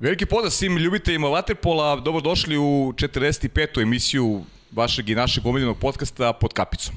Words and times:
Veliki 0.00 0.26
pozdrav 0.26 0.50
svim 0.50 0.76
ljubiteljima 0.76 1.28
Waterpola, 1.28 2.02
dobrodošli 2.02 2.56
u 2.56 2.92
45. 2.96 3.82
emisiju 3.82 4.44
vašeg 4.72 5.08
i 5.08 5.14
našeg 5.14 5.46
omiljenog 5.46 5.78
podcasta 5.78 6.32
pod 6.32 6.52
kapicom. 6.52 6.94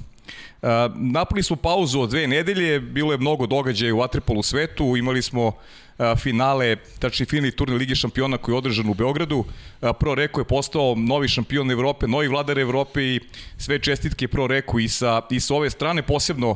Uh, 0.61 1.43
smo 1.43 1.55
pauzu 1.55 1.99
od 1.99 2.09
dve 2.09 2.27
nedelje, 2.27 2.80
bilo 2.80 3.12
je 3.12 3.17
mnogo 3.17 3.48
događaja 3.48 3.95
u 3.95 3.98
Waterpolu 3.98 4.43
svetu, 4.43 4.98
imali 4.98 5.21
smo 5.21 5.48
uh, 5.48 5.54
finale, 6.17 6.75
tačni 6.99 7.25
finalni 7.25 7.52
turnir 7.52 7.77
Ligi 7.77 7.95
šampiona 7.95 8.38
koji 8.38 8.54
je 8.54 8.57
održan 8.57 8.89
u 8.89 8.93
Beogradu. 8.93 9.38
Uh, 9.38 9.89
Pro 10.00 10.16
Reko 10.16 10.41
je 10.41 10.45
postao 10.45 10.95
novi 10.95 11.27
šampion 11.27 11.71
Evrope, 11.71 12.07
novi 12.07 12.27
vladar 12.27 12.59
Evrope 12.59 13.04
i 13.04 13.20
sve 13.57 13.79
čestitke 13.79 14.27
Pro 14.27 14.47
Reku 14.47 14.79
i 14.79 14.89
sa, 14.89 15.21
i 15.29 15.39
sa 15.39 15.55
ove 15.55 15.70
strane, 15.70 16.02
posebno 16.02 16.55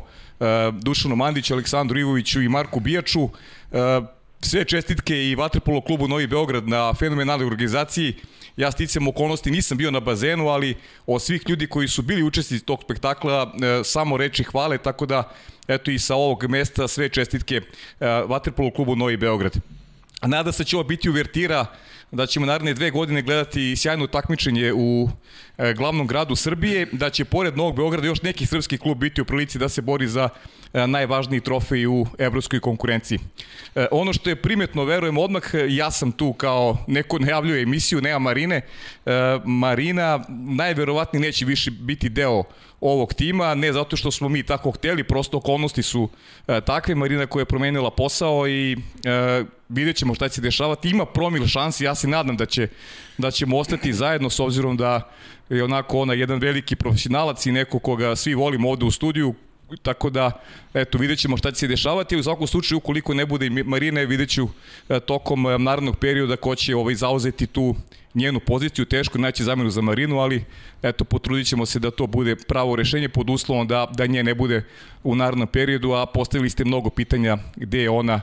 Dušanu 0.81 1.15
Mandiću, 1.15 1.53
Aleksandru 1.53 1.99
Ivoviću 1.99 2.41
i 2.41 2.49
Marku 2.49 2.79
Bijaču 2.79 3.29
sve 4.45 4.65
čestitke 4.65 5.29
i 5.29 5.35
Vatrpolo 5.35 5.81
klubu 5.81 6.07
Novi 6.07 6.27
Beograd 6.27 6.67
na 6.67 6.93
fenomenalnoj 6.93 7.47
organizaciji. 7.47 8.15
Ja 8.57 8.71
sticam 8.71 9.07
okolnosti 9.07 9.51
nisam 9.51 9.77
bio 9.77 9.91
na 9.91 9.99
bazenu, 9.99 10.47
ali 10.47 10.75
od 11.05 11.21
svih 11.21 11.41
ljudi 11.49 11.67
koji 11.67 11.87
su 11.87 12.01
bili 12.01 12.23
učesnici 12.23 12.65
tog 12.65 12.83
spektakla 12.83 13.53
e, 13.53 13.83
samo 13.83 14.17
reči 14.17 14.43
hvale, 14.43 14.77
tako 14.77 15.05
da 15.05 15.31
eto 15.67 15.91
i 15.91 15.99
sa 15.99 16.15
ovog 16.15 16.43
mesta 16.49 16.87
sve 16.87 17.09
čestitke 17.09 17.55
e, 17.55 17.61
Vatrpolo 18.27 18.71
klubu 18.71 18.95
Novi 18.95 19.17
Beograd. 19.17 19.57
Nada 20.21 20.51
se 20.51 20.63
će 20.63 20.75
ovo 20.75 20.83
biti 20.83 21.09
uvertira 21.09 21.65
da 22.13 22.25
ćemo 22.25 22.45
naredne 22.45 22.73
dve 22.73 22.91
godine 22.91 23.21
gledati 23.21 23.75
sjajno 23.75 24.07
takmičenje 24.07 24.73
u 24.73 25.09
e, 25.57 25.73
glavnom 25.73 26.07
gradu 26.07 26.35
Srbije, 26.35 26.87
da 26.91 27.09
će 27.09 27.25
pored 27.25 27.57
Novog 27.57 27.75
Beograda 27.75 28.07
još 28.07 28.21
neki 28.21 28.45
srpski 28.45 28.77
klub 28.77 28.97
biti 28.97 29.21
u 29.21 29.25
prilici 29.25 29.59
da 29.59 29.69
se 29.69 29.81
bori 29.81 30.07
za 30.07 30.29
e, 30.73 30.87
najvažniji 30.87 31.41
trofej 31.41 31.87
u 31.87 32.05
evropskoj 32.17 32.59
konkurenciji. 32.59 33.19
E, 33.75 33.87
ono 33.91 34.13
što 34.13 34.29
je 34.29 34.35
primetno, 34.35 34.83
verujem 34.83 35.17
odmah, 35.17 35.43
ja 35.69 35.91
sam 35.91 36.11
tu 36.11 36.33
kao 36.33 36.77
neko 36.87 37.19
najavljuje 37.19 37.63
emisiju, 37.63 38.01
nema 38.01 38.19
Marine. 38.19 38.61
Marina 39.45 40.25
najverovatnije 40.29 41.21
neće 41.21 41.45
više 41.45 41.71
biti 41.71 42.09
deo 42.09 42.43
ovog 42.83 43.13
tima, 43.13 43.55
ne 43.55 43.73
zato 43.73 43.97
što 43.97 44.11
smo 44.11 44.29
mi 44.29 44.43
tako 44.43 44.71
hteli, 44.71 45.03
prosto 45.03 45.37
okolnosti 45.37 45.83
su 45.83 46.09
e, 46.47 46.61
takve, 46.61 46.95
Marina 46.95 47.25
koja 47.25 47.41
je 47.41 47.45
promenila 47.45 47.91
posao 47.91 48.47
i 48.47 48.71
e, 48.73 49.43
vidjet 49.69 49.95
ćemo 49.95 50.15
šta 50.15 50.29
će 50.29 50.35
se 50.35 50.41
dešavati. 50.41 50.89
Ima 50.89 51.05
promil 51.05 51.47
šansi, 51.47 51.83
ja 51.83 51.95
se 51.95 52.07
nadam 52.07 52.37
da, 52.37 52.45
će, 52.45 52.67
da 53.17 53.31
ćemo 53.31 53.57
ostati 53.57 53.93
zajedno 53.93 54.29
s 54.29 54.39
obzirom 54.39 54.77
da 54.77 55.11
je 55.49 55.63
onako 55.63 55.99
ona 55.99 56.13
jedan 56.13 56.39
veliki 56.39 56.75
profesionalac 56.75 57.45
i 57.45 57.51
neko 57.51 57.79
koga 57.79 58.15
svi 58.15 58.33
volimo 58.33 58.69
ovde 58.69 58.85
u 58.85 58.91
studiju, 58.91 59.33
tako 59.81 60.09
da 60.09 60.31
eto 60.73 60.97
vidjet 60.97 61.19
ćemo 61.19 61.37
šta 61.37 61.51
će 61.51 61.59
se 61.59 61.67
dešavati. 61.67 62.17
U 62.17 62.23
svakom 62.23 62.47
slučaju 62.47 62.77
ukoliko 62.77 63.13
ne 63.13 63.25
bude 63.25 63.49
Marine 63.49 64.05
vidjet 64.05 64.29
ću 64.29 64.47
e, 64.89 64.99
tokom 64.99 65.45
e, 65.45 65.57
narednog 65.57 65.97
perioda 65.97 66.35
ko 66.35 66.55
će 66.55 66.75
ovaj, 66.75 66.95
zauzeti 66.95 67.47
tu 67.47 67.75
njenu 68.15 68.39
poziciju, 68.39 68.85
teško 68.85 69.17
naći 69.17 69.43
zamenu 69.43 69.69
za 69.69 69.81
Marinu, 69.81 70.19
ali 70.19 70.43
eto, 70.83 71.03
potrudit 71.03 71.47
ćemo 71.47 71.65
se 71.65 71.79
da 71.79 71.91
to 71.91 72.07
bude 72.07 72.35
pravo 72.35 72.75
rešenje 72.75 73.09
pod 73.09 73.29
uslovom 73.29 73.67
da, 73.67 73.87
da 73.97 74.05
nje 74.05 74.23
ne 74.23 74.35
bude 74.35 74.63
u 75.03 75.15
narodnom 75.15 75.47
periodu, 75.47 75.91
a 75.91 76.05
postavili 76.05 76.49
ste 76.49 76.65
mnogo 76.65 76.89
pitanja 76.89 77.37
gde 77.55 77.81
je 77.81 77.89
ona 77.89 78.21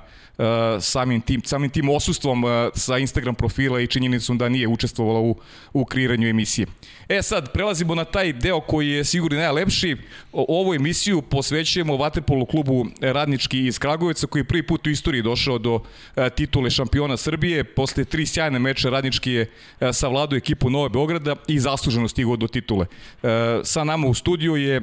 samim, 0.81 1.21
tim, 1.21 1.43
samim 1.45 1.71
tim 1.71 1.89
osustvom 1.89 2.45
uh, 2.45 2.51
sa 2.75 2.99
Instagram 2.99 3.35
profila 3.35 3.81
i 3.81 3.87
činjenicom 3.87 4.39
da 4.39 4.49
nije 4.49 4.69
učestvovala 4.69 5.21
u, 5.21 5.37
u 5.73 5.85
kreiranju 5.85 6.29
emisije. 6.29 6.67
E 7.09 7.23
sad, 7.23 7.53
prelazimo 7.53 7.95
na 7.95 8.05
taj 8.05 8.33
deo 8.33 8.61
koji 8.61 8.89
je 8.89 9.05
sigurno 9.05 9.39
najlepši. 9.39 9.97
Ovu 10.33 10.75
emisiju 10.75 11.23
posvećujemo 11.23 11.97
Vaterpolu 11.97 12.47
klubu 12.47 12.87
Radnički 13.01 13.67
iz 13.67 13.79
Kragujevca 13.79 14.27
koji 14.27 14.41
je 14.41 14.45
prvi 14.45 14.63
put 14.67 14.87
u 14.87 14.91
istoriji 14.91 15.23
došao 15.23 15.59
do 15.59 15.75
uh, 15.75 15.83
titule 16.37 16.71
šampiona 16.71 17.17
Srbije. 17.17 17.65
Posle 17.65 18.05
tri 18.05 18.27
sjajne 18.27 18.59
meče 18.59 18.91
Radnički 18.91 19.33
je 19.33 19.51
savladao 19.93 20.37
ekipu 20.37 20.71
Nove 20.71 20.89
Beograda 20.89 21.37
i 21.49 21.61
zasluženo 21.61 22.09
stigao 22.09 22.37
do 22.37 22.47
titule. 22.47 22.87
Sa 23.65 23.85
nama 23.85 24.07
u 24.07 24.15
studiju 24.15 24.57
je 24.57 24.81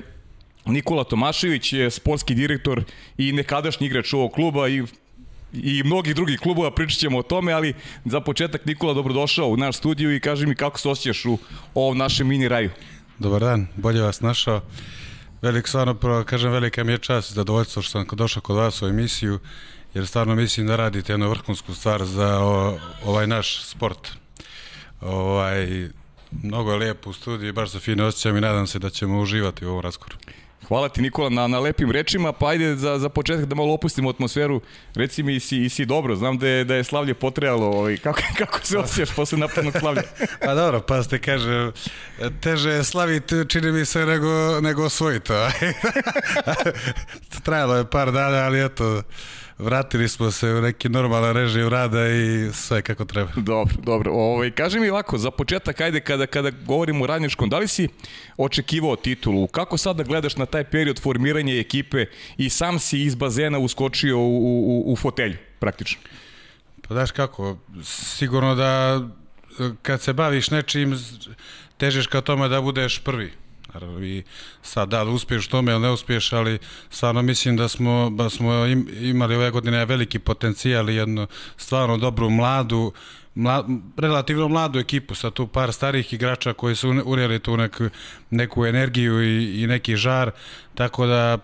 Nikola 0.65 1.03
Tomašević 1.03 1.73
je 1.73 1.91
sportski 1.91 2.35
direktor 2.35 2.83
i 3.17 3.31
nekadašnji 3.31 3.87
igrač 3.87 4.13
ovog 4.13 4.31
kluba 4.31 4.67
i 4.67 4.83
i 5.63 5.83
mnogih 5.83 6.15
drugih 6.15 6.39
klubova, 6.39 6.71
pričat 6.71 6.99
ćemo 6.99 7.19
o 7.19 7.23
tome, 7.23 7.53
ali 7.53 7.73
za 8.05 8.19
početak 8.19 8.65
Nikola 8.65 8.93
dobrodošao 8.93 9.47
u 9.47 9.57
naš 9.57 9.77
studiju 9.77 10.15
i 10.15 10.19
kaži 10.19 10.45
mi 10.45 10.55
kako 10.55 10.79
se 10.79 10.89
osjećaš 10.89 11.25
u 11.25 11.37
ovom 11.73 11.97
našem 11.97 12.27
mini 12.27 12.47
raju. 12.47 12.71
Dobar 13.19 13.41
dan, 13.41 13.67
bolje 13.75 14.01
vas 14.01 14.21
našao. 14.21 14.61
Velik, 15.41 15.67
stvarno, 15.67 15.93
prvo, 15.93 16.23
kažem, 16.23 16.51
velika 16.51 16.83
mi 16.83 16.91
je 16.91 16.97
čast 16.97 17.31
i 17.31 17.33
zadovoljstvo 17.33 17.81
što 17.81 17.91
sam 17.91 18.17
došao 18.17 18.41
kod 18.41 18.55
vas 18.55 18.81
u 18.81 18.87
emisiju, 18.87 19.39
jer 19.93 20.07
stvarno 20.07 20.35
mislim 20.35 20.67
da 20.67 20.75
radite 20.75 21.13
jednu 21.13 21.29
vrhunsku 21.29 21.75
stvar 21.75 22.05
za 22.05 22.39
o, 22.39 22.79
ovaj 23.05 23.27
naš 23.27 23.63
sport. 23.63 24.11
Ovaj, 25.01 25.89
mnogo 26.31 26.71
je 26.71 26.77
lijepo 26.77 27.09
u 27.09 27.13
studiju 27.13 27.53
baš 27.53 27.69
za 27.69 27.79
fine 27.79 28.03
osjećam 28.03 28.37
i 28.37 28.41
nadam 28.41 28.67
se 28.67 28.79
da 28.79 28.89
ćemo 28.89 29.19
uživati 29.19 29.65
u 29.65 29.69
ovom 29.69 29.81
razgovoru. 29.81 30.17
Hvala 30.67 30.89
ti 30.89 31.01
Nikola 31.01 31.29
na, 31.29 31.47
na 31.47 31.59
lepim 31.59 31.91
rečima, 31.91 32.31
pa 32.31 32.49
ajde 32.49 32.75
za, 32.75 32.99
za 32.99 33.09
početak 33.09 33.45
da 33.45 33.55
malo 33.55 33.73
opustimo 33.73 34.09
atmosferu. 34.09 34.61
Reci 34.95 35.23
mi, 35.23 35.39
si, 35.39 35.57
i 35.57 35.69
si 35.69 35.85
dobro, 35.85 36.15
znam 36.15 36.37
da 36.37 36.47
je, 36.47 36.63
da 36.63 36.75
je 36.75 36.83
slavlje 36.83 37.13
potrebalo, 37.13 37.67
ovaj, 37.67 37.97
kako, 37.97 38.21
kako 38.39 38.59
se 38.63 38.77
osjećaš 38.77 39.15
posle 39.15 39.37
napadnog 39.37 39.73
slavlja? 39.79 40.01
pa 40.45 40.53
dobro, 40.53 40.81
pa 40.81 41.03
ste 41.03 41.19
kaže, 41.19 41.71
teže 42.41 42.69
je 42.69 42.83
slaviti, 42.83 43.35
čini 43.47 43.71
mi 43.71 43.85
se, 43.85 44.05
nego, 44.05 44.61
nego 44.61 44.83
osvojiti. 44.83 45.33
Trajalo 47.43 47.75
je 47.75 47.89
par 47.89 48.11
dana, 48.11 48.37
ali 48.37 48.65
eto, 48.65 49.01
vratili 49.57 50.09
smo 50.09 50.31
se 50.31 50.53
u 50.53 50.61
neki 50.61 50.89
normalan 50.89 51.33
režim 51.33 51.67
rada 51.67 52.07
i 52.07 52.49
sve 52.53 52.81
kako 52.81 53.05
treba. 53.05 53.31
Dobro, 53.35 53.75
dobro. 53.83 54.11
Ovaj, 54.11 54.51
kaži 54.51 54.79
mi 54.79 54.89
ovako, 54.89 55.17
za 55.17 55.31
početak, 55.31 55.81
ajde 55.81 55.99
kada, 55.99 56.25
kada 56.25 56.51
govorimo 56.65 57.03
o 57.03 57.07
radničkom, 57.07 57.49
da 57.49 57.57
li 57.57 57.67
si 57.67 57.87
očekivao 58.37 58.95
titulu? 58.95 59.47
Kako 59.47 59.77
sada 59.77 60.03
gledaš 60.03 60.35
na 60.35 60.45
taj 60.45 60.63
period 60.63 61.01
formiranja 61.01 61.59
ekipe 61.59 62.05
i 62.37 62.49
sam 62.49 62.79
si 62.79 63.01
iz 63.01 63.15
bazena 63.15 63.59
uskočio 63.59 64.19
u, 64.19 64.37
u, 64.37 64.83
u 64.91 64.95
fotelju, 64.95 65.37
praktično? 65.59 66.01
Pa 66.87 66.93
daš 66.93 67.11
kako, 67.11 67.57
sigurno 67.83 68.55
da 68.55 69.01
kad 69.81 70.01
se 70.01 70.13
baviš 70.13 70.49
nečim, 70.51 70.99
težiš 71.77 72.07
ka 72.07 72.21
tome 72.21 72.47
da 72.47 72.61
budeš 72.61 72.99
prvi 72.99 73.31
Naravno, 73.73 74.05
i 74.05 74.23
sad 74.61 74.89
da 74.89 75.03
li 75.03 75.11
uspiješ 75.11 75.47
tome 75.47 75.71
ili 75.71 75.81
ne 75.81 75.89
uspiješ, 75.89 76.33
ali 76.33 76.59
stvarno 76.89 77.21
mislim 77.21 77.57
da 77.57 77.67
smo, 77.67 78.09
da 78.15 78.29
smo 78.29 78.65
imali 79.01 79.35
ove 79.35 79.51
godine 79.51 79.85
veliki 79.85 80.19
potencijal 80.19 80.89
i 80.89 80.95
jednu 80.95 81.27
stvarno 81.57 81.97
dobru 81.97 82.29
mladu, 82.29 82.91
mlad, 83.35 83.65
relativno 83.97 84.47
mladu 84.47 84.79
ekipu, 84.79 85.15
sa 85.15 85.31
tu 85.31 85.47
par 85.47 85.73
starih 85.73 86.13
igrača 86.13 86.53
koji 86.53 86.75
su 86.75 86.89
unijeli 87.05 87.39
tu 87.39 87.57
neku, 87.57 87.89
neku 88.29 88.65
energiju 88.65 89.23
i, 89.23 89.63
i 89.63 89.67
neki 89.67 89.95
žar, 89.95 90.31
tako 90.75 91.05
da 91.05 91.37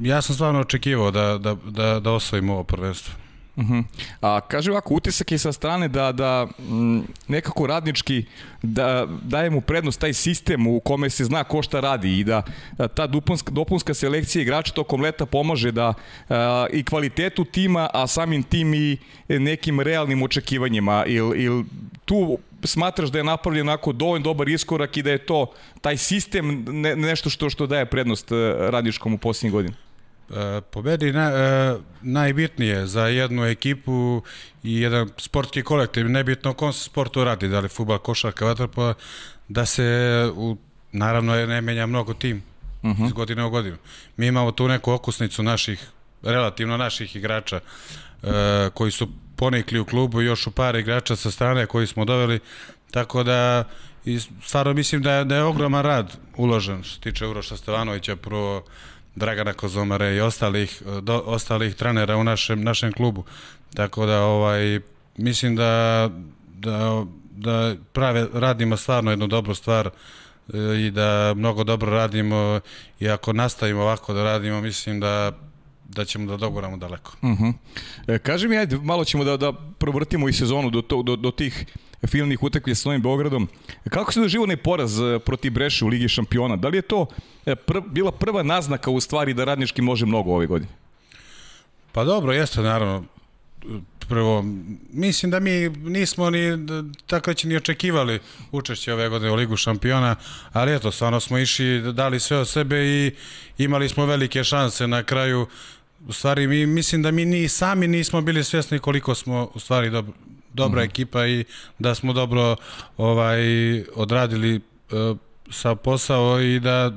ja 0.00 0.22
sam 0.22 0.34
stvarno 0.34 0.60
očekivao 0.60 1.10
da, 1.10 1.38
da, 1.38 1.56
da, 1.64 2.00
da 2.00 2.12
osvojimo 2.12 2.52
ovo 2.52 2.64
prvenstvo. 2.64 3.27
Uh 3.58 3.64
-huh. 3.64 3.84
A 4.20 4.40
kaže 4.40 4.70
ovako, 4.70 4.94
utisak 4.94 5.32
je 5.32 5.38
sa 5.38 5.52
strane 5.52 5.88
da, 5.88 6.12
da 6.12 6.46
m, 6.58 7.02
nekako 7.28 7.66
radnički 7.66 8.24
da 8.62 9.06
daje 9.22 9.50
mu 9.50 9.60
prednost 9.60 10.00
taj 10.00 10.12
sistem 10.12 10.66
u 10.66 10.80
kome 10.80 11.10
se 11.10 11.24
zna 11.24 11.44
ko 11.44 11.62
šta 11.62 11.80
radi 11.80 12.18
i 12.18 12.24
da, 12.24 12.42
da 12.78 12.88
ta 12.88 13.06
dopunska, 13.06 13.50
dopunska 13.50 13.94
selekcija 13.94 14.42
igrača 14.42 14.72
tokom 14.72 15.00
leta 15.00 15.26
pomaže 15.26 15.72
da 15.72 15.94
a, 16.28 16.66
i 16.72 16.84
kvalitetu 16.84 17.44
tima, 17.44 17.88
a 17.92 18.06
samim 18.06 18.42
tim 18.42 18.74
i 18.74 18.96
nekim 19.28 19.80
realnim 19.80 20.22
očekivanjima. 20.22 21.04
Il, 21.06 21.32
il 21.34 21.64
tu 22.04 22.38
smatraš 22.64 23.10
da 23.10 23.18
je 23.18 23.24
napravljen 23.24 23.68
onako 23.68 23.92
dovoljno 23.92 24.24
dobar 24.24 24.48
iskorak 24.48 24.96
i 24.96 25.02
da 25.02 25.10
je 25.10 25.26
to 25.26 25.46
taj 25.80 25.96
sistem 25.96 26.64
ne, 26.68 26.96
nešto 26.96 27.30
što 27.30 27.50
što 27.50 27.66
daje 27.66 27.86
prednost 27.86 28.30
radničkom 28.70 29.14
u 29.14 29.18
posljednjih 29.18 29.52
godina? 29.52 29.87
Po 30.70 30.82
meni 30.82 31.12
na, 31.12 31.30
e, 31.30 31.76
najbitnije 32.02 32.86
za 32.86 33.06
jednu 33.06 33.44
ekipu 33.44 34.22
i 34.62 34.80
jedan 34.80 35.10
sportski 35.16 35.62
kolektiv, 35.62 36.08
nebitno 36.08 36.52
kom 36.52 36.72
se 36.72 36.84
sportu 36.84 37.24
radi, 37.24 37.48
da 37.48 37.60
li 37.60 37.68
futbal, 37.68 37.98
košarka, 37.98 38.44
vaterpola, 38.44 38.94
da 39.48 39.66
se 39.66 39.84
u, 40.34 40.56
naravno 40.92 41.34
ne 41.34 41.60
menja 41.60 41.86
mnogo 41.86 42.14
tim 42.14 42.42
uh 42.82 42.90
mhm. 42.90 43.02
-huh. 43.02 43.06
iz 43.06 43.12
godine 43.12 43.44
u 43.44 43.50
godinu. 43.50 43.76
Mi 44.16 44.26
imamo 44.26 44.52
tu 44.52 44.68
neku 44.68 44.92
okusnicu 44.92 45.42
naših, 45.42 45.88
relativno 46.22 46.76
naših 46.76 47.16
igrača 47.16 47.60
e, 48.22 48.70
koji 48.74 48.90
su 48.90 49.08
ponikli 49.36 49.78
u 49.78 49.84
klubu, 49.84 50.20
još 50.20 50.46
u 50.46 50.50
par 50.50 50.76
igrača 50.76 51.16
sa 51.16 51.30
strane 51.30 51.66
koji 51.66 51.86
smo 51.86 52.04
doveli, 52.04 52.40
tako 52.90 53.22
da 53.22 53.64
i 54.04 54.20
stvarno 54.42 54.72
mislim 54.72 55.02
da 55.02 55.12
je, 55.12 55.24
da 55.24 55.36
je 55.36 55.42
ogroman 55.42 55.84
rad 55.84 56.16
uložen 56.36 56.82
što 56.82 56.94
se 56.94 57.00
tiče 57.00 57.26
Uroša 57.26 57.56
Stevanovića, 57.56 58.16
prvo 58.16 58.64
Dragana 59.16 59.52
Kozomare 59.52 60.16
i 60.16 60.20
ostalih, 60.20 60.82
do, 61.02 61.22
ostalih 61.26 61.74
trenera 61.74 62.16
u 62.16 62.24
našem, 62.24 62.62
našem 62.62 62.92
klubu. 62.92 63.24
Tako 63.74 64.06
da 64.06 64.22
ovaj, 64.22 64.80
mislim 65.16 65.56
da, 65.56 66.10
da, 66.54 67.04
da 67.30 67.74
prave, 67.92 68.26
radimo 68.32 68.76
stvarno 68.76 69.10
jednu 69.10 69.26
dobru 69.26 69.54
stvar 69.54 69.86
e, 69.86 69.90
i 70.86 70.90
da 70.90 71.34
mnogo 71.36 71.64
dobro 71.64 71.90
radimo 71.90 72.60
i 73.00 73.08
ako 73.08 73.32
nastavimo 73.32 73.82
ovako 73.82 74.12
da 74.12 74.24
radimo, 74.24 74.60
mislim 74.60 75.00
da 75.00 75.32
da 75.88 76.04
ćemo 76.04 76.26
da 76.26 76.36
doguramo 76.36 76.76
daleko. 76.76 77.12
Uh 77.22 77.30
-huh. 77.30 77.52
e, 78.06 78.18
kaži 78.18 78.48
mi, 78.48 78.58
ajde, 78.58 78.76
malo 78.76 79.04
ćemo 79.04 79.24
da, 79.24 79.36
da 79.36 79.52
provrtimo 79.78 80.28
i 80.28 80.32
sezonu 80.32 80.70
do, 80.70 80.82
to, 80.82 81.02
do, 81.02 81.16
do 81.16 81.30
tih 81.30 81.66
finalnih 82.06 82.42
utakmica 82.42 82.80
s 82.80 82.84
Novim 82.84 83.02
Beogradom. 83.02 83.48
Kako 83.90 84.12
se 84.12 84.20
doživo 84.20 84.44
onaj 84.44 84.56
poraz 84.56 85.00
e, 85.00 85.18
protiv 85.18 85.52
Breše 85.52 85.84
u 85.84 85.88
Ligi 85.88 86.08
šampiona? 86.08 86.56
Da 86.56 86.68
li 86.68 86.78
je 86.78 86.82
to 86.82 87.06
e, 87.46 87.56
pr 87.56 87.80
bila 87.86 88.12
prva 88.12 88.42
naznaka 88.42 88.90
u 88.90 89.00
stvari 89.00 89.34
da 89.34 89.44
radnički 89.44 89.82
može 89.82 90.06
mnogo 90.06 90.34
ove 90.34 90.46
godine? 90.46 90.72
Pa 91.92 92.04
dobro, 92.04 92.32
jeste 92.32 92.60
naravno 92.60 93.04
prvo, 94.08 94.44
mislim 94.92 95.30
da 95.30 95.40
mi 95.40 95.68
nismo 95.68 96.30
ni 96.30 96.66
tako 97.06 97.32
ni 97.44 97.56
očekivali 97.56 98.20
učešće 98.52 98.92
ove 98.92 99.08
godine 99.08 99.32
u 99.32 99.34
Ligu 99.34 99.56
šampiona, 99.56 100.16
ali 100.52 100.74
eto, 100.74 100.90
stvarno 100.90 101.20
smo 101.20 101.38
išli, 101.38 101.92
dali 101.92 102.20
sve 102.20 102.36
od 102.36 102.48
sebe 102.48 102.86
i 102.86 103.12
imali 103.58 103.88
smo 103.88 104.06
velike 104.06 104.44
šanse 104.44 104.86
na 104.86 105.02
kraju. 105.02 105.46
U 106.08 106.12
stvari, 106.12 106.46
mi, 106.46 106.66
mislim 106.66 107.02
da 107.02 107.10
mi 107.10 107.24
ni 107.24 107.48
sami 107.48 107.88
nismo 107.88 108.20
bili 108.20 108.44
svjesni 108.44 108.78
koliko 108.78 109.14
smo 109.14 109.50
u 109.54 109.60
stvari 109.60 109.90
dobro, 109.90 110.12
dobra 110.58 110.82
mm 110.82 110.84
-hmm. 110.84 110.90
ekipa 110.90 111.26
i 111.26 111.44
da 111.78 111.94
smo 111.94 112.12
dobro 112.12 112.56
ovaj 112.96 113.40
odradili 113.94 114.56
uh, 114.56 115.16
sa 115.50 115.74
posao 115.74 116.40
i 116.40 116.60
da 116.60 116.92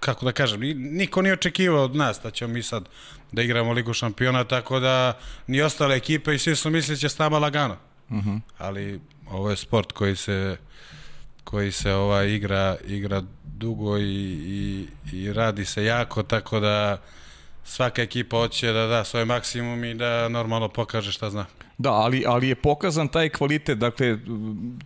kako 0.00 0.24
da 0.24 0.32
kažem, 0.32 0.60
niko 0.76 1.22
nije 1.22 1.32
očekivao 1.32 1.84
od 1.84 1.96
nas 1.96 2.20
da 2.22 2.30
ćemo 2.30 2.54
mi 2.54 2.62
sad 2.62 2.88
da 3.32 3.42
igramo 3.42 3.72
Ligu 3.72 3.92
šampiona, 3.92 4.44
tako 4.44 4.80
da 4.80 5.18
ni 5.46 5.62
ostale 5.62 5.96
ekipe 5.96 6.34
i 6.34 6.38
svi 6.38 6.56
su 6.56 6.70
mislili 6.70 6.96
da 6.96 7.00
će 7.00 7.08
s 7.08 7.18
nama 7.18 7.38
lagano. 7.38 7.76
Mhm. 8.10 8.30
-huh. 8.30 8.40
Ali 8.58 9.00
ovo 9.30 9.50
je 9.50 9.56
sport 9.56 9.92
koji 9.92 10.16
se 10.16 10.56
koji 11.44 11.72
se 11.72 11.92
ova 11.92 12.24
igra 12.24 12.76
igra 12.86 13.22
dugo 13.44 13.98
i, 13.98 14.02
i, 14.02 14.86
i 15.12 15.32
radi 15.32 15.64
se 15.64 15.84
jako, 15.84 16.22
tako 16.22 16.60
da 16.60 17.02
svaka 17.64 18.02
ekipa 18.02 18.36
hoće 18.36 18.72
da 18.72 18.86
da 18.86 19.04
svoj 19.04 19.24
maksimum 19.24 19.84
i 19.84 19.94
da 19.94 20.28
normalno 20.28 20.68
pokaže 20.68 21.12
šta 21.12 21.30
zna. 21.30 21.46
Da, 21.78 21.92
ali, 21.92 22.24
ali 22.26 22.48
je 22.48 22.54
pokazan 22.54 23.08
taj 23.08 23.28
kvalitet, 23.28 23.78
dakle, 23.78 24.18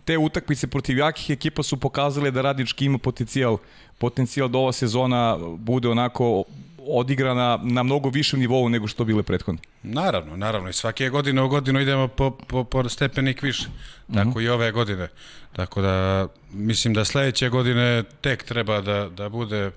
te 0.05 0.17
utakmice 0.17 0.67
protiv 0.67 0.97
jakih 0.97 1.29
ekipa 1.29 1.63
su 1.63 1.77
pokazale 1.77 2.31
da 2.31 2.41
radnički 2.41 2.85
ima 2.85 2.97
potencijal, 2.97 3.57
potencijal 3.97 4.49
da 4.49 4.57
ova 4.57 4.71
sezona 4.71 5.37
bude 5.57 5.89
onako 5.89 6.43
odigrana 6.87 7.59
na 7.63 7.83
mnogo 7.83 8.09
višem 8.09 8.39
nivou 8.39 8.69
nego 8.69 8.87
što 8.87 9.05
bile 9.05 9.23
prethodne. 9.23 9.61
Naravno, 9.83 10.37
naravno. 10.37 10.69
I 10.69 10.73
svake 10.73 11.09
godine 11.09 11.41
u 11.41 11.49
godinu 11.49 11.79
idemo 11.79 12.07
po, 12.07 12.31
po, 12.31 12.63
po 12.63 12.89
stepenik 12.89 13.41
više. 13.41 13.67
Tako 14.13 14.29
uh 14.29 14.35
-huh. 14.35 14.43
i 14.43 14.49
ove 14.49 14.71
godine. 14.71 15.07
Tako 15.55 15.81
da 15.81 16.27
mislim 16.51 16.93
da 16.93 17.05
sledeće 17.05 17.49
godine 17.49 18.03
tek 18.21 18.43
treba 18.43 18.81
da, 18.81 19.09
da 19.09 19.29
bude 19.29 19.71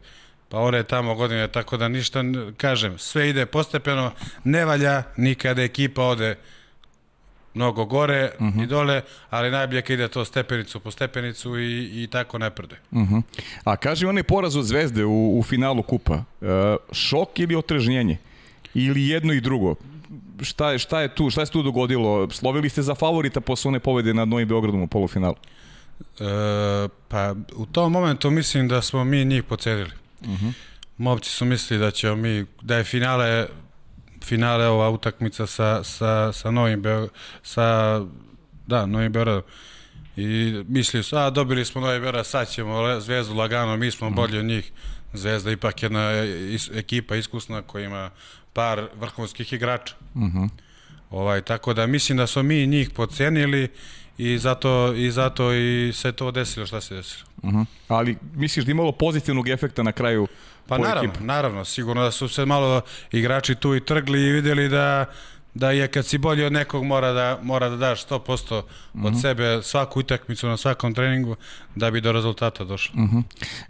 pa 0.53 0.59
ore 0.59 0.83
tamo 0.83 1.15
godine, 1.15 1.49
tako 1.49 1.77
da 1.77 1.89
ništa, 1.89 2.23
kažem, 2.57 2.99
sve 2.99 3.29
ide 3.29 3.47
postepeno, 3.47 4.11
ne 4.45 4.65
valja 4.65 5.03
nikada 5.17 5.63
ekipa 5.63 6.03
ode 6.03 6.35
mnogo 7.55 7.85
gore 7.85 8.31
uh 8.39 8.47
-huh. 8.47 8.65
i 8.65 8.67
dole, 8.67 9.03
ali 9.31 9.51
najbolje 9.51 9.83
kad 9.83 9.95
ide 9.95 10.09
to 10.09 10.25
stepenicu 10.25 10.81
po 10.81 10.91
stepenicu 10.91 11.59
i, 11.59 12.03
i 12.03 12.07
tako 12.07 12.39
ne 12.39 12.51
prde. 12.51 12.77
Uh 12.91 12.99
-huh. 12.99 13.23
A 13.65 13.77
kaži 13.77 14.07
onaj 14.07 14.23
poraz 14.23 14.57
od 14.57 14.65
Zvezde 14.65 15.05
u, 15.05 15.39
u 15.39 15.43
finalu 15.43 15.83
kupa, 15.83 16.15
e, 16.15 16.77
šok 16.93 17.39
ili 17.39 17.57
otrežnjenje? 17.57 18.19
Ili 18.75 19.09
jedno 19.09 19.33
i 19.33 19.41
drugo? 19.41 19.75
Šta 20.43 20.71
je, 20.73 20.79
šta 20.79 21.01
je 21.01 21.15
tu, 21.15 21.31
šta 21.31 21.41
je 21.41 21.47
tu 21.47 21.63
dogodilo? 21.63 22.31
Slovili 22.31 22.69
ste 22.69 22.83
za 22.83 22.95
favorita 22.95 23.41
posle 23.41 23.69
one 23.69 23.81
pobede 23.81 24.15
nad 24.15 24.29
Novim 24.29 24.49
Beogradom 24.49 24.83
u 24.83 24.87
polufinalu? 24.87 25.37
E, 26.21 26.89
pa 27.09 27.35
u 27.57 27.67
tom 27.67 27.93
momentu 27.93 28.31
mislim 28.31 28.69
da 28.69 28.83
smo 28.83 29.05
mi 29.05 29.25
njih 29.25 29.43
pocedili. 29.43 30.02
Uh 30.25 30.31
-huh. 30.31 30.53
Momci 30.97 31.31
su 31.31 31.45
mislili 31.45 31.81
da 31.81 31.91
ćemo 31.91 32.17
mi, 32.17 32.47
da 32.63 32.77
je 32.77 32.85
finale 32.85 33.47
finale 34.25 34.67
ova 34.67 34.91
utakmica 34.91 35.47
sa, 35.47 35.85
sa, 35.85 36.33
sa 36.33 36.51
Novim 36.51 36.83
Beogradom, 36.83 37.11
sa, 37.43 38.01
da, 38.67 38.87
Novim 38.87 39.13
Beogradom. 39.13 39.43
I 40.17 40.63
mislili 40.69 41.05
su, 41.05 41.17
a 41.17 41.31
dobili 41.31 41.65
smo 41.65 41.81
Novi 41.81 42.01
Beograd, 42.01 42.27
sad 42.27 42.51
ćemo 42.51 43.01
Zvezdu 43.01 43.35
lagano, 43.35 43.77
mi 43.77 43.91
smo 43.91 44.11
bolji 44.11 44.39
od 44.39 44.45
njih. 44.45 44.73
Zvezda 45.15 45.51
ipak 45.51 45.83
jedna 45.83 46.23
is, 46.25 46.71
ekipa 46.75 47.17
iskusna 47.17 47.63
koja 47.63 47.85
ima 47.85 48.11
par 48.53 48.89
vrhunskih 49.01 49.53
igrača. 49.53 49.95
Uh 50.15 50.23
mhm. 50.23 50.39
-huh. 50.39 50.49
ovaj, 51.11 51.43
tako 51.43 51.75
da 51.75 51.87
mislim 51.87 52.19
da 52.19 52.27
smo 52.27 52.43
mi 52.43 52.67
njih 52.67 52.91
pocenili 52.91 53.69
i 54.19 54.39
zato, 54.39 54.95
i 54.95 55.11
zato 55.11 55.53
i 55.55 55.93
se 55.95 56.13
to 56.13 56.31
desilo 56.31 56.67
šta 56.67 56.81
se 56.81 56.95
desilo. 56.95 57.29
Uh 57.43 57.51
-huh. 57.51 57.65
Ali 57.89 58.17
misliš 58.35 58.65
da 58.65 58.71
imalo 58.71 58.93
pozitivnog 58.93 59.49
efekta 59.49 59.83
na 59.83 59.93
kraju 59.93 60.27
Pa 60.69 60.79
naravno, 60.79 61.11
ekipu. 61.11 61.25
naravno, 61.25 61.65
sigurno 61.65 62.03
da 62.03 62.11
su 62.11 62.29
se 62.29 62.47
malo 62.47 62.81
igrači 63.13 63.55
tu 63.55 63.77
i 63.77 63.85
trgli 63.85 64.23
i 64.23 64.33
videli 64.33 64.69
da 64.69 65.07
da 65.55 65.71
je 65.71 65.89
kad 65.89 66.07
si 66.07 66.19
bolji 66.19 66.45
od 66.45 66.53
nekog 66.53 66.85
mora 66.85 67.13
da 67.13 67.39
mora 67.43 67.69
da 67.69 67.77
daš 67.77 68.07
100% 68.07 68.55
od 68.55 68.65
mm 68.95 69.03
-hmm. 69.03 69.21
sebe 69.21 69.63
svaku 69.63 70.01
utakmicu 70.01 70.47
na 70.47 70.57
svakom 70.57 70.95
treningu 70.95 71.37
da 71.75 71.91
bi 71.91 72.01
do 72.01 72.13
rezultata 72.13 72.65
došlo. 72.65 73.01
Mm 73.01 73.09
-hmm. 73.09 73.23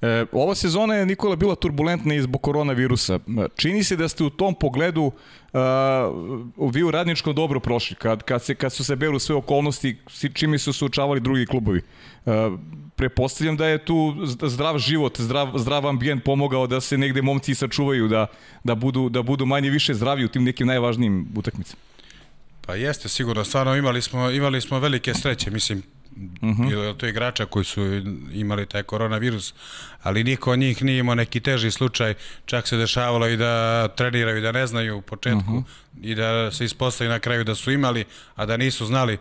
e, 0.03 0.27
ova 0.33 0.55
sezona 0.55 0.94
je 0.94 1.06
Nikola 1.06 1.37
bila 1.37 1.55
turbulentna 1.55 2.15
i 2.15 2.23
zbog 2.23 2.43
koronavirusa. 2.43 3.19
Čini 3.56 3.85
se 3.85 3.97
da 3.97 4.09
ste 4.09 4.25
u 4.25 4.31
tom 4.31 4.55
pogledu 4.55 5.12
uh, 5.52 6.72
vi 6.72 6.82
u 6.82 6.90
radničkom 6.90 7.34
dobro 7.34 7.60
prošli 7.60 7.96
kad, 7.96 8.22
kad, 8.22 8.43
se, 8.43 8.54
kad 8.54 8.72
su 8.72 8.84
se 8.84 8.96
beru 8.96 9.19
sve 9.19 9.34
okolnosti 9.34 9.96
čime 10.34 10.58
su 10.58 10.72
suočavali 10.72 11.20
drugi 11.20 11.46
klubovi. 11.46 11.82
Uh, 12.25 12.32
prepostavljam 12.96 13.56
da 13.56 13.66
je 13.66 13.84
tu 13.84 14.14
zdrav 14.43 14.78
život, 14.78 15.20
zdrav, 15.20 15.52
zdrav 15.56 15.87
ambijent 15.87 16.25
pomogao 16.25 16.66
da 16.66 16.81
se 16.81 16.99
negde 16.99 17.22
momci 17.22 17.54
sačuvaju, 17.54 18.08
da, 18.08 18.26
da, 18.64 18.75
budu, 18.75 19.08
da 19.08 19.22
budu 19.22 19.46
manje 19.46 19.70
više 19.70 19.94
zdravi 19.94 20.25
u 20.25 20.28
tim 20.28 20.44
nekim 20.44 20.66
najvažnijim 20.66 21.28
utakmicama. 21.37 21.81
Pa 22.66 22.75
jeste, 22.75 23.08
sigurno. 23.08 23.44
Stvarno 23.44 23.76
imali 23.76 24.02
smo, 24.02 24.31
imali 24.31 24.60
smo 24.60 24.78
velike 24.78 25.14
sreće. 25.14 25.50
Mislim, 25.50 25.82
Uh 26.17 26.49
-huh. 26.49 26.69
Bilo 26.69 26.94
to 26.94 27.06
igrača 27.06 27.47
koji 27.47 27.64
su 27.64 27.81
imali 28.32 28.67
taj 28.67 28.82
koronavirus, 28.82 29.55
ali 30.03 30.25
niko 30.25 30.53
od 30.53 30.59
njih 30.59 30.82
nije 30.82 30.99
imao 30.99 31.14
neki 31.14 31.41
teži 31.41 31.70
slučaj, 31.70 32.14
čak 32.44 32.69
se 32.69 32.76
dešavalo 32.76 33.29
i 33.29 33.37
da 33.37 33.88
treniraju 33.88 34.43
da 34.43 34.53
ne 34.53 34.67
znaju 34.67 34.99
u 34.99 35.03
početku 35.03 35.53
uh 35.56 35.62
-huh. 35.62 36.03
i 36.03 36.14
da 36.14 36.50
se 36.50 36.64
ispostavi 36.64 37.11
na 37.11 37.19
kraju 37.19 37.44
da 37.44 37.55
su 37.55 37.70
imali, 37.70 38.05
a 38.35 38.47
da 38.47 38.56
nisu 38.56 38.87
znali, 38.87 39.19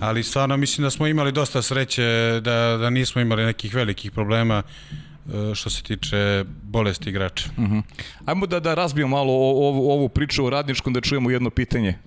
ali 0.00 0.22
stvarno 0.22 0.56
mislim 0.56 0.82
da 0.82 0.90
smo 0.90 1.06
imali 1.06 1.32
dosta 1.32 1.62
sreće 1.62 2.40
da, 2.42 2.76
da 2.80 2.90
nismo 2.90 3.20
imali 3.20 3.44
nekih 3.44 3.74
velikih 3.74 4.12
problema 4.12 4.62
e, 4.62 5.54
što 5.54 5.70
se 5.70 5.82
tiče 5.82 6.44
bolesti 6.62 7.10
igrača. 7.10 7.50
Uh 7.56 7.64
-huh. 7.64 7.82
Ajmo 8.24 8.46
da, 8.46 8.60
da 8.60 8.74
razbijemo 8.74 9.16
malo 9.16 9.32
ovu, 9.32 9.90
ovu 9.90 10.08
priču 10.08 10.46
o 10.46 10.50
radničkom, 10.50 10.92
da 10.92 11.00
čujemo 11.00 11.30
jedno 11.30 11.50
pitanje, 11.50 11.98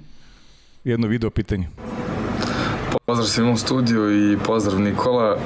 jedno 0.84 1.08
video 1.08 1.30
pitanje. 1.30 1.68
Pozdrav 3.06 3.28
svima 3.28 3.52
u 3.52 3.58
studiju 3.58 4.32
i 4.32 4.38
pozdrav 4.38 4.80
Nikola. 4.80 5.38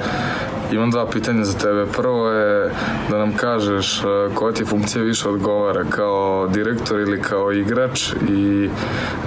Imam 0.72 0.90
dva 0.90 1.10
pitanja 1.10 1.44
za 1.44 1.58
tebe. 1.58 1.86
Prvo 1.86 2.28
je 2.28 2.70
da 3.10 3.18
nam 3.18 3.36
kažeš 3.36 3.98
e, 3.98 4.34
koja 4.34 4.54
ti 4.54 4.64
funkcija 4.64 5.02
više 5.04 5.28
odgovara, 5.28 5.84
kao 5.84 6.48
direktor 6.48 7.00
ili 7.00 7.22
kao 7.22 7.52
igrač 7.52 8.12
i 8.28 8.70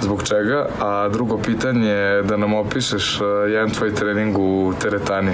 zbog 0.00 0.22
čega. 0.22 0.68
A 0.80 1.08
drugo 1.12 1.38
pitanje 1.38 1.88
je 1.88 2.22
da 2.22 2.36
nam 2.36 2.54
opišeš 2.54 3.20
e, 3.20 3.24
jedan 3.50 3.70
tvoj 3.70 3.94
trening 3.94 4.38
u 4.38 4.74
teretani. 4.82 5.32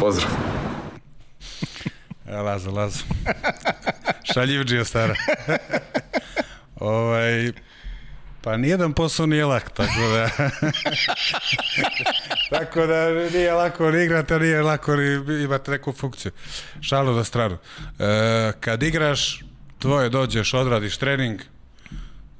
Pozdrav. 0.00 0.30
Ja, 2.30 2.42
Lazo, 2.42 2.70
Lazo. 2.70 3.04
Šaljivđija 4.34 4.84
stara. 4.84 5.14
ovaj, 6.80 7.52
Pa 8.44 8.56
nijedan 8.56 8.92
posao 8.92 9.26
nije 9.26 9.44
lak, 9.44 9.70
tako 9.70 10.00
da... 10.12 10.28
tako 12.58 12.86
da 12.86 13.08
nije 13.32 13.52
lako 13.52 13.90
ni 13.90 14.04
igrati, 14.04 14.34
nije 14.34 14.62
lako 14.62 14.96
ni 14.96 15.42
imati 15.44 15.70
neku 15.70 15.92
funkciju. 15.92 16.32
Šalu 16.80 17.12
na 17.12 17.24
stranu. 17.24 17.58
E, 17.98 18.52
kad 18.60 18.82
igraš, 18.82 19.40
tvoje 19.78 20.08
dođeš, 20.08 20.54
odradiš 20.54 20.96
trening, 20.96 21.40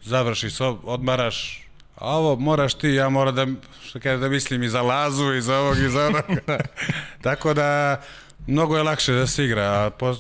završiš, 0.03 0.61
odmaraš, 0.83 1.69
a 1.97 2.17
ovo 2.17 2.37
moraš 2.37 2.75
ti, 2.75 2.89
ja 2.89 3.09
moram 3.09 3.35
da, 3.35 3.47
što 3.85 4.01
kada 4.01 4.17
da 4.17 4.29
mislim 4.29 4.63
i 4.63 4.69
za 4.69 4.83
lazu, 4.83 5.35
i 5.35 5.43
za 5.43 5.59
ovog, 5.59 5.79
i 5.79 5.89
za 5.89 6.07
onog. 6.07 6.25
tako 7.23 7.55
da, 7.55 8.01
mnogo 8.47 8.77
je 8.77 8.83
lakše 8.83 9.13
da 9.13 9.27
se 9.27 9.45
igra, 9.45 9.63
a 9.63 9.91
po, 9.91 10.17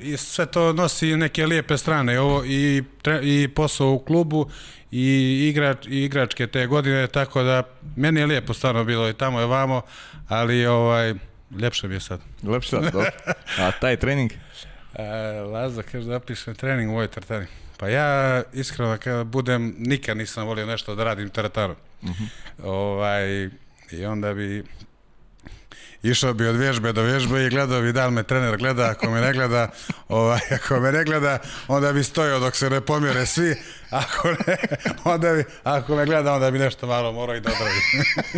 i 0.00 0.16
sve 0.16 0.46
to 0.46 0.72
nosi 0.72 1.16
neke 1.16 1.46
lijepe 1.46 1.78
strane 1.78 2.20
ovo 2.20 2.44
i, 2.44 2.82
i 3.22 3.48
posao 3.48 3.92
u 3.92 3.98
klubu 3.98 4.50
i, 4.90 5.48
igrač, 5.50 5.86
i 5.86 6.04
igračke 6.04 6.46
te 6.46 6.66
godine, 6.66 7.06
tako 7.06 7.42
da 7.42 7.62
meni 7.96 8.20
je 8.20 8.26
lijepo 8.26 8.54
stvarno 8.54 8.84
bilo 8.84 9.08
i 9.08 9.14
tamo 9.14 9.40
je 9.40 9.46
vamo, 9.46 9.82
ali 10.28 10.66
ovaj, 10.66 11.14
ljepše 11.60 11.88
mi 11.88 11.94
je 11.94 12.00
sad. 12.00 12.20
Lepše 12.42 12.70
sad, 12.70 12.82
dobro. 12.82 13.10
A 13.58 13.70
taj 13.80 13.96
trening? 13.96 14.32
E, 14.94 15.40
Laza 15.40 15.82
kaže 15.82 16.06
da 16.06 16.20
pišem 16.20 16.54
trening 16.54 16.90
u 16.90 16.92
ovoj 16.92 17.08
teretani. 17.08 17.46
Pa 17.76 17.88
ja 17.88 18.42
iskreno 18.52 18.98
kada 18.98 19.24
budem, 19.24 19.74
nikad 19.78 20.16
nisam 20.16 20.46
volio 20.46 20.66
nešto 20.66 20.94
da 20.94 21.04
radim 21.04 21.28
teretanu. 21.28 21.74
Uh 22.02 22.08
mhm. 22.08 22.24
-huh. 22.24 22.64
ovaj, 22.64 23.48
I 23.90 24.04
onda 24.04 24.34
bi 24.34 24.64
išao 26.02 26.34
bi 26.34 26.46
od 26.46 26.56
vježbe 26.56 26.92
do 26.92 27.02
vježbe 27.02 27.46
i 27.46 27.48
gledao 27.48 27.80
bi 27.82 27.92
da 27.92 28.06
li 28.06 28.12
me 28.12 28.22
trener 28.22 28.56
gleda, 28.56 28.90
ako 28.90 29.10
me 29.10 29.20
ne 29.20 29.32
gleda, 29.32 29.70
ovaj, 30.08 30.40
ako 30.54 30.80
me 30.80 30.92
ne 30.92 31.04
gleda, 31.04 31.38
onda 31.68 31.92
bi 31.92 32.04
stojao 32.04 32.40
dok 32.40 32.56
se 32.56 32.70
ne 32.70 32.80
pomjere 32.80 33.26
svi, 33.26 33.54
ako 33.90 34.28
ne, 34.28 34.56
onda 35.04 35.32
bi, 35.32 35.44
ako 35.64 35.96
me 35.96 36.06
gleda, 36.06 36.32
onda 36.32 36.50
bi 36.50 36.58
nešto 36.58 36.86
malo 36.86 37.12
morao 37.12 37.36
i 37.36 37.40
da 37.40 37.50
odradi. 37.50 37.80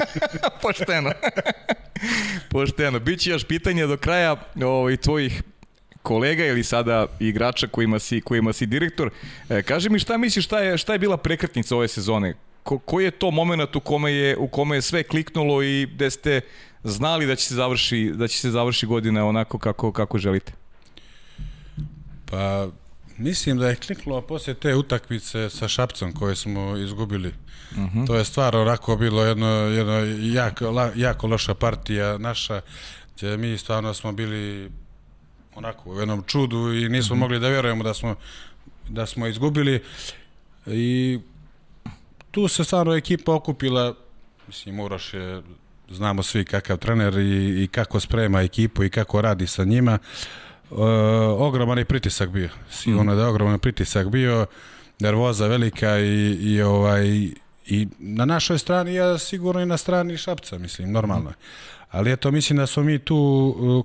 Pošteno. 0.62 1.12
Pošteno. 2.50 2.99
Biće 2.99 3.31
još 3.31 3.45
pitanja 3.45 3.87
do 3.87 3.97
kraja 3.97 4.37
ovaj, 4.64 4.97
tvojih 4.97 5.42
kolega 6.02 6.45
ili 6.45 6.64
sada 6.64 7.07
igrača 7.21 7.66
kojima 7.66 7.99
si, 7.99 8.21
kojima 8.21 8.52
si 8.52 8.66
direktor. 8.66 9.11
E, 9.49 9.62
kaži 9.62 9.88
mi 9.88 9.99
šta 9.99 10.16
misliš, 10.16 10.45
šta 10.45 10.61
je, 10.61 10.78
šta 10.78 10.92
je 10.92 10.99
bila 10.99 11.16
prekretnica 11.16 11.76
ove 11.76 11.88
sezone? 11.88 12.35
Ko, 12.62 12.78
koji 12.78 13.04
je 13.04 13.11
to 13.11 13.31
moment 13.31 13.76
u 13.76 13.81
kome 13.81 14.12
je, 14.12 14.37
u 14.37 14.49
kome 14.49 14.76
je 14.76 14.83
sve 14.83 15.02
kliknulo 15.02 15.62
i 15.62 15.87
gde 15.95 16.11
ste 16.11 16.40
znali 16.84 17.26
da 17.26 17.36
će 17.36 17.44
se 17.44 17.54
završi, 17.54 18.12
da 18.14 18.28
će 18.28 18.38
se 18.38 18.50
završi 18.50 18.86
godina 18.86 19.26
onako 19.26 19.58
kako, 19.58 19.92
kako 19.92 20.18
želite? 20.18 20.52
Pa, 22.30 22.68
mislim 23.18 23.58
da 23.58 23.68
je 23.68 23.76
kliknulo 23.76 24.20
posle 24.20 24.54
te 24.54 24.74
utakmice 24.74 25.50
sa 25.50 25.68
Šapcom 25.68 26.12
koje 26.12 26.36
smo 26.36 26.76
izgubili. 26.76 27.28
Uh 27.28 27.34
Mhm. 27.76 27.98
-huh. 27.98 28.06
To 28.06 28.14
je 28.14 28.24
stvarno 28.24 28.62
onako 28.62 28.96
bilo 28.96 29.24
jedno, 29.24 29.46
jedno 29.46 29.92
jako, 30.20 30.70
la, 30.70 30.90
jako 30.96 31.26
loša 31.26 31.54
partija 31.54 32.18
naša, 32.18 32.60
gdje 33.16 33.36
mi 33.36 33.58
stvarno 33.58 33.94
smo 33.94 34.12
bili 34.12 34.70
onako 35.54 35.90
u 35.90 35.98
jednom 35.98 36.22
čudu 36.26 36.74
i 36.74 36.88
nismo 36.88 37.14
uh 37.14 37.18
-huh. 37.18 37.20
mogli 37.20 37.40
da 37.40 37.48
vjerujemo 37.48 37.84
da 37.84 37.94
smo, 37.94 38.14
da 38.88 39.06
smo 39.06 39.26
izgubili 39.26 39.82
i 40.66 41.18
tu 42.30 42.48
se 42.48 42.64
stvarno 42.64 42.94
ekipa 42.94 43.34
okupila, 43.34 43.94
mislim 44.46 44.80
Uroš 44.80 45.14
je, 45.14 45.42
znamo 45.92 46.22
svi 46.22 46.44
kakav 46.44 46.76
trener 46.76 47.18
i, 47.18 47.64
i 47.64 47.68
kako 47.68 48.00
sprema 48.00 48.42
ekipu 48.42 48.84
i 48.84 48.90
kako 48.90 49.20
radi 49.20 49.46
sa 49.46 49.64
njima, 49.64 49.99
e, 50.70 50.75
ogroman 51.38 51.78
je 51.78 51.84
pritisak 51.84 52.30
bio, 52.30 52.49
sigurno 52.70 53.12
mm. 53.12 53.16
da 53.16 53.22
je 53.22 53.28
ogroman 53.28 53.58
pritisak 53.58 54.08
bio, 54.08 54.46
nervoza 55.00 55.46
velika 55.46 55.99
i, 55.99 56.38
i 56.40 56.62
ovaj 56.62 57.06
i 57.66 57.88
na 57.99 58.25
našoj 58.25 58.58
strani, 58.58 58.94
ja 58.94 59.18
sigurno 59.18 59.61
i 59.61 59.66
na 59.66 59.76
strani 59.76 60.16
Šapca, 60.16 60.58
mislim, 60.58 60.92
normalno 60.92 61.30
je. 61.30 61.34
Ali 61.90 62.12
eto, 62.12 62.30
mislim 62.30 62.56
da 62.56 62.66
smo 62.66 62.82
mi 62.82 62.99
tu 62.99 63.84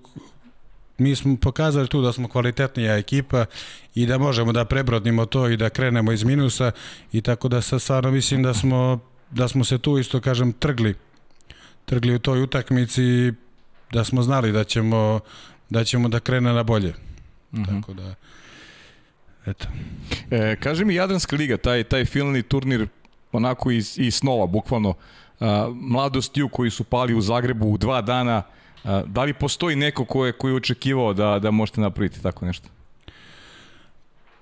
mi 0.98 1.16
smo 1.16 1.36
pokazali 1.42 1.88
tu 1.88 2.02
da 2.02 2.14
smo 2.14 2.28
kvalitetnija 2.28 2.98
ekipa 2.98 3.46
i 3.96 4.06
da 4.06 4.18
možemo 4.18 4.52
da 4.52 4.66
prebrodnimo 4.66 5.26
to 5.26 5.48
i 5.48 5.58
da 5.58 5.70
krenemo 5.70 6.12
iz 6.12 6.24
minusa 6.24 6.72
i 7.12 7.22
tako 7.22 7.48
da 7.48 7.62
sad 7.62 7.82
stvarno 7.82 8.12
mislim 8.12 8.44
da 8.44 8.54
smo 8.54 9.00
da 9.32 9.48
smo 9.48 9.64
se 9.64 9.78
tu 9.78 9.98
isto 9.98 10.22
kažem 10.22 10.54
trgli 10.54 10.96
trgli 11.88 12.16
u 12.16 12.20
toj 12.20 12.42
utakmici 12.42 13.32
da 13.92 14.04
smo 14.04 14.24
znali 14.24 14.52
da 14.52 14.64
ćemo 14.64 15.20
da 15.70 15.84
ćemo 15.84 16.10
da 16.10 16.20
krene 16.20 16.54
na 16.54 16.64
bolje. 16.64 16.94
Mm 17.52 17.58
-hmm. 17.58 17.82
Tako 17.82 17.94
da 17.94 18.16
eto. 19.46 19.68
E, 20.32 20.56
kaži 20.60 20.86
mi 20.86 20.96
Jadranska 20.96 21.36
liga, 21.36 21.58
taj 21.58 21.84
taj 21.84 22.06
finalni 22.06 22.44
turnir 22.44 22.88
onako 23.32 23.72
iz, 23.72 24.00
iz 24.00 24.16
snova, 24.16 24.46
bukvalno 24.46 24.94
a, 25.40 25.72
mladostiju 25.74 26.50
koji 26.50 26.70
su 26.70 26.84
pali 26.84 27.16
u 27.16 27.22
Zagrebu 27.22 27.68
u 27.68 27.78
dva 27.78 28.02
dana, 28.02 28.44
a, 28.84 29.04
da 29.06 29.24
li 29.24 29.34
postoji 29.34 29.76
neko 29.76 30.06
ko 30.06 30.26
je, 30.26 30.32
koji 30.32 30.52
je 30.52 30.56
očekivao 30.56 31.14
da, 31.14 31.40
da 31.40 31.52
možete 31.52 31.82
napraviti 31.82 32.24
tako 32.24 32.46
nešto? 32.46 32.70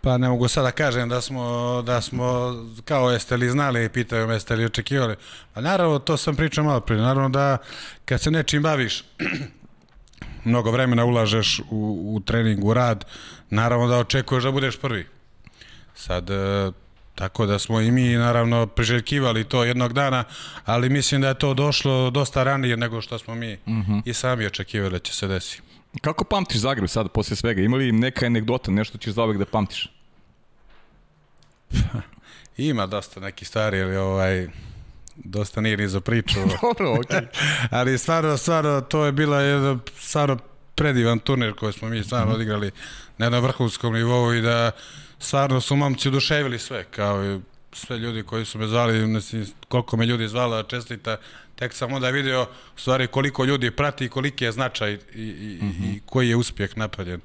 Pa 0.05 0.17
ne 0.17 0.29
mogu 0.29 0.47
sada 0.47 0.67
da 0.67 0.71
kažem 0.71 1.09
da 1.09 1.21
smo, 1.21 1.81
da 1.85 2.01
smo 2.01 2.55
kao 2.85 3.11
jeste 3.11 3.37
li 3.37 3.49
znali 3.49 3.85
i 3.85 3.89
pitaju 3.89 4.27
me 4.27 4.33
jeste 4.33 4.55
li 4.55 4.65
očekivali. 4.65 5.15
Pa 5.53 5.61
naravno, 5.61 5.99
to 5.99 6.17
sam 6.17 6.35
pričao 6.35 6.63
malo 6.63 6.79
prije. 6.79 7.01
Naravno 7.01 7.29
da 7.29 7.57
kad 8.05 8.21
se 8.21 8.31
nečim 8.31 8.63
baviš, 8.63 9.03
mnogo 10.45 10.71
vremena 10.71 11.05
ulažeš 11.05 11.59
u, 11.59 12.13
u 12.15 12.19
trening, 12.19 12.65
u 12.65 12.73
rad, 12.73 13.05
naravno 13.49 13.87
da 13.87 13.97
očekuješ 13.97 14.43
da 14.43 14.51
budeš 14.51 14.77
prvi. 14.77 15.07
Sad, 15.95 16.29
e, 16.29 16.71
tako 17.15 17.45
da 17.45 17.59
smo 17.59 17.81
i 17.81 17.91
mi 17.91 18.15
naravno 18.15 18.67
priželjkivali 18.67 19.43
to 19.43 19.63
jednog 19.63 19.93
dana, 19.93 20.23
ali 20.65 20.89
mislim 20.89 21.21
da 21.21 21.27
je 21.27 21.39
to 21.39 21.53
došlo 21.53 22.09
dosta 22.09 22.43
ranije 22.43 22.77
nego 22.77 23.01
što 23.01 23.19
smo 23.19 23.35
mi 23.35 23.53
uh 23.53 23.59
-huh. 23.65 24.01
i 24.05 24.13
sami 24.13 24.45
očekivali 24.45 24.91
da 24.91 24.99
će 24.99 25.13
se 25.13 25.27
desiti. 25.27 25.61
Kako 26.01 26.23
pamtiš 26.23 26.57
Zagreb 26.57 26.89
sada 26.89 27.09
posle 27.09 27.35
svega? 27.35 27.61
Ima 27.61 27.77
li 27.77 27.91
neka 27.91 28.25
anegdota, 28.25 28.71
nešto 28.71 28.97
ćeš 28.97 29.13
zauvek 29.13 29.37
da 29.37 29.45
pamtiš? 29.45 29.94
Ima 32.57 32.85
dosta 32.85 33.19
neki 33.19 33.45
stvari, 33.45 33.81
ali 33.81 33.97
ovaj, 33.97 34.47
dosta 35.15 35.61
nije 35.61 35.77
ni 35.77 35.87
za 35.87 36.01
priču. 36.01 36.39
Dobro, 36.61 36.93
okej. 36.93 37.17
Okay. 37.17 37.27
ali 37.77 37.97
stvarno, 37.97 38.37
stvarno, 38.37 38.81
to 38.81 39.05
je 39.05 39.11
bila 39.11 39.41
jedan 39.41 39.79
stvarno 39.99 40.37
predivan 40.75 41.19
turnir 41.19 41.53
koji 41.53 41.73
smo 41.73 41.89
mi 41.89 42.03
stvarno 42.03 42.31
-hmm. 42.31 42.35
odigrali 42.35 42.71
na 43.17 43.25
jednom 43.25 43.43
vrhunskom 43.43 43.93
nivou 43.93 44.33
i 44.33 44.41
da 44.41 44.71
stvarno 45.19 45.61
su 45.61 45.75
momci 45.75 46.07
oduševili 46.07 46.59
sve, 46.59 46.83
kao 46.83 47.25
i 47.25 47.39
sve 47.73 47.97
ljudi 47.97 48.23
koji 48.23 48.45
su 48.45 48.59
me 48.59 48.67
zvali, 48.67 49.07
mislim, 49.07 49.45
koliko 49.67 49.97
me 49.97 50.05
ljudi 50.05 50.27
zvala 50.27 50.63
čestita, 50.63 51.17
tek 51.55 51.73
sam 51.73 51.93
onda 51.93 52.09
video 52.09 52.43
u 52.75 52.79
stvari 52.79 53.07
koliko 53.07 53.45
ljudi 53.45 53.71
prati 53.71 54.05
i 54.05 54.09
koliki 54.09 54.43
je 54.45 54.51
značaj 54.51 54.93
i, 54.93 54.97
i, 55.15 55.59
mm 55.61 55.67
-hmm. 55.67 55.95
i 55.95 56.01
koji 56.05 56.29
je 56.29 56.35
uspjeh 56.35 56.77
napravljen. 56.77 57.21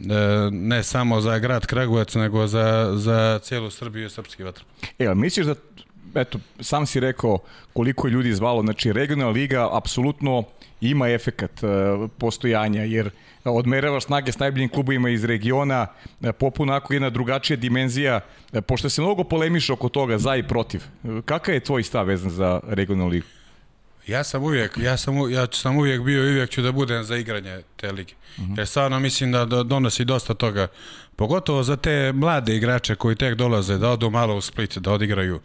E, 0.00 0.50
ne 0.50 0.82
samo 0.82 1.20
za 1.20 1.38
grad 1.38 1.66
Kragujevac, 1.66 2.14
nego 2.14 2.46
za, 2.46 2.92
za 2.94 3.38
cijelu 3.42 3.70
Srbiju 3.70 4.06
i 4.06 4.10
srpski 4.10 4.42
vatr. 4.42 4.62
E, 4.98 5.14
misliš 5.14 5.46
da, 5.46 5.54
eto, 6.14 6.38
sam 6.60 6.86
si 6.86 7.00
rekao 7.00 7.38
koliko 7.72 8.06
je 8.06 8.10
ljudi 8.10 8.34
zvalo, 8.34 8.62
znači 8.62 8.92
regionalna 8.92 9.32
liga 9.32 9.68
apsolutno 9.72 10.44
ima 10.80 11.08
efekat 11.08 11.62
uh, 11.62 12.10
postojanja, 12.18 12.84
jer 12.84 13.10
odmeravaš 13.44 14.04
snage 14.04 14.32
s 14.32 14.38
najboljim 14.38 14.68
klubovima 14.68 15.10
iz 15.10 15.24
regiona, 15.24 15.86
popuno 16.38 16.72
ako 16.72 16.92
jedna 16.92 17.10
drugačija 17.10 17.56
dimenzija, 17.56 18.20
pošto 18.66 18.88
se 18.88 19.02
mnogo 19.02 19.24
polemiša 19.24 19.72
oko 19.72 19.88
toga 19.88 20.18
za 20.18 20.36
i 20.36 20.42
protiv. 20.42 20.82
Kakav 21.24 21.54
je 21.54 21.60
tvoj 21.60 21.82
stav 21.82 22.06
vezan 22.06 22.30
za 22.30 22.60
regionalnu 22.68 23.10
ligu? 23.10 23.26
Ja 24.10 24.24
sam 24.24 24.42
uvijek, 24.42 24.78
ja 24.78 24.96
sam, 24.96 25.32
ja 25.32 25.46
sam 25.52 25.76
uvijek 25.76 26.02
bio 26.02 26.24
i 26.24 26.30
uvijek 26.30 26.50
ću 26.50 26.62
da 26.62 26.72
budem 26.72 27.04
za 27.04 27.16
igranje 27.16 27.62
te 27.76 27.92
lige. 27.92 28.14
Uh 28.38 28.44
-huh. 28.44 28.58
Jer 28.58 28.66
stvarno 28.66 29.00
mislim 29.00 29.32
da 29.32 29.44
donosi 29.44 30.04
dosta 30.04 30.34
toga. 30.34 30.68
Pogotovo 31.16 31.62
za 31.62 31.76
te 31.76 32.12
mlade 32.12 32.56
igrače 32.56 32.94
koji 32.94 33.16
tek 33.16 33.34
dolaze, 33.34 33.78
da 33.78 33.90
odu 33.90 34.10
malo 34.10 34.36
u 34.36 34.40
Split, 34.40 34.78
da 34.78 34.92
odigraju, 34.92 35.40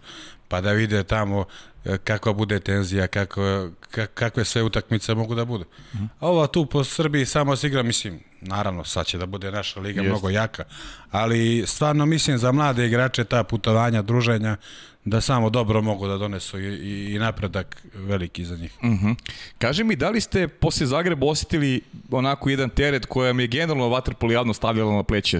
pa 0.47 0.61
da 0.61 0.71
vide 0.71 1.03
tamo 1.03 1.45
kakva 2.03 2.33
bude 2.33 2.59
tenzija, 2.59 3.07
kako, 3.07 3.69
kakve 4.13 4.45
sve 4.45 4.63
utakmice 4.63 5.15
mogu 5.15 5.35
da 5.35 5.45
budu. 5.45 5.65
Uh 5.93 5.99
-huh. 5.99 6.07
A 6.19 6.27
ova 6.27 6.47
tu 6.47 6.65
po 6.65 6.83
Srbiji 6.83 7.25
samo 7.25 7.55
se 7.55 7.67
igra, 7.67 7.83
mislim, 7.83 8.19
naravno 8.41 8.83
sad 8.83 9.05
će 9.05 9.17
da 9.17 9.25
bude 9.25 9.51
naša 9.51 9.79
liga 9.79 10.01
Jest. 10.01 10.09
mnogo 10.09 10.29
jaka, 10.29 10.63
ali 11.11 11.63
stvarno 11.67 12.05
mislim 12.05 12.37
za 12.37 12.51
mlade 12.51 12.85
igrače 12.85 13.23
ta 13.23 13.43
putovanja, 13.43 14.01
druženja, 14.01 14.57
da 15.05 15.21
samo 15.21 15.49
dobro 15.49 15.81
mogu 15.81 16.07
da 16.07 16.17
donesu 16.17 16.59
i, 16.59 17.13
i, 17.13 17.19
napredak 17.19 17.85
veliki 17.93 18.45
za 18.45 18.57
njih. 18.57 18.73
Uh 18.81 18.89
-huh. 18.89 19.15
Kaži 19.57 19.83
mi, 19.83 19.95
da 19.95 20.09
li 20.09 20.21
ste 20.21 20.47
posle 20.47 20.87
Zagreba 20.87 21.25
osetili 21.25 21.81
onako 22.11 22.49
jedan 22.49 22.69
teret 22.69 23.05
koja 23.05 23.33
mi 23.33 23.43
je 23.43 23.47
generalno 23.47 23.89
Vatrpol 23.89 24.31
javno 24.31 24.53
stavljala 24.53 24.95
na 24.95 25.03
pleće? 25.03 25.39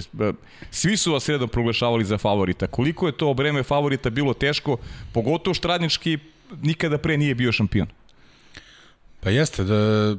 Svi 0.70 0.96
su 0.96 1.12
vas 1.12 1.28
redom 1.28 1.48
proglašavali 1.48 2.04
za 2.04 2.18
favorita. 2.18 2.66
Koliko 2.66 3.06
je 3.06 3.16
to 3.16 3.34
breme 3.34 3.62
favorita 3.62 4.10
bilo 4.10 4.34
teško, 4.34 4.76
pogotovo 5.12 5.54
što 5.54 5.68
radnički 5.68 6.18
nikada 6.62 6.98
pre 6.98 7.16
nije 7.16 7.34
bio 7.34 7.52
šampion? 7.52 7.88
Pa 9.20 9.30
jeste, 9.30 9.64
da, 9.64 10.14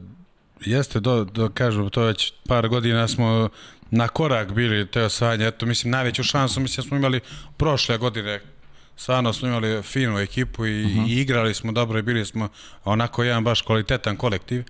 jeste, 0.66 1.00
do, 1.00 1.24
do, 1.24 1.50
kažu, 1.50 1.90
to 1.90 2.02
već 2.02 2.34
par 2.48 2.68
godina 2.68 3.08
smo 3.08 3.50
na 3.92 4.08
korak 4.08 4.52
bili 4.52 4.88
te 4.88 5.04
osvajanje, 5.04 5.48
eto, 5.48 5.66
mislim, 5.66 5.92
najveću 5.92 6.24
šansu, 6.24 6.60
mislim, 6.60 6.88
smo 6.88 6.98
imali 6.98 7.20
prošle 7.58 7.98
godine 7.98 8.40
stvarno 8.98 9.34
smo 9.34 9.48
imali 9.48 9.84
finu 9.84 10.20
ekipu 10.20 10.66
i, 10.66 10.86
uh 10.86 10.92
-huh. 10.92 11.10
i 11.10 11.22
igrali 11.22 11.54
smo 11.54 11.72
dobro 11.72 12.00
i 12.00 12.02
bili 12.02 12.26
smo 12.26 12.50
onako 12.84 13.24
jedan 13.24 13.44
baš 13.44 13.62
kvalitetan 13.62 14.16
kolektiv. 14.16 14.64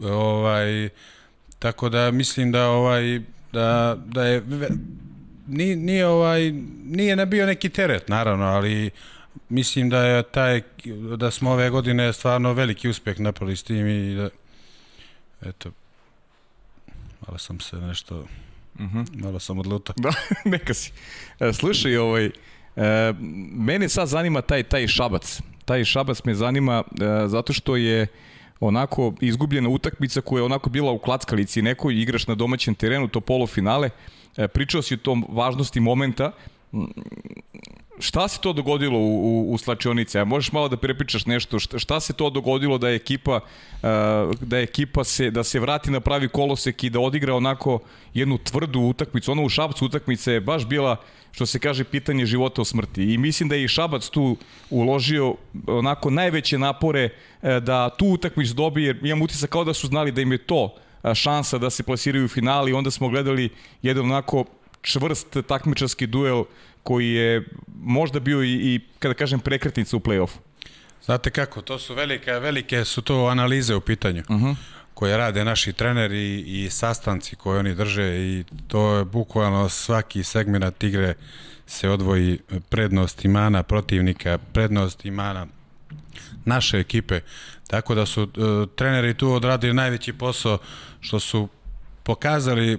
Ovaj 0.00 0.88
tako 1.58 1.88
da 1.88 2.10
mislim 2.10 2.52
da 2.52 2.68
ovaj 2.68 3.20
da 3.52 3.96
da 4.06 4.24
je 4.24 4.42
nije, 5.46 5.76
nije 5.76 6.06
ovaj 6.06 6.52
nije 6.84 7.16
ne 7.16 7.26
bio 7.26 7.46
neki 7.46 7.68
teret 7.68 8.08
naravno, 8.08 8.44
ali 8.44 8.90
mislim 9.48 9.90
da 9.90 10.04
je 10.04 10.22
taj 10.22 10.62
da 11.16 11.30
smo 11.30 11.50
ove 11.50 11.70
godine 11.70 12.12
stvarno 12.12 12.52
veliki 12.52 12.88
uspjeh 12.88 13.20
napravili 13.20 13.56
s 13.56 13.62
tim 13.62 13.88
i 13.88 14.14
da 14.14 14.28
eto 15.42 15.70
malo 17.26 17.38
sam 17.38 17.60
se 17.60 17.76
nešto 17.76 18.18
uh 18.18 18.26
-huh. 18.74 19.22
malo 19.22 19.40
sam 19.40 19.58
odlutao. 19.58 19.94
Da, 19.98 20.12
neka 20.50 20.74
si. 20.74 20.92
Slušaj, 21.52 21.96
ovaj 21.96 22.30
E, 22.76 23.12
mene 23.52 23.88
sad 23.88 24.08
zanima 24.08 24.40
taj, 24.40 24.62
taj 24.62 24.86
šabac. 24.86 25.42
Taj 25.64 25.84
šabac 25.84 26.24
me 26.24 26.34
zanima 26.34 26.82
e, 26.82 27.28
zato 27.28 27.52
što 27.52 27.76
je 27.76 28.06
onako 28.60 29.14
izgubljena 29.20 29.68
utakmica 29.68 30.20
koja 30.20 30.40
je 30.40 30.44
onako 30.44 30.70
bila 30.70 30.92
u 30.92 30.98
klackalici. 30.98 31.62
Neko 31.62 31.90
igraš 31.90 32.26
na 32.26 32.34
domaćem 32.34 32.74
terenu, 32.74 33.08
to 33.08 33.20
polufinale. 33.20 33.90
E, 34.36 34.48
pričao 34.48 34.82
si 34.82 34.94
o 34.94 34.96
tom 34.96 35.26
važnosti 35.28 35.80
momenta. 35.80 36.32
Šta 37.98 38.28
se 38.28 38.40
to 38.40 38.52
dogodilo 38.52 38.98
u, 38.98 39.02
u, 39.02 39.52
u 39.52 39.58
slačionici? 39.58 40.18
A 40.18 40.24
možeš 40.24 40.52
malo 40.52 40.68
da 40.68 40.76
prepričaš 40.76 41.26
nešto, 41.26 41.58
šta, 41.58 41.78
šta 41.78 42.00
se 42.00 42.12
to 42.12 42.30
dogodilo 42.30 42.78
da 42.78 42.88
je 42.88 42.96
ekipa, 42.96 43.36
uh, 43.36 43.80
da 44.40 44.56
je 44.56 44.62
ekipa 44.62 45.04
se, 45.04 45.30
da 45.30 45.44
se 45.44 45.60
vrati 45.60 45.90
na 45.90 46.00
pravi 46.00 46.28
kolosek 46.28 46.84
i 46.84 46.90
da 46.90 47.00
odigra 47.00 47.34
onako 47.34 47.78
jednu 48.14 48.38
tvrdu 48.38 48.80
utakmicu, 48.80 49.32
ono 49.32 49.44
u 49.44 49.48
Šabcu 49.48 49.86
utakmice 49.86 50.32
je 50.32 50.40
baš 50.40 50.66
bila 50.66 50.96
što 51.32 51.46
se 51.46 51.58
kaže 51.58 51.84
pitanje 51.84 52.26
života 52.26 52.62
o 52.62 52.64
smrti. 52.64 53.14
I 53.14 53.18
mislim 53.18 53.48
da 53.48 53.54
je 53.54 53.64
i 53.64 53.68
Šabac 53.68 54.08
tu 54.08 54.36
uložio 54.70 55.34
onako 55.66 56.10
najveće 56.10 56.58
napore 56.58 57.08
e, 57.42 57.60
da 57.60 57.90
tu 57.90 58.06
utakmicu 58.06 58.54
dobije, 58.54 58.98
imam 59.02 59.22
utisak 59.22 59.50
kao 59.50 59.64
da 59.64 59.74
su 59.74 59.86
znali 59.86 60.12
da 60.12 60.20
im 60.20 60.32
je 60.32 60.38
to 60.38 60.74
šansa 61.14 61.58
da 61.58 61.70
se 61.70 61.82
plasiraju 61.82 62.24
u 62.24 62.28
finali 62.28 62.72
onda 62.72 62.90
smo 62.90 63.08
gledali 63.08 63.48
jedan 63.82 64.04
onako 64.04 64.44
čvrst 64.82 65.36
takmičarski 65.46 66.06
duel 66.06 66.44
koji 66.82 67.10
je 67.10 67.44
možda 67.74 68.20
bio 68.20 68.42
i, 68.42 68.52
i 68.52 68.80
kada 68.98 69.14
kažem 69.14 69.40
prekretnica 69.40 69.96
u 69.96 70.00
play-offu. 70.00 70.36
Znate 71.04 71.30
kako, 71.30 71.62
to 71.62 71.78
su 71.78 71.94
velike, 71.94 72.32
velike 72.32 72.84
su 72.84 73.02
to 73.02 73.26
analize 73.26 73.74
u 73.74 73.80
pitanju. 73.80 74.22
Uh 74.28 74.36
-huh 74.36 74.54
koje 74.94 75.16
rade 75.16 75.44
naši 75.44 75.72
treneri 75.72 76.40
i 76.40 76.70
sastanci 76.70 77.36
koje 77.36 77.58
oni 77.58 77.74
drže 77.74 78.04
i 78.04 78.44
to 78.68 78.96
je 78.96 79.04
bukvalno 79.04 79.68
svaki 79.68 80.22
segment 80.22 80.82
igre 80.82 81.14
se 81.66 81.88
odvoji 81.88 82.38
prednost 82.68 83.24
imana 83.24 83.62
protivnika, 83.62 84.38
prednost 84.52 85.04
imana 85.04 85.46
naše 86.44 86.78
ekipe. 86.78 87.20
Tako 87.66 87.94
da 87.94 88.06
su 88.06 88.22
uh, 88.22 88.28
treneri 88.76 89.14
tu 89.14 89.32
odradili 89.32 89.74
najveći 89.74 90.12
posao 90.12 90.58
što 91.00 91.20
su 91.20 91.48
pokazali 92.02 92.78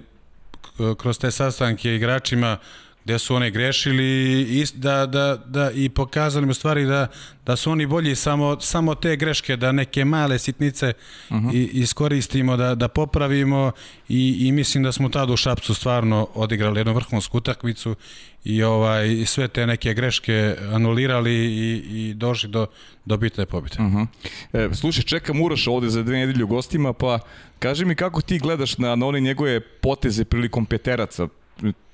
kroz 0.98 1.18
te 1.18 1.30
sastanke 1.30 1.94
igračima 1.94 2.58
gde 3.04 3.18
su 3.18 3.34
oni 3.34 3.50
grešili 3.50 4.40
i 4.42 4.64
da, 4.74 5.06
da, 5.06 5.36
da, 5.46 5.70
i 5.70 5.88
pokazali 5.88 6.50
u 6.50 6.54
stvari 6.54 6.84
da, 6.84 7.06
da 7.46 7.56
su 7.56 7.70
oni 7.70 7.86
bolji 7.86 8.14
samo, 8.14 8.60
samo 8.60 8.94
te 8.94 9.16
greške, 9.16 9.56
da 9.56 9.72
neke 9.72 10.04
male 10.04 10.38
sitnice 10.38 10.92
uh 11.30 11.36
-huh. 11.36 11.54
i, 11.54 11.64
iskoristimo, 11.72 12.56
da, 12.56 12.74
da 12.74 12.88
popravimo 12.88 13.72
i, 14.08 14.36
i 14.40 14.52
mislim 14.52 14.84
da 14.84 14.92
smo 14.92 15.08
tada 15.08 15.32
u 15.32 15.36
Šapcu 15.36 15.74
stvarno 15.74 16.28
odigrali 16.34 16.80
jednu 16.80 16.92
vrhunsku 16.92 17.38
utakmicu 17.38 17.96
i 18.44 18.62
ovaj, 18.62 19.26
sve 19.26 19.48
te 19.48 19.66
neke 19.66 19.94
greške 19.94 20.56
anulirali 20.72 21.34
i, 21.34 21.82
i 21.88 22.14
došli 22.14 22.48
do, 22.48 22.66
do 23.04 23.16
bitne 23.16 23.46
pobjede. 23.46 23.76
Uh 23.78 23.84
-huh. 23.84 24.06
e, 24.52 24.74
slušaj, 24.74 25.02
čekam 25.02 25.42
Uroša 25.42 25.70
ovde 25.70 25.88
za 25.88 26.02
dve 26.02 26.18
nedelje 26.18 26.44
u 26.44 26.48
gostima, 26.48 26.92
pa 26.92 27.18
kaži 27.58 27.84
mi 27.84 27.94
kako 27.94 28.20
ti 28.20 28.38
gledaš 28.38 28.78
na, 28.78 28.96
na 28.96 29.06
one 29.06 29.20
njegove 29.20 29.60
poteze 29.60 30.24
prilikom 30.24 30.66
peteraca, 30.66 31.28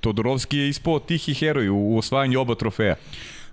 Todorovski 0.01 0.59
je 0.59 0.69
ispao 0.69 0.99
tihi 0.99 1.35
heroj 1.35 1.69
u 1.69 1.99
osvajanju 1.99 2.41
oba 2.41 2.55
trofeja. 2.55 2.95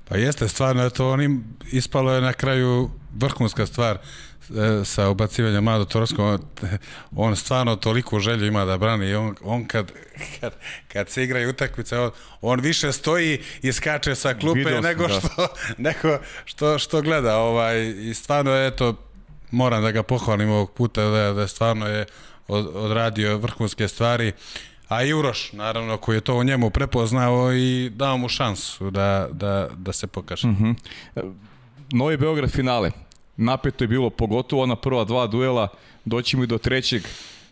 Pa 0.09 0.17
jeste, 0.17 0.47
stvarno, 0.47 0.89
to 0.89 1.09
onim 1.09 1.43
ispalo 1.71 2.13
je 2.13 2.21
na 2.21 2.33
kraju 2.33 2.89
vrhunska 3.15 3.65
stvar 3.65 3.97
e, 3.97 4.85
sa 4.85 5.09
ubacivanjem 5.09 5.63
Mado 5.63 5.85
Torovskog. 5.85 6.41
On 7.15 7.35
stvarno 7.35 7.75
toliko 7.75 8.19
želju 8.19 8.45
ima 8.45 8.65
da 8.65 8.77
brani 8.77 9.09
i 9.09 9.15
on, 9.15 9.35
on 9.43 9.65
kad, 9.65 9.91
kad, 10.39 10.53
kad 10.87 11.09
se 11.09 11.23
igra 11.23 11.39
i 11.39 11.45
utakmice, 11.45 11.99
on, 11.99 12.11
on 12.41 12.59
više 12.59 12.91
stoji 12.91 13.41
i 13.61 13.73
skače 13.73 14.15
sa 14.15 14.33
klupe 14.33 14.59
Vidio 14.59 14.81
nego, 14.81 15.07
da. 15.07 15.19
što, 15.19 15.47
nego 15.77 16.17
što, 16.45 16.79
što 16.79 17.01
gleda. 17.01 17.37
Ovaj, 17.37 17.95
I 18.09 18.13
stvarno 18.13 18.51
je 18.51 18.75
to, 18.75 18.95
moram 19.51 19.83
da 19.83 19.91
ga 19.91 20.03
pohvalim 20.03 20.49
ovog 20.49 20.71
puta, 20.71 21.03
da, 21.09 21.33
da 21.33 21.47
stvarno 21.47 21.87
je 21.87 22.05
odradio 22.47 23.37
vrhunske 23.37 23.87
stvari 23.87 24.31
a 24.87 25.03
i 25.03 25.13
Uroš, 25.13 25.53
naravno, 25.53 25.97
koji 25.97 26.15
je 26.15 26.21
to 26.21 26.35
u 26.35 26.43
njemu 26.43 26.69
prepoznao 26.69 27.53
i 27.53 27.89
dao 27.89 28.17
mu 28.17 28.29
šansu 28.29 28.91
da, 28.91 29.27
da, 29.31 29.69
da 29.77 29.93
se 29.93 30.07
pokaže. 30.07 30.47
Mm 30.47 30.55
-hmm. 30.55 30.75
Novi 31.91 32.17
Beograd 32.17 32.51
finale. 32.51 32.91
Napeto 33.37 33.83
je 33.83 33.87
bilo, 33.87 34.09
pogotovo 34.09 34.65
na 34.65 34.75
prva 34.75 35.03
dva 35.03 35.27
duela, 35.27 35.67
doćemo 36.05 36.43
i 36.43 36.47
do 36.47 36.57
trećeg, 36.57 37.03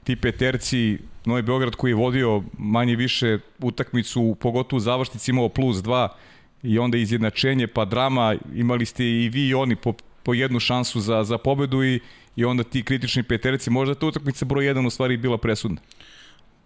ti 0.04 0.15
peterci, 0.15 0.98
Novi 1.25 1.42
Beograd 1.42 1.75
koji 1.75 1.92
je 1.92 1.96
vodio 1.96 2.44
manje 2.58 2.96
više 2.96 3.39
utakmicu, 3.60 4.38
pogotovo 4.39 4.77
u 4.77 4.80
završnici 4.80 5.32
imao 5.32 5.50
plus 5.50 5.77
dva 5.77 6.15
i 6.63 6.80
onda 6.80 6.98
izjednačenje, 6.98 7.68
pa 7.68 7.86
drama, 7.86 8.36
imali 8.56 8.86
ste 8.86 9.06
i 9.06 9.30
vi 9.30 9.48
i 9.48 9.54
oni 9.54 9.76
po, 9.76 9.93
po 10.24 10.34
jednu 10.34 10.60
šansu 10.60 11.00
za, 11.00 11.24
za 11.24 11.38
pobedu 11.38 11.84
i, 11.84 12.00
i 12.36 12.45
onda 12.45 12.63
ti 12.63 12.84
kritični 12.84 13.24
peterci, 13.24 13.69
možda 13.69 13.95
ta 13.95 14.06
utakmica 14.06 14.45
broj 14.45 14.65
1 14.65 14.88
u 14.88 14.89
stvari 14.89 15.17
bila 15.17 15.38
presudna. 15.38 15.82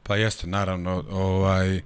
Pa 0.09 0.15
jeste, 0.15 0.47
naravno. 0.47 1.03
Ovaj, 1.11 1.81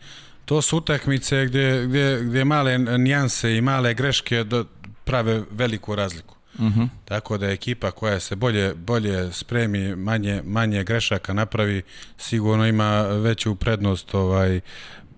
to 0.45 0.61
su 0.61 0.77
utakmice 0.77 1.45
gdje, 1.45 1.85
gdje, 1.87 2.19
gdje 2.23 2.45
male 2.45 2.77
nijanse 2.77 3.57
i 3.57 3.61
male 3.61 3.93
greške 3.93 4.43
do, 4.43 4.65
prave 5.03 5.43
veliku 5.51 5.95
razliku. 5.95 6.35
Uh 6.53 6.61
mhm. 6.61 6.81
-huh. 6.81 6.87
Tako 7.05 7.37
da 7.37 7.47
ekipa 7.47 7.91
koja 7.91 8.19
se 8.19 8.35
bolje 8.35 8.73
bolje 8.73 9.33
spremi, 9.33 9.95
manje 9.95 10.41
manje 10.45 10.83
grešaka 10.83 11.33
napravi, 11.33 11.81
sigurno 12.17 12.67
ima 12.67 13.01
veću 13.01 13.55
prednost 13.55 14.15
ovaj 14.15 14.59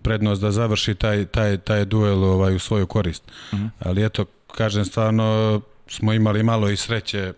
prednost 0.01 0.41
da 0.41 0.51
završi 0.51 0.95
taj 0.95 1.25
taj 1.25 1.57
taj 1.57 1.85
duel 1.85 2.23
ovaj 2.23 2.55
u 2.55 2.59
svoju 2.59 2.87
korist. 2.87 3.23
Uh 3.51 3.59
mhm. 3.59 3.65
-huh. 3.65 3.69
Ali 3.79 4.05
eto 4.05 4.25
kažem 4.55 4.85
stvarno 4.85 5.61
smo 5.87 6.13
imali 6.13 6.43
malo 6.43 6.69
i 6.69 6.77
sreće 6.77 7.33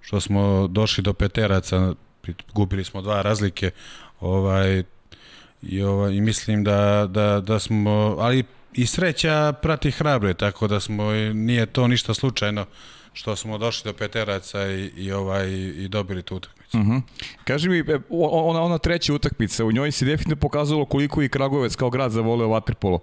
što 0.00 0.20
smo 0.20 0.66
došli 0.66 1.02
do 1.02 1.12
peteraca, 1.12 1.94
gubili 2.52 2.84
smo 2.84 3.02
dva 3.02 3.22
razlike. 3.22 3.70
Ovaj 4.20 4.84
i, 5.62 5.82
ovaj, 5.82 6.12
i 6.12 6.20
mislim 6.20 6.64
da, 6.64 7.06
da, 7.10 7.40
da 7.40 7.58
smo, 7.58 8.16
ali 8.18 8.44
i 8.72 8.86
sreća 8.86 9.52
prati 9.62 9.90
hrabre, 9.90 10.34
tako 10.34 10.66
da 10.66 10.80
smo, 10.80 11.12
nije 11.34 11.66
to 11.66 11.88
ništa 11.88 12.14
slučajno 12.14 12.66
što 13.12 13.36
smo 13.36 13.58
došli 13.58 13.92
do 13.92 13.98
peteraca 13.98 14.66
i, 14.66 14.90
i, 14.96 15.12
ovaj, 15.12 15.50
i 15.52 15.88
dobili 15.88 16.22
tu 16.22 16.36
utakmicu. 16.36 16.78
Uh 16.78 16.84
mhm. 16.84 16.92
-huh. 16.92 17.02
Kaži 17.44 17.68
mi, 17.68 17.78
e, 17.78 17.98
ona, 18.10 18.62
ona 18.62 18.78
treća 18.78 19.14
utakmica, 19.14 19.64
u 19.64 19.72
njoj 19.72 19.92
se 19.92 20.04
definitivno 20.04 20.40
pokazalo 20.40 20.84
koliko 20.84 21.22
i 21.22 21.28
Kragovec 21.28 21.76
kao 21.76 21.90
grad 21.90 22.12
zavoleo 22.12 22.48
vaterpolo. 22.48 22.98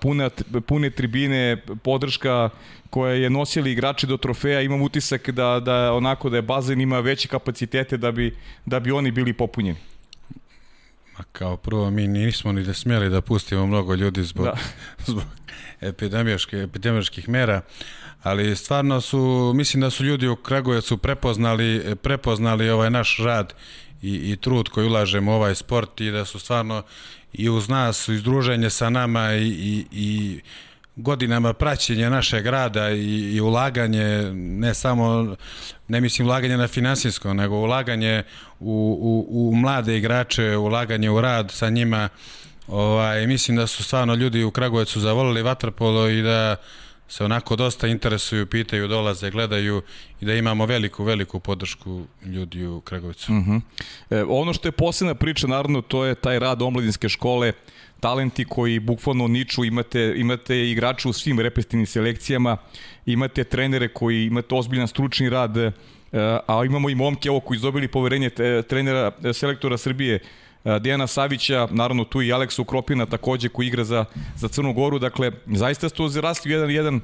Pune, 0.00 0.30
pune 0.66 0.90
tribine, 0.90 1.62
podrška 1.82 2.50
koja 2.90 3.14
je 3.14 3.30
nosili 3.30 3.72
igrači 3.72 4.06
do 4.06 4.16
trofeja, 4.16 4.60
imam 4.60 4.82
utisak 4.82 5.30
da, 5.30 5.60
da 5.60 5.92
onako 5.92 6.30
da 6.30 6.36
je 6.36 6.42
bazen 6.42 6.80
ima 6.80 7.00
veće 7.00 7.28
kapacitete 7.28 7.96
da 7.96 8.12
bi, 8.12 8.36
da 8.66 8.80
bi 8.80 8.92
oni 8.92 9.10
bili 9.10 9.32
popunjeni. 9.32 9.78
A 11.18 11.22
kao 11.32 11.56
prvo, 11.56 11.90
mi 11.90 12.08
nismo 12.08 12.52
ni 12.52 12.64
da 12.64 12.74
smjeli 12.74 13.10
da 13.10 13.20
pustimo 13.20 13.66
mnogo 13.66 13.94
ljudi 13.94 14.22
zbog, 14.22 14.44
da. 14.44 14.56
zbog 15.12 15.24
epidemijaških 15.80 17.28
mera, 17.28 17.60
ali 18.22 18.56
stvarno 18.56 19.00
su, 19.00 19.52
mislim 19.54 19.80
da 19.80 19.90
su 19.90 20.04
ljudi 20.04 20.28
u 20.28 20.36
Kragujevcu 20.36 20.98
prepoznali, 20.98 21.96
prepoznali 22.02 22.70
ovaj 22.70 22.90
naš 22.90 23.18
rad 23.24 23.54
i, 24.02 24.32
i 24.32 24.36
trud 24.36 24.68
koji 24.68 24.86
ulažemo 24.86 25.32
u 25.32 25.34
ovaj 25.34 25.54
sport 25.54 26.00
i 26.00 26.10
da 26.10 26.24
su 26.24 26.38
stvarno 26.38 26.82
i 27.32 27.48
uz 27.48 27.68
nas, 27.68 28.08
druženje 28.08 28.70
sa 28.70 28.90
nama 28.90 29.34
i, 29.34 29.46
i, 29.48 29.86
i 29.92 30.40
godinama 30.98 31.52
praćenja 31.52 32.10
našeg 32.10 32.46
rada 32.46 32.90
i, 32.90 33.34
i 33.34 33.40
ulaganje, 33.40 34.30
ne 34.34 34.74
samo, 34.74 35.36
ne 35.88 36.00
mislim 36.00 36.26
ulaganje 36.28 36.56
na 36.56 36.68
finansijsko, 36.68 37.34
nego 37.34 37.56
ulaganje 37.56 38.22
u, 38.60 38.98
u, 39.00 39.48
u 39.48 39.54
mlade 39.56 39.96
igrače, 39.96 40.56
ulaganje 40.56 41.10
u 41.10 41.20
rad 41.20 41.50
sa 41.50 41.70
njima, 41.70 42.08
ovaj, 42.66 43.26
mislim 43.26 43.56
da 43.56 43.66
su 43.66 43.84
stvarno 43.84 44.14
ljudi 44.14 44.44
u 44.44 44.50
Kragujevcu 44.50 45.00
zavolili 45.00 45.42
vaterpolo 45.42 46.08
i 46.08 46.22
da 46.22 46.56
se 47.08 47.24
onako 47.24 47.56
dosta 47.56 47.86
interesuju, 47.86 48.46
pitaju, 48.46 48.88
dolaze, 48.88 49.30
gledaju 49.30 49.82
i 50.20 50.24
da 50.24 50.34
imamo 50.34 50.66
veliku, 50.66 51.04
veliku 51.04 51.40
podršku 51.40 52.02
ljudi 52.24 52.66
u 52.66 52.80
Kragovicu. 52.80 53.32
Uh 53.32 53.38
mhm. 53.38 53.50
-huh. 53.50 53.60
e, 54.10 54.24
ono 54.28 54.52
što 54.52 54.68
je 54.68 54.72
posebna 54.72 55.14
priča, 55.14 55.46
naravno, 55.46 55.82
to 55.82 56.04
je 56.04 56.14
taj 56.14 56.38
rad 56.38 56.62
omladinske 56.62 57.08
škole, 57.08 57.52
talenti 58.00 58.44
koji 58.44 58.78
bukvalno 58.78 59.28
niču, 59.28 59.64
imate, 59.64 60.14
imate 60.16 60.70
igrače 60.70 61.08
u 61.08 61.12
svim 61.12 61.40
reprezentativnim 61.40 61.86
selekcijama, 61.86 62.56
imate 63.06 63.44
trenere 63.44 63.88
koji 63.88 64.26
imate 64.26 64.54
ozbiljan 64.54 64.88
stručni 64.88 65.28
rad, 65.30 65.56
e, 65.56 65.72
a 66.46 66.62
imamo 66.66 66.90
i 66.90 66.94
momke 66.94 67.30
ovo 67.30 67.40
koji 67.40 67.56
izobili 67.56 67.88
poverenje 67.88 68.30
trenera, 68.68 69.12
e, 69.24 69.32
selektora 69.32 69.78
Srbije, 69.78 70.18
Dejana 70.80 71.06
Savića, 71.06 71.68
naravno 71.70 72.04
tu 72.04 72.22
i 72.22 72.32
Aleksa 72.32 72.62
Ukropina 72.62 73.06
takođe 73.06 73.48
koji 73.48 73.66
igra 73.66 73.84
za, 73.84 74.04
za 74.36 74.48
Crnu 74.48 74.72
Goru, 74.72 74.98
dakle 74.98 75.32
zaista 75.46 75.88
ste 75.88 75.96
to 75.96 76.08
zrasli 76.08 76.52
jedan, 76.52 76.70
jedan 76.70 77.00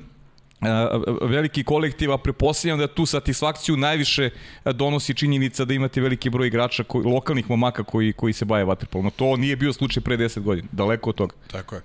veliki 1.23 1.65
kolektiv, 1.65 2.13
a 2.13 2.19
prepostavljam 2.19 2.79
da 2.79 2.87
tu 2.87 3.07
satisfakciju 3.07 3.77
najviše 3.77 4.31
donosi 4.65 5.15
činjenica 5.15 5.65
da 5.65 5.75
imate 5.75 6.01
veliki 6.01 6.31
broj 6.31 6.47
igrača, 6.47 6.85
koji, 6.85 7.05
lokalnih 7.05 7.51
momaka 7.51 7.85
koji, 7.85 8.13
koji 8.13 8.33
se 8.33 8.45
baje 8.45 8.65
vaterpolom. 8.65 9.11
To 9.17 9.37
nije 9.37 9.57
bio 9.57 9.73
slučaj 9.73 10.03
pre 10.03 10.17
10 10.17 10.41
godina, 10.41 10.69
daleko 10.73 11.11
od 11.11 11.17
toga. 11.17 11.35
Tako 11.51 11.75
je. 11.75 11.83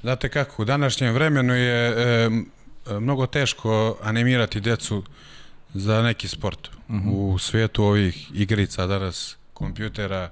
Znate 0.00 0.28
kako, 0.28 0.62
u 0.62 0.64
današnjem 0.64 1.14
vremenu 1.14 1.54
je 1.54 1.88
e, 1.88 2.30
mnogo 3.00 3.26
teško 3.26 3.96
animirati 4.02 4.60
decu 4.60 5.02
za 5.74 6.02
neki 6.02 6.28
sport. 6.28 6.68
Uh 6.88 6.94
mhm. 6.94 7.08
-huh. 7.08 7.34
U 7.34 7.38
svijetu 7.38 7.84
ovih 7.84 8.30
igrica 8.34 8.86
danas, 8.86 9.36
kompjutera, 9.52 10.30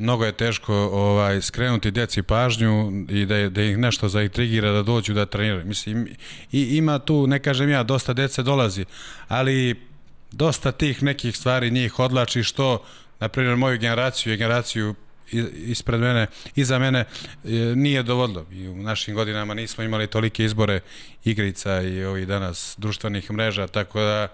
mnogo 0.00 0.24
je 0.24 0.32
teško 0.32 0.74
ovaj 0.92 1.42
skrenuti 1.42 1.90
deci 1.90 2.22
pažnju 2.22 2.92
i 3.08 3.26
da, 3.26 3.48
da 3.48 3.62
ih 3.62 3.78
nešto 3.78 4.08
zaintrigira 4.08 4.72
da 4.72 4.82
dođu 4.82 5.14
da 5.14 5.26
treniraju. 5.26 5.66
Mislim, 5.66 6.08
i, 6.52 6.76
ima 6.76 6.98
tu, 6.98 7.26
ne 7.26 7.38
kažem 7.38 7.70
ja, 7.70 7.82
dosta 7.82 8.12
dece 8.12 8.42
dolazi, 8.42 8.84
ali 9.28 9.80
dosta 10.32 10.72
tih 10.72 11.02
nekih 11.02 11.36
stvari 11.36 11.70
njih 11.70 11.98
odlači 11.98 12.42
što, 12.42 12.84
na 13.20 13.28
primjer, 13.28 13.56
moju 13.56 13.78
generaciju, 13.78 14.36
generaciju 14.36 14.94
ispred 15.66 16.00
mene, 16.00 16.26
iza 16.56 16.78
mene 16.78 17.04
nije 17.76 18.02
dovoljno. 18.02 18.44
I 18.52 18.68
u 18.68 18.76
našim 18.76 19.14
godinama 19.14 19.54
nismo 19.54 19.84
imali 19.84 20.06
tolike 20.06 20.44
izbore 20.44 20.80
igrica 21.24 21.82
i 21.82 22.04
ovih 22.04 22.26
danas 22.26 22.74
društvenih 22.78 23.30
mreža, 23.30 23.66
tako 23.66 24.00
da 24.00 24.28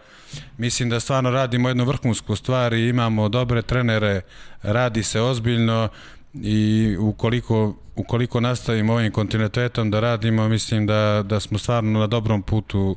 mislim 0.58 0.90
da 0.90 1.00
stvarno 1.00 1.30
radimo 1.30 1.68
jednu 1.68 1.84
vrhunsku 1.84 2.36
stvar 2.36 2.72
i 2.72 2.88
imamo 2.88 3.28
dobre 3.28 3.62
trenere, 3.62 4.20
radi 4.62 5.02
se 5.02 5.20
ozbiljno 5.20 5.88
i 6.34 6.96
ukoliko, 7.00 7.76
ukoliko 7.96 8.40
nastavimo 8.40 8.92
ovim 8.92 9.12
kontinuitetom 9.12 9.90
da 9.90 10.00
radimo, 10.00 10.48
mislim 10.48 10.86
da, 10.86 11.22
da 11.26 11.40
smo 11.40 11.58
stvarno 11.58 11.98
na 11.98 12.06
dobrom 12.06 12.42
putu 12.42 12.96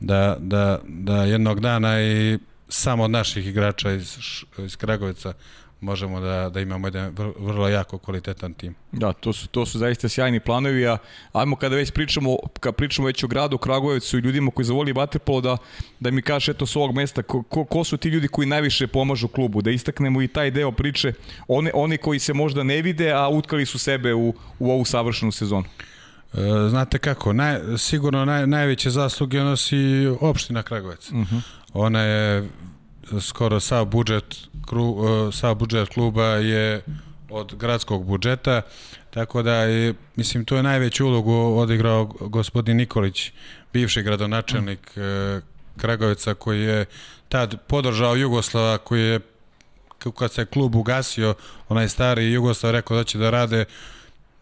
da, 0.00 0.36
da, 0.40 0.80
da 0.88 1.24
jednog 1.24 1.60
dana 1.60 2.02
i 2.02 2.38
samo 2.68 3.04
od 3.04 3.10
naših 3.10 3.46
igrača 3.46 3.92
iz, 3.92 4.18
iz 4.58 4.76
Kragovica 4.76 5.32
možemo 5.80 6.20
da, 6.20 6.48
da 6.48 6.60
imamo 6.60 6.86
jedan 6.86 7.14
vrlo 7.38 7.68
jako 7.68 7.98
kvalitetan 7.98 8.54
tim. 8.54 8.74
Da, 8.92 9.12
to 9.12 9.32
su, 9.32 9.48
to 9.48 9.66
su 9.66 9.78
zaista 9.78 10.08
sjajni 10.08 10.40
planovi, 10.40 10.86
a 10.86 10.98
ajmo 11.32 11.56
kada 11.56 11.76
već 11.76 11.90
pričamo, 11.90 12.36
kad 12.60 12.74
pričamo 12.74 13.06
već 13.06 13.24
o 13.24 13.26
gradu 13.26 13.58
Kragujevcu 13.58 14.18
i 14.18 14.20
ljudima 14.20 14.50
koji 14.50 14.64
zavoli 14.64 14.92
vaterpolo, 14.92 15.40
da, 15.40 15.56
da 16.00 16.10
mi 16.10 16.22
kaže 16.22 16.52
eto 16.52 16.66
s 16.66 16.76
ovog 16.76 16.94
mesta, 16.94 17.22
ko, 17.22 17.42
ko, 17.42 17.64
ko 17.64 17.84
su 17.84 17.96
ti 17.96 18.08
ljudi 18.08 18.28
koji 18.28 18.46
najviše 18.46 18.86
pomažu 18.86 19.28
klubu, 19.28 19.62
da 19.62 19.70
istaknemo 19.70 20.22
i 20.22 20.28
taj 20.28 20.50
deo 20.50 20.72
priče, 20.72 21.12
one, 21.48 21.70
oni 21.74 21.96
koji 21.96 22.18
se 22.18 22.32
možda 22.32 22.62
ne 22.62 22.82
vide, 22.82 23.12
a 23.12 23.28
utkali 23.28 23.66
su 23.66 23.78
sebe 23.78 24.14
u, 24.14 24.34
u 24.58 24.70
ovu 24.70 24.84
savršenu 24.84 25.32
sezonu. 25.32 25.64
E, 26.34 26.68
znate 26.68 26.98
kako, 26.98 27.32
naj, 27.32 27.58
sigurno 27.78 28.24
naj, 28.24 28.46
najveće 28.46 28.90
zasluge 28.90 29.40
nosi 29.40 30.06
opština 30.20 30.62
Kragovac. 30.62 31.10
Uh 31.10 31.16
mhm. 31.16 31.36
-huh. 31.36 31.40
Ona 31.74 32.00
je 32.00 32.48
skoro 33.20 33.60
sav 33.60 33.84
budžet, 33.84 34.36
kru, 34.66 34.96
e, 35.28 35.32
sav 35.32 35.54
budžet 35.54 35.88
kluba 35.88 36.24
je 36.24 36.82
od 37.30 37.54
gradskog 37.54 38.04
budžeta, 38.04 38.62
tako 39.10 39.42
da 39.42 39.54
je, 39.54 39.94
mislim, 40.16 40.44
to 40.44 40.56
je 40.56 40.62
najveću 40.62 41.06
ulogu 41.06 41.32
odigrao 41.32 42.04
gospodin 42.04 42.76
Nikolić, 42.76 43.32
bivši 43.72 44.02
gradonačelnik 44.02 44.96
mm. 44.96 45.54
Kragovica, 45.76 46.34
koji 46.34 46.60
je 46.60 46.84
tad 47.28 47.54
podržao 47.66 48.16
Jugoslava, 48.16 48.78
koji 48.78 49.02
je 49.02 49.20
kad 50.18 50.32
se 50.32 50.46
klub 50.46 50.74
ugasio, 50.74 51.34
onaj 51.68 51.88
stari 51.88 52.32
Jugoslav 52.32 52.72
rekao 52.72 52.96
da 52.96 53.04
će 53.04 53.18
da 53.18 53.30
rade, 53.30 53.64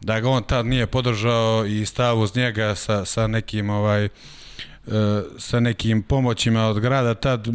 da 0.00 0.20
ga 0.20 0.28
on 0.28 0.42
tad 0.42 0.66
nije 0.66 0.86
podržao 0.86 1.66
i 1.66 1.86
stav 1.86 2.18
uz 2.18 2.36
njega 2.36 2.74
sa, 2.74 3.04
sa 3.04 3.26
nekim 3.26 3.70
ovaj 3.70 4.04
e, 4.04 4.10
sa 5.38 5.60
nekim 5.60 6.02
pomoćima 6.02 6.66
od 6.66 6.80
grada, 6.80 7.14
tad 7.14 7.48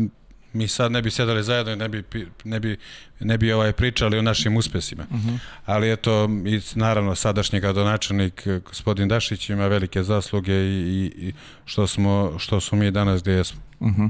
mi 0.58 0.67
sad 0.67 0.91
ne 0.91 1.02
bi 1.02 1.12
sedali 1.12 1.43
zajedno 1.43 1.74
i 1.74 1.76
ne 1.76 1.89
bi, 1.89 2.04
ne 2.43 2.60
bi, 2.60 2.78
ne 3.20 3.38
bi 3.38 3.52
ovaj 3.52 3.74
pričali 3.74 4.17
o 4.17 4.22
našim 4.22 4.58
uspesima. 4.58 5.06
Uh 5.10 5.17
mhm. 5.17 5.30
-huh. 5.30 5.39
Ali 5.65 5.91
eto, 5.91 6.30
i 6.46 6.62
naravno, 6.76 7.15
sadašnji 7.15 7.60
gradonačelnik, 7.60 8.48
gospodin 8.65 9.08
Dašić, 9.08 9.50
ima 9.50 9.67
velike 9.67 10.04
zasluge 10.04 10.54
i, 10.54 11.12
i, 11.17 11.34
što, 11.65 11.88
smo, 11.88 12.34
što 12.38 12.60
smo 12.60 12.78
mi 12.78 12.91
danas 12.91 13.22
gde 13.22 13.32
jesmo. 13.32 13.62
Uh 13.80 13.88
mhm. 13.88 14.02
-huh. 14.02 14.10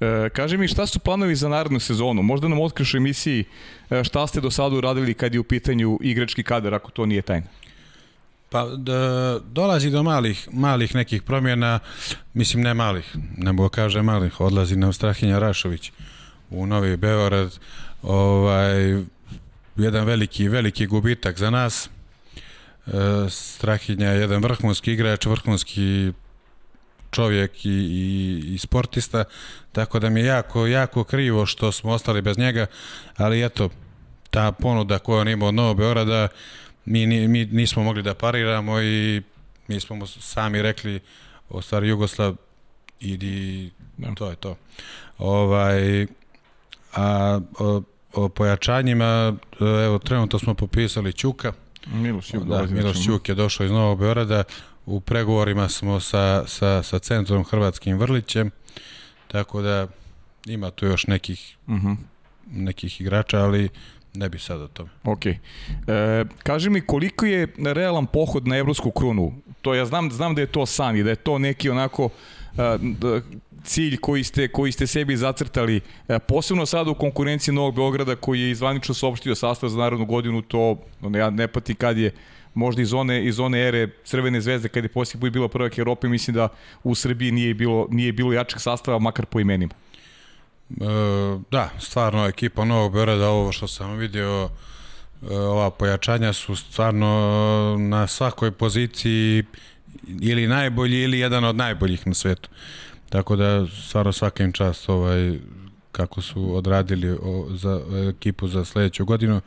E, 0.00 0.28
kaži 0.28 0.56
mi 0.56 0.68
šta 0.68 0.86
su 0.86 0.98
planovi 0.98 1.34
za 1.34 1.48
narednu 1.48 1.80
sezonu? 1.80 2.22
Možda 2.22 2.48
nam 2.48 2.60
otkriš 2.60 2.94
u 2.94 2.96
emisiji 2.96 3.44
e, 3.90 4.04
šta 4.04 4.26
ste 4.26 4.40
do 4.40 4.50
sada 4.50 4.76
uradili 4.76 5.14
kad 5.14 5.34
je 5.34 5.40
u 5.40 5.44
pitanju 5.44 5.98
igrački 6.02 6.42
kadar, 6.42 6.74
ako 6.74 6.90
to 6.90 7.06
nije 7.06 7.22
tajna? 7.22 7.46
Pa 8.50 8.64
da, 8.64 9.38
dolazi 9.44 9.90
do 9.90 10.02
malih, 10.02 10.48
malih 10.52 10.94
nekih 10.94 11.22
promjena, 11.22 11.78
mislim 12.34 12.62
ne 12.62 12.74
malih, 12.74 13.16
ne 13.36 13.52
mogu 13.52 13.68
kaže 13.68 14.02
malih, 14.02 14.40
odlazi 14.40 14.76
nam 14.76 14.92
Strahinja 14.92 15.38
Rašović 15.38 15.92
u 16.50 16.66
Novi 16.66 16.96
Beograd, 16.96 17.58
ovaj, 18.02 19.04
jedan 19.76 20.04
veliki, 20.06 20.48
veliki 20.48 20.86
gubitak 20.86 21.38
za 21.38 21.50
nas. 21.50 21.90
E, 22.86 22.90
Strahinja 23.30 24.10
je 24.10 24.20
jedan 24.20 24.42
vrhunski 24.42 24.92
igrač, 24.92 25.26
vrhunski 25.26 26.12
čovjek 27.10 27.64
i, 27.64 27.70
i, 27.70 28.42
i 28.54 28.58
sportista, 28.58 29.24
tako 29.72 29.98
da 29.98 30.10
mi 30.10 30.20
je 30.20 30.26
jako, 30.26 30.66
jako 30.66 31.04
krivo 31.04 31.46
što 31.46 31.72
smo 31.72 31.92
ostali 31.92 32.22
bez 32.22 32.38
njega, 32.38 32.66
ali 33.16 33.44
eto, 33.44 33.70
ta 34.30 34.52
ponuda 34.52 34.98
koju 34.98 35.18
on 35.18 35.28
ima 35.28 35.46
od 35.46 35.54
Novog 35.54 35.76
Beograda, 35.76 36.28
mi, 36.84 37.28
mi 37.28 37.44
nismo 37.44 37.82
mogli 37.82 38.02
da 38.02 38.14
pariramo 38.14 38.82
i 38.82 39.22
mi 39.68 39.80
smo 39.80 39.96
mu 39.96 40.06
sami 40.06 40.62
rekli 40.62 41.00
o 41.48 41.62
stvari 41.62 41.88
Jugoslav 41.88 42.36
idi 43.00 43.70
da. 43.96 44.14
to 44.14 44.30
je 44.30 44.36
to 44.36 44.56
ovaj 45.18 46.06
a 46.94 47.40
o, 47.58 47.82
o 48.14 48.28
pojačanjima 48.28 49.36
evo 49.60 49.98
trenutno 49.98 50.38
smo 50.38 50.54
popisali 50.54 51.12
Ćuka 51.12 51.52
Miloš 51.86 52.26
Ćuk, 52.26 52.44
da, 52.44 52.62
Miloš 52.62 53.04
Ćuk 53.04 53.28
je 53.28 53.34
došao 53.34 53.64
iz 53.64 53.70
Novog 53.70 53.98
Beograda 53.98 54.44
u 54.86 55.00
pregovorima 55.00 55.68
smo 55.68 56.00
sa, 56.00 56.44
sa, 56.46 56.82
sa 56.82 56.98
centrom 56.98 57.44
Hrvatskim 57.44 57.98
Vrlićem 57.98 58.50
tako 59.28 59.62
da 59.62 59.86
ima 60.46 60.70
tu 60.70 60.86
još 60.86 61.06
nekih 61.06 61.56
uh 61.66 61.74
mhm. 61.74 61.88
-huh. 61.88 61.96
nekih 62.50 63.00
igrača 63.00 63.38
ali 63.38 63.68
Ne 64.14 64.28
bi 64.28 64.38
sad 64.38 64.60
o 64.60 64.68
tome. 64.68 64.90
Ok. 65.04 65.26
E, 65.26 65.36
kaži 66.42 66.70
mi 66.70 66.80
koliko 66.80 67.26
je 67.26 67.48
realan 67.56 68.06
pohod 68.06 68.48
na 68.48 68.56
evropsku 68.56 68.90
krunu? 68.90 69.32
To 69.62 69.74
ja 69.74 69.86
znam, 69.86 70.10
znam 70.10 70.34
da 70.34 70.40
je 70.40 70.46
to 70.46 70.66
san 70.66 70.96
i 70.96 71.02
da 71.02 71.10
je 71.10 71.16
to 71.16 71.38
neki 71.38 71.70
onako 71.70 72.08
e, 72.58 72.78
cilj 73.64 73.96
koji 73.96 74.24
ste, 74.24 74.48
koji 74.48 74.72
ste 74.72 74.86
sebi 74.86 75.16
zacrtali, 75.16 75.80
e, 76.08 76.18
posebno 76.18 76.66
sada 76.66 76.90
u 76.90 76.94
konkurenciji 76.94 77.54
Novog 77.54 77.74
Beograda 77.74 78.16
koji 78.16 78.40
je 78.40 78.50
izvanično 78.50 78.94
saopštio 78.94 79.34
sastav 79.34 79.68
za 79.68 79.78
narodnu 79.78 80.06
godinu, 80.06 80.42
to 80.42 80.76
ja 81.14 81.30
ne 81.30 81.48
pati 81.48 81.74
kad 81.74 81.98
je 81.98 82.12
možda 82.54 82.82
iz 82.82 82.92
one, 82.92 83.24
iz 83.24 83.40
one 83.40 83.60
ere 83.68 83.88
Crvene 84.04 84.40
zvezde 84.40 84.68
kad 84.68 84.84
je 84.84 84.88
poslije 84.88 85.20
put 85.20 85.32
bilo 85.32 85.48
prvak 85.48 85.78
Europe, 85.78 86.08
mislim 86.08 86.34
da 86.34 86.48
u 86.84 86.94
Srbiji 86.94 87.32
nije 87.32 87.54
bilo, 87.54 87.86
nije 87.90 88.12
bilo 88.12 88.32
jačeg 88.32 88.60
sastava, 88.60 88.98
makar 88.98 89.26
po 89.26 89.40
imenima. 89.40 89.74
E, 90.70 90.84
da, 91.50 91.70
stvarno 91.78 92.26
ekipa 92.26 92.64
Novog 92.64 92.92
Beograda, 92.92 93.28
ovo 93.28 93.52
što 93.52 93.68
sam 93.68 93.96
vidio, 93.96 94.48
e, 95.30 95.34
ova 95.36 95.70
pojačanja 95.70 96.32
su 96.32 96.56
stvarno 96.56 97.76
na 97.78 98.06
svakoj 98.06 98.50
poziciji 98.50 99.44
ili 100.20 100.46
najbolji 100.46 101.02
ili 101.02 101.18
jedan 101.18 101.44
od 101.44 101.56
najboljih 101.56 102.06
na 102.06 102.14
svetu. 102.14 102.50
Tako 103.08 103.36
da 103.36 103.66
stvarno 103.66 104.12
svaka 104.12 104.44
im 104.44 104.52
čast 104.52 104.88
ovaj, 104.88 105.38
kako 105.92 106.22
su 106.22 106.56
odradili 106.56 107.10
o, 107.10 107.46
za 107.50 107.80
ekipu 108.10 108.48
za 108.48 108.64
sledeću 108.64 109.04
godinu. 109.04 109.40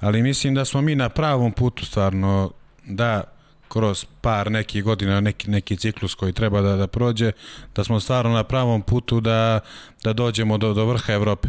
Ali 0.00 0.22
mislim 0.22 0.54
da 0.54 0.64
smo 0.64 0.80
mi 0.80 0.94
na 0.94 1.08
pravom 1.08 1.52
putu 1.52 1.86
stvarno 1.86 2.50
da 2.86 3.24
kroz 3.72 4.04
par 4.20 4.50
nekih 4.50 4.84
godina, 4.84 5.20
neki, 5.20 5.50
neki 5.50 5.76
ciklus 5.76 6.14
koji 6.14 6.32
treba 6.32 6.60
da, 6.60 6.76
da 6.76 6.86
prođe, 6.86 7.32
da 7.74 7.84
smo 7.84 8.00
stvarno 8.00 8.32
na 8.32 8.44
pravom 8.44 8.82
putu 8.82 9.20
da, 9.20 9.60
da 10.04 10.12
dođemo 10.12 10.58
do, 10.58 10.74
do 10.74 10.84
vrha 10.84 11.12
Evrope. 11.12 11.48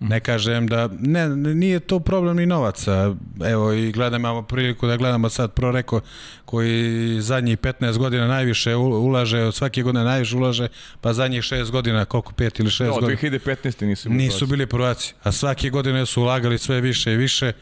Ne 0.00 0.20
kažem 0.20 0.66
da, 0.66 0.88
ne, 1.00 1.28
nije 1.28 1.80
to 1.80 2.00
problem 2.00 2.36
ni 2.36 2.46
novaca. 2.46 3.14
Evo 3.46 3.72
i 3.72 3.92
gledam, 3.92 4.20
imamo 4.20 4.42
priliku 4.42 4.86
da 4.86 4.96
gledamo 4.96 5.28
sad 5.28 5.52
Pro 5.52 5.70
Reko 5.70 6.00
koji 6.44 7.20
zadnjih 7.20 7.58
15 7.58 7.98
godina 7.98 8.26
najviše 8.26 8.76
ulaže, 8.76 9.40
od 9.40 9.54
svake 9.54 9.82
godine 9.82 10.04
najviše 10.04 10.36
ulaže, 10.36 10.68
pa 11.00 11.12
zadnjih 11.12 11.42
6 11.42 11.70
godina, 11.70 12.04
koliko 12.04 12.32
5 12.32 12.60
ili 12.60 12.70
6 12.70 12.86
no, 12.86 12.94
godina. 12.94 13.20
2015. 13.20 13.86
nisu 13.86 14.08
bili 14.08 14.24
Nisu 14.24 14.46
bili 14.46 14.66
prvaci, 14.66 15.14
a 15.22 15.32
svake 15.32 15.70
godine 15.70 16.06
su 16.06 16.22
ulagali 16.22 16.58
sve 16.58 16.80
više 16.80 17.12
i 17.12 17.16
više. 17.16 17.52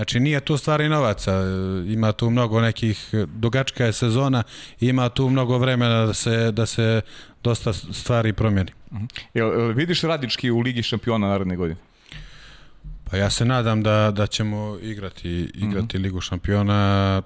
Znači 0.00 0.20
nije 0.20 0.40
tu 0.40 0.56
stvari 0.56 0.88
novaca, 0.88 1.32
ima 1.86 2.12
tu 2.12 2.30
mnogo 2.30 2.60
nekih, 2.60 3.14
dugačka 3.26 3.84
je 3.84 3.92
sezona, 3.92 4.42
ima 4.80 5.08
tu 5.08 5.28
mnogo 5.28 5.58
vremena 5.58 6.06
da 6.06 6.14
se, 6.14 6.52
da 6.52 6.66
se 6.66 7.00
dosta 7.42 7.72
stvari 7.72 8.32
promijeni. 8.32 8.70
Mhm. 8.92 9.04
Jel, 9.34 9.72
vidiš 9.72 10.02
radički 10.02 10.50
u 10.50 10.60
Ligi 10.60 10.82
šampiona 10.82 11.28
naredne 11.28 11.56
godine? 11.56 11.80
Pa 13.10 13.16
ja 13.16 13.30
se 13.30 13.44
nadam 13.44 13.82
da, 13.82 14.10
da 14.10 14.26
ćemo 14.26 14.78
igrati, 14.82 15.50
igrati. 15.54 15.98
-huh. 15.98 16.02
Ligu 16.02 16.20
šampiona. 16.20 17.22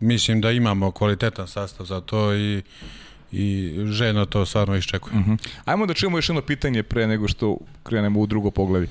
Mislim 0.00 0.40
da 0.40 0.50
imamo 0.50 0.90
kvalitetan 0.90 1.48
sastav 1.48 1.86
za 1.86 2.00
to 2.00 2.34
i 2.34 2.62
i 3.32 3.74
ženo 3.86 4.26
to 4.26 4.46
stvarno 4.46 4.76
iščekuje. 4.76 5.12
Uh 5.14 5.20
mhm. 5.20 5.32
-huh. 5.32 5.48
Ajmo 5.64 5.86
da 5.86 5.94
čujemo 5.94 6.18
još 6.18 6.28
jedno 6.28 6.42
pitanje 6.42 6.82
pre 6.82 7.06
nego 7.06 7.28
što 7.28 7.56
krenemo 7.82 8.20
u 8.20 8.26
drugo 8.26 8.50
poglavlje. 8.50 8.88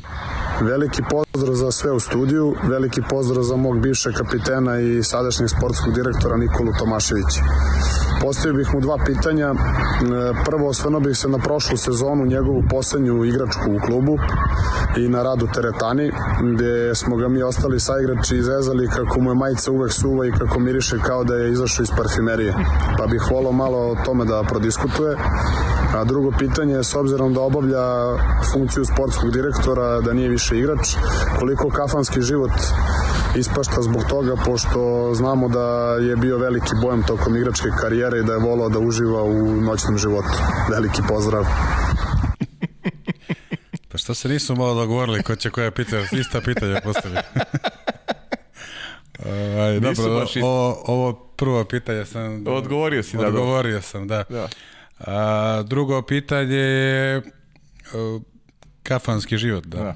Veliki 0.61 1.01
pozdrav 1.09 1.55
za 1.55 1.71
sve 1.71 1.91
u 1.91 1.99
studiju, 1.99 2.55
veliki 2.63 3.01
pozdrav 3.09 3.43
za 3.43 3.55
mog 3.55 3.81
bivšeg 3.81 4.13
kapitena 4.13 4.79
i 4.79 5.03
sadašnjeg 5.03 5.49
sportskog 5.49 5.93
direktora 5.93 6.37
Nikolu 6.37 6.71
Tomaševića. 6.79 7.41
Postavio 8.21 8.57
bih 8.57 8.69
mu 8.73 8.79
dva 8.81 8.97
pitanja. 9.05 9.47
E, 9.47 9.55
Prvo, 10.45 10.67
osvrnuo 10.67 10.99
bih 10.99 11.17
se 11.17 11.29
na 11.29 11.37
prošlu 11.37 11.77
sezonu, 11.77 12.25
njegovu 12.25 12.63
poslednju 12.69 13.25
igračku 13.25 13.71
u 13.75 13.79
klubu 13.85 14.17
i 14.97 15.07
na 15.09 15.23
radu 15.23 15.47
teretani, 15.53 16.11
gde 16.53 16.95
smo 16.95 17.15
ga 17.15 17.27
mi 17.27 17.41
ostali 17.41 17.79
saigrači 17.79 18.37
izrezali 18.37 18.87
kako 18.87 19.21
mu 19.21 19.31
je 19.31 19.35
majica 19.35 19.71
uvek 19.71 19.93
suva 19.93 20.27
i 20.27 20.31
kako 20.31 20.59
miriše 20.59 20.97
kao 21.05 21.23
da 21.23 21.35
je 21.35 21.51
izašao 21.51 21.83
iz 21.83 21.89
parfimerije. 21.97 22.53
Pa 22.97 23.07
bih 23.07 23.21
volao 23.31 23.51
malo 23.51 23.77
o 23.77 23.95
tome 24.05 24.25
da 24.29 24.43
prodiskutuje. 24.43 25.17
A 25.95 26.03
drugo 26.03 26.31
pitanje 26.39 26.73
je, 26.73 26.83
s 26.83 26.95
obzirom 26.95 27.33
da 27.33 27.41
obavlja 27.41 27.85
funkciju 28.53 28.85
sportskog 28.85 29.31
direktora, 29.31 30.01
da 30.01 30.13
nije 30.13 30.29
više 30.29 30.59
igrač, 30.59 30.95
koliko 31.39 31.69
kafanski 31.69 32.21
život 32.21 32.51
ispašta 33.35 33.81
zbog 33.81 34.03
toga, 34.09 34.35
pošto 34.45 35.11
znamo 35.13 35.49
da 35.49 35.95
je 36.01 36.15
bio 36.15 36.37
veliki 36.37 36.71
bojem 36.81 37.03
tokom 37.03 37.35
igračke 37.35 37.67
karijere 37.81 38.19
i 38.19 38.23
da 38.23 38.33
je 38.33 38.39
volao 38.39 38.69
da 38.69 38.79
uživa 38.79 39.23
u 39.23 39.61
noćnom 39.61 39.97
životu. 39.97 40.37
Veliki 40.69 41.01
pozdrav. 41.07 41.45
Pa 43.91 43.97
što 43.97 44.13
se 44.13 44.29
nisu 44.29 44.55
malo 44.55 44.73
dogovorili 44.73 45.23
ko 45.23 45.35
će 45.35 45.49
koja 45.49 45.71
pitanja, 45.71 46.05
ista 46.11 46.41
pitanja 46.41 46.81
postaviti. 46.83 47.27
Aj, 49.25 49.79
Nisu 49.79 50.01
dobro, 50.01 50.19
baš 50.19 50.35
o, 50.35 50.83
ovo 50.85 51.13
prvo 51.13 51.63
pitanje 51.63 52.05
sam... 52.05 52.47
Odgovorio 52.47 53.03
si, 53.03 53.17
da. 53.17 53.27
Odgovorio 53.27 53.81
sam, 53.81 54.07
da. 54.07 54.23
Da. 54.29 54.47
A, 54.99 55.63
drugo 55.65 56.01
pitanje 56.01 56.55
je 56.55 57.17
e, 57.17 57.21
kafanski 58.83 59.37
život, 59.37 59.65
da. 59.65 59.77
Da. 59.77 59.95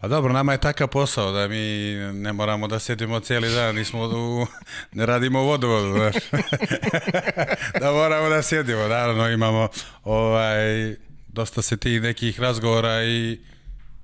Pa 0.00 0.08
dobro, 0.08 0.32
nama 0.32 0.52
je 0.52 0.58
takav 0.58 0.88
posao 0.88 1.32
da 1.32 1.48
mi 1.48 1.94
ne 2.12 2.32
moramo 2.32 2.68
da 2.68 2.78
sedimo 2.78 3.20
cijeli 3.20 3.54
dan, 3.54 3.74
nismo 3.74 4.04
u, 4.04 4.46
ne 4.92 5.06
radimo 5.06 5.42
u 5.42 5.46
vodovodu, 5.46 5.92
znaš. 5.92 6.14
da 7.80 7.92
moramo 7.92 8.28
da 8.28 8.42
sjedimo, 8.42 8.88
naravno 8.88 9.28
imamo 9.28 9.68
ovaj, 10.04 10.96
dosta 11.28 11.62
se 11.62 11.76
tih 11.76 12.02
nekih 12.02 12.40
razgovora 12.40 13.04
i, 13.04 13.38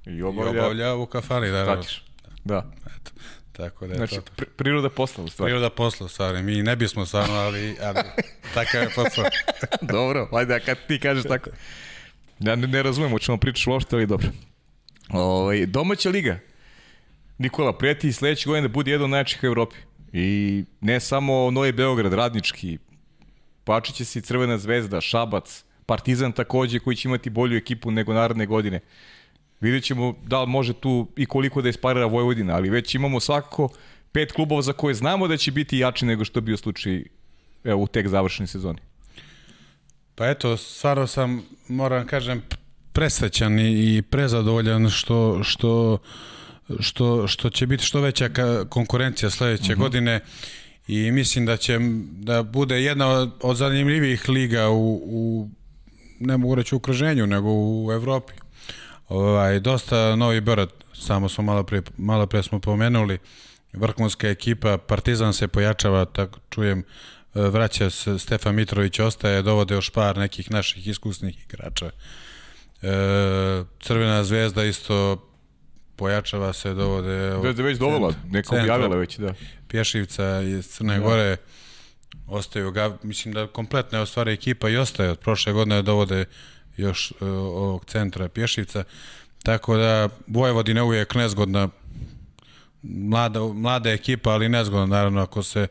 I 0.06 0.10
i 0.10 0.22
obavlja, 0.22 0.60
obavlja 0.60 0.94
u 0.94 1.06
kafani, 1.06 1.48
naravno. 1.48 1.72
pratiš. 1.74 2.04
Da. 2.44 2.70
Eto, 2.86 3.10
tako 3.56 3.86
da 3.86 3.92
je 3.92 3.96
Znači, 3.96 4.14
to. 4.14 4.20
pri- 4.36 4.46
priroda 4.46 4.90
posla 4.90 5.24
u 5.24 5.28
stvari. 5.28 5.48
Priroda 5.48 5.70
posla, 5.70 6.06
u 6.06 6.08
stvari. 6.08 6.42
Mi 6.42 6.62
ne 6.62 6.76
bismo 6.76 7.06
stvarno, 7.06 7.34
ali, 7.34 7.76
ali 7.82 8.00
takav 8.54 8.82
je 8.82 8.88
posao. 8.94 9.24
dobro, 9.94 10.28
ajde, 10.32 10.54
a 10.54 10.60
kad 10.60 10.78
ti 10.88 11.00
kažeš 11.00 11.24
tako. 11.24 11.50
Ja 12.40 12.56
ne, 12.56 12.66
ne 12.66 12.82
razumijem 12.82 13.14
o 13.14 13.18
čemu 13.18 13.38
pričaš 13.38 13.66
uopšte, 13.66 13.96
ali 13.96 14.06
dobro. 14.06 14.28
Ovaj, 15.10 15.66
domaća 15.66 16.10
liga. 16.10 16.38
Nikola, 17.38 17.78
prijeti 17.78 18.12
sledeće 18.12 18.48
godine 18.48 18.68
da 18.68 18.72
bude 18.72 18.90
jedan 18.90 19.04
od 19.04 19.10
najjačih 19.10 19.42
u 19.42 19.46
Evropi. 19.46 19.76
I 20.12 20.64
ne 20.80 21.00
samo 21.00 21.50
Novi 21.50 21.72
Beograd, 21.72 22.12
Radnički, 22.12 22.78
Pačiće 23.64 24.04
se 24.04 24.18
i 24.18 24.22
Crvena 24.22 24.58
zvezda, 24.58 25.00
Šabac, 25.00 25.64
Partizan 25.86 26.32
takođe 26.32 26.78
koji 26.78 26.96
će 26.96 27.08
imati 27.08 27.30
bolju 27.30 27.56
ekipu 27.56 27.90
nego 27.90 28.14
naredne 28.14 28.46
godine. 28.46 28.80
Vidjet 29.60 29.84
ćemo 29.84 30.14
da 30.26 30.42
li 30.42 30.46
može 30.46 30.72
tu 30.72 31.08
i 31.16 31.26
koliko 31.26 31.62
da 31.62 31.68
isparira 31.68 32.06
Vojvodina, 32.06 32.54
ali 32.54 32.70
već 32.70 32.94
imamo 32.94 33.20
svakako 33.20 33.68
pet 34.12 34.32
klubova 34.32 34.62
za 34.62 34.72
koje 34.72 34.94
znamo 34.94 35.28
da 35.28 35.36
će 35.36 35.52
biti 35.52 35.78
jači 35.78 36.06
nego 36.06 36.24
što 36.24 36.38
je 36.38 36.42
bio 36.42 36.56
slučaj 36.56 37.04
evo, 37.64 37.82
u 37.82 37.86
tek 37.86 38.08
završenoj 38.08 38.46
sezoni. 38.46 38.78
Pa 40.14 40.28
eto, 40.28 40.56
stvarno 40.56 41.06
sam, 41.06 41.42
moram 41.68 42.06
kažem, 42.06 42.42
presrećan 42.92 43.58
i 43.58 44.02
prezadovoljan 44.10 44.90
što, 44.90 45.44
što, 45.44 45.98
što, 46.80 47.28
što 47.28 47.50
će 47.50 47.66
biti 47.66 47.84
što 47.84 48.00
veća 48.00 48.30
konkurencija 48.68 49.30
sledeće 49.30 49.72
uh 49.72 49.78
-huh. 49.78 49.82
godine 49.82 50.20
i 50.88 51.10
mislim 51.12 51.46
da 51.46 51.56
će 51.56 51.78
da 52.10 52.42
bude 52.42 52.82
jedna 52.82 53.08
od, 53.08 53.32
od 53.40 53.56
zanimljivijih 53.56 54.28
liga 54.28 54.68
u, 54.68 55.02
u 55.04 55.50
ne 56.20 56.36
mogu 56.36 56.54
reći 56.54 56.74
u 56.74 56.78
okruženju, 56.78 57.26
nego 57.26 57.48
u 57.50 57.92
Evropi. 57.92 58.32
Ovaj, 59.08 59.60
dosta 59.60 60.16
Novi 60.16 60.40
Beograd, 60.40 60.72
samo 60.94 61.28
smo 61.28 61.44
malo 61.44 61.62
pre, 61.62 61.82
malo 61.96 62.26
pre 62.26 62.42
smo 62.42 62.60
pomenuli, 62.60 63.18
vrhunska 63.72 64.28
ekipa, 64.28 64.78
Partizan 64.78 65.32
se 65.32 65.48
pojačava, 65.48 66.04
tako 66.04 66.38
čujem, 66.50 66.78
e, 66.78 66.84
vraća 67.40 67.90
se 67.90 68.18
Stefan 68.18 68.54
Mitrović, 68.54 68.98
ostaje, 68.98 69.42
dovode 69.42 69.74
još 69.74 69.90
par 69.90 70.16
nekih 70.16 70.50
naših 70.50 70.86
iskusnih 70.86 71.44
igrača. 71.44 71.90
E, 72.82 72.88
Crvena 73.80 74.24
zvezda 74.24 74.64
isto 74.64 75.28
pojačava 75.96 76.52
se, 76.52 76.74
dovode... 76.74 77.36
Zvezda 77.40 77.62
je 77.62 77.66
već 77.66 77.78
dovela, 77.78 78.12
neka 78.30 78.48
centra. 78.48 78.62
objavila 78.62 78.96
već, 78.96 79.18
da. 79.18 79.34
Pješivca 79.68 80.40
iz 80.40 80.68
Crne 80.68 81.00
Gore 81.00 81.36
ostaju 82.26 82.70
ga, 82.70 82.96
mislim 83.02 83.34
da 83.34 83.46
kompletna 83.46 83.98
je 83.98 84.02
u 84.02 84.06
stvari 84.06 84.32
ekipa 84.32 84.68
i 84.68 84.76
ostaje 84.76 85.10
od 85.10 85.18
prošle 85.18 85.52
godine 85.52 85.82
dovode 85.82 86.24
još 86.76 87.12
uh, 87.20 87.28
ovog 87.28 87.84
centra 87.84 88.28
Pješivca 88.28 88.84
tako 89.46 89.76
da 89.76 90.08
Vojvodina 90.26 90.80
je 90.80 90.84
uvijek 90.84 91.14
nezgodna 91.14 91.68
mlada, 92.82 93.40
mlada 93.40 93.90
ekipa, 93.90 94.30
ali 94.30 94.48
nezgodna 94.48 94.86
naravno 94.86 95.22
ako 95.22 95.42
se 95.42 95.66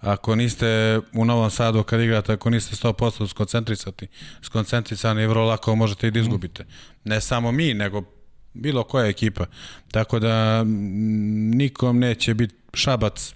ako 0.00 0.34
niste 0.34 1.00
u 1.12 1.24
Novom 1.24 1.50
Sadu 1.50 1.82
kad 1.82 2.00
igrate, 2.00 2.32
ako 2.32 2.50
niste 2.50 2.76
100% 2.76 3.28
skoncentrisati, 3.28 4.06
skoncentrisani, 4.42 5.26
vrlo 5.26 5.44
lako 5.44 5.74
možete 5.74 6.08
i 6.08 6.10
da 6.10 6.20
izgubite. 6.20 6.64
Ne 7.04 7.20
samo 7.20 7.52
mi, 7.52 7.74
nego 7.74 8.02
bilo 8.54 8.82
koja 8.84 9.06
ekipa. 9.06 9.46
Tako 9.90 10.18
da 10.18 10.64
nikom 11.54 11.98
neće 11.98 12.34
biti 12.34 12.54
Šabac, 12.74 13.34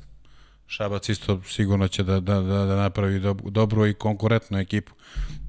Šabac 0.66 1.08
isto 1.08 1.42
sigurno 1.48 1.88
će 1.88 2.02
da, 2.02 2.20
da, 2.20 2.40
da, 2.40 2.64
da 2.64 2.76
napravi 2.76 3.20
dob, 3.20 3.40
dobru 3.50 3.86
i 3.86 3.94
konkurentnu 3.94 4.58
ekipu. 4.58 4.92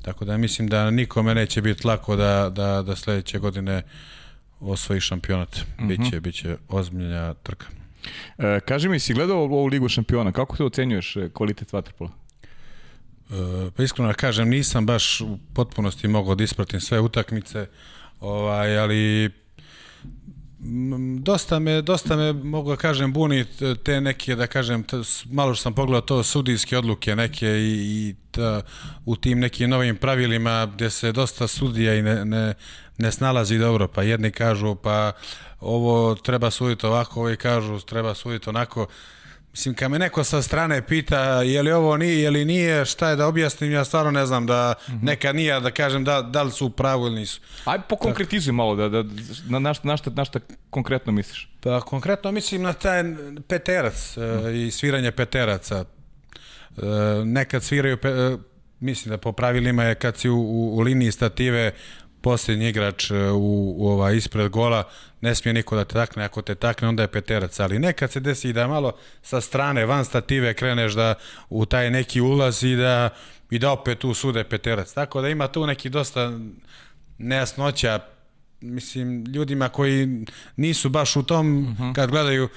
Tako 0.05 0.25
da 0.25 0.37
mislim 0.37 0.67
da 0.67 0.91
nikome 0.91 1.35
neće 1.35 1.61
biti 1.61 1.87
lako 1.87 2.15
da, 2.15 2.49
da, 2.49 2.81
da 2.81 2.95
sledeće 2.95 3.39
godine 3.39 3.83
osvoji 4.59 5.01
šampionat. 5.01 5.59
Biće, 5.81 6.19
biće 6.19 6.57
ozbiljna 6.69 7.33
trka. 7.33 7.65
E, 8.37 8.59
kaži 8.59 8.89
mi, 8.89 8.99
si 8.99 9.13
gledao 9.13 9.37
ovu 9.37 9.65
ligu 9.65 9.89
šampiona, 9.89 10.31
kako 10.31 10.57
te 10.57 10.63
ocenjuješ 10.63 11.15
e, 11.15 11.29
kvalitet 11.33 11.73
vaterpola? 11.73 12.09
E, 13.29 13.71
pa 13.75 13.83
iskreno 13.83 14.07
da 14.07 14.13
kažem, 14.13 14.49
nisam 14.49 14.85
baš 14.85 15.21
u 15.21 15.37
potpunosti 15.53 16.07
mogao 16.07 16.35
da 16.35 16.43
ispratim 16.43 16.79
sve 16.79 16.99
utakmice, 16.99 17.67
ovaj, 18.19 18.77
ali 18.77 19.31
dosta 21.19 21.59
me, 21.59 21.81
dosta 21.81 22.15
me, 22.15 22.33
mogu 22.33 22.69
da 22.69 22.75
kažem, 22.75 23.13
buni 23.13 23.45
te 23.83 24.01
neke, 24.01 24.35
da 24.35 24.47
kažem, 24.47 24.83
t, 24.83 24.97
s- 24.97 25.25
malo 25.25 25.53
što 25.53 25.61
sam 25.61 25.73
pogledao 25.73 26.01
to 26.01 26.23
sudijske 26.23 26.77
odluke 26.77 27.15
neke 27.15 27.47
i, 27.47 27.73
i 27.99 28.15
ta, 28.31 28.61
u 29.05 29.15
tim 29.15 29.39
nekim 29.39 29.69
novim 29.69 29.95
pravilima 29.97 30.65
gde 30.65 30.89
se 30.89 31.11
dosta 31.11 31.47
sudija 31.47 31.95
i 31.95 32.01
ne, 32.01 32.25
ne, 32.25 32.53
ne 32.97 33.11
snalazi 33.11 33.57
dobro, 33.57 33.87
pa 33.87 34.03
jedni 34.03 34.31
kažu 34.31 34.75
pa 34.75 35.11
ovo 35.59 36.15
treba 36.15 36.51
suditi 36.51 36.85
ovako, 36.85 37.21
ovi 37.21 37.37
kažu 37.37 37.79
treba 37.79 38.13
suditi 38.15 38.49
onako, 38.49 38.87
Mislim, 39.55 39.75
kad 39.75 39.91
me 39.91 39.99
neko 39.99 40.23
sa 40.23 40.41
strane 40.41 40.81
pita 40.81 41.41
je 41.41 41.61
li 41.63 41.71
ovo 41.71 41.97
nije, 41.97 42.21
je 42.21 42.31
li 42.31 42.45
nije, 42.45 42.85
šta 42.85 43.09
je 43.09 43.15
da 43.15 43.27
objasnim, 43.27 43.71
ja 43.71 43.85
stvarno 43.85 44.11
ne 44.11 44.25
znam 44.25 44.45
da 44.45 44.73
nekad 45.01 45.35
nije 45.35 45.59
da 45.59 45.71
kažem 45.71 46.03
da, 46.03 46.21
da 46.21 46.43
li 46.43 46.51
su 46.51 46.65
u 46.65 46.69
pravu 46.69 47.07
ili 47.07 47.15
nisu. 47.15 47.41
Aj, 47.65 47.79
pokonkretizuj 47.89 48.53
malo, 48.53 48.75
da, 48.75 48.89
da, 48.89 49.03
na, 49.49 49.59
na, 49.59 49.73
šta, 49.73 49.87
na, 49.87 49.97
šta, 49.97 50.11
na 50.15 50.25
šta 50.25 50.39
konkretno 50.69 51.11
misliš? 51.11 51.49
Pa 51.61 51.81
konkretno 51.81 52.31
mislim 52.31 52.61
na 52.61 52.73
taj 52.73 53.03
peterac 53.47 54.17
e, 54.17 54.21
i 54.65 54.71
sviranje 54.71 55.11
peteraca. 55.11 55.85
E, 55.85 55.85
nekad 57.25 57.63
sviraju, 57.63 57.97
pe, 57.97 58.09
e, 58.09 58.37
mislim 58.79 59.09
da 59.09 59.17
po 59.17 59.31
pravilima 59.31 59.83
je 59.83 59.95
kad 59.95 60.17
si 60.17 60.29
u, 60.29 60.37
u, 60.37 60.77
u 60.77 60.81
liniji 60.81 61.11
stative 61.11 61.71
posljednji 62.25 62.69
igrač 62.69 63.11
e, 63.11 63.15
u, 63.31 63.75
u 63.77 63.87
ova 63.87 64.11
ispred 64.11 64.49
gola, 64.49 64.83
ne 65.21 65.35
smije 65.35 65.53
niko 65.53 65.75
da 65.75 65.85
te 65.85 65.93
takne, 65.93 66.23
ako 66.23 66.41
te 66.41 66.55
takne 66.55 66.87
onda 66.87 67.03
je 67.03 67.11
peterac, 67.11 67.59
ali 67.59 67.79
nekad 67.79 68.11
se 68.11 68.19
desi 68.19 68.53
da 68.53 68.67
malo 68.67 68.95
sa 69.21 69.41
strane, 69.41 69.85
van 69.85 70.05
stative 70.05 70.53
kreneš 70.53 70.93
da 70.93 71.15
u 71.49 71.65
taj 71.65 71.91
neki 71.91 72.21
ulaz 72.21 72.63
i 72.63 72.75
da, 72.75 73.09
i 73.51 73.59
da 73.59 73.71
opet 73.71 73.99
tu 73.99 74.13
sude 74.13 74.43
peterac. 74.43 74.93
Tako 74.93 75.21
da 75.21 75.29
ima 75.29 75.47
tu 75.47 75.67
neki 75.67 75.89
dosta 75.89 76.31
nejasnoća 77.17 77.99
mislim, 78.61 79.25
ljudima 79.25 79.69
koji 79.69 80.25
nisu 80.55 80.89
baš 80.89 81.15
u 81.15 81.23
tom, 81.23 81.57
uh 81.57 81.79
-huh. 81.79 81.95
kad 81.95 82.09
gledaju, 82.09 82.49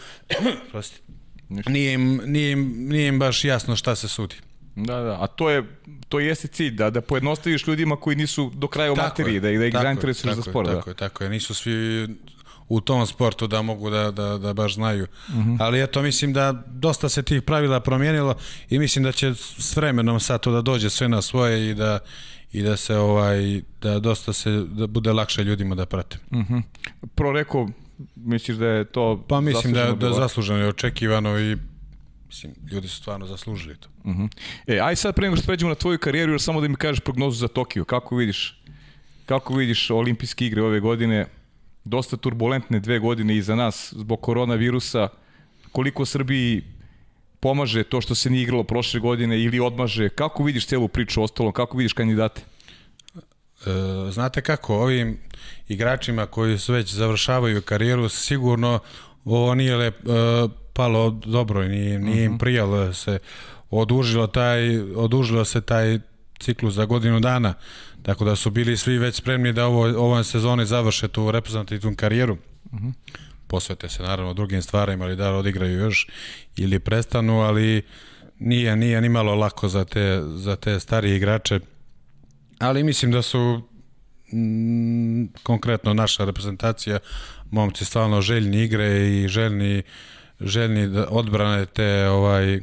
prosti, 0.71 1.01
nije 1.49 1.93
im, 1.93 2.21
nije, 2.25 2.53
im, 2.53 2.89
nije 2.89 3.09
im 3.09 3.19
baš 3.19 3.45
jasno 3.45 3.77
šta 3.77 3.95
se 3.95 4.09
sudi. 4.09 4.37
Da, 4.87 5.01
da, 5.01 5.23
a 5.23 5.27
to 5.27 5.51
je 5.51 5.65
to 6.09 6.21
jeste 6.21 6.49
cilj 6.49 6.75
da 6.75 6.91
da 6.91 7.01
pojednostaviš 7.01 7.67
ljudima 7.67 7.97
koji 7.97 8.17
nisu 8.17 8.51
do 8.55 8.69
kraja 8.69 8.93
u 8.93 8.97
materiji, 8.97 9.41
da 9.41 9.51
ih 9.51 9.59
da 9.59 9.67
ih 9.67 9.75
zainteresuješ 9.83 10.37
za 10.37 10.43
sport, 10.43 10.69
tako 10.69 10.75
da. 10.75 10.77
Tako 10.77 10.91
je, 10.91 10.95
tako 10.95 11.25
je, 11.25 11.31
nisu 11.31 11.55
svi 11.55 12.09
u 12.69 12.81
tom 12.81 13.07
sportu 13.07 13.47
da 13.47 13.63
mogu 13.63 13.91
da, 13.91 14.11
da, 14.11 14.39
da 14.39 14.53
baš 14.53 14.75
znaju. 14.75 15.07
Uh 15.29 15.35
-huh. 15.35 15.57
Ali 15.61 15.83
eto, 15.83 16.03
mislim 16.03 16.33
da 16.33 16.53
dosta 16.67 17.09
se 17.09 17.23
tih 17.23 17.43
pravila 17.43 17.81
promijenilo 17.81 18.35
i 18.71 18.79
mislim 18.79 19.05
da 19.05 19.13
će 19.13 19.35
s 19.35 19.77
vremenom 19.77 20.21
sad 20.21 20.41
to 20.41 20.53
da 20.53 20.63
dođe 20.63 20.91
sve 20.91 21.09
na 21.09 21.23
svoje 21.23 21.71
i 21.71 21.75
da, 21.75 21.99
i 22.53 22.63
da 22.63 22.77
se 22.77 22.97
ovaj 22.97 23.63
da 23.83 23.99
dosta 23.99 24.33
se 24.33 24.51
da 24.51 24.87
bude 24.87 25.13
lakše 25.13 25.45
ljudima 25.45 25.75
da 25.75 25.87
prate. 25.87 26.19
Mhm. 26.33 26.59
Pro 27.15 27.33
rekao, 27.33 27.69
misliš 28.17 28.57
da 28.57 28.67
je 28.67 28.85
to 28.85 29.25
Pa 29.29 29.41
mislim 29.41 29.73
da 29.73 29.85
da 29.85 29.93
bilo? 29.93 30.15
zasluženo 30.15 30.59
i 30.59 30.69
očekivano 30.69 31.39
i 31.39 31.57
mislim 32.29 32.55
ljudi 32.73 32.89
su 32.89 32.97
stvarno 32.97 33.27
zaslužili 33.27 33.77
to. 33.77 33.89
Mhm. 34.05 34.25
E, 34.67 34.81
aj 34.81 34.97
sad 34.97 35.15
pre 35.15 35.25
nego 35.25 35.37
što 35.37 35.47
pređemo 35.47 35.69
na 35.69 35.75
tvoju 35.75 35.99
karijeru, 35.99 36.33
još 36.33 36.43
samo 36.43 36.61
da 36.61 36.69
mi 36.69 36.77
kažeš 36.77 37.01
prognozu 37.01 37.39
za 37.39 37.49
Tokio. 37.49 37.85
Kako 37.85 38.17
vidiš? 38.17 38.63
Kako 39.27 39.55
vidiš 39.55 39.91
olimpijske 39.91 40.47
igre 40.47 40.63
ove 40.63 40.81
godine? 40.81 41.27
Dosta 41.85 42.17
turbulentne 42.17 42.81
dve 42.81 42.99
godine 42.99 43.37
iza 43.37 43.55
nas 43.55 43.95
zbog 43.97 44.21
koronavirusa. 44.21 45.09
Koliko 45.73 46.05
Srbiji 46.05 46.65
pomaže 47.41 47.85
to 47.85 48.01
što 48.01 48.15
se 48.15 48.31
nije 48.31 48.43
igralo 48.43 48.65
prošle 48.65 49.01
godine 49.01 49.43
ili 49.43 49.61
odmaže? 49.61 50.09
Kako 50.09 50.45
vidiš 50.45 50.67
celu 50.67 50.89
priču 50.89 51.23
ostalom? 51.23 51.53
Kako 51.53 51.77
vidiš 51.77 51.93
kandidate? 51.93 52.43
E, 53.67 54.11
znate 54.11 54.41
kako, 54.41 54.77
ovim 54.77 55.19
igračima 55.69 56.27
koji 56.27 56.59
su 56.59 56.73
već 56.73 56.95
završavaju 56.95 57.63
karijeru, 57.63 58.09
sigurno 58.09 58.81
ovo 59.25 59.55
nije 59.55 59.77
lep, 59.77 59.95
e, 59.95 60.09
palo 60.79 61.11
dobro 61.11 61.65
i 61.65 61.69
nije, 61.69 61.99
nije 61.99 62.25
im 62.25 62.39
prijalo 62.39 62.77
da 62.85 62.93
se 62.95 63.19
odužilo, 63.71 64.27
taj, 64.27 64.79
odužilo 64.79 65.45
se 65.45 65.61
taj 65.61 65.99
ciklus 66.41 66.75
za 66.75 66.85
godinu 66.85 67.21
dana, 67.21 67.55
tako 68.03 68.25
da 68.25 68.37
su 68.37 68.51
bili 68.51 68.77
svi 68.77 68.99
već 68.99 69.15
spremni 69.15 69.53
da 69.53 69.67
ovo, 69.67 69.83
ovoj 69.83 70.25
sezoni 70.25 70.67
završe 70.67 71.09
tu 71.09 71.31
reprezentativnu 71.31 71.97
karijeru. 71.97 72.37
Posvete 73.47 73.89
se 73.89 74.03
naravno 74.03 74.35
drugim 74.35 74.63
stvarima 74.63 75.05
ili 75.07 75.17
da 75.17 75.35
odigraju 75.35 75.79
još 75.79 76.07
ili 76.57 76.79
prestanu, 76.79 77.41
ali 77.41 77.83
nije, 78.39 78.77
nije 78.77 79.01
ni 79.01 79.09
malo 79.09 79.35
lako 79.35 79.69
za 79.69 79.85
te, 79.85 80.23
za 80.23 80.57
te 80.57 80.81
starije 80.81 81.17
igrače. 81.17 81.61
Ali 82.59 82.85
mislim 82.85 83.13
da 83.13 83.23
su 83.23 83.63
mm, 84.33 85.27
konkretno 85.43 85.95
naša 85.95 86.25
reprezentacija 86.25 86.99
momci 87.51 87.85
stvarno 87.85 88.21
željni 88.21 88.63
igre 88.63 89.09
i 89.09 89.29
željni 89.29 89.83
željni 90.41 90.87
da 90.87 91.07
odbrane 91.11 91.67
te 91.67 92.09
ovaj 92.09 92.55
e, 92.55 92.63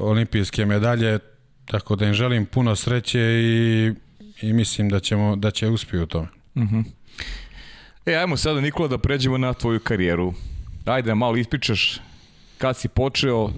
olimpijske 0.00 0.66
medalje 0.66 1.18
tako 1.64 1.96
da 1.96 2.06
im 2.06 2.14
želim 2.14 2.46
puno 2.46 2.76
sreće 2.76 3.20
i, 3.20 3.92
i 4.42 4.52
mislim 4.52 4.88
da 4.88 5.00
ćemo 5.00 5.36
da 5.36 5.50
će 5.50 5.68
uspiju 5.68 6.02
u 6.02 6.06
tome. 6.06 6.28
E, 8.06 8.14
ajmo 8.14 8.36
sada 8.36 8.60
Nikola 8.60 8.88
da 8.88 8.98
pređemo 8.98 9.38
na 9.38 9.54
tvoju 9.54 9.80
karijeru. 9.80 10.34
Ajde 10.84 11.06
da 11.06 11.14
malo 11.14 11.36
ispričaš 11.36 12.00
kad 12.58 12.76
si 12.76 12.88
počeo, 12.88 13.50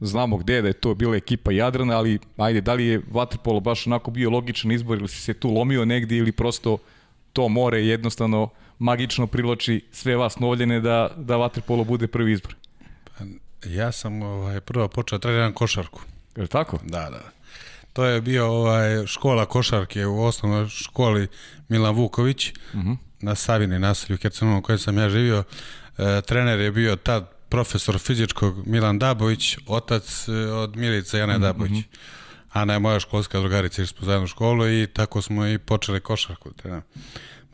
znamo 0.00 0.36
gde 0.36 0.62
da 0.62 0.68
je 0.68 0.72
to 0.72 0.94
bila 0.94 1.16
ekipa 1.16 1.52
Jadrana, 1.52 1.96
ali 1.98 2.18
ajde, 2.36 2.60
da 2.60 2.74
li 2.74 2.86
je 2.86 3.00
Vatrpolo 3.10 3.60
baš 3.60 3.86
onako 3.86 4.10
bio 4.10 4.30
logičan 4.30 4.72
izbor 4.72 4.98
ili 4.98 5.08
si 5.08 5.20
se 5.20 5.34
tu 5.34 5.50
lomio 5.50 5.84
negdje 5.84 6.18
ili 6.18 6.32
prosto 6.32 6.78
to 7.32 7.48
more 7.48 7.86
jednostavno 7.86 8.48
magično 8.80 9.26
privlači 9.26 9.84
sve 9.92 10.16
vas 10.16 10.38
novljene 10.38 10.80
da, 10.80 11.10
da 11.16 11.36
Vatrpolo 11.36 11.84
bude 11.84 12.06
prvi 12.06 12.32
izbor. 12.32 12.54
Ja 13.64 13.92
sam 13.92 14.22
ovaj 14.22 14.60
prvo 14.60 14.88
počeo 14.88 15.18
da 15.18 15.22
treniram 15.22 15.52
košarku. 15.52 16.00
Je 16.36 16.42
li 16.42 16.48
tako? 16.48 16.78
Da, 16.82 17.10
da. 17.10 17.20
To 17.92 18.04
je 18.04 18.20
bio 18.20 18.46
ovaj 18.46 19.06
škola 19.06 19.46
košarke 19.46 20.06
u 20.06 20.24
osnovnoj 20.24 20.68
školi 20.68 21.28
Milan 21.68 21.94
Vuković 21.94 22.50
uh 22.50 22.80
-huh. 22.80 22.96
na 23.20 23.34
Savini 23.34 23.78
naselju 23.78 24.18
Hercegovini 24.22 24.58
u 24.58 24.62
kojem 24.62 24.78
sam 24.78 24.98
ja 24.98 25.08
živio. 25.08 25.44
E, 25.98 26.22
trener 26.22 26.60
je 26.60 26.70
bio 26.70 26.96
tad 26.96 27.30
profesor 27.48 27.98
fizičkog 27.98 28.66
Milan 28.66 28.98
Dabović, 28.98 29.58
otac 29.66 30.28
e, 30.28 30.32
od 30.32 30.76
Milice 30.76 31.18
Jane 31.18 31.38
Dabović. 31.38 31.84
Ana 32.52 32.72
je 32.72 32.78
moja 32.78 33.00
školska 33.00 33.40
drugarica, 33.40 33.82
išli 33.82 33.96
smo 33.96 34.06
zajedno 34.06 34.24
u 34.24 34.28
školu 34.28 34.68
i 34.68 34.86
tako 34.86 35.22
smo 35.22 35.46
i 35.46 35.58
počeli 35.58 36.00
košarku. 36.00 36.50
Da. 36.64 36.82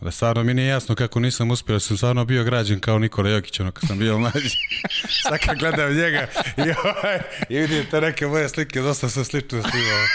Da 0.01 0.11
stvarno 0.11 0.45
mi 0.45 0.55
nije 0.55 0.69
jasno 0.69 0.95
kako 0.95 1.21
nisam 1.21 1.51
uspio, 1.51 1.81
sam 1.81 1.97
stvarno 1.97 2.25
bio 2.25 2.45
građen 2.45 2.81
kao 2.81 2.99
Nikola 2.99 3.31
Jokić, 3.31 3.61
ono 3.61 3.71
kad 3.71 3.89
sam 3.89 3.99
bio 3.99 4.19
mlađi. 4.19 4.57
Sad 5.23 5.39
kad 5.47 5.59
gledam 5.59 5.95
njega 5.95 6.27
i, 6.57 6.61
ovaj, 6.85 7.19
i 7.49 7.59
vidim 7.59 7.87
te 7.91 8.01
neke 8.01 8.27
moje 8.27 8.49
slike, 8.49 8.81
dosta 8.81 9.09
sam 9.09 9.25
slično 9.25 9.63
snimao. 9.63 10.07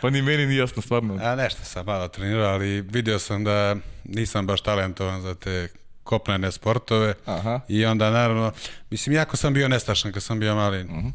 Pa 0.00 0.10
ni 0.10 0.22
meni 0.22 0.46
nije 0.46 0.58
jasno 0.58 0.82
stvarno. 0.82 1.18
A 1.22 1.34
nešto 1.34 1.64
sam 1.64 1.86
malo 1.86 2.08
trenirao, 2.08 2.52
ali 2.52 2.80
video 2.80 3.18
sam 3.18 3.44
da 3.44 3.76
nisam 4.04 4.46
baš 4.46 4.60
talentovan 4.62 5.22
za 5.22 5.34
te 5.34 5.68
kopnene 6.04 6.52
sportove. 6.52 7.14
Aha. 7.24 7.60
I 7.68 7.84
onda 7.86 8.10
naravno, 8.10 8.52
mislim, 8.90 9.16
jako 9.16 9.36
sam 9.36 9.54
bio 9.54 9.68
nestašan 9.68 10.12
kad 10.12 10.22
sam 10.22 10.40
bio 10.40 10.54
mali. 10.54 10.84
Uh 10.84 10.90
-huh. 10.90 11.12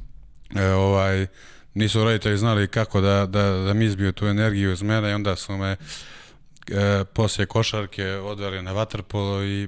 e, 0.55 0.73
ovaj, 0.73 1.27
nisu 1.73 2.03
roditelji 2.03 2.37
znali 2.37 2.67
kako 2.67 3.01
da, 3.01 3.25
da, 3.25 3.49
da 3.49 3.73
mi 3.73 3.85
izbiju 3.85 4.11
tu 4.11 4.27
energiju 4.27 4.71
iz 4.71 4.81
mene 4.81 5.11
i 5.11 5.13
onda 5.13 5.35
su 5.35 5.57
me 5.57 5.77
e, 6.71 7.05
poslije 7.13 7.45
košarke 7.45 8.05
odveli 8.11 8.61
na 8.61 8.71
vaterpolo 8.71 9.43
i 9.43 9.67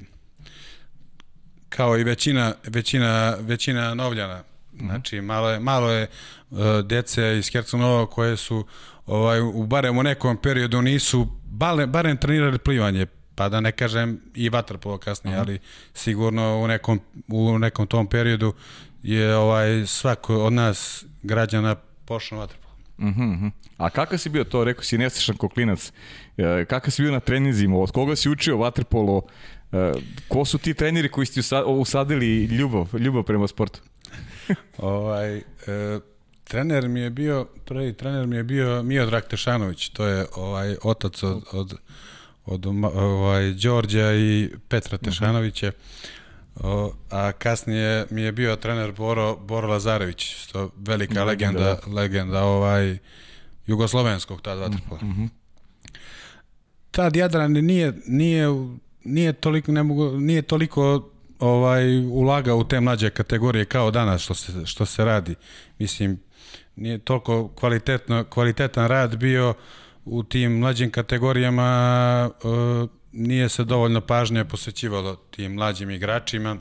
kao 1.70 1.98
i 1.98 2.04
većina, 2.04 2.54
većina, 2.68 3.36
većina 3.40 3.94
novljana. 3.94 4.44
Znači, 4.80 5.22
malo 5.22 5.50
je, 5.50 5.60
malo 5.60 5.92
je 5.92 6.08
uh, 6.50 6.58
dece 6.86 7.38
iz 7.38 7.50
Hercegovina 7.52 8.06
koje 8.06 8.38
su 8.38 8.66
ovaj, 9.06 9.42
u 9.42 9.66
barem 9.66 9.98
u 9.98 10.04
nekom 10.04 10.38
periodu 10.38 10.82
nisu 10.82 11.28
bale, 11.46 11.88
barem 11.88 12.18
trenirali 12.18 12.58
plivanje, 12.58 13.06
pa 13.36 13.50
da 13.50 13.62
ne 13.62 13.72
kažem 13.72 14.22
i 14.36 14.50
vaterpolo 14.50 14.98
kasnije, 14.98 15.36
Aha. 15.36 15.44
ali 15.48 15.60
sigurno 15.94 16.58
u 16.58 16.68
nekom, 16.68 17.00
u 17.28 17.60
nekom 17.60 17.88
tom 17.88 18.08
periodu 18.08 18.54
je 19.04 19.36
ovaj 19.36 19.86
svako 19.88 20.36
od 20.36 20.54
nas 20.54 21.06
građana 21.24 21.76
pošao 22.06 22.40
vaterpolo. 22.40 22.67
Uh 22.98 23.06
-huh, 23.06 23.34
uh 23.34 23.42
-huh. 23.42 23.52
A 23.78 23.90
kakav 23.90 24.20
si 24.20 24.30
bio 24.30 24.44
to, 24.44 24.64
rekao 24.64 24.84
si 24.84 24.98
nestašan 24.98 25.38
koklinac, 25.38 25.92
e, 26.38 26.66
kakav 26.66 26.92
si 26.92 27.02
bio 27.02 27.12
na 27.12 27.20
treninzima, 27.20 27.78
od 27.78 27.92
koga 27.92 28.16
si 28.16 28.30
učio 28.30 28.58
vaterpolo, 28.58 29.22
e, 29.72 29.92
ko 30.28 30.46
su 30.46 30.58
ti 30.58 30.74
treneri 30.74 31.10
koji 31.10 31.26
ste 31.26 31.42
usadili 31.66 32.46
ljubav, 32.46 32.88
ljubav 33.00 33.24
prema 33.24 33.48
sportu? 33.48 33.82
ovaj, 34.78 35.38
e, 35.38 35.44
trener 36.44 36.88
mi 36.88 37.00
je 37.00 37.10
bio, 37.10 37.48
prvi 37.66 37.94
trener 37.94 38.28
mi 38.28 38.36
je 38.36 38.44
bio 38.44 38.84
Miodrag 38.84 39.24
Tešanović, 39.24 39.90
to 39.90 40.06
je 40.06 40.26
ovaj 40.36 40.76
otac 40.84 41.24
od, 41.24 41.44
od, 41.52 41.74
od 42.46 42.66
ovaj, 42.96 43.52
Đorđa 43.52 44.14
i 44.14 44.50
Petra 44.68 44.98
Tešanovića. 44.98 45.68
O, 45.68 45.72
a 47.12 47.32
kasnije 47.32 48.06
mi 48.10 48.22
je 48.22 48.32
bio 48.32 48.56
trener 48.56 48.92
Boro, 48.92 49.36
Boro 49.36 49.68
Lazarević, 49.68 50.46
to 50.52 50.70
velika 50.78 51.24
legenda, 51.24 51.60
legenda, 51.60 51.80
da. 51.86 51.94
legenda 51.94 52.44
ovaj, 52.44 52.98
jugoslovenskog 53.68 54.42
tad 54.42 54.60
vaterpola. 54.60 55.02
Mm 55.02 55.14
-hmm. 55.14 55.30
Tad 56.92 57.16
Jadran 57.16 57.52
nije, 57.52 57.94
nije, 58.08 58.48
nije 59.04 59.34
toliko, 59.34 59.72
ne 59.72 59.84
mogu, 59.84 60.20
nije 60.20 60.42
toliko 60.42 61.10
ovaj 61.40 62.06
ulaga 62.06 62.56
u 62.56 62.64
te 62.64 62.80
mlađe 62.80 63.10
kategorije 63.10 63.66
kao 63.66 63.92
danas 63.92 64.22
što 64.22 64.34
se, 64.34 64.66
što 64.66 64.86
se 64.86 65.06
radi. 65.06 65.36
Mislim, 65.80 66.20
nije 66.76 66.98
toliko 66.98 67.48
kvalitetno, 67.48 68.24
kvalitetan 68.24 68.88
rad 68.88 69.16
bio 69.16 69.54
u 70.06 70.24
tim 70.24 70.52
mlađim 70.52 70.92
kategorijama, 70.92 72.30
uh, 72.44 72.90
nije 73.18 73.50
se 73.50 73.64
dovoljno 73.64 74.02
pažnje 74.02 74.46
posvećivalo 74.46 75.16
tim 75.16 75.54
mlađim 75.54 75.90
igračima. 75.90 76.58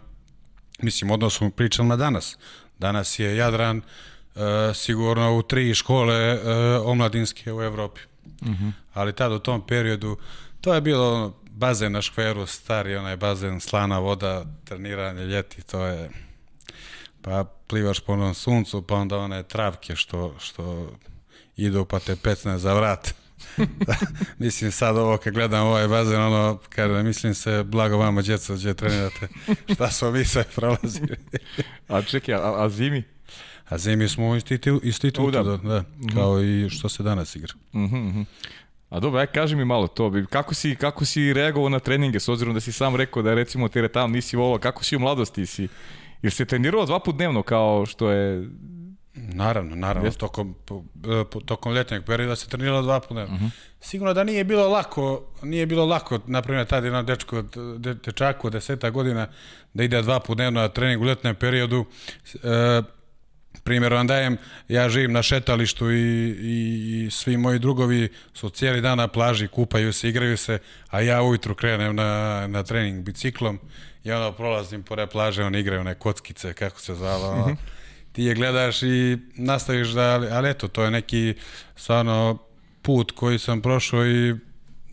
Mislim, 0.82 1.10
odnosno 1.10 1.50
pričam 1.50 1.88
na 1.88 1.96
danas. 1.96 2.38
Danas 2.78 3.18
je 3.18 3.36
Jadran 3.36 3.76
uh, 3.78 4.42
sigurno 4.74 5.36
u 5.36 5.42
tri 5.42 5.74
škole 5.74 6.34
uh, 6.34 6.40
omladinske 6.84 7.52
u 7.52 7.62
Evropi. 7.62 8.00
Uh 8.40 8.48
-huh. 8.48 8.72
Ali 8.92 9.12
tad 9.12 9.32
u 9.32 9.38
tom 9.38 9.66
periodu 9.66 10.16
to 10.60 10.74
je 10.74 10.80
bilo 10.80 11.14
ono, 11.14 11.34
bazen 11.50 11.92
na 11.92 12.02
škveru, 12.02 12.46
stari 12.46 12.96
onaj 12.96 13.16
bazen, 13.16 13.60
slana 13.60 13.98
voda, 13.98 14.44
treniranje 14.64 15.24
ljeti, 15.24 15.62
to 15.62 15.86
je 15.86 16.10
pa 17.22 17.44
plivaš 17.66 18.00
po 18.00 18.12
onom 18.12 18.34
suncu, 18.34 18.82
pa 18.82 18.94
onda 18.94 19.18
one 19.18 19.42
travke 19.42 19.96
što, 19.96 20.34
što 20.38 20.90
idu 21.56 21.84
pa 21.84 21.98
te 21.98 22.16
pecne 22.16 22.58
za 22.58 22.74
vrat. 22.74 23.14
mislim 24.38 24.72
sad 24.72 24.96
ovo 24.96 25.16
kad 25.16 25.34
gledam 25.34 25.66
ovaj 25.66 25.88
bazen, 25.88 26.20
ono, 26.20 26.58
kada 26.68 27.02
mislim 27.02 27.34
se 27.34 27.62
blago 27.62 27.96
vama 27.96 28.22
djeca 28.22 28.54
gdje 28.54 28.74
trenirate, 28.74 29.28
šta 29.74 29.90
smo 29.90 30.10
mi 30.10 30.24
sve 30.24 30.44
prolazili. 30.54 31.16
a 31.88 32.02
čekaj, 32.02 32.34
a, 32.34 32.64
a 32.64 32.68
zimi? 32.68 33.02
A 33.68 33.78
zimi 33.78 34.08
smo 34.08 34.28
u 34.28 34.34
institutu, 34.34 34.86
institutu 34.86 35.30
da. 35.30 35.42
da, 35.42 35.56
da, 35.56 35.84
kao 36.14 36.32
mm 36.32 36.40
-hmm. 36.40 36.66
i 36.66 36.70
što 36.70 36.88
se 36.88 37.02
danas 37.02 37.36
igra. 37.36 37.52
Mm 37.72 37.84
-hmm. 37.84 38.24
A 38.90 39.00
dobro, 39.00 39.20
aj 39.20 39.26
kaži 39.26 39.56
mi 39.56 39.64
malo 39.64 39.86
to, 39.86 40.12
kako 40.30 40.54
si, 40.54 40.76
kako 40.76 41.04
si 41.04 41.32
reagovao 41.32 41.68
na 41.68 41.78
treninge, 41.78 42.20
s 42.20 42.28
obzirom 42.28 42.54
da 42.54 42.60
si 42.60 42.72
sam 42.72 42.96
rekao 42.96 43.22
da 43.22 43.34
recimo 43.34 43.68
teretan 43.68 44.10
nisi 44.10 44.36
volao, 44.36 44.58
kako 44.58 44.84
si 44.84 44.96
u 44.96 44.98
mladosti 44.98 45.46
si? 45.46 45.68
Jer 46.22 46.32
se 46.32 46.44
trenirao 46.44 46.86
dva 46.86 47.00
put 47.00 47.16
dnevno 47.16 47.42
kao 47.42 47.86
što 47.86 48.10
je... 48.10 48.48
Naravno, 49.16 49.76
naravno, 49.76 50.08
Jeste? 50.08 50.20
tokom, 50.20 50.54
po, 50.64 50.84
po, 51.30 51.40
tokom 51.40 51.72
letnjeg 51.72 52.04
perioda 52.04 52.36
se 52.36 52.48
treniralo 52.48 52.82
dva 52.82 53.00
put 53.00 53.12
dnevno. 53.12 53.34
Uh 53.34 53.40
-huh. 53.40 53.50
Sigurno 53.80 54.14
da 54.14 54.24
nije 54.24 54.44
bilo 54.44 54.68
lako, 54.68 55.22
nije 55.42 55.66
bilo 55.66 55.84
lako, 55.86 56.18
na 56.26 56.42
primjer, 56.42 56.66
tada 56.66 56.86
jedan 56.86 57.06
dečko, 57.06 57.42
de, 57.78 57.94
dečaku 57.94 58.46
od 58.46 58.52
deseta 58.52 58.90
godina 58.90 59.28
da 59.74 59.84
ide 59.84 60.02
dva 60.02 60.20
put 60.20 60.36
dnevno 60.36 60.60
na 60.60 60.68
trening 60.68 61.02
u 61.02 61.04
letnjem 61.04 61.34
periodu. 61.34 61.84
E, 62.34 62.82
primjer 63.64 63.92
vam 63.92 64.06
dajem, 64.06 64.36
ja 64.68 64.88
živim 64.88 65.12
na 65.12 65.22
šetalištu 65.22 65.90
i, 65.90 65.96
i, 66.40 67.06
i 67.06 67.10
svi 67.10 67.36
moji 67.36 67.58
drugovi 67.58 68.08
su 68.34 68.50
cijeli 68.50 68.80
dan 68.80 68.98
na 68.98 69.08
plaži, 69.08 69.48
kupaju 69.48 69.92
se, 69.92 70.08
igraju 70.08 70.36
se, 70.36 70.58
a 70.90 71.00
ja 71.00 71.22
ujutru 71.22 71.54
krenem 71.54 71.96
na, 71.96 72.46
na 72.46 72.62
trening 72.62 73.04
biciklom 73.04 73.60
i 74.04 74.12
onda 74.12 74.32
prolazim 74.32 74.82
pored 74.82 75.08
plaže, 75.08 75.44
oni 75.44 75.60
igraju 75.60 75.80
one 75.80 75.94
kockice, 75.94 76.54
kako 76.54 76.80
se 76.80 76.94
zvala, 76.94 77.30
ono, 77.30 77.56
ti 78.16 78.24
je 78.24 78.34
gledaš 78.34 78.82
i 78.82 79.18
nastaviš 79.34 79.88
da, 79.88 80.02
ali, 80.02 80.28
ali 80.30 80.50
eto, 80.50 80.68
to 80.68 80.82
je 80.84 80.90
neki 80.90 81.34
stvarno 81.76 82.38
put 82.82 83.12
koji 83.12 83.38
sam 83.38 83.62
prošao 83.62 84.06
i 84.06 84.34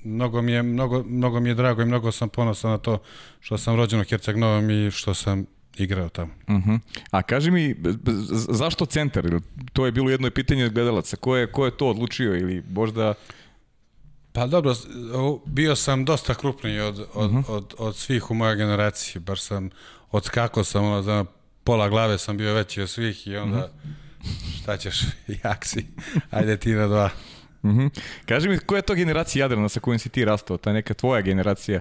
mnogo 0.04 0.42
mi 0.42 0.52
je, 0.52 0.64
mnogo, 0.64 1.04
mnogo 1.04 1.40
mi 1.40 1.50
je 1.50 1.56
drago 1.56 1.82
i 1.82 1.86
mnogo 1.86 2.12
sam 2.12 2.30
ponosan 2.30 2.72
na 2.72 2.78
to 2.78 3.02
što 3.40 3.58
sam 3.58 3.76
rođen 3.76 4.02
u 4.02 4.04
Herceg 4.04 4.38
Novom 4.38 4.70
i 4.70 4.92
što 4.92 5.14
sam 5.14 5.46
igrao 5.78 6.10
tamo. 6.10 6.32
Uh 6.48 6.56
-huh. 6.56 6.80
A 7.12 7.22
kaži 7.22 7.52
mi, 7.52 7.76
zašto 8.50 8.86
centar? 8.86 9.40
To 9.74 9.86
je 9.86 9.92
bilo 9.92 10.10
jedno 10.10 10.32
pitanje 10.32 10.66
od 10.66 10.74
gledalaca. 10.74 11.18
Ko 11.18 11.38
je, 11.38 11.52
ko 11.52 11.66
je 11.66 11.78
to 11.78 11.88
odlučio 11.88 12.36
ili 12.36 12.64
možda... 12.70 13.14
Pa 14.34 14.48
dobro, 14.48 14.74
bio 15.46 15.76
sam 15.76 16.06
dosta 16.06 16.34
krupniji 16.34 16.80
od, 16.80 17.08
od, 17.14 17.32
uh 17.32 17.38
-huh. 17.38 17.44
od, 17.48 17.74
od 17.78 17.96
svih 17.96 18.32
u 18.32 18.34
mojoj 18.34 18.56
generaciji, 18.56 19.22
baš 19.22 19.42
sam 19.42 19.70
odskakao 20.12 20.64
sam, 20.64 20.86
ono, 20.86 21.02
za 21.02 21.26
pola 21.64 21.90
glave 21.90 22.18
sam 22.18 22.38
bio 22.38 22.54
veći 22.54 22.82
od 22.82 22.90
svih 22.90 23.28
i 23.28 23.38
onda, 23.38 23.70
-huh. 24.24 24.62
šta 24.62 24.78
ćeš, 24.78 25.02
jak 25.44 25.66
si, 25.66 25.86
ajde 26.32 26.58
ti 26.58 26.72
na 26.72 26.88
dva. 26.88 27.10
Uh 27.64 27.72
-huh. 27.72 27.90
Kaži 28.26 28.50
mi, 28.50 28.58
koja 28.60 28.78
je 28.78 28.82
to 28.82 28.96
generacija 28.96 29.44
Jadrana 29.44 29.70
sa 29.70 29.80
kojom 29.80 30.00
si 30.00 30.10
ti 30.10 30.26
rastao? 30.26 30.58
Ta 30.58 30.74
neka 30.74 30.94
tvoja 30.94 31.22
generacija? 31.22 31.80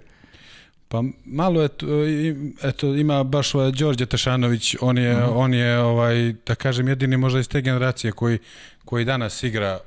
Pa 0.88 1.02
malo 1.24 1.62
je, 1.62 1.68
i- 2.08 2.52
eto, 2.62 2.86
ima 2.94 3.24
baš 3.24 3.54
ovaj 3.54 3.70
Đorđe 3.72 4.06
Tešanović, 4.06 4.76
on 4.80 4.98
je, 4.98 5.16
uh 5.16 5.22
-huh. 5.22 5.32
on 5.34 5.54
je, 5.54 5.78
ovaj, 5.78 6.34
da 6.46 6.54
kažem, 6.54 6.88
jedini 6.88 7.16
možda 7.16 7.40
iz 7.40 7.48
te 7.48 7.60
generacije 7.60 8.12
koji, 8.12 8.38
koji 8.84 9.04
danas 9.04 9.42
igra, 9.42 9.80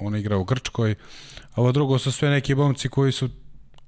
on 0.00 0.16
igra 0.16 0.36
u 0.36 0.44
Grčkoj, 0.44 0.94
a 1.54 1.60
ovo 1.60 1.72
drugo 1.72 1.98
su 1.98 2.12
sve 2.12 2.30
neki 2.30 2.54
momci 2.54 2.88
koji 2.88 3.12
su 3.12 3.28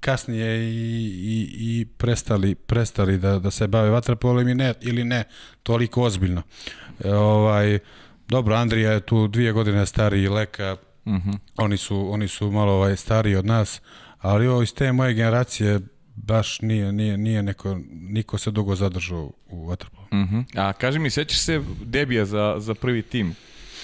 kasnije 0.05 0.59
i, 0.59 1.05
i, 1.25 1.47
i 1.59 1.85
prestali, 1.85 2.55
prestali 2.55 3.17
da, 3.17 3.39
da 3.39 3.51
se 3.51 3.67
bave 3.67 3.89
vaterpolom 3.89 4.47
i 4.49 4.55
ne, 4.55 4.73
ili 4.81 5.03
ne 5.03 5.23
toliko 5.63 6.03
ozbiljno. 6.03 6.41
E, 7.03 7.13
ovaj, 7.13 7.79
dobro, 8.27 8.55
Andrija 8.55 8.91
je 8.91 8.99
tu 8.99 9.27
dvije 9.27 9.51
godine 9.51 9.85
stariji 9.85 10.27
Leka, 10.27 10.75
uh 11.05 11.13
-huh. 11.13 11.37
oni, 11.57 11.77
su, 11.77 12.13
oni 12.13 12.27
su 12.27 12.51
malo 12.51 12.73
ovaj, 12.73 12.95
stariji 12.95 13.35
od 13.35 13.45
nas, 13.45 13.81
ali 14.19 14.47
ovo 14.47 14.61
iz 14.61 14.73
te 14.73 14.91
moje 14.91 15.13
generacije 15.13 15.79
baš 16.15 16.61
nije, 16.61 16.91
nije, 16.91 17.17
nije 17.17 17.43
neko, 17.43 17.79
niko 17.89 18.37
se 18.37 18.51
dugo 18.51 18.75
zadržao 18.75 19.31
u 19.49 19.67
vaterpolu. 19.67 20.07
Uh 20.11 20.17
-huh. 20.17 20.43
A 20.55 20.73
kaži 20.73 20.99
mi, 20.99 21.09
sećaš 21.09 21.39
se 21.39 21.61
debija 21.83 22.25
za, 22.25 22.55
za 22.57 22.73
prvi 22.73 23.01
tim? 23.01 23.35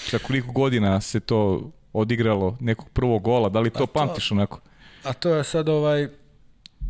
Sa 0.10 0.18
koliko 0.18 0.52
godina 0.52 1.02
se 1.02 1.20
to 1.20 1.72
odigralo, 1.94 2.58
nekog 2.60 2.90
prvog 2.90 3.24
gola? 3.24 3.50
Da 3.50 3.60
li 3.60 3.70
to, 3.70 3.80
to... 3.80 3.88
pamtiš 3.88 4.32
onako? 4.32 4.60
A 5.04 5.14
to 5.14 5.36
je 5.36 5.44
sad 5.44 5.70
ovaj 5.70 6.08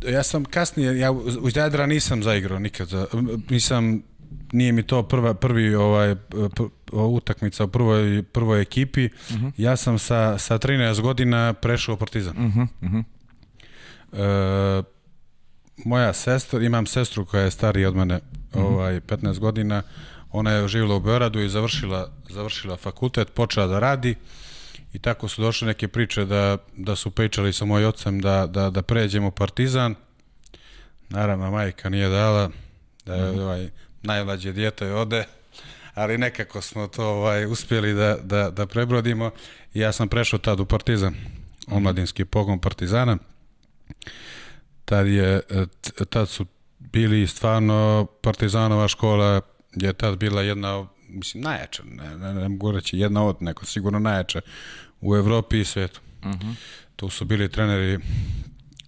ja 0.08 0.22
sam 0.22 0.44
kasnije 0.44 0.98
ja 0.98 1.12
u 1.12 1.48
Jadra 1.54 1.86
nisam 1.86 2.22
zaigrao 2.22 2.58
nikad 2.58 2.88
za, 2.88 3.06
nisam 3.50 4.02
nije 4.52 4.72
mi 4.72 4.82
to 4.82 5.02
prva 5.02 5.34
prvi 5.34 5.74
ovaj 5.74 6.16
pr, 6.54 6.62
utakmica 6.92 7.64
u 7.64 7.68
prvoj 7.68 8.22
prvoj 8.22 8.60
ekipi. 8.60 9.04
Uh 9.04 9.36
-huh. 9.36 9.52
Ja 9.56 9.76
sam 9.76 9.98
sa 9.98 10.38
sa 10.38 10.58
13 10.58 11.00
godina 11.00 11.52
prešao 11.52 11.94
u 11.94 11.98
Partizan. 11.98 12.36
Uh 12.36 12.54
-huh. 12.54 12.66
Uh 12.82 12.90
-huh. 12.90 13.04
E, 14.12 14.82
moja 15.84 16.12
sestra, 16.12 16.62
imam 16.62 16.86
sestru 16.86 17.24
koja 17.24 17.42
je 17.42 17.50
starija 17.50 17.88
od 17.88 17.96
mene, 17.96 18.14
uh 18.16 18.62
-huh. 18.62 18.66
ovaj 18.66 19.00
15 19.00 19.38
godina. 19.38 19.82
Ona 20.30 20.50
je 20.50 20.68
živjela 20.68 20.94
u 20.96 21.00
Beogradu 21.00 21.40
i 21.40 21.48
završila 21.48 22.10
završila 22.28 22.76
fakultet, 22.76 23.34
počela 23.34 23.66
da 23.66 23.78
radi. 23.78 24.14
I 24.92 24.98
tako 24.98 25.28
su 25.28 25.42
došle 25.42 25.66
neke 25.66 25.88
priče 25.88 26.24
da, 26.24 26.58
da 26.76 26.96
su 26.96 27.10
pričali 27.10 27.52
sa 27.52 27.64
mojim 27.64 27.88
ocem 27.88 28.20
da, 28.20 28.46
da, 28.46 28.70
da 28.70 28.82
pređemo 28.82 29.30
Partizan. 29.30 29.94
Naravno, 31.08 31.50
majka 31.50 31.88
nije 31.88 32.08
dala, 32.08 32.50
da 33.06 33.14
je 33.14 33.30
ovaj, 33.30 33.70
najmlađe 34.02 34.52
djete 34.52 34.92
ode, 34.92 35.24
ali 35.94 36.18
nekako 36.18 36.62
smo 36.62 36.86
to 36.86 37.06
ovaj, 37.06 37.46
uspjeli 37.46 37.94
da, 37.94 38.16
da, 38.22 38.50
da 38.50 38.66
prebrodimo. 38.66 39.30
Ja 39.74 39.92
sam 39.92 40.08
prešao 40.08 40.38
tad 40.38 40.60
u 40.60 40.66
Partizan, 40.66 41.14
omladinski 41.66 42.24
pogon 42.24 42.58
Partizana. 42.58 43.18
Tad, 44.84 45.06
je, 45.06 45.40
tad 46.08 46.28
su 46.28 46.46
bili 46.78 47.26
stvarno 47.26 48.06
Partizanova 48.22 48.88
škola 48.88 49.40
je 49.72 49.92
tad 49.92 50.18
bila 50.18 50.42
jedna 50.42 50.86
mislim, 51.12 51.42
najjača, 51.42 51.82
ne, 51.84 52.16
ne, 52.18 52.34
ne 52.34 52.48
mogu 52.48 52.72
reći 52.72 52.98
jedna 52.98 53.24
od, 53.24 53.36
neko 53.40 53.66
sigurno 53.66 53.98
najjača 53.98 54.40
u 55.00 55.16
Evropi 55.16 55.60
i 55.60 55.64
svetu. 55.64 56.00
Uh 56.22 56.30
-huh. 56.30 56.54
Tu 56.96 57.10
su 57.10 57.24
bili 57.24 57.48
treneri 57.48 57.98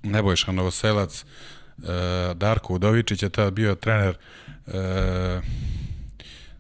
Nebojša 0.03 0.53
Novoselac, 0.53 1.25
e, 1.25 1.25
Darko 2.35 2.75
Udovičić 2.75 3.23
je 3.23 3.29
tad 3.29 3.53
bio 3.53 3.75
trener 3.75 4.17
e, 4.67 4.79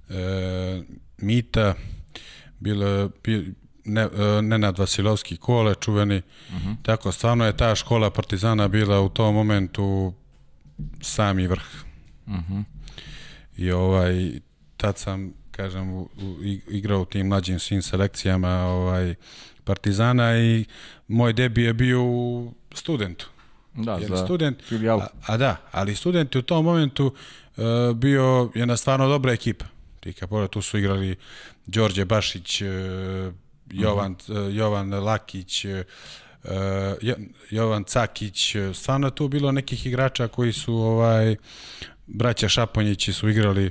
e, 0.09 0.83
Mita, 1.19 1.75
bilo 2.61 3.11
ne, 3.85 4.09
Nenad 4.43 4.79
Vasilovski 4.79 5.37
Kole, 5.37 5.75
čuveni. 5.81 6.17
Uh 6.17 6.55
-huh. 6.55 6.77
Tako, 6.83 7.12
stvarno 7.12 7.47
je 7.47 7.57
ta 7.57 7.75
škola 7.75 8.11
Partizana 8.11 8.69
bila 8.69 9.01
u 9.01 9.09
tom 9.09 9.35
momentu 9.35 10.15
sami 11.01 11.47
vrh. 11.47 11.65
Uh 12.27 12.35
-huh. 12.35 12.65
I 13.57 13.71
ovaj, 13.71 14.31
tad 14.77 14.99
sam 14.99 15.33
kažem, 15.57 15.93
u, 15.93 16.01
u, 16.03 16.37
igrao 16.69 17.01
u 17.01 17.05
tim 17.05 17.27
mlađim 17.27 17.59
svim 17.59 17.83
selekcijama 17.83 18.49
ovaj, 18.49 19.15
Partizana 19.65 20.39
i 20.39 20.65
moj 21.09 21.33
debi 21.33 21.63
je 21.63 21.73
bio 21.73 22.03
u 22.03 22.53
studentu. 22.75 23.29
Da, 23.75 23.93
Jer 23.93 24.09
za 24.09 24.17
student, 24.17 24.63
filijalu. 24.63 25.01
a, 25.01 25.07
a 25.27 25.37
da, 25.37 25.57
ali 25.73 25.97
student 25.97 26.35
je 26.35 26.39
u 26.39 26.43
tom 26.43 26.65
momentu 26.65 27.07
uh, 27.07 27.65
bio 27.97 28.51
jedna 28.55 28.77
stvarno 28.77 29.09
dobra 29.09 29.33
ekipa. 29.33 29.65
Ti 30.01 30.15
pogled, 30.29 30.51
tu 30.51 30.63
su 30.63 30.79
igrali 30.79 31.17
Đorđe 31.67 32.05
Bašić, 32.05 32.63
uh, 32.63 32.69
Jovan, 33.71 34.13
uh 34.13 34.19
-huh. 34.19 34.49
uh, 34.49 34.57
Jovan 34.57 34.95
Lakić, 34.95 35.65
uh, 35.65 35.73
Jovan 37.51 37.85
Cakić, 37.85 38.57
stvarno 38.75 39.07
je 39.07 39.15
tu 39.15 39.29
bilo 39.29 39.53
nekih 39.53 39.87
igrača 39.87 40.29
koji 40.29 40.53
su 40.53 40.75
ovaj 40.75 41.37
braća 42.07 42.49
Šaponjići 42.49 43.13
su 43.13 43.29
igrali 43.29 43.71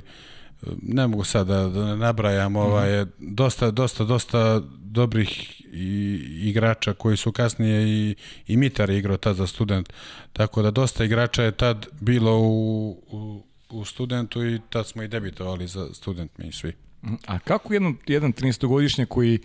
ne 0.82 1.06
mogu 1.06 1.24
sad 1.24 1.46
da, 1.46 1.68
da 1.68 1.96
nabrajam, 1.96 2.56
ovaj, 2.56 3.04
dosta, 3.18 3.70
dosta, 3.70 4.04
dosta 4.04 4.60
dobrih 4.78 5.60
i, 5.72 6.20
igrača 6.42 6.94
koji 6.94 7.16
su 7.16 7.32
kasnije 7.32 7.88
i, 7.88 8.14
i 8.46 8.56
Mitar 8.56 8.90
je 8.90 8.98
igrao 8.98 9.16
tad 9.16 9.36
za 9.36 9.46
student, 9.46 9.92
tako 10.32 10.62
da 10.62 10.70
dosta 10.70 11.04
igrača 11.04 11.42
je 11.42 11.52
tad 11.52 11.86
bilo 12.00 12.38
u, 12.38 12.90
u, 13.10 13.42
u 13.70 13.84
studentu 13.84 14.46
i 14.46 14.60
tad 14.70 14.86
smo 14.86 15.02
i 15.02 15.08
debitovali 15.08 15.66
za 15.66 15.88
student 15.94 16.38
mi 16.38 16.52
svi. 16.52 16.72
A 17.26 17.38
kako 17.38 17.72
jedan, 17.72 17.96
jedan 18.06 18.32
13-godišnjak 18.32 19.08
koji 19.08 19.38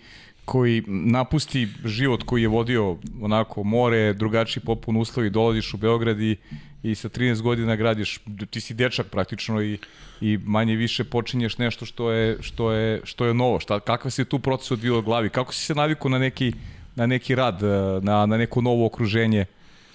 koji 0.49 0.83
napusti 0.87 1.67
život 1.85 2.23
koji 2.23 2.41
je 2.41 2.47
vodio 2.47 2.97
onako 3.21 3.63
more, 3.63 4.13
drugačiji 4.13 4.63
popun 4.63 4.97
uslovi, 4.97 5.29
dolaziš 5.29 5.73
u 5.73 5.77
Beograd 5.77 6.19
i, 6.19 6.37
i 6.83 6.95
sa 6.95 7.09
13 7.09 7.41
godina 7.41 7.75
gradiš, 7.75 8.19
ti 8.49 8.61
si 8.61 8.73
dečak 8.73 9.07
praktično 9.07 9.61
i, 9.61 9.77
i 10.21 10.39
manje 10.45 10.75
više 10.75 11.03
počinješ 11.03 11.57
nešto 11.57 11.85
što 11.85 12.11
je, 12.11 12.37
što 12.41 12.71
je, 12.71 13.01
što 13.03 13.25
je 13.25 13.33
novo. 13.33 13.59
Šta, 13.59 13.79
kakva 13.79 14.11
se 14.11 14.25
tu 14.25 14.39
proces 14.39 14.71
odvio 14.71 14.99
u 14.99 15.01
glavi? 15.01 15.29
Kako 15.29 15.53
si 15.53 15.65
se 15.65 15.75
navikao 15.75 16.09
na 16.09 16.19
neki, 16.19 16.53
na 16.95 17.05
neki 17.05 17.35
rad, 17.35 17.61
na, 18.01 18.25
na 18.25 18.37
neko 18.37 18.61
novo 18.61 18.85
okruženje? 18.85 19.45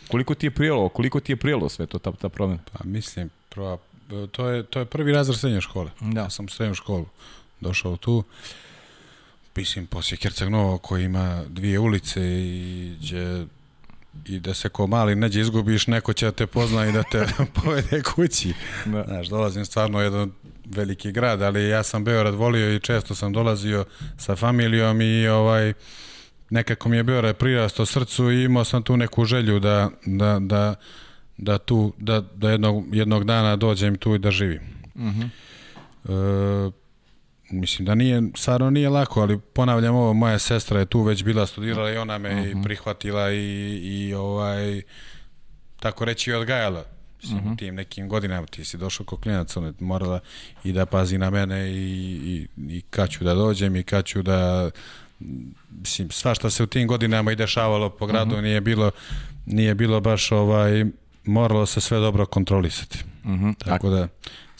Koliko 0.08 0.34
ti 0.34 0.46
je 0.46 0.50
prijelo? 0.50 0.88
Koliko 0.88 1.20
ti 1.20 1.32
je 1.32 1.36
prijelo 1.36 1.68
sve 1.68 1.86
to, 1.86 1.98
ta, 1.98 2.12
ta 2.12 2.28
promena? 2.28 2.60
Pa 2.72 2.84
mislim, 2.84 3.30
prva, 3.48 3.78
to, 4.32 4.48
je, 4.48 4.62
to 4.62 4.78
je 4.78 4.84
prvi 4.84 5.12
razred 5.12 5.38
srednje 5.38 5.60
škole. 5.60 5.90
Da. 6.00 6.20
Ja 6.20 6.30
sam 6.30 6.44
u 6.44 6.48
srednju 6.48 6.74
školu 6.74 7.06
došao 7.60 7.96
tu 7.96 8.24
mislim, 9.56 9.86
poslije 9.86 10.18
Herceg 10.22 10.48
Novo 10.48 10.78
koji 10.78 11.04
ima 11.04 11.42
dvije 11.48 11.78
ulice 11.78 12.20
i 12.22 12.94
gdje 12.98 13.46
i 14.26 14.40
da 14.40 14.54
se 14.54 14.68
ko 14.68 14.86
mali 14.86 15.14
neđe 15.14 15.40
izgubiš, 15.40 15.86
neko 15.86 16.12
će 16.12 16.26
da 16.26 16.32
te 16.32 16.46
pozna 16.46 16.86
i 16.86 16.92
da 16.92 17.02
te 17.02 17.26
povede 17.62 18.02
kući. 18.02 18.52
Da. 18.84 19.04
Znaš, 19.08 19.28
dolazim 19.28 19.64
stvarno 19.64 19.98
u 19.98 20.02
jedan 20.02 20.32
veliki 20.64 21.12
grad, 21.12 21.42
ali 21.42 21.68
ja 21.68 21.82
sam 21.82 22.04
Beograd 22.04 22.34
volio 22.34 22.74
i 22.74 22.80
često 22.80 23.14
sam 23.14 23.32
dolazio 23.32 23.84
sa 24.18 24.36
familijom 24.36 25.00
i 25.00 25.28
ovaj 25.28 25.72
nekako 26.50 26.88
mi 26.88 26.96
je 26.96 27.02
Beograd 27.02 27.36
prirastao 27.36 27.86
srcu 27.86 28.30
i 28.30 28.44
imao 28.44 28.64
sam 28.64 28.82
tu 28.82 28.96
neku 28.96 29.24
želju 29.24 29.58
da, 29.58 29.90
da, 30.06 30.38
da, 30.40 30.74
da 31.36 31.58
tu, 31.58 31.92
da, 31.98 32.20
da 32.20 32.50
jednog, 32.50 32.84
jednog 32.96 33.24
dana 33.24 33.56
dođem 33.56 33.96
tu 33.96 34.14
i 34.14 34.18
da 34.18 34.30
živim. 34.30 34.62
Uh 34.94 35.02
-huh. 35.02 35.28
e, 36.68 36.84
mislim 37.61 37.86
da 37.86 37.94
nije, 37.94 38.22
stvarno 38.36 38.70
nije 38.70 38.88
lako, 38.88 39.20
ali 39.20 39.38
ponavljam 39.38 39.94
ovo, 39.94 40.12
moja 40.12 40.38
sestra 40.38 40.78
je 40.78 40.86
tu 40.86 41.02
već 41.02 41.24
bila 41.24 41.46
studirala 41.46 41.90
i 41.90 41.96
ona 41.96 42.18
me 42.18 42.30
uh 42.30 42.36
-huh. 42.36 42.64
prihvatila 42.64 43.32
i, 43.32 43.80
i 43.82 44.14
ovaj, 44.14 44.82
tako 45.80 46.05
reći 46.05 46.30
i 46.30 46.34
odgajala. 46.34 46.84
Mislim, 47.22 47.38
uh 47.38 47.44
-huh. 47.44 47.59
tim 47.59 47.74
nekim 47.74 48.09
godinama 48.09 48.46
ti 48.46 48.64
si 48.64 48.76
došao 48.76 49.07
kao 49.07 49.18
klinac, 49.18 49.57
ona 49.57 49.72
morala 49.80 50.20
i 50.64 50.72
da 50.72 50.86
pazi 50.86 51.18
na 51.18 51.30
mene 51.30 51.70
i, 51.70 51.76
i 52.24 52.46
i 52.68 52.82
kad 52.90 53.11
ću 53.11 53.24
da 53.24 53.34
dođem 53.34 53.76
i 53.76 53.82
kad 53.82 54.05
ću 54.05 54.22
da 54.22 54.70
mislim, 55.70 56.11
sva 56.11 56.34
što 56.34 56.50
se 56.50 56.62
u 56.62 56.66
tim 56.66 56.88
godinama 56.88 57.32
i 57.32 57.36
dešavalo 57.36 57.90
po 57.90 58.07
gradu 58.07 58.34
uh 58.34 58.38
-huh. 58.38 58.42
nije 58.42 58.61
bilo 58.61 58.90
nije 59.46 59.74
bilo 59.74 60.00
baš 60.00 60.32
ovaj 60.32 60.84
moralo 61.24 61.66
se 61.66 61.80
sve 61.80 61.98
dobro 61.98 62.26
kontrolisati. 62.26 62.98
Uh 63.24 63.30
-huh. 63.30 63.55
Tako 63.59 63.90
da 63.90 64.09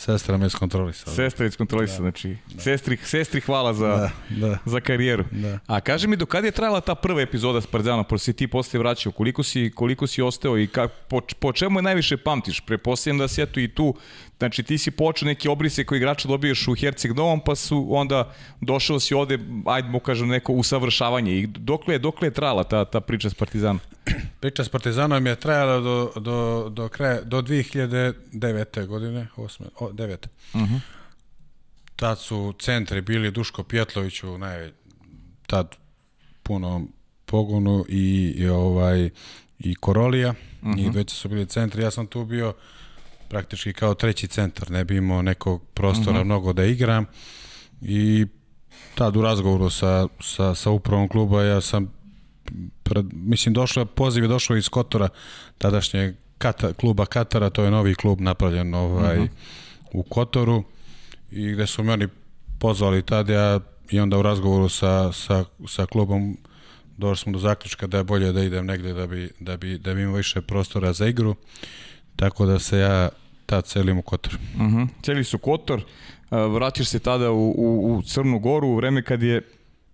Sestra 0.05 0.36
me 0.36 0.46
iskontrolisala. 0.46 1.16
Sestra 1.16 1.44
je 1.44 1.48
iskontrolisala, 1.48 1.98
da. 1.98 2.02
znači 2.02 2.36
da. 2.55 2.62
Sestri, 2.62 2.96
sestri 3.02 3.40
hvala 3.40 3.74
za, 3.74 3.86
da, 3.86 4.11
da. 4.30 4.59
za 4.64 4.80
karijeru. 4.80 5.24
Da. 5.30 5.59
A 5.66 5.80
kaži 5.80 6.09
mi, 6.09 6.16
do 6.16 6.26
kada 6.26 6.46
je 6.46 6.50
trajala 6.50 6.80
ta 6.80 6.94
prva 6.94 7.20
epizoda 7.20 7.61
s 7.61 7.66
Partizanom, 7.66 8.05
pošto 8.05 8.24
si 8.24 8.32
ti 8.32 8.46
posle 8.48 8.78
vraćao, 8.78 9.12
koliko 9.12 9.42
si, 9.42 9.72
koliko 9.74 10.07
si 10.07 10.22
ostao 10.22 10.59
i 10.59 10.66
ka, 10.66 10.88
po, 10.88 11.20
po 11.38 11.52
čemu 11.52 11.78
je 11.78 11.82
najviše 11.82 12.16
pamtiš? 12.16 12.61
Prepostavljam 12.61 13.18
da 13.18 13.28
si 13.28 13.42
eto 13.42 13.61
i 13.61 13.68
tu, 13.68 13.94
znači 14.39 14.62
ti 14.62 14.78
si 14.78 14.91
počeo 14.91 15.26
neke 15.26 15.51
obrise 15.51 15.85
koje 15.85 15.97
igrača 15.97 16.28
dobiješ 16.28 16.68
u 16.68 16.74
Herceg 16.74 17.12
Novom, 17.12 17.41
pa 17.41 17.55
su 17.55 17.87
onda 17.91 18.35
došao 18.61 19.01
si 19.01 19.14
ovde, 19.14 19.39
ajde 19.66 19.89
mu 19.89 20.01
kažem, 20.01 20.28
neko 20.28 20.53
usavršavanje. 20.53 21.39
I 21.39 21.47
dokle 21.47 21.95
je, 21.95 21.99
dokle 21.99 22.28
je 22.28 22.32
trajala 22.32 22.64
ta, 22.64 22.85
ta 22.85 23.01
priča 23.01 23.30
s 23.30 23.35
Partizanom? 23.35 23.80
Priča 24.41 24.64
s 24.64 24.68
Partizanom 24.68 25.26
je 25.26 25.37
trajala 25.37 25.80
do, 25.80 26.12
do, 26.16 26.68
do, 26.68 26.89
kraja, 26.89 27.20
do 27.22 27.43
2009. 27.43 28.87
godine, 28.87 29.26
8, 29.37 29.62
o, 29.78 29.91
9. 29.93 30.26
Uh 30.55 30.61
-huh. 30.61 30.80
Tad 31.97 32.18
su 32.18 32.55
centri 32.59 33.01
bili 33.01 33.30
Duško 33.30 33.62
Pjetlović 33.62 34.22
u 34.22 34.39
naj, 34.39 34.70
tad 35.47 35.76
punom 36.43 36.93
pogonu 37.26 37.85
i, 37.89 38.35
i 38.37 38.49
ovaj 38.49 39.11
i 39.59 39.74
Korolija 39.74 40.30
uh 40.62 40.68
-huh. 40.68 40.87
i 40.87 40.91
već 40.91 41.11
su 41.11 41.28
bili 41.28 41.47
centri. 41.47 41.82
Ja 41.82 41.91
sam 41.91 42.07
tu 42.07 42.24
bio 42.24 42.55
praktički 43.35 43.72
kao 43.72 43.95
treći 43.95 44.26
centar, 44.26 44.70
ne 44.70 44.85
bi 44.85 44.97
imao 44.97 45.22
nekog 45.22 45.62
prostora 45.74 46.12
uh 46.12 46.22
-huh. 46.22 46.24
mnogo 46.24 46.53
da 46.53 46.64
igram 46.64 47.07
i 47.82 48.26
tad 48.95 49.16
u 49.16 49.22
razgovoru 49.22 49.70
sa, 49.70 50.09
sa, 50.20 50.55
sa 50.55 50.70
upravom 50.70 51.09
kluba 51.09 51.43
ja 51.43 51.61
sam 51.61 51.93
pred, 52.82 53.07
mislim 53.12 53.55
došlo 53.55 53.82
je 53.82 53.87
poziv 53.87 54.24
je 54.24 54.28
došao 54.28 54.57
iz 54.57 54.68
Kotora 54.68 55.09
tadašnjeg 55.59 56.14
Kata, 56.39 56.72
kluba 56.72 57.07
Katara, 57.07 57.51
to 57.51 57.64
je 57.64 57.70
novi 57.70 57.95
klub 57.95 58.20
napravljen 58.20 58.74
ovaj, 58.74 59.16
mhm. 59.16 59.24
-huh. 59.24 59.28
u 59.93 60.03
Kotoru 60.03 60.64
i 61.30 61.53
gde 61.53 61.66
su 61.66 61.82
me 61.82 61.93
oni 61.93 62.09
pozvali 62.59 63.03
tada 63.03 63.32
ja, 63.32 63.61
i 63.91 64.01
onda 64.01 64.18
u 64.18 64.22
razgovoru 64.22 64.68
sa, 64.68 65.12
sa, 65.12 65.45
sa 65.66 65.87
klubom 65.87 66.39
došli 66.97 67.22
smo 67.22 67.32
do 67.32 67.39
zaključka 67.39 67.87
da 67.87 67.99
je 67.99 68.05
bolje 68.05 68.32
da 68.32 68.43
idem 68.43 68.66
negde 68.66 68.93
da 68.93 69.07
bi, 69.07 69.30
da 69.41 69.57
bi, 69.57 69.78
da 69.78 69.95
bi 69.95 70.03
imao 70.03 70.16
više 70.16 70.43
prostora 70.43 70.93
za 70.93 71.07
igru 71.07 71.35
tako 72.16 72.47
da 72.47 72.59
se 72.59 72.78
ja 72.78 73.09
tad 73.47 73.64
celim 73.64 73.99
u 73.99 74.03
Kotor. 74.03 74.38
Uh 74.55 74.61
mhm. 74.61 74.76
-huh. 74.76 74.88
Celi 75.03 75.24
su 75.24 75.38
Kotor, 75.38 75.84
vratiš 76.30 76.88
se 76.88 76.99
tada 76.99 77.30
u, 77.30 77.55
u, 77.57 77.97
u 77.97 78.03
Crnu 78.03 78.38
Goru 78.38 78.68
u 78.68 78.76
vreme 78.76 79.03
kad 79.03 79.22
je 79.22 79.42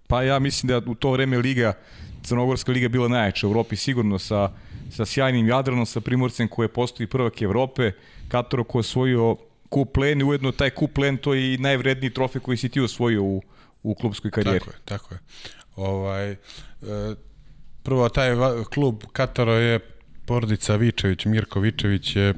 pa 0.06 0.22
ja 0.22 0.38
mislim 0.38 0.68
da 0.68 0.90
u 0.90 0.94
to 0.94 1.10
vreme 1.10 1.38
Liga 1.38 1.72
Crnogorska 2.22 2.72
liga 2.72 2.88
bila 2.88 3.08
najjača 3.08 3.46
u 3.46 3.50
Evropi 3.50 3.76
sigurno 3.76 4.18
sa, 4.18 4.50
sa 4.90 5.04
sjajnim 5.04 5.48
Jadranom, 5.48 5.86
sa 5.86 6.00
Primorcem 6.00 6.48
koje 6.48 6.68
postoji 6.68 7.06
prvak 7.06 7.42
Evrope, 7.42 7.92
Kataro 8.28 8.64
ko 8.64 8.78
je 8.78 8.80
osvojio 8.80 9.36
kup 9.68 9.96
len 9.96 10.20
i 10.20 10.24
ujedno 10.24 10.52
taj 10.52 10.70
kup 10.70 10.98
len 10.98 11.16
to 11.16 11.34
je 11.34 11.54
i 11.54 11.58
najvredniji 11.58 12.10
trofej 12.10 12.40
koji 12.40 12.56
si 12.56 12.68
ti 12.68 12.80
osvojio 12.80 13.22
u, 13.22 13.42
u 13.82 13.94
klubskoj 13.94 14.30
karijeri. 14.30 14.58
Tako 14.58 14.70
je, 14.70 14.78
tako 14.84 15.14
je. 15.14 15.20
Ovaj, 15.76 16.30
e, 16.30 16.36
prvo 17.82 18.08
taj 18.08 18.30
klub 18.74 19.04
Kataro 19.12 19.52
je 19.52 19.78
porodica 20.26 20.76
Vičević, 20.76 21.24
Mirko 21.24 21.60
Vičević 21.60 22.16
je 22.16 22.34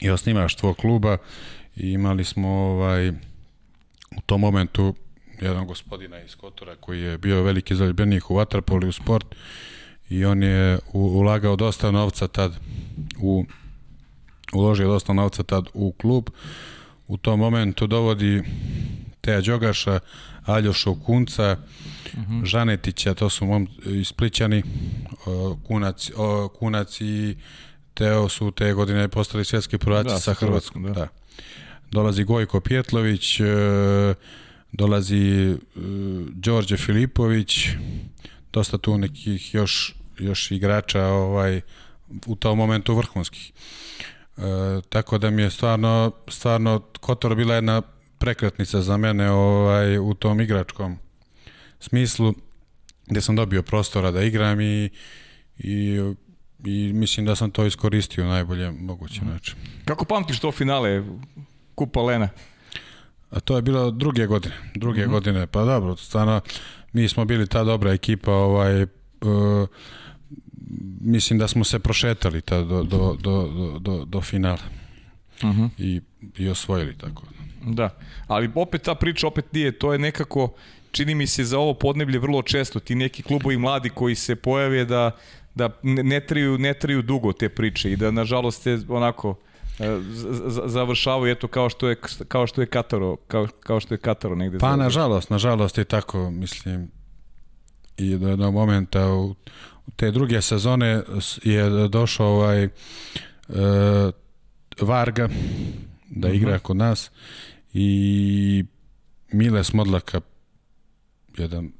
i 0.00 0.10
osnivač 0.10 0.54
tvog 0.54 0.76
kluba 0.76 1.16
i 1.76 1.92
imali 1.92 2.24
smo 2.24 2.48
ovaj 2.48 3.08
u 4.16 4.20
tom 4.26 4.40
momentu 4.40 4.94
jedan 5.40 5.66
gospodina 5.66 6.20
iz 6.20 6.36
Kotora 6.36 6.76
koji 6.76 7.00
je 7.00 7.18
bio 7.18 7.42
veliki 7.42 7.76
zaljubljenik 7.76 8.30
u 8.30 8.34
vaterpolu 8.34 8.86
i 8.86 8.88
u 8.88 8.92
sport 8.92 9.26
i 10.08 10.24
on 10.24 10.42
je 10.42 10.78
ulagao 10.92 11.56
dosta 11.56 11.90
novca 11.90 12.28
tad 12.28 12.52
u 13.18 13.44
uložio 14.52 14.88
dosta 14.88 15.12
novca 15.12 15.42
tad 15.42 15.66
u 15.74 15.92
klub 15.92 16.30
u 17.08 17.16
tom 17.16 17.40
momentu 17.40 17.86
dovodi 17.86 18.42
Teja 19.20 19.40
Đogaša, 19.40 20.00
Aljoša 20.44 20.90
Kunca, 21.06 21.56
uh 22.12 22.18
mhm. 22.18 22.32
-huh. 22.32 22.44
Žanetića, 22.44 23.14
to 23.14 23.30
su 23.30 23.46
mom 23.46 23.68
isplićani, 23.84 24.62
Kunac, 25.66 26.10
Kunac 26.58 27.00
i 27.00 27.36
Teo 27.96 28.28
su 28.28 28.50
te 28.50 28.72
godine 28.72 29.08
postali 29.08 29.44
svjetski 29.44 29.78
prvaci 29.78 30.08
da, 30.08 30.18
sa 30.18 30.34
Hrvatskom. 30.34 30.82
Da. 30.82 30.92
da. 30.92 31.08
Dolazi 31.90 32.24
Gojko 32.24 32.60
Pjetlović, 32.60 33.40
e, 33.40 33.44
dolazi 34.72 35.50
uh, 35.50 35.82
Đorđe 36.28 36.76
Filipović, 36.76 37.68
dosta 38.52 38.78
tu 38.78 38.98
nekih 38.98 39.54
još, 39.54 39.94
još 40.18 40.50
igrača 40.50 41.04
ovaj, 41.04 41.60
u 42.26 42.36
tom 42.36 42.58
momentu 42.58 42.94
vrhunskih. 42.94 43.52
E, 44.36 44.40
tako 44.88 45.18
da 45.18 45.30
mi 45.30 45.42
je 45.42 45.50
stvarno, 45.50 46.12
stvarno 46.28 46.82
Kotor 47.00 47.34
bila 47.34 47.54
jedna 47.54 47.82
prekretnica 48.18 48.82
za 48.82 48.96
mene 48.96 49.30
ovaj, 49.30 49.98
u 49.98 50.14
tom 50.14 50.40
igračkom 50.40 50.98
smislu 51.80 52.34
gde 53.06 53.20
sam 53.20 53.36
dobio 53.36 53.62
prostora 53.62 54.10
da 54.10 54.22
igram 54.22 54.60
i, 54.60 54.90
i, 55.58 56.00
i 56.64 56.92
mislim 56.92 57.26
da 57.26 57.36
sam 57.36 57.50
to 57.50 57.66
iskoristio 57.66 58.26
najbolje 58.26 58.70
moguće 58.70 59.24
način. 59.24 59.54
Kako 59.84 60.04
pamtiš 60.04 60.40
to 60.40 60.52
finale 60.52 61.02
Kupa 61.74 62.02
Lena? 62.02 62.28
A 63.30 63.40
to 63.40 63.56
je 63.56 63.62
bilo 63.62 63.90
druge 63.90 64.26
godine, 64.26 64.54
druge 64.74 65.00
mm 65.00 65.08
-hmm. 65.08 65.10
godine, 65.10 65.46
pa 65.46 65.64
dobro, 65.64 65.96
stvarno 65.96 66.40
mi 66.92 67.08
smo 67.08 67.24
bili 67.24 67.46
ta 67.46 67.64
dobra 67.64 67.92
ekipa, 67.92 68.32
ovaj, 68.32 68.82
uh, 68.82 68.88
mislim 71.00 71.38
da 71.38 71.48
smo 71.48 71.64
se 71.64 71.78
prošetali 71.78 72.40
ta 72.40 72.62
do, 72.62 72.82
do, 72.82 73.16
do, 73.20 73.78
do, 73.78 74.04
do 74.04 74.20
finala 74.20 74.62
mm 75.42 75.46
-hmm. 75.46 75.68
I, 75.78 76.00
i 76.38 76.48
osvojili 76.48 76.98
tako. 76.98 77.22
Da, 77.66 77.98
ali 78.26 78.50
opet 78.54 78.82
ta 78.82 78.94
priča 78.94 79.26
opet 79.26 79.52
nije, 79.52 79.78
to 79.78 79.92
je 79.92 79.98
nekako, 79.98 80.54
čini 80.90 81.14
mi 81.14 81.26
se 81.26 81.44
za 81.44 81.58
ovo 81.58 81.74
podneblje 81.74 82.18
vrlo 82.18 82.42
često, 82.42 82.80
ti 82.80 82.94
neki 82.94 83.22
klubovi 83.22 83.56
mladi 83.56 83.88
koji 83.88 84.14
se 84.14 84.36
pojave 84.36 84.84
da, 84.84 85.10
da 85.56 85.70
ne 85.82 86.20
traju, 86.20 86.58
ne 86.58 86.74
traju 86.74 87.02
dugo 87.02 87.32
te 87.32 87.48
priče 87.48 87.92
i 87.92 87.96
da 87.96 88.10
nažalost 88.10 88.66
je 88.66 88.80
onako 88.88 89.34
završavaju 90.66 91.32
eto 91.32 91.48
kao 91.48 91.68
što 91.70 91.88
je 91.88 91.96
kao 92.28 92.46
što 92.46 92.60
je 92.60 92.66
Kataro 92.66 93.16
kao 93.16 93.48
kao 93.60 93.80
što 93.80 93.94
je 93.94 93.98
Kataro 93.98 94.34
negde 94.34 94.58
Pa 94.58 94.76
nažalost, 94.76 95.30
nažalost 95.30 95.78
je 95.78 95.84
tako, 95.84 96.30
mislim 96.30 96.90
i 97.96 98.16
do 98.16 98.28
jednog 98.28 98.54
momenta 98.54 99.08
u, 99.12 99.34
te 99.96 100.10
druge 100.10 100.42
sezone 100.42 101.02
je 101.42 101.88
došao 101.88 102.26
ovaj 102.26 102.64
e, 102.64 102.70
Varga 104.80 105.28
da 106.10 106.28
igra 106.28 106.48
uh 106.48 106.54
mhm. 106.54 106.62
-huh. 106.62 106.66
kod 106.66 106.76
nas 106.76 107.10
i 107.72 108.64
Mile 109.32 109.64
Smodlaka 109.64 110.20
jedan 111.36 111.72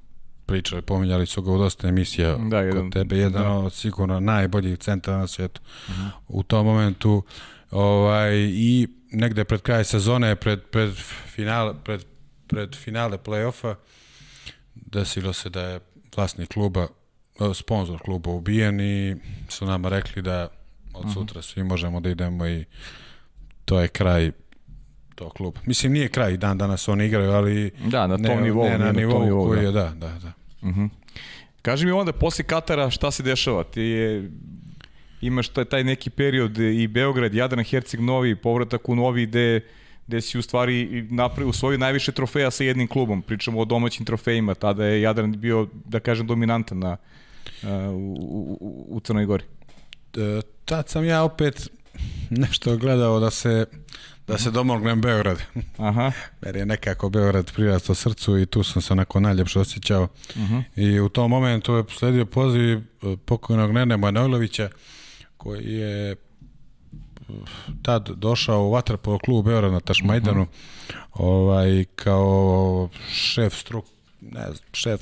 pričali, 0.47 0.82
pominjali 0.82 1.26
su 1.26 1.42
ga 1.42 1.53
u 1.53 1.59
dosta 1.59 1.88
emisija 1.88 2.36
da, 2.51 2.61
jedan, 2.61 2.82
kod 2.82 2.92
tebe, 2.92 3.16
jedan 3.16 3.42
da. 3.42 3.51
od 3.51 3.72
sigurno 3.72 4.20
najboljih 4.20 4.78
centara 4.78 5.18
na 5.18 5.26
svijetu. 5.26 5.61
Uh 5.88 5.94
mhm. 5.94 6.03
-huh. 6.03 6.11
U 6.28 6.42
tom 6.42 6.66
momentu 6.66 7.22
Ovaj, 7.70 8.34
I 8.53 8.88
negde 9.11 9.44
pred 9.44 9.62
kraj 9.62 9.84
sezone, 9.84 10.36
pred, 10.36 10.62
pred, 10.70 10.94
finale, 11.34 11.74
pred, 11.84 12.05
pred 12.47 12.76
finale 12.76 13.18
play-offa, 13.18 13.74
desilo 14.74 15.32
se 15.32 15.51
da 15.51 15.61
je 15.61 15.80
vlasnik 16.16 16.49
kluba, 16.49 16.86
sponsor 17.55 18.01
kluba 18.01 18.30
ubijen 18.30 18.80
i 18.80 19.16
su 19.49 19.66
nama 19.66 19.88
rekli 19.88 20.22
da 20.22 20.49
od 20.94 21.05
mhm. 21.05 21.12
sutra 21.12 21.42
svi 21.42 21.62
možemo 21.62 22.01
da 22.01 22.11
idemo 22.11 22.47
i 22.47 22.64
to 23.64 23.80
je 23.80 23.88
kraj 23.88 24.32
to 25.16 25.30
klub. 25.30 25.58
Mislim, 25.66 25.92
nije 25.92 26.08
kraj, 26.08 26.36
dan 26.36 26.58
danas 26.58 26.88
oni 26.88 27.06
igraju, 27.06 27.30
ali... 27.30 27.70
Da, 27.86 28.06
na 28.06 28.16
tom 28.16 28.36
ne, 28.36 28.42
nivou. 28.42 28.64
Ne, 28.64 28.78
na 28.78 28.92
nivou, 28.92 29.24
nivou 29.24 29.46
koji 29.46 29.60
da. 29.60 29.66
je, 29.66 29.72
da, 29.72 29.90
da, 29.90 30.08
da. 30.08 30.32
Uh 30.62 30.68
mhm. 30.68 30.80
-huh. 30.80 30.88
Kaži 31.62 31.86
mi 31.86 31.92
onda, 31.92 32.12
posle 32.12 32.44
Katara, 32.44 32.90
šta 32.90 33.10
se 33.10 33.22
dešava? 33.22 33.64
Ti 33.64 33.80
je 33.80 34.30
imaš 35.20 35.48
taj, 35.48 35.64
taj 35.64 35.84
neki 35.84 36.10
period 36.10 36.58
i 36.58 36.86
Beograd, 36.86 37.34
Jadran, 37.34 37.64
Herceg 37.64 38.00
Novi, 38.00 38.36
povratak 38.36 38.88
u 38.88 38.94
Novi 38.96 39.26
gde, 39.26 39.60
gde 40.06 40.20
si 40.20 40.38
u 40.38 40.42
stvari 40.42 41.06
napravio 41.10 41.52
svoju 41.52 41.78
najviše 41.78 42.12
trofeja 42.12 42.50
sa 42.50 42.64
jednim 42.64 42.88
klubom. 42.88 43.22
Pričamo 43.22 43.60
o 43.60 43.64
domaćim 43.64 44.06
trofejima, 44.06 44.54
tada 44.54 44.84
je 44.84 45.02
Jadran 45.02 45.40
bio, 45.40 45.68
da 45.84 46.00
kažem, 46.00 46.26
dominantan 46.26 46.78
na, 46.78 46.96
u, 47.90 48.16
u, 48.60 48.86
u 48.88 49.00
Crnoj 49.00 49.26
Gori. 49.26 49.44
E, 50.16 50.40
tad 50.64 50.88
sam 50.88 51.04
ja 51.04 51.22
opet 51.22 51.68
nešto 52.30 52.76
gledao 52.76 53.20
da 53.20 53.30
se 53.30 53.66
da 54.26 54.38
se 54.38 54.50
domognem 54.50 55.00
Beograd. 55.00 55.38
Aha. 55.76 56.12
Jer 56.46 56.56
je 56.56 56.66
nekako 56.66 57.08
Beograd 57.08 57.52
prirastao 57.52 57.94
srcu 57.94 58.38
i 58.38 58.46
tu 58.46 58.62
sam 58.62 58.82
se 58.82 58.92
onako 58.92 59.20
najljepše 59.20 59.60
osjećao. 59.60 60.02
Uh 60.02 60.36
-huh. 60.36 60.62
I 60.76 61.00
u 61.00 61.08
tom 61.08 61.30
momentu 61.30 61.74
je 61.74 61.84
sledio 61.88 62.26
poziv 62.26 62.80
pokojnog 63.24 63.72
Nene 63.72 63.96
Manojlovića 63.96 64.68
koji 65.36 65.74
je 65.74 66.16
tad 67.82 68.08
došao 68.08 68.62
u 68.62 68.70
Vatrpolo 68.70 69.18
klub 69.18 69.44
Beograd 69.44 69.72
na 69.72 69.80
Tašmajdanu 69.80 70.42
uh 70.42 70.48
-huh. 70.48 71.00
ovaj, 71.12 71.84
kao 71.94 72.88
šef 73.10 73.54
struk, 73.54 73.84
ne 74.20 74.42
znam, 74.42 74.68
šef, 74.72 75.00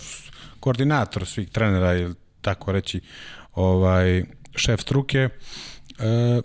koordinator 0.61 1.27
svih 1.27 1.49
trenera 1.49 1.95
ili 1.95 2.15
tako 2.41 2.73
reći, 2.73 3.01
ovaj, 3.55 4.25
šef 4.57 4.81
struke, 4.81 5.19
e, 5.19 6.41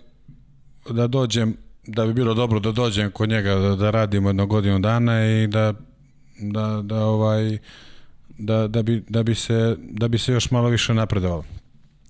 da 0.90 1.06
dođem, 1.06 1.56
da 1.86 2.06
bi 2.06 2.12
bilo 2.12 2.34
dobro 2.34 2.60
da 2.60 2.72
dođem 2.72 3.10
kod 3.10 3.28
njega 3.28 3.54
da, 3.54 3.76
da 3.76 3.90
radimo 3.90 4.28
jedno 4.28 4.46
godinu 4.46 4.78
dana 4.78 5.26
i 5.26 5.46
da, 5.46 5.74
da, 6.40 6.80
da 6.82 7.04
ovaj, 7.04 7.58
da, 8.38 8.68
da, 8.68 8.82
bi, 8.82 9.04
da, 9.08 9.22
bi 9.22 9.34
se, 9.34 9.76
da 9.80 10.08
bi 10.08 10.18
se 10.18 10.32
još 10.32 10.50
malo 10.50 10.68
više 10.68 10.94
napredovalo. 10.94 11.44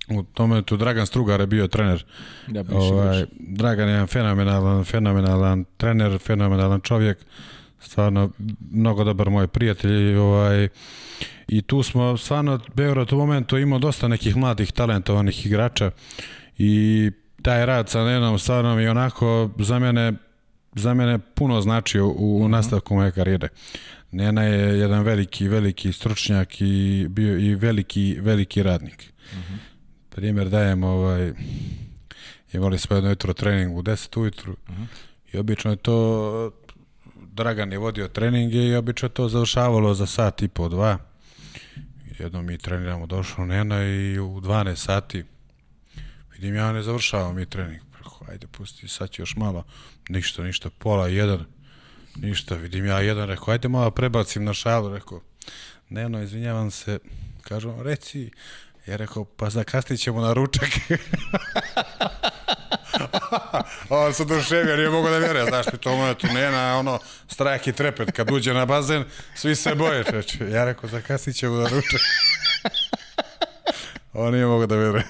U 0.09 0.23
tome 0.23 0.63
tu 0.63 0.77
Dragan 0.77 1.07
Strugar 1.07 1.41
je 1.41 1.47
bio 1.47 1.69
trener. 1.69 2.05
Ja, 2.49 2.65
ovaj, 2.73 3.25
Dragan 3.39 3.89
je 3.89 4.07
fenomenalan, 4.07 4.85
fenomenalan 4.85 5.65
trener, 5.77 6.19
fenomenalan 6.19 6.81
čovjek. 6.81 7.19
Stvarno 7.81 8.31
mnogo 8.71 9.05
dobar 9.05 9.31
moj 9.31 9.47
prijatelj 9.47 10.17
ovaj 10.17 10.69
i 11.49 11.63
tu 11.63 11.83
smo 11.83 12.17
stvarno 12.17 12.61
Beograd 12.75 13.13
u 13.13 13.17
momentu 13.17 13.59
imao 13.59 13.79
dosta 13.79 14.09
nekih 14.09 14.37
mladih 14.37 14.73
talentovanih 14.73 15.47
igrača 15.47 15.91
i 16.59 17.11
taj 17.43 17.67
rad 17.67 17.89
sa 17.89 18.05
Nenom 18.05 18.39
stvarno 18.39 18.77
mi 18.77 18.89
onako 18.89 19.51
za 19.59 19.79
mene 19.79 20.13
za 20.75 20.95
mene 20.95 21.19
puno 21.19 21.61
značio 21.61 22.07
u, 22.07 22.43
u 22.43 22.49
nastavku 22.49 22.95
moje 22.95 23.13
karijere. 23.13 23.49
Nena 24.13 24.43
je 24.43 24.79
jedan 24.79 25.03
veliki, 25.03 25.49
veliki 25.49 25.93
stručnjak 25.93 26.61
i 26.61 27.07
bio 27.09 27.39
i 27.39 27.55
veliki, 27.55 28.17
veliki 28.21 28.63
radnik. 28.63 29.13
Uh 29.33 29.39
-huh. 29.39 29.57
Primjer 30.09 30.49
dajem, 30.49 30.85
ovaj, 30.85 31.33
imali 32.53 32.79
smo 32.79 32.97
jedno 32.97 33.11
jutro 33.11 33.33
trening 33.33 33.79
u 33.79 33.83
10 33.83 34.21
ujutru 34.21 34.53
uh 34.53 34.75
-huh. 34.75 34.87
i 35.33 35.39
obično 35.39 35.71
je 35.71 35.77
to 35.77 36.51
Dragan 37.33 37.73
je 37.73 37.79
vodio 37.79 38.09
treninge 38.09 38.59
i 38.59 38.75
obično 38.75 39.07
je 39.07 39.13
to 39.13 39.29
završavalo 39.29 39.95
za 39.95 40.07
sat 40.07 40.43
i 40.43 40.49
po 40.49 40.69
dva. 40.69 40.99
Jednom 42.19 42.47
mi 42.47 42.59
treniramo, 42.59 43.07
došao 43.07 43.47
Nena 43.47 43.85
i 43.85 44.19
u 44.19 44.41
12 44.41 44.75
sati 44.75 45.25
vidim 46.41 46.57
ja 46.57 46.73
ne 46.73 46.83
završavam 46.83 47.37
mi 47.37 47.47
trening. 47.47 47.81
Ajde, 48.29 48.47
pusti, 48.47 48.89
sad 48.89 49.11
još 49.17 49.37
malo. 49.37 49.65
Ništa, 50.09 50.43
ništa, 50.43 50.71
pola, 50.79 51.09
jedan. 51.09 51.45
Ništa, 52.17 52.55
vidim 52.55 52.87
ja 52.87 53.01
jedan, 53.01 53.29
rekao, 53.29 53.53
ajde 53.53 53.69
malo 53.69 53.91
prebacim 53.91 54.45
na 54.45 54.55
šalu, 54.55 54.95
rekao, 54.95 55.21
Neno, 55.89 56.23
izvinjavam 56.23 56.71
se, 56.71 56.99
kažem, 57.43 57.83
reci, 57.83 58.31
ja 58.87 58.97
rekao, 58.97 59.25
pa 59.25 59.51
zakasnit 59.51 60.01
ćemo 60.01 60.21
na 60.21 60.33
ručak. 60.33 60.69
On 63.89 64.15
se 64.15 64.25
duševio, 64.25 64.77
nije 64.77 64.91
mogo 64.91 65.11
da 65.11 65.19
vjeruje, 65.19 65.45
znaš, 65.45 65.67
mi 65.73 65.79
to 65.79 65.97
moja 65.97 66.15
tu 66.15 66.27
Nena, 66.27 66.79
ono, 66.79 66.99
strah 67.29 67.69
i 67.69 67.73
trepet, 67.73 68.11
kad 68.11 68.31
uđe 68.31 68.55
na 68.55 68.67
bazen, 68.67 69.05
svi 69.35 69.57
se 69.57 69.75
boje, 69.75 70.05
čeče. 70.05 70.51
Ja 70.51 70.65
rekao, 70.65 70.91
zakasnit 70.91 71.37
ćemo 71.37 71.57
na 71.57 71.69
ručak. 71.69 72.01
On 74.13 74.33
nije 74.33 74.47
mogo 74.47 74.67
da 74.67 74.77
vjeruje. 74.77 75.05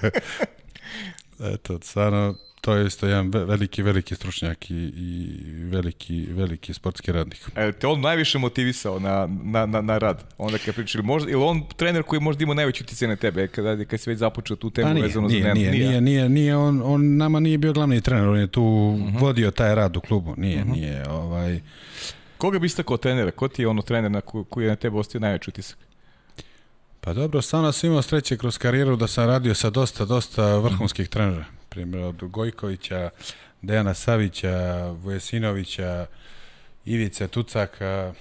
Eto, 1.42 1.78
stvarno, 1.82 2.34
to 2.60 2.74
je 2.74 2.86
isto 2.86 3.06
jedan 3.06 3.30
veliki, 3.30 3.82
veliki 3.82 4.14
stručnjak 4.14 4.70
i, 4.70 4.74
i 4.74 5.36
veliki, 5.64 6.26
veliki 6.30 6.74
sportski 6.74 7.12
radnik. 7.12 7.38
E, 7.56 7.72
te 7.72 7.86
on 7.86 8.00
najviše 8.00 8.38
motivisao 8.38 8.98
na, 8.98 9.28
na, 9.44 9.66
na, 9.66 9.80
na 9.80 9.98
rad, 9.98 10.24
onda 10.38 10.58
kad 10.58 10.74
pričali, 10.74 11.04
možda, 11.04 11.30
ili 11.30 11.42
on 11.42 11.62
trener 11.76 12.02
koji 12.02 12.20
možda 12.20 12.42
ima 12.42 12.54
najveći 12.54 12.82
utjecaj 12.82 13.08
na 13.08 13.16
tebe, 13.16 13.46
kada, 13.46 13.84
kad 13.84 14.00
si 14.00 14.10
već 14.10 14.18
započeo 14.18 14.56
tu 14.56 14.70
temu 14.70 14.94
nije, 14.94 15.06
vezano 15.06 15.28
nije, 15.28 15.42
za 15.42 15.54
nije, 15.54 15.70
nije, 15.70 15.88
nije, 15.88 16.00
nije, 16.00 16.28
nije, 16.28 16.56
on, 16.56 16.82
on 16.84 17.16
nama 17.16 17.40
nije 17.40 17.58
bio 17.58 17.72
glavni 17.72 18.00
trener, 18.00 18.28
on 18.28 18.38
je 18.38 18.46
tu 18.46 18.62
uh 18.62 19.00
mhm. 19.00 19.16
-huh. 19.16 19.20
vodio 19.20 19.50
taj 19.50 19.74
rad 19.74 19.96
u 19.96 20.00
klubu, 20.00 20.34
nije, 20.36 20.62
uh 20.62 20.66
mhm. 20.66 20.72
-huh. 20.72 20.80
nije, 20.80 21.08
ovaj... 21.10 21.60
Koga 22.38 22.58
bi 22.58 22.66
istakao 22.66 22.96
trenera? 22.96 23.30
Ko 23.30 23.48
ti 23.48 23.62
je 23.62 23.68
ono 23.68 23.82
trener 23.82 24.10
na 24.10 24.20
ko, 24.20 24.44
koji 24.44 24.64
je 24.64 24.70
na 24.70 24.76
tebe 24.76 24.96
ostio 24.96 25.20
najveći 25.20 25.50
utisak? 25.50 25.78
Pa 27.00 27.12
dobro, 27.12 27.42
stvarno 27.42 27.72
sam 27.72 27.90
imao 27.90 28.02
sreće 28.02 28.36
kroz 28.36 28.58
karijeru 28.58 28.96
da 28.96 29.06
sam 29.06 29.26
radio 29.26 29.54
sa 29.54 29.70
dosta, 29.70 30.04
dosta 30.04 30.56
vrhunskih 30.56 31.08
trenera 31.08 31.44
primjer 31.70 32.04
od 32.04 32.16
Gojkovića, 32.16 33.10
Dejana 33.62 33.94
Savića, 33.94 34.86
Vujesinovića, 34.90 36.06
Ivice 36.84 37.28
Tucaka, 37.28 38.12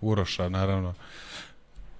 Uroša 0.00 0.48
naravno. 0.48 0.94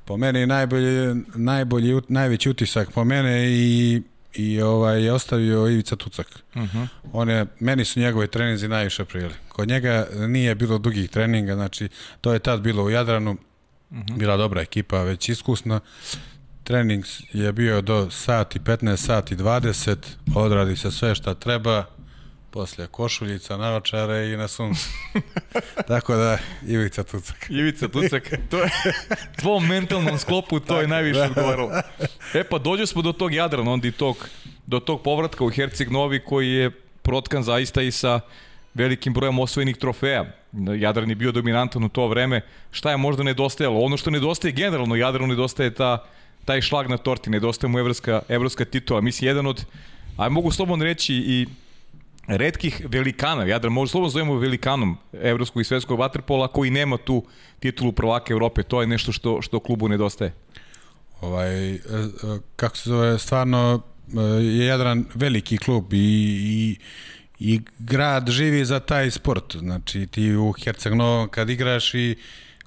Po 0.04 0.16
meni 0.16 0.46
najbolji, 0.46 1.22
najbolji, 1.34 2.00
najveći 2.08 2.50
utisak 2.50 2.90
po 2.90 3.04
mene 3.04 3.50
i 3.50 4.02
i 4.34 4.60
ovaj 4.60 5.04
je 5.04 5.12
ostavio 5.12 5.68
Ivica 5.68 5.96
Tucak. 5.96 6.26
Uh 6.54 6.62
mhm. 6.62 6.78
-huh. 6.78 6.86
On 7.12 7.28
je, 7.30 7.46
meni 7.60 7.84
su 7.84 8.00
njegove 8.00 8.26
treninzi 8.26 8.68
najviše 8.68 9.04
prijeli. 9.04 9.34
Kod 9.48 9.68
njega 9.68 10.06
nije 10.28 10.54
bilo 10.54 10.78
dugih 10.78 11.10
treninga, 11.10 11.54
znači 11.54 11.88
to 12.20 12.32
je 12.32 12.38
tad 12.38 12.60
bilo 12.60 12.84
u 12.84 12.90
Jadranu, 12.90 13.36
-huh. 13.94 14.18
bila 14.18 14.36
dobra 14.36 14.62
ekipa, 14.62 15.02
već 15.02 15.28
iskusna 15.28 15.80
trening 16.64 17.04
je 17.32 17.52
bio 17.52 17.80
do 17.80 18.10
sati 18.10 18.58
15, 18.58 18.96
sati 18.96 19.36
20, 19.36 19.96
odradi 20.34 20.76
se 20.76 20.90
sve 20.90 21.14
šta 21.14 21.34
treba, 21.34 21.84
poslije 22.50 22.86
košuljica, 22.86 23.56
navačare 23.56 24.32
i 24.32 24.36
na 24.36 24.48
suncu. 24.48 24.88
Tako 25.88 26.16
da, 26.16 26.38
Ivica 26.66 27.04
Tucak. 27.04 27.50
Ivica 27.50 27.88
Tucak, 27.88 28.30
to 28.50 28.58
je 28.58 28.70
tvom 29.40 29.66
mentalnom 29.66 30.18
sklopu, 30.18 30.60
to 30.60 30.80
je 30.80 30.88
najviše 30.88 31.18
da, 31.18 31.24
odgovaralo. 31.24 31.70
E 32.34 32.44
pa 32.44 32.58
dođe 32.58 32.86
smo 32.86 33.02
do 33.02 33.12
tog 33.12 33.34
Jadrana, 33.34 33.70
onda 33.70 33.88
i 33.88 33.92
tog, 33.92 34.28
do 34.66 34.80
tog 34.80 35.02
povratka 35.02 35.44
u 35.44 35.50
Herceg 35.50 35.90
Novi 35.90 36.24
koji 36.24 36.50
je 36.50 36.70
protkan 37.02 37.42
zaista 37.42 37.82
i 37.82 37.90
sa 37.90 38.20
velikim 38.74 39.12
brojem 39.12 39.38
osvojenih 39.38 39.76
trofeja. 39.76 40.43
Jadran 40.78 41.08
je 41.08 41.14
bio 41.14 41.32
dominantan 41.32 41.84
u 41.84 41.88
to 41.88 42.08
vreme. 42.08 42.40
Šta 42.70 42.90
je 42.90 42.96
možda 42.96 43.22
nedostajalo? 43.22 43.80
Ono 43.80 43.96
što 43.96 44.10
nedostaje 44.10 44.52
generalno 44.52 44.96
Jadranu 44.96 45.26
nedostaje 45.26 45.74
ta 45.74 46.04
taj 46.44 46.60
šlag 46.60 46.90
na 46.90 46.96
torti, 46.96 47.30
nedostaje 47.30 47.70
mu 47.70 47.78
evropska, 47.78 48.22
evropska 48.28 48.64
titula. 48.64 49.00
Mislim, 49.00 49.28
jedan 49.28 49.46
od, 49.46 49.64
a 50.16 50.28
mogu 50.28 50.50
slobodno 50.50 50.84
reći 50.84 51.14
i 51.14 51.46
redkih 52.26 52.86
velikana, 52.88 53.44
Jadran 53.44 53.72
može 53.72 53.90
slobodno 53.90 54.10
zovemo 54.10 54.34
velikanom 54.34 54.96
evropskog 55.12 55.62
i 55.62 55.64
svetskog 55.64 55.98
vaterpola 55.98 56.48
koji 56.48 56.70
nema 56.70 56.96
tu 56.96 57.24
titulu 57.60 57.92
prvaka 57.92 58.32
Evrope. 58.32 58.62
To 58.62 58.80
je 58.80 58.86
nešto 58.86 59.12
što, 59.12 59.42
što 59.42 59.60
klubu 59.60 59.88
nedostaje. 59.88 60.32
Ovaj, 61.20 61.74
e, 61.74 61.76
e, 61.76 61.80
kako 62.56 62.76
se 62.76 62.90
zove, 62.90 63.18
stvarno 63.18 63.80
e, 64.08 64.20
je 64.42 64.66
Jadran 64.66 65.04
veliki 65.14 65.58
klub 65.58 65.92
i, 65.92 65.96
i 66.42 66.76
i 67.44 67.60
grad 67.78 68.30
živi 68.30 68.64
za 68.64 68.80
taj 68.80 69.10
sport. 69.10 69.56
Znači 69.56 70.06
ti 70.06 70.36
u 70.36 70.52
Herceg 70.52 70.94
Novom 70.94 71.28
kad 71.28 71.50
igraš 71.50 71.94
i 71.94 72.16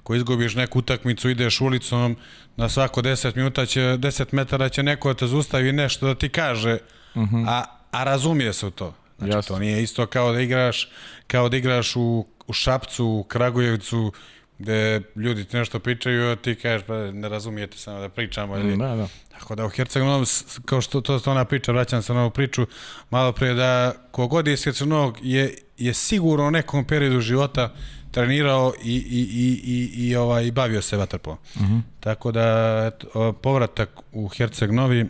ko 0.02 0.14
izgubiš 0.14 0.54
neku 0.54 0.78
utakmicu, 0.78 1.30
ideš 1.30 1.60
ulicom, 1.60 2.16
na 2.56 2.68
svako 2.68 3.02
10 3.02 3.36
minuta 3.36 3.66
će, 3.66 3.80
10 3.80 4.26
metara 4.32 4.68
će 4.68 4.82
neko 4.82 5.08
da 5.08 5.14
te 5.14 5.26
zustavi 5.26 5.72
nešto 5.72 6.06
da 6.06 6.14
ti 6.14 6.28
kaže, 6.28 6.78
uh 7.14 7.22
mhm. 7.22 7.36
-huh. 7.36 7.44
a, 7.48 7.64
a 7.90 8.04
razumije 8.04 8.52
se 8.52 8.66
u 8.66 8.70
to. 8.70 8.94
Znači, 9.18 9.32
Jasne. 9.32 9.54
to 9.54 9.58
nije 9.58 9.82
isto 9.82 10.06
kao 10.06 10.32
da 10.32 10.40
igraš, 10.40 10.88
kao 11.26 11.48
da 11.48 11.56
igraš 11.56 11.96
u, 11.96 12.26
u 12.46 12.52
Šapcu, 12.52 13.06
u 13.06 13.24
Kragujevcu, 13.24 14.12
gde 14.58 15.02
ljudi 15.16 15.44
ti 15.44 15.56
nešto 15.56 15.78
pričaju, 15.78 16.32
a 16.32 16.36
ti 16.36 16.54
kažeš, 16.54 16.86
pa 16.86 16.94
ne 16.96 17.28
razumijete 17.28 17.78
samo 17.78 18.00
da 18.00 18.08
pričamo. 18.08 18.56
Ili... 18.56 18.76
Da, 18.76 18.96
da. 18.96 19.08
Tako 19.38 19.54
da 19.54 19.66
u 19.66 19.68
Herceg-Novom, 19.68 20.60
kao 20.64 20.80
što 20.80 21.00
to 21.00 21.20
ona 21.26 21.44
priča, 21.44 21.72
vraćam 21.72 22.02
se 22.02 22.14
na 22.14 22.20
ovu 22.20 22.30
priču, 22.30 22.66
malo 23.10 23.32
prije 23.32 23.54
da 23.54 23.92
kogod 24.10 24.46
je 24.46 24.52
iz 24.52 24.64
Herceg-Novog 24.64 25.18
je, 25.22 25.58
je 25.78 25.94
sigurno 25.94 26.46
u 26.46 26.50
nekom 26.50 26.84
periodu 26.84 27.20
života 27.20 27.74
trenirao 28.10 28.72
i, 28.82 28.94
i, 28.94 29.20
i, 29.20 29.60
i, 29.64 30.08
i, 30.08 30.16
ovaj, 30.16 30.50
bavio 30.52 30.82
se 30.82 30.96
vaterpolom. 30.96 31.38
Uh 31.54 31.62
mhm. 31.62 31.74
-huh. 31.74 31.82
Tako 32.00 32.32
da 32.32 32.90
eto, 32.92 33.32
povratak 33.32 33.90
u 34.12 34.28
Herceg 34.28 34.70
Novi 34.70 35.06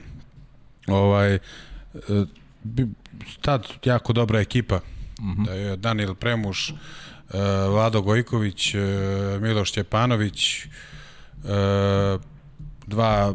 ovaj, 0.86 1.34
e, 1.34 1.40
tad 3.40 3.66
jako 3.84 4.12
dobra 4.12 4.40
ekipa. 4.40 4.76
Uh 4.76 5.24
mhm. 5.24 5.42
-huh. 5.42 5.46
Da 5.46 5.52
je 5.52 5.76
Daniel 5.76 6.14
Premuš, 6.14 6.70
e, 6.70 6.74
Vlado 7.68 8.02
Gojković, 8.02 8.74
e, 8.74 8.78
Miloš 9.40 9.72
Ćepanović, 9.72 10.66
dva 12.88 13.34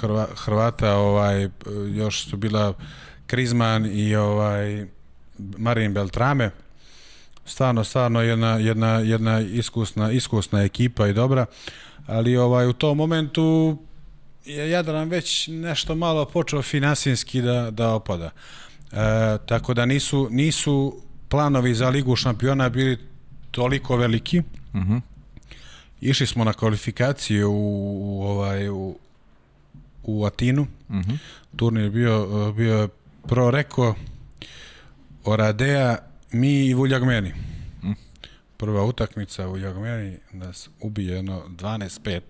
Hrva, 0.00 0.26
Hrvata, 0.36 0.96
ovaj, 0.96 1.48
još 1.94 2.28
su 2.28 2.36
bila 2.36 2.74
Krizman 3.26 3.86
i 3.86 4.16
ovaj 4.16 4.86
Marin 5.38 5.94
Beltrame 5.94 6.50
stvarno, 7.44 7.84
stvarno 7.84 8.20
jedna, 8.20 8.56
jedna, 8.56 8.98
jedna 8.98 9.40
iskusna, 9.40 10.10
iskusna 10.12 10.62
ekipa 10.62 11.06
i 11.06 11.12
dobra, 11.12 11.46
ali 12.06 12.36
ovaj 12.36 12.66
u 12.66 12.72
tom 12.72 12.96
momentu 12.96 13.76
je 14.44 14.70
Jadran 14.70 15.08
već 15.08 15.48
nešto 15.48 15.94
malo 15.94 16.24
počeo 16.24 16.62
finansijski 16.62 17.42
da, 17.42 17.70
da 17.70 17.94
opada. 17.94 18.30
E, 18.92 19.38
tako 19.46 19.74
da 19.74 19.86
nisu, 19.86 20.28
nisu 20.30 21.02
planovi 21.28 21.74
za 21.74 21.88
ligu 21.88 22.16
šampiona 22.16 22.68
bili 22.68 22.98
toliko 23.50 23.96
veliki. 23.96 24.42
Mhm. 24.74 24.92
-huh. 24.92 25.00
Išli 26.00 26.26
smo 26.26 26.44
na 26.44 26.52
kvalifikacije 26.52 27.46
u, 27.46 27.52
u 28.00 28.22
ovaj 28.22 28.68
u, 28.68 28.98
u 30.02 30.24
Atinu. 30.24 30.66
Uh 30.88 30.96
mhm. 30.96 31.10
-huh. 31.10 31.18
Turnir 31.56 31.90
bio 31.90 32.52
bio 32.52 32.88
pro 33.28 33.50
reko 33.50 33.94
Oradea, 35.24 35.96
mi 36.32 36.66
i 36.66 36.74
Vuljagmeni. 36.74 37.34
Prva 38.56 38.84
utakmica 38.84 39.48
u 39.48 39.58
Jagmeni 39.58 40.18
nas 40.32 40.68
ubije 40.80 41.14
jedno 41.14 41.44
12-5. 41.48 42.20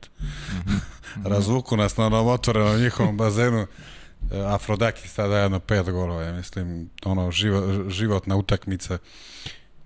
Razvuku 1.33 1.77
nas 1.77 1.97
na 1.97 2.07
onom 2.07 2.27
otvorenom 2.27 2.81
njihovom 2.81 3.17
bazenu. 3.17 3.59
E, 3.61 3.67
Afrodaki 4.47 5.09
sada 5.09 5.39
jedno 5.39 5.61
pet 5.61 5.91
golova, 5.91 6.23
ja 6.23 6.33
mislim, 6.33 6.91
ono, 7.05 7.31
živo, 7.31 7.91
životna 7.91 8.37
utakmica. 8.37 8.99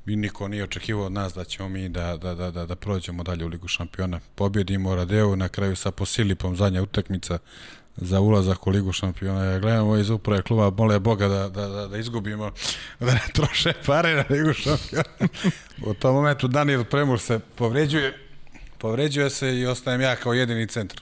I 0.07 0.17
niko 0.17 0.49
nije 0.49 0.65
očekivao 0.65 1.07
od 1.07 1.13
nas 1.13 1.35
da 1.35 1.45
ćemo 1.45 1.69
mi 1.69 1.89
da, 1.89 2.17
da, 2.17 2.35
da, 2.35 2.51
da, 2.51 2.67
da 2.67 2.77
prođemo 2.77 3.23
dalje 3.23 3.45
u 3.45 3.49
Ligu 3.49 3.69
šampiona. 3.69 4.21
Pobjedimo 4.35 4.95
Radeu, 4.95 5.37
na 5.37 5.49
kraju 5.49 5.77
sa 5.77 5.91
Posilipom 5.91 6.57
zadnja 6.57 6.83
utakmica 6.83 7.39
za 7.97 8.21
ulazak 8.21 8.67
u 8.67 8.71
Ligu 8.71 8.93
šampiona. 8.93 9.45
Ja 9.45 9.59
gledam 9.59 9.85
ovo 9.85 9.97
iz 9.97 10.11
uprave 10.11 10.43
kluba, 10.43 10.71
mole 10.71 10.99
Boga 10.99 11.29
da, 11.29 11.49
da, 11.49 11.69
da, 11.69 11.87
da 11.87 11.99
izgubimo, 11.99 12.53
da 13.01 13.07
ne 13.07 13.23
troše 13.33 13.73
pare 13.87 14.15
na 14.15 14.25
Ligu 14.31 14.53
šampiona. 14.53 15.29
u 15.87 15.95
tom 15.95 16.15
momentu 16.15 16.49
Daniel 16.49 16.85
Premur 16.85 17.21
se 17.21 17.39
povređuje, 17.55 18.19
povređuje 18.79 19.31
se 19.31 19.59
i 19.59 19.67
ostajem 19.67 20.01
ja 20.01 20.17
kao 20.17 20.33
jedini 20.33 20.67
centar. 20.67 21.01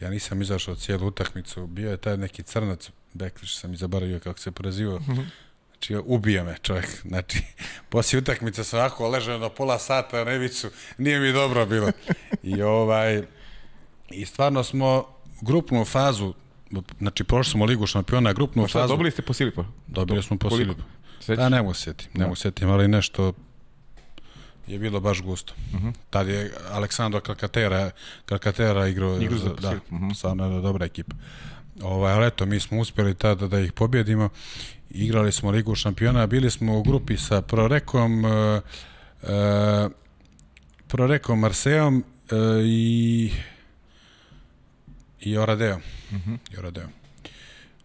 Ja 0.00 0.10
nisam 0.10 0.42
izašao 0.42 0.74
cijelu 0.74 1.06
utakmicu, 1.06 1.66
bio 1.66 1.90
je 1.90 1.96
taj 1.96 2.16
neki 2.16 2.42
crnac, 2.42 2.90
Bekliš 3.12 3.58
sam 3.58 3.72
i 3.72 3.76
zaboravio 3.76 4.20
kako 4.20 4.38
se 4.38 4.50
prezivao. 4.50 5.00
Znači, 5.86 6.02
ubija 6.06 6.44
me 6.44 6.56
čovjek. 6.62 6.86
Znači, 7.08 7.38
poslije 7.90 8.18
utakmice 8.18 8.64
sam 8.64 8.78
ovako 8.78 9.08
ležao 9.08 9.38
na 9.38 9.48
pola 9.48 9.78
sata 9.78 10.16
na 10.16 10.24
Nevicu, 10.24 10.70
nije 10.98 11.20
mi 11.20 11.32
dobro 11.32 11.66
bilo. 11.66 11.90
I 12.42 12.62
ovaj, 12.62 13.22
i 14.10 14.26
stvarno 14.26 14.64
smo 14.64 15.06
grupnu 15.40 15.84
fazu, 15.84 16.34
znači 16.98 17.24
prošli 17.24 17.50
smo 17.50 17.64
ligu 17.64 17.86
šampiona, 17.86 18.32
grupnu 18.32 18.62
Pa 18.62 18.68
šta, 18.68 18.78
fazu. 18.78 18.92
dobili 18.92 19.10
ste 19.10 19.22
po 19.22 19.32
Silipa? 19.32 19.64
Dobili 19.86 20.22
smo 20.22 20.38
po. 20.38 20.50
Sećaš? 21.20 21.36
Da, 21.36 21.48
ne 21.48 21.62
mogu 21.62 21.74
sjetim, 21.74 22.08
ne 22.14 22.24
mogu 22.24 22.36
sjetim, 22.36 22.70
ali 22.70 22.88
nešto 22.88 23.32
je 24.66 24.78
bilo 24.78 25.00
baš 25.00 25.22
gusto. 25.22 25.54
Uh 25.72 25.74
Mhm. 25.74 25.88
-huh. 25.88 25.94
Tad 26.10 26.28
je 26.28 26.52
Aleksandro 26.70 27.20
Kalkatera, 27.20 27.90
Kalkatera 28.26 28.88
igrao, 28.88 29.20
Igrao 29.20 29.38
za 29.38 29.48
da, 29.48 29.54
Pacific, 29.54 29.90
mhm. 29.90 30.10
stvarno 30.10 30.44
jedna 30.44 30.60
dobra 30.60 30.86
ekipa. 30.86 31.16
Ovaj, 31.82 32.12
ali 32.12 32.26
eto, 32.26 32.46
mi 32.46 32.60
smo 32.60 32.78
uspjeli 32.80 33.14
tada 33.14 33.48
da 33.48 33.60
ih 33.60 33.72
pobjedimo. 33.72 34.28
Igrali 34.90 35.32
smo 35.32 35.50
Ligu 35.50 35.74
šampiona, 35.74 36.26
bili 36.26 36.50
smo 36.50 36.78
u 36.78 36.82
grupi 36.82 37.16
sa 37.16 37.42
Prorekom, 37.42 38.24
uh, 38.24 38.32
uh, 39.22 39.92
Prorekom 40.88 41.38
Marseom 41.38 41.96
uh, 41.96 42.38
i 42.64 43.30
i 45.20 45.36
Oradeo. 45.38 45.76
Uh 45.76 45.82
-huh. 46.12 46.38
I 46.54 46.58
Oradeo. 46.58 46.88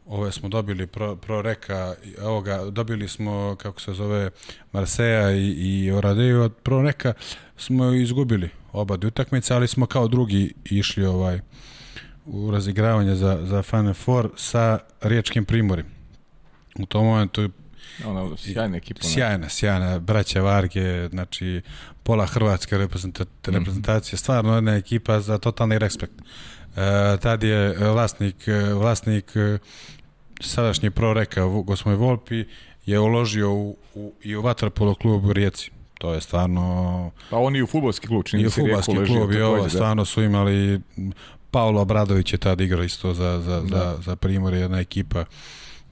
Ove 0.06 0.32
smo 0.32 0.50
dobili 0.50 0.88
pro, 0.88 1.16
pro 1.16 1.41
reka, 1.41 1.95
ovoga, 2.22 2.66
dobili 2.66 3.08
smo, 3.08 3.56
kako 3.60 3.82
se 3.82 3.93
zove, 3.93 4.30
Marseja 4.72 5.32
i, 5.32 5.47
i 5.50 5.91
Oradeo, 5.91 6.43
od 6.43 6.54
pro 6.64 6.82
reka 6.82 7.14
smo 7.58 7.93
izgubili 7.93 8.50
oba 8.72 8.97
dvije 8.97 9.08
utakmice, 9.08 9.54
ali 9.54 9.68
smo 9.68 9.86
kao 9.86 10.08
drugi 10.08 10.54
išli 10.66 11.06
ovaj 11.06 11.39
u 12.26 12.52
razigravanje 12.52 13.16
za, 13.16 13.39
za 13.45 13.64
Final 13.64 13.93
Four 13.93 14.30
sa 14.38 14.80
riječkim 15.02 15.45
primorim. 15.45 15.99
U 16.76 16.86
tom 16.86 17.05
momentu 17.05 17.49
Ono, 18.05 18.38
sjajna 18.38 18.78
ekipa. 18.78 18.99
ne? 19.03 19.09
sjajna, 19.09 19.49
sjajna, 19.49 19.99
braća 19.99 20.41
Varge, 20.41 21.07
znači 21.07 21.61
pola 22.03 22.26
hrvatske 22.26 22.78
reprezenta, 22.78 23.26
reprezentacije, 23.45 24.17
stvarno 24.17 24.55
jedna 24.55 24.76
ekipa 24.76 25.20
za 25.20 25.38
totalni 25.38 25.80
respekt. 25.80 26.13
E, 26.76 27.17
tad 27.22 27.43
je 27.43 27.78
vlasnik, 27.78 28.47
e, 28.47 28.74
vlasnik 28.74 29.36
e, 29.36 29.57
sadašnji 30.41 30.89
proreka 30.89 31.43
gospodin 31.45 31.99
Volpi 31.99 32.45
je 32.86 32.99
uložio 32.99 33.53
u, 33.53 33.78
u, 33.95 34.13
i 34.24 34.36
u 34.36 34.41
vaterpolo 34.41 34.95
klub 34.95 35.26
u 35.26 35.34
Rijeci. 35.34 35.72
To 35.97 36.13
je 36.13 36.22
stvarno 36.22 37.11
Pa 37.30 37.38
on 37.38 37.55
i 37.55 37.61
u 37.61 37.67
futbolski 37.67 38.07
klub, 38.07 38.24
čini 38.26 38.43
i 38.43 38.47
u 38.47 38.51
se 38.51 38.61
leži 38.61 39.13
klub 39.13 39.32
i 39.32 39.41
ovo, 39.41 39.63
da. 39.63 39.70
stvarno 39.70 40.05
su 40.05 40.24
imali 40.24 40.82
Paolo 41.51 41.82
Obradović 41.82 42.34
je 42.34 42.38
tad 42.38 42.61
igrao 42.61 42.84
isto 42.84 43.13
za, 43.13 43.41
za, 43.45 43.61
da. 43.61 43.67
za, 43.67 43.97
za 44.01 44.15
Primor, 44.15 44.53
jedna 44.53 44.80
ekipa 44.80 45.26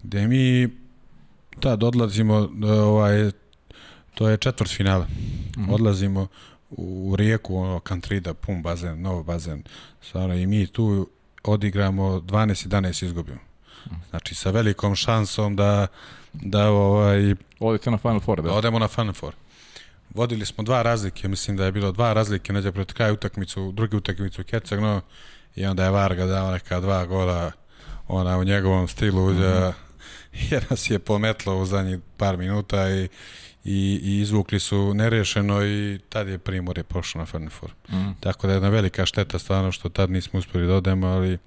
gde 0.08 0.28
mi 0.28 0.70
tad 1.60 1.84
odlazimo 1.84 2.50
ovaj, 2.64 3.32
to 4.14 4.30
je 4.30 4.38
četvrt 4.38 4.72
finale 4.72 5.06
mm 5.06 5.62
-hmm. 5.62 5.74
odlazimo 5.74 6.28
u 6.70 7.16
Rijeku, 7.16 7.58
ono, 7.58 7.80
Kantrida, 7.80 8.34
pun 8.34 8.62
bazen, 8.62 9.02
nov 9.02 9.24
bazen, 9.24 9.64
stvarno, 10.02 10.36
i 10.36 10.48
mi 10.48 10.68
tu 10.68 11.10
odigramo 11.44 12.04
12-11 12.04 13.06
izgubimo. 13.06 13.40
Znači, 14.10 14.36
sa 14.36 14.52
velikom 14.52 14.96
šansom 14.96 15.56
da, 15.56 15.88
da 16.34 16.70
ovaj, 16.70 17.36
Odete 17.60 17.92
na 17.92 17.98
Final 17.98 18.20
Four, 18.20 18.42
da 18.42 18.48
da. 18.48 18.54
odemo 18.54 18.80
na 18.80 18.88
Final 18.88 19.14
Four. 19.14 19.34
Vodili 20.16 20.46
smo 20.46 20.64
dva 20.64 20.82
razlike, 20.82 21.28
mislim 21.28 21.58
da 21.58 21.66
je 21.66 21.72
bilo 21.72 21.92
dva 21.92 22.14
razlike, 22.14 22.54
neđe 22.54 22.72
pred 22.72 22.94
kraj 22.94 23.12
utakmicu, 23.12 23.72
drugi 23.72 23.96
utakmicu 23.96 24.44
Kecagno 24.44 25.02
i 25.56 25.66
onda 25.66 25.84
je 25.84 25.90
Varga 25.90 26.26
dao 26.26 26.52
neka 26.52 26.80
dva 26.80 27.06
gola 27.06 27.52
ona 28.08 28.38
u 28.38 28.44
njegovom 28.44 28.88
stilu 28.88 29.26
uđa, 29.26 29.74
jer 30.52 30.66
nas 30.70 30.90
je 30.90 31.00
pometlo 31.00 31.58
u 31.58 31.66
zadnjih 31.66 32.00
par 32.18 32.38
minuta 32.38 32.90
i, 32.90 33.08
i, 33.66 34.00
i 34.04 34.20
izvukli 34.22 34.60
su 34.60 34.94
nerešeno 34.94 35.66
i 35.66 36.00
tad 36.10 36.28
je 36.28 36.38
Primor 36.38 36.78
je 36.78 36.84
prošao 36.84 37.20
na 37.20 37.26
Final 37.26 37.50
Four. 37.50 37.72
Mhm. 37.90 38.10
Tako 38.20 38.48
da 38.48 38.54
je 38.54 38.56
jedna 38.56 38.70
velika 38.70 39.06
šteta 39.06 39.40
stvarno 39.40 39.72
što 39.72 39.90
tad 39.90 40.10
nismo 40.10 40.40
uspeli 40.40 40.68
da 40.68 40.74
odemo, 40.74 41.08
ali 41.08 41.38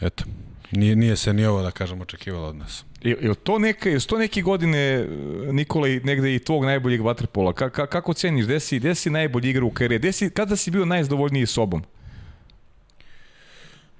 eto, 0.00 0.24
nije, 0.70 0.96
nije 0.96 1.16
se 1.16 1.32
ni 1.32 1.46
ovo 1.46 1.62
da 1.62 1.70
kažem 1.70 2.00
očekivalo 2.00 2.48
od 2.48 2.56
nas. 2.56 2.84
Je, 3.02 3.34
to 3.34 3.58
neke, 3.58 3.90
je 3.90 4.00
to 4.00 4.18
neke 4.18 4.42
godine, 4.42 4.78
e, 4.78 5.06
Nikola, 5.52 5.88
i 5.88 6.00
negde 6.00 6.34
i 6.34 6.38
tvog 6.38 6.64
najboljeg 6.64 7.00
vaterpola? 7.00 7.52
Ka, 7.52 7.70
ka, 7.70 7.86
kako 7.86 8.14
ceniš? 8.14 8.44
Gde 8.44 8.60
si, 8.60 8.78
gde 8.78 8.94
si 8.94 9.10
najbolji 9.10 9.50
igra 9.50 9.64
u 9.64 9.70
karijeri? 9.70 9.98
Gde 9.98 10.12
si, 10.12 10.30
kada 10.30 10.56
si 10.56 10.70
bio 10.70 10.84
najzadovoljniji 10.84 11.46
sobom? 11.46 11.84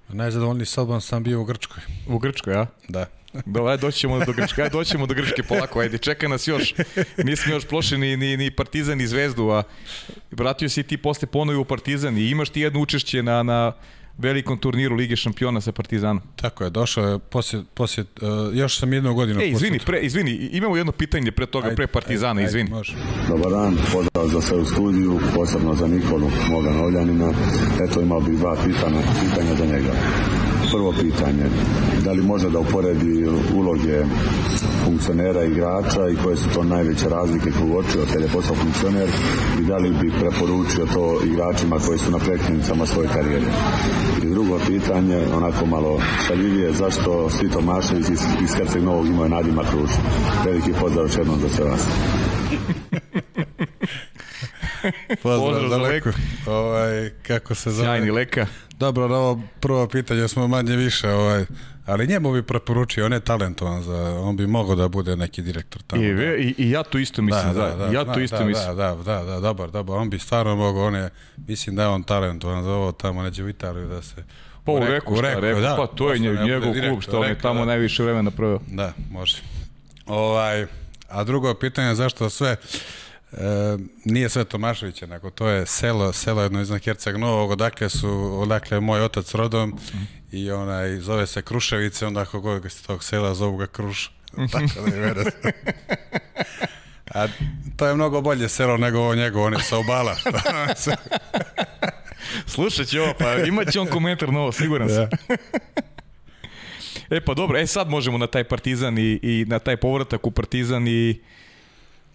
Najzadovoljniji 0.09 0.67
sobom 0.67 1.01
sam 1.01 1.23
bio 1.23 1.41
u 1.41 1.45
Grčkoj. 1.45 1.83
U 2.09 2.19
Grčkoj, 2.19 2.55
a? 2.55 2.67
Da. 2.89 3.07
Dobro, 3.47 3.71
ajde 3.71 3.81
doći 3.81 3.99
ćemo 3.99 4.25
do 4.25 4.33
Grčke, 4.33 4.63
ajde 4.63 4.73
doći 4.73 4.91
ćemo 4.91 5.07
do 5.07 5.15
Grčke 5.15 5.43
polako, 5.43 5.81
ajde, 5.81 5.99
čeka 5.99 6.29
nas 6.29 6.49
još. 6.49 6.75
Nismo 7.25 7.53
još 7.53 7.67
prošli 7.67 7.99
ni, 7.99 8.17
ni, 8.17 8.37
ni 8.37 8.51
Partizan 8.51 8.99
ni 8.99 9.07
Zvezdu, 9.07 9.49
a 9.49 9.63
vratio 10.31 10.69
si 10.69 10.83
ti 10.83 10.97
posle 10.97 11.29
ponovi 11.29 11.59
u 11.59 11.65
Partizan 11.65 12.19
i 12.19 12.31
imaš 12.31 12.51
ti 12.51 12.61
jedno 12.61 12.81
učešće 12.81 13.23
na, 13.23 13.43
na 13.43 13.73
velikom 14.19 14.59
turniru 14.59 14.97
Lige 14.97 15.17
šampiona 15.17 15.61
sa 15.61 15.73
Partizanom. 15.73 16.23
Tako 16.37 16.65
je, 16.65 16.71
došao 16.71 17.09
je 17.09 17.19
posjet, 17.19 17.65
posjet 17.75 18.07
uh, 18.23 18.29
još 18.57 18.79
sam 18.79 18.93
jednu 18.93 19.15
godinu 19.15 19.41
E, 19.41 19.49
izvini, 19.49 19.79
pre, 19.79 20.01
izvini, 20.01 20.31
imamo 20.53 20.77
jedno 20.77 20.93
pitanje 20.93 21.33
pre 21.33 21.47
toga, 21.47 21.67
Ajde, 21.67 21.77
pre 21.77 21.87
Partizana, 21.87 22.41
ajde, 22.41 22.49
izvini. 22.49 22.65
Ajde, 22.65 22.77
može. 22.77 22.95
Dobar 23.29 23.51
dan, 23.51 23.79
pozdrav 23.93 24.29
za 24.29 24.41
sve 24.41 24.59
u 24.59 24.65
studiju, 24.65 25.21
posebno 25.35 25.75
za 25.75 25.87
Nikolu, 25.87 26.31
moga 26.51 26.71
Novljanina. 26.71 27.33
Eto 27.89 28.01
imao 28.01 28.21
bih 28.21 28.39
dva 28.39 28.57
pitanja, 28.65 29.01
pitanja 29.23 29.55
za 29.55 29.67
njega. 29.67 29.93
Prvo 30.73 30.93
pitanje, 31.01 31.45
da 32.05 32.13
li 32.13 32.23
može 32.23 32.51
da 32.51 32.59
uporedi 32.59 33.27
uloge 33.55 34.05
funkcionera 34.85 35.45
i 35.45 35.51
igrača 35.51 36.09
i 36.09 36.17
koje 36.25 36.37
su 36.37 36.49
to 36.55 36.65
najveće 36.65 37.09
razlike 37.09 37.51
koje 37.51 37.73
uočio 37.73 38.07
kad 38.13 38.23
je 38.23 38.29
postao 38.29 38.57
funkcioner 38.57 39.09
i 39.61 39.65
da 39.65 39.77
li 39.77 39.91
bi 39.91 40.13
preporučio 40.21 40.87
to 40.95 41.21
igračima 41.25 41.79
koji 41.87 41.99
su 41.99 42.11
na 42.11 42.19
prekrenicama 42.19 42.87
svoje 42.87 43.09
karijere. 43.09 43.47
I 44.23 44.27
drugo 44.27 44.59
pitanje, 44.67 45.27
onako 45.37 45.67
malo 45.67 46.01
šaljivije, 46.27 46.73
zašto 46.73 47.31
Svi 47.31 47.51
Tomašević 47.51 48.09
iz, 48.09 48.21
iz 48.43 48.55
Herceg 48.55 48.83
Novog 48.83 49.07
imao 49.07 49.29
nadimak 49.29 49.67
Ruž? 49.73 49.91
Veliki 50.45 50.73
pozdrav 50.81 51.05
još 51.05 51.17
jednom 51.17 51.41
za 51.41 51.49
sve 51.49 51.65
vas. 51.65 51.87
Pozdrav 55.23 55.63
za 55.63 55.69
daleko. 55.69 56.11
Ovaj, 56.47 57.11
kako 57.23 57.55
se 57.55 57.71
zove? 57.71 57.87
Sjajni 57.87 58.11
leka. 58.11 58.47
Dobro, 58.79 59.09
na 59.09 59.17
ovo 59.17 59.41
prvo 59.61 59.89
pitanje 59.89 60.29
smo 60.29 60.49
manje 60.49 60.77
više, 60.77 61.09
ovaj, 61.09 61.45
ali 61.87 62.07
njemu 62.07 62.33
bi 62.33 62.43
preporučio, 62.43 63.07
on 63.07 63.13
je 63.13 63.21
talentovan, 63.21 63.83
za, 63.83 64.21
on 64.21 64.37
bi 64.37 64.47
mogao 64.47 64.75
da 64.75 64.89
bude 64.89 65.17
neki 65.17 65.43
direktor 65.43 65.83
tamo. 65.83 66.03
I, 66.03 66.13
ve- 66.13 66.41
i, 66.41 66.55
I 66.59 66.71
ja 66.71 66.83
to 66.83 66.99
isto 66.99 67.23
mislim, 67.23 67.55
da, 67.55 67.75
da, 67.77 67.87
ja 67.87 68.05
to 68.05 68.13
da, 68.13 68.23
isto 68.23 68.39
da, 68.39 68.45
mislim. 68.45 68.77
Da, 68.77 68.95
da, 68.95 68.95
da, 69.05 69.25
da, 69.25 69.41
dobar, 69.41 69.71
dobar, 69.71 69.99
on 69.99 70.11
bi 70.11 70.19
stvarno 70.19 70.57
mogao, 70.57 70.87
on 70.87 70.95
je, 70.95 71.11
mislim 71.49 71.77
da 71.77 71.83
je 71.83 71.89
on 71.89 72.03
talentovan 72.03 72.63
za 72.65 72.71
ovo 72.71 72.93
tamo, 72.93 73.23
neđe 73.23 73.45
u 73.45 73.49
Italiju 73.49 73.89
da 73.89 74.03
se... 74.03 74.25
Pa 74.65 74.73
u 74.73 74.79
Reku, 74.79 75.17
šta, 75.17 75.41
Reku, 75.41 75.61
da, 75.61 75.77
pa 75.77 75.87
to 75.87 76.13
je 76.13 76.19
njegov 76.19 76.73
direktor 76.73 76.89
klub, 76.89 77.01
što 77.03 77.21
on 77.21 77.29
je 77.29 77.39
tamo 77.39 77.61
da. 77.61 77.67
najviše 77.67 78.03
vremena 78.03 78.31
proveo. 78.31 78.61
Da, 78.67 78.93
može. 79.11 79.37
Ovaj, 80.07 80.67
a 81.09 81.25
drugo 81.25 81.55
pitanje 81.55 81.95
zašto 81.95 82.31
sve 82.31 82.57
e, 83.33 83.79
nije 84.05 84.29
sve 84.29 84.45
Tomaševića, 84.45 85.07
nego 85.07 85.31
to 85.31 85.49
je 85.49 85.67
selo, 85.67 86.13
selo 86.13 86.43
jedno 86.43 86.61
iznad 86.61 86.85
Herceg 86.85 87.17
Novog, 87.17 87.51
odakle 87.51 87.89
su, 87.89 88.41
odakle 88.41 88.77
je 88.77 88.81
moj 88.81 89.03
otac 89.03 89.35
rodom 89.35 89.79
i 90.33 90.51
onaj, 90.51 90.97
zove 91.01 91.27
se 91.27 91.43
Kruševice, 91.43 92.07
onda 92.07 92.21
ako 92.21 92.41
god 92.41 92.63
ga 92.63 92.69
s 92.69 92.83
tog 92.83 93.05
sela 93.05 93.35
zovu 93.35 93.57
ga 93.57 93.67
Kruš. 93.67 94.13
Tako 94.53 94.91
da 94.91 94.97
je. 94.97 95.15
A 97.15 97.27
to 97.77 97.87
je 97.87 97.95
mnogo 97.95 98.21
bolje 98.21 98.49
selo 98.49 98.77
nego 98.77 98.99
ovo 98.99 99.15
njegovo, 99.15 99.47
on 99.47 99.53
je 99.53 99.61
sa 99.61 99.79
obala. 99.79 100.17
Slušat 102.47 102.87
će 102.87 103.01
ovo, 103.01 103.15
pa 103.19 103.37
imat 103.37 103.73
će 103.73 103.81
on 103.81 103.87
komentar 103.87 104.33
na 104.33 104.41
ovo, 104.41 104.53
siguran 104.53 104.89
sam. 104.89 105.09
E 107.11 107.21
pa 107.21 107.35
dobro, 107.35 107.59
e 107.59 107.67
sad 107.67 107.89
možemo 107.89 108.19
na 108.19 108.27
taj 108.27 108.45
Partizan 108.45 108.99
i, 108.99 109.19
i 109.23 109.45
na 109.49 109.59
taj 109.59 109.77
povratak 109.77 110.27
u 110.27 110.31
Partizan 110.31 110.89
i 110.89 111.21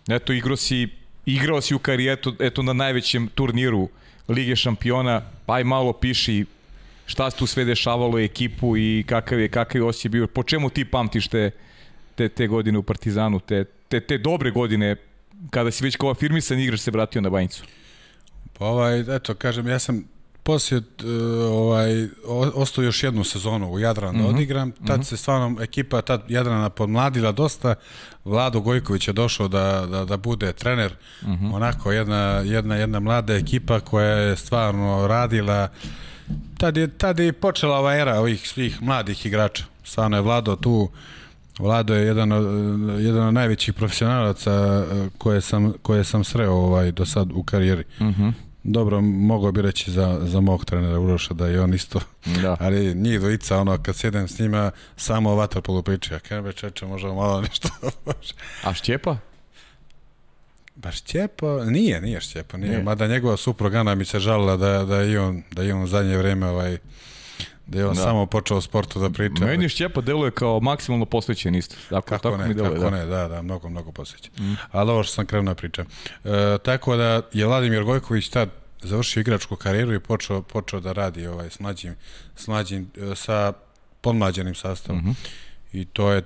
eto 0.09 0.33
igrao 0.33 0.55
si, 0.55 0.87
igrao 1.27 1.61
si 1.61 1.75
u 1.75 1.79
karijeri 1.79 2.21
eto, 2.39 2.63
na 2.63 2.73
najvećem 2.73 3.27
turniru 3.35 3.89
Lige 4.27 4.55
šampiona, 4.55 5.21
pa 5.45 5.53
aj 5.53 5.63
malo 5.63 5.93
piši 5.93 6.45
šta 7.05 7.31
se 7.31 7.37
tu 7.37 7.47
sve 7.47 7.65
dešavalo 7.65 8.19
ekipu 8.19 8.77
i 8.77 9.03
kakav 9.07 9.39
je, 9.39 9.49
kakav 9.49 9.81
je 9.81 9.85
osjećaj 9.85 10.09
bio. 10.09 10.27
Po 10.27 10.43
čemu 10.43 10.69
ti 10.69 10.85
pamtiš 10.85 11.27
te, 11.27 11.51
te, 12.15 12.29
te 12.29 12.47
godine 12.47 12.77
u 12.77 12.83
Partizanu, 12.83 13.39
te, 13.39 13.65
te, 13.87 13.99
te 13.99 14.17
dobre 14.17 14.51
godine 14.51 14.95
kada 15.49 15.71
si 15.71 15.83
već 15.83 15.95
kao 15.95 16.09
afirmisan 16.11 16.59
igrač 16.59 16.79
se 16.79 16.91
vratio 16.91 17.21
na 17.21 17.29
banjicu? 17.29 17.63
Pa 18.57 18.65
ovaj, 18.65 19.15
eto, 19.15 19.35
kažem, 19.35 19.67
ja 19.67 19.79
sam 19.79 20.03
poslije 20.47 20.79
uh, 20.79 21.05
ovaj, 21.51 22.03
o- 22.27 22.51
ostao 22.55 22.83
još 22.83 23.03
jednu 23.03 23.23
sezonu 23.23 23.71
u 23.71 23.79
Jadran 23.79 24.17
da 24.17 24.23
odigram. 24.25 24.71
Tad 24.87 25.05
se 25.05 25.17
stvarno 25.17 25.61
ekipa 25.61 26.01
tad 26.01 26.23
Jadrana 26.27 26.69
podmladila 26.69 27.31
dosta. 27.31 27.75
Vlado 28.25 28.59
Gojković 28.59 29.07
je 29.07 29.13
došao 29.13 29.47
da, 29.47 29.87
da, 29.91 30.05
da 30.05 30.17
bude 30.17 30.53
trener. 30.53 30.95
Onako 31.53 31.91
jedna, 31.91 32.17
jedna, 32.45 32.75
jedna 32.75 32.99
mlada 32.99 33.35
ekipa 33.35 33.79
koja 33.79 34.07
je 34.07 34.35
stvarno 34.35 35.07
radila 35.07 35.67
tad 36.57 36.77
je, 36.77 36.87
tad 36.87 37.19
je 37.19 37.33
počela 37.33 37.77
ova 37.77 37.95
era 37.95 38.19
ovih 38.19 38.49
svih 38.49 38.81
mladih 38.81 39.25
igrača. 39.25 39.63
Stvarno 39.83 40.17
je 40.17 40.21
Vlado 40.21 40.55
tu 40.55 40.89
Vlado 41.59 41.95
je 41.95 42.05
jedan 42.05 42.31
od, 42.31 42.45
jedan 42.99 43.27
od 43.27 43.33
najvećih 43.33 43.73
profesionalaca 43.73 44.51
eh, 44.51 45.09
koje 45.17 45.41
sam, 45.41 45.73
koje 45.81 46.03
sam 46.03 46.23
sreo 46.23 46.51
ovaj, 46.53 46.91
do 46.91 47.05
sad 47.05 47.31
u 47.33 47.43
karijeri. 47.43 47.83
Dobro, 48.69 49.01
mogao 49.01 49.51
bi 49.51 49.61
reći 49.61 49.91
za, 49.91 50.19
za 50.23 50.39
mog 50.39 50.65
trenera 50.65 50.99
Uroša 50.99 51.33
da 51.33 51.47
je 51.47 51.61
on 51.61 51.73
isto, 51.73 51.99
Da. 52.25 52.57
ali 52.65 52.95
njih 52.95 53.19
dvojica, 53.19 53.57
ono, 53.57 53.83
kad 53.83 53.95
sjedem 53.95 54.27
s 54.27 54.39
njima, 54.39 54.71
samo 54.97 55.29
o 55.29 55.35
vaterpolu 55.35 55.83
priča. 55.83 56.13
Ja 56.13 56.19
kažem, 56.19 56.53
čeče, 56.53 56.85
možda 56.85 57.13
malo 57.13 57.41
nešto. 57.49 57.69
A 58.63 58.73
Šćepa? 58.73 59.17
Baš 60.75 60.97
Šćepo, 60.97 61.63
nije, 61.63 62.01
nije 62.01 62.21
Šćepo, 62.21 62.57
nije. 62.57 62.69
Nije. 62.69 62.83
Mada 62.83 63.07
njegova 63.07 63.37
supruga 63.37 63.79
Ana 63.79 63.95
mi 63.95 64.05
se 64.05 64.19
žalila 64.19 64.57
da, 64.57 64.85
da 64.85 65.03
i 65.03 65.17
on, 65.17 65.43
da 65.51 65.63
i 65.63 65.71
on 65.71 65.83
u 65.83 65.87
zadnje 65.87 66.17
vreme, 66.17 66.47
ovaj, 66.47 66.77
da 67.67 67.79
je 67.79 67.85
on 67.87 67.95
Da. 67.95 68.01
samo 68.01 68.25
počeo 68.25 68.57
o 68.57 68.61
sportu 68.61 68.99
da 68.99 69.09
priča. 69.09 69.45
Meni 69.45 69.69
Šćepa 69.69 70.01
deluje 70.01 70.31
kao 70.31 70.59
maksimalno 70.59 71.05
posvećen 71.05 71.55
isto. 71.55 71.75
Tako, 71.89 72.07
Kako 72.07 72.23
tako 72.23 72.37
ne, 72.37 72.47
mi 72.47 72.53
deluje, 72.53 72.71
kako 72.79 72.89
da. 72.89 72.97
ne, 72.97 73.05
da, 73.05 73.27
da, 73.27 73.41
mnogo, 73.41 73.69
mnogo 73.69 73.91
posvećen. 73.91 74.31
Mm. 74.39 74.55
Ali 74.71 74.91
ovo 74.91 75.03
što 75.03 75.13
sam 75.13 75.25
krenuo 75.25 75.53
da 75.53 75.55
pričam. 75.55 75.85
E, 76.25 76.57
tako 76.63 76.95
da 76.95 77.21
je 77.33 77.45
Vladimir 77.45 77.83
Gojković 77.83 78.29
tad 78.29 78.49
završio 78.81 79.21
igračku 79.21 79.55
karijeru 79.55 79.93
i 79.93 79.99
počeo, 79.99 80.41
počeo 80.41 80.79
da 80.79 80.91
radi 80.91 81.27
ovaj, 81.27 81.49
s 81.49 81.59
mlađim, 81.59 81.95
s 82.35 82.47
mlađim, 82.47 82.91
e, 83.11 83.15
sa 83.15 83.53
podmlađenim 84.01 84.55
sastavom. 84.55 85.01
Mm 85.01 85.07
-hmm. 85.09 85.15
I 85.73 85.85
to 85.85 86.11
je, 86.11 86.23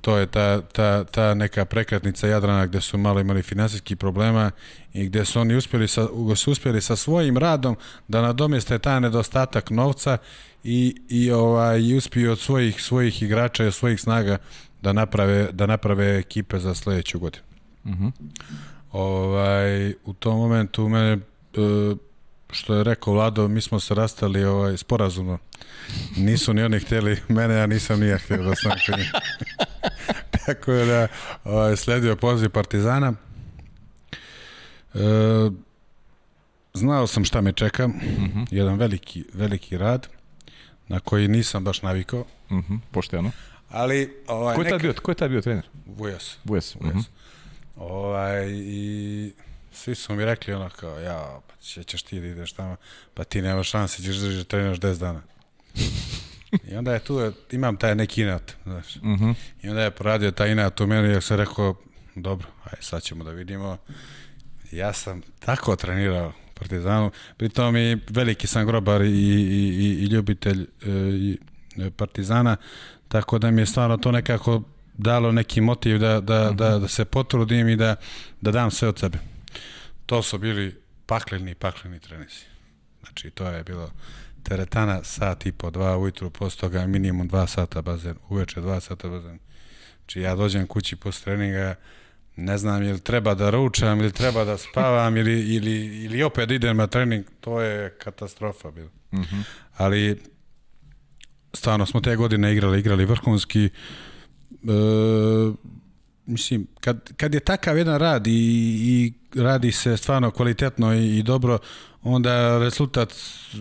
to 0.00 0.16
je 0.16 0.26
ta, 0.26 0.60
ta, 0.60 1.04
ta 1.04 1.34
neka 1.34 1.64
prekretnica 1.64 2.26
Jadrana 2.26 2.66
gde 2.66 2.80
su 2.80 2.98
malo 2.98 3.20
imali 3.20 3.42
finansijskih 3.42 3.96
problema 3.96 4.50
i 4.92 5.06
gde 5.06 5.24
su 5.24 5.40
oni 5.40 5.54
uspjeli 5.54 5.88
sa, 5.88 6.08
su 6.36 6.52
uspjeli 6.52 6.80
sa 6.80 6.96
svojim 6.96 7.38
radom 7.38 7.76
da 8.08 8.22
nadomjeste 8.22 8.78
taj 8.78 9.00
nedostatak 9.00 9.70
novca 9.70 10.18
i, 10.64 10.96
i 11.08 11.30
ovaj 11.30 11.96
uspiju 11.96 12.32
od 12.32 12.38
svojih 12.38 12.82
svojih 12.82 13.22
igrača 13.22 13.64
i 13.64 13.66
od 13.66 13.74
svojih 13.74 14.00
snaga 14.00 14.38
da 14.82 14.92
naprave 14.92 15.48
da 15.52 15.66
naprave 15.66 16.18
ekipe 16.18 16.58
za 16.58 16.74
sledeću 16.74 17.18
godinu. 17.18 17.44
Mhm. 17.86 18.08
Ovaj 18.92 19.90
u 20.04 20.12
tom 20.18 20.38
momentu 20.38 20.88
mene 20.88 21.12
e, 21.12 21.18
što 22.52 22.74
je 22.74 22.84
rekao 22.84 23.12
Vlado, 23.12 23.48
mi 23.48 23.60
smo 23.60 23.80
se 23.80 23.94
rastali 23.94 24.44
ovaj 24.44 24.76
sporazumno. 24.76 25.38
Nisu 26.16 26.54
ni 26.54 26.62
oni 26.62 26.80
htjeli 26.80 27.20
mene, 27.28 27.54
ja 27.54 27.66
nisam 27.66 28.00
ni 28.00 28.06
ja 28.06 28.18
htio 28.18 28.42
da 28.42 28.54
sam. 28.54 28.72
Tako 30.46 30.72
je 30.72 30.86
da 30.86 31.08
ovaj, 31.44 31.76
sledio 31.76 32.16
poziv 32.16 32.50
Partizana. 32.50 33.12
E, 34.94 34.98
znao 36.74 37.06
sam 37.06 37.24
šta 37.24 37.40
me 37.40 37.52
čeka. 37.52 37.88
Jedan 38.50 38.78
veliki, 38.78 39.24
veliki 39.34 39.78
rad 39.78 40.08
na 40.88 41.00
koji 41.00 41.28
nisam 41.28 41.64
baš 41.64 41.82
navikao. 41.82 42.24
Mhm, 42.50 42.74
pošteno. 42.90 43.30
Ali 43.68 44.16
ovaj, 44.26 44.56
Ko 44.56 44.62
je 44.62 44.70
tad 44.70 44.82
bio, 44.82 44.94
ko 45.02 45.10
je 45.10 45.14
tad 45.14 45.30
bio 45.30 45.40
trener? 45.40 45.66
Vujas. 45.86 46.38
Vujas. 46.44 46.76
Vujas. 46.80 46.94
Mhm. 46.94 47.00
Ovaj, 47.76 48.48
i 48.50 49.32
svi 49.72 49.94
su 49.94 50.14
mi 50.14 50.24
rekli 50.24 50.54
ono 50.54 50.68
kao, 50.68 50.98
ja, 50.98 51.40
pa 51.46 51.56
će, 51.62 51.84
ćeš 51.84 52.02
ti 52.02 52.20
da 52.20 52.26
ideš 52.26 52.52
tamo, 52.52 52.76
pa 53.14 53.24
ti 53.24 53.42
nemaš 53.42 53.70
šanse, 53.70 54.02
ćeš 54.02 54.16
da 54.16 54.44
treniraš 54.44 54.78
10 54.78 54.98
dana. 54.98 55.22
I 56.70 56.74
onda 56.76 56.92
je 56.92 56.98
tu, 56.98 57.32
imam 57.50 57.76
taj 57.76 57.94
neki 57.94 58.22
inat, 58.22 58.52
znaš. 58.62 58.96
Mm 58.96 59.12
Mhm. 59.12 59.30
I 59.62 59.68
onda 59.68 59.82
je 59.82 59.90
poradio 59.90 60.30
taj 60.30 60.52
inat 60.52 60.80
u 60.80 60.86
meni, 60.86 61.14
ja 61.14 61.20
sam 61.20 61.36
rekao, 61.36 61.74
dobro, 62.14 62.48
aj 62.64 62.78
sad 62.80 63.02
ćemo 63.02 63.24
da 63.24 63.30
vidimo. 63.30 63.78
Ja 64.72 64.92
sam 64.92 65.22
tako 65.38 65.76
trenirao 65.76 66.32
Partizanu, 66.54 67.10
pritom 67.36 67.76
i 67.76 67.98
veliki 68.10 68.46
sam 68.46 68.66
grobar 68.66 69.02
i, 69.02 69.06
i, 69.06 69.10
i, 69.10 70.04
i 70.04 70.06
ljubitelj 70.06 70.62
e, 70.62 70.66
i, 71.10 71.38
e, 71.78 71.90
Partizana, 71.90 72.56
tako 73.08 73.38
da 73.38 73.50
mi 73.50 73.62
je 73.62 73.66
stvarno 73.66 73.96
to 73.96 74.12
nekako 74.12 74.62
dalo 74.94 75.32
neki 75.32 75.60
motiv 75.60 75.98
da, 75.98 76.20
da, 76.20 76.50
da, 76.50 76.78
da 76.78 76.88
se 76.88 77.04
potrudim 77.04 77.68
i 77.68 77.76
da, 77.76 77.96
da 78.40 78.50
dam 78.50 78.70
sve 78.70 78.88
od 78.88 78.98
sebe. 78.98 79.18
To 80.10 80.22
su 80.22 80.38
bili 80.38 80.76
pakleni, 81.06 81.54
pakleni 81.54 82.00
trenisi. 82.00 82.46
Znači, 83.02 83.30
to 83.30 83.48
je 83.48 83.64
bilo 83.64 83.90
teretana 84.42 85.04
sat 85.04 85.46
i 85.46 85.52
po, 85.52 85.70
dva 85.70 85.98
ujutru, 85.98 86.30
posle 86.30 86.60
toga 86.60 86.86
minimum 86.86 87.28
dva 87.28 87.46
sata 87.46 87.82
bazen, 87.82 88.14
uveče 88.28 88.60
dva 88.60 88.80
sata 88.80 89.08
bazen. 89.08 89.38
Znači, 89.98 90.20
ja 90.20 90.34
dođem 90.34 90.66
kući 90.66 90.96
posle 90.96 91.24
treninga, 91.24 91.74
ne 92.36 92.58
znam 92.58 92.82
ili 92.82 93.00
treba 93.00 93.34
da 93.34 93.50
ručam 93.50 94.00
ili 94.00 94.12
treba 94.12 94.44
da 94.44 94.58
spavam 94.58 95.16
ili, 95.16 95.54
ili, 95.54 96.04
ili 96.04 96.22
opet 96.22 96.50
idem 96.50 96.76
na 96.76 96.86
trening, 96.86 97.24
to 97.40 97.60
je 97.60 97.90
katastrofa 97.90 98.70
bilo. 98.70 98.90
Mm 99.12 99.20
-hmm. 99.20 99.42
Ali 99.76 100.20
stvarno 101.54 101.86
smo 101.86 102.00
te 102.00 102.16
godine 102.16 102.52
igrali, 102.52 102.80
igrali 102.80 103.04
vrhunski. 103.04 103.64
E, 103.64 103.70
mislim, 106.26 106.66
kad, 106.80 107.16
kad 107.16 107.34
je 107.34 107.40
takav 107.40 107.78
jedan 107.78 107.98
rad 107.98 108.26
i, 108.26 108.30
i 108.30 109.19
radi 109.34 109.72
se 109.72 109.96
stvarno 109.96 110.30
kvalitetno 110.30 110.94
i, 110.94 111.18
i 111.18 111.22
dobro, 111.22 111.58
onda 112.02 112.58
rezultat 112.58 113.14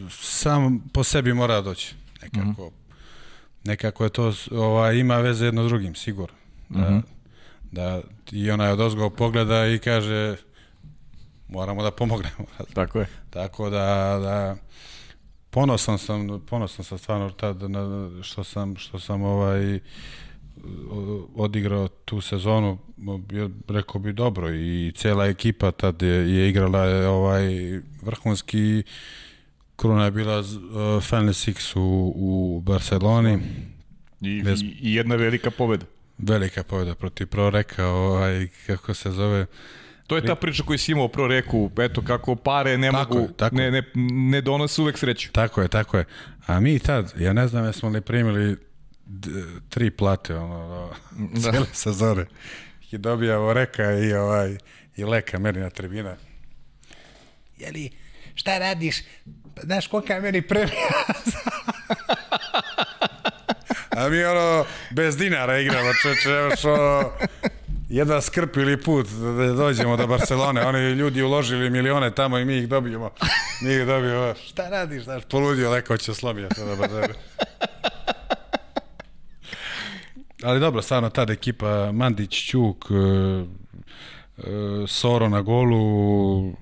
sam 0.09 0.89
po 0.93 1.03
sebi 1.03 1.33
mora 1.33 1.61
doći. 1.61 1.95
Nekako, 2.21 2.45
mm 2.45 2.55
-hmm. 2.55 2.71
nekako 3.63 4.03
je 4.03 4.09
to, 4.09 4.33
ovaj, 4.51 4.95
ima 4.95 5.17
veze 5.17 5.45
jedno 5.45 5.63
s 5.63 5.67
drugim, 5.67 5.95
sigurno. 5.95 6.35
Da, 6.69 6.79
mm 6.79 6.93
-hmm. 6.93 7.01
da 7.71 8.01
i 8.31 8.51
ona 8.51 8.65
je 8.65 8.73
od 8.73 8.79
ozgo 8.79 9.09
pogleda 9.09 9.67
i 9.67 9.79
kaže 9.79 10.35
moramo 11.47 11.83
da 11.83 11.91
pomognemo. 11.91 12.45
Tako 12.73 12.99
je. 12.99 13.07
Tako 13.29 13.69
da, 13.69 14.19
da 14.21 14.55
ponosan 15.49 15.97
sam, 15.97 16.41
ponosan 16.49 16.85
sam 16.85 16.97
stvarno 16.97 17.29
tad 17.29 17.61
na, 17.61 18.09
što 18.23 18.43
sam, 18.43 18.75
što 18.75 18.99
sam 18.99 19.23
ovaj 19.23 19.79
odigrao 21.35 21.87
tu 21.87 22.21
sezonu, 22.21 22.77
rekao 23.67 24.01
bi 24.01 24.13
dobro 24.13 24.53
i 24.53 24.91
cela 24.95 25.25
ekipa 25.25 25.71
tad 25.71 26.01
je, 26.01 26.35
je 26.35 26.49
igrala 26.49 27.09
ovaj 27.09 27.43
vrhunski 28.01 28.83
Kruna 29.75 30.05
je 30.05 30.11
bila 30.11 30.39
uh, 30.39 30.45
Final 31.03 31.33
Six 31.33 31.79
u, 31.79 32.13
u 32.15 32.61
Barceloni. 32.61 33.39
I, 34.21 34.43
Bez... 34.43 34.61
i, 34.61 34.93
jedna 34.93 35.15
velika 35.15 35.51
pobeda. 35.51 35.85
Velika 36.17 36.63
pobeda 36.63 36.95
protiv 36.95 37.27
Proreka, 37.27 37.87
ovaj, 37.87 38.47
kako 38.67 38.93
se 38.93 39.11
zove, 39.11 39.45
To 40.09 40.15
je 40.15 40.25
ta 40.25 40.35
priča 40.35 40.63
koju 40.63 40.77
si 40.77 40.91
imao 40.91 41.07
pro 41.07 41.27
reku, 41.27 41.71
eto 41.79 42.01
kako 42.01 42.35
pare 42.35 42.77
ne 42.77 42.91
tako 42.91 43.13
mogu, 43.13 43.27
je, 43.27 43.33
tako 43.37 43.55
ne, 43.55 43.71
ne, 43.71 43.83
ne 44.11 44.41
donose 44.41 44.81
uvek 44.81 44.97
sreću. 44.97 45.31
Tako 45.31 45.61
je, 45.61 45.67
tako 45.67 45.97
je. 45.97 46.05
A 46.45 46.59
mi 46.59 46.79
tad, 46.79 47.13
ja 47.19 47.33
ne 47.33 47.47
znam 47.47 47.65
jesmo 47.65 47.89
li 47.89 48.01
primili 48.01 48.57
tri 49.69 49.91
plate 49.91 50.35
ono, 50.35 50.67
do, 50.67 50.93
da. 51.11 51.51
cijele 51.51 51.65
sezone. 51.73 52.25
I 52.91 52.97
dobijamo 52.97 53.53
reka 53.53 53.91
i, 53.91 54.13
ovaj, 54.13 54.57
i 54.95 55.03
leka 55.03 55.39
meni 55.39 55.59
na 55.59 55.69
tribina. 55.69 56.15
Jeli, 57.57 57.91
šta 58.35 58.57
radiš? 58.57 58.97
Pa, 59.55 59.61
znaš 59.61 59.87
kolika 59.87 60.13
je 60.13 60.21
meni 60.21 60.41
premija? 60.41 60.89
A 63.99 64.09
mi 64.09 64.23
ono, 64.23 64.65
bez 64.91 65.17
dinara 65.17 65.59
igramo, 65.59 65.89
čeče, 66.01 66.69
ono, 66.69 67.11
jedva 67.89 68.21
skrpili 68.21 68.81
put 68.81 69.07
da 69.07 69.53
dođemo 69.53 69.97
do 69.97 70.07
Barcelone. 70.07 70.65
Oni 70.65 70.79
ljudi 70.79 71.21
uložili 71.21 71.69
milione 71.69 72.15
tamo 72.15 72.37
i 72.37 72.45
mi 72.45 72.57
ih 72.57 72.67
dobijemo. 72.67 73.11
Mi 73.61 73.73
ih 73.73 73.85
dobijemo. 73.85 74.33
Šta 74.47 74.69
radiš? 74.69 75.03
Znaš, 75.03 75.23
poludio, 75.29 75.71
leko 75.71 75.97
će 75.97 76.13
slomio 76.13 76.49
sada 76.55 76.75
bazar. 76.75 77.13
Ali 80.43 80.59
dobro, 80.59 80.81
stvarno, 80.81 81.09
tada 81.09 81.33
ekipa 81.33 81.91
Mandić, 81.91 82.49
Ćuk, 82.49 82.85
Soro 84.87 85.29
na 85.29 85.41
golu, 85.41 86.53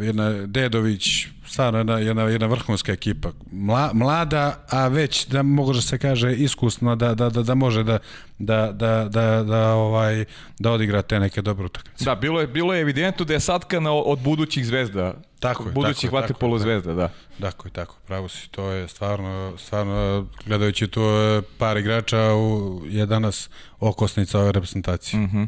jedna 0.00 0.46
Dedović, 0.46 1.26
stvarno 1.46 1.78
jedna, 1.78 1.98
jedna, 1.98 2.22
jedna 2.22 2.46
vrhunska 2.46 2.92
ekipa. 2.92 3.30
Mla, 3.52 3.90
mlada, 3.92 4.64
a 4.68 4.88
već 4.88 5.26
da 5.26 5.42
može 5.42 5.82
se 5.82 5.98
kaže 5.98 6.34
iskusno 6.34 6.96
da, 6.96 7.14
da, 7.14 7.30
da, 7.30 7.42
da 7.42 7.54
može 7.54 7.84
da, 7.84 7.98
da, 8.38 8.72
da, 8.72 9.08
da, 9.10 9.42
da, 9.42 9.72
ovaj, 9.74 10.24
da 10.58 10.72
odigra 10.72 11.02
te 11.02 11.20
neke 11.20 11.42
dobre 11.42 11.66
utakmice. 11.66 12.04
Da, 12.04 12.14
bilo 12.14 12.40
je, 12.40 12.46
bilo 12.46 12.74
je 12.74 12.80
evidentno 12.80 13.24
da 13.24 13.32
je 13.32 13.40
satkana 13.40 13.92
od 13.92 14.18
budućih 14.18 14.66
zvezda. 14.66 15.14
Tako 15.40 15.64
je, 15.64 15.72
budućih 15.72 16.10
tako 16.10 16.46
je, 16.46 16.58
zvezda, 16.58 16.94
da. 16.94 17.08
Tako 17.40 17.68
je, 17.68 17.72
tako, 17.72 17.96
pravo 18.06 18.28
si, 18.28 18.50
to 18.50 18.70
je 18.70 18.88
stvarno, 18.88 19.54
stvarno, 19.58 20.26
gledajući 20.46 20.86
tu 20.86 21.00
e, 21.00 21.42
par 21.58 21.76
igrača, 21.76 22.34
u, 22.34 22.82
je 22.86 23.06
danas 23.06 23.50
okosnica 23.80 24.40
ove 24.40 24.52
reprezentacije. 24.52 25.20
Mm 25.20 25.30
-hmm. 25.32 25.46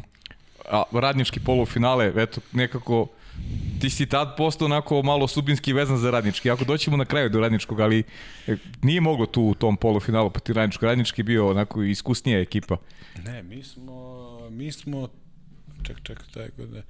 A 0.71 0.83
radnički 0.91 1.39
polufinale, 1.39 2.13
eto, 2.15 2.41
nekako 2.51 3.07
ti 3.79 3.89
si 3.89 4.05
tad 4.05 4.37
postao 4.37 4.65
onako 4.65 5.03
malo 5.03 5.27
subinski 5.27 5.73
vezan 5.73 5.97
za 5.97 6.11
radnički. 6.11 6.51
Ako 6.51 6.65
doćemo 6.65 6.97
na 6.97 7.05
kraju 7.05 7.29
do 7.29 7.39
radničkog, 7.39 7.79
ali 7.79 8.03
e, 8.47 8.55
nije 8.81 9.01
moglo 9.01 9.25
tu 9.25 9.41
u 9.41 9.53
tom 9.53 9.77
polufinalu 9.77 10.29
poti 10.29 10.53
radničko. 10.53 10.85
Radnički 10.85 11.23
bio 11.23 11.49
onako 11.49 11.83
iskusnija 11.83 12.39
ekipa. 12.39 12.77
Ne, 13.25 13.43
mi 13.43 13.63
smo, 13.63 14.27
mi 14.49 14.71
smo 14.71 15.07
ček, 15.83 15.97
ček, 16.03 16.23
taj 16.33 16.49
godine. 16.57 16.83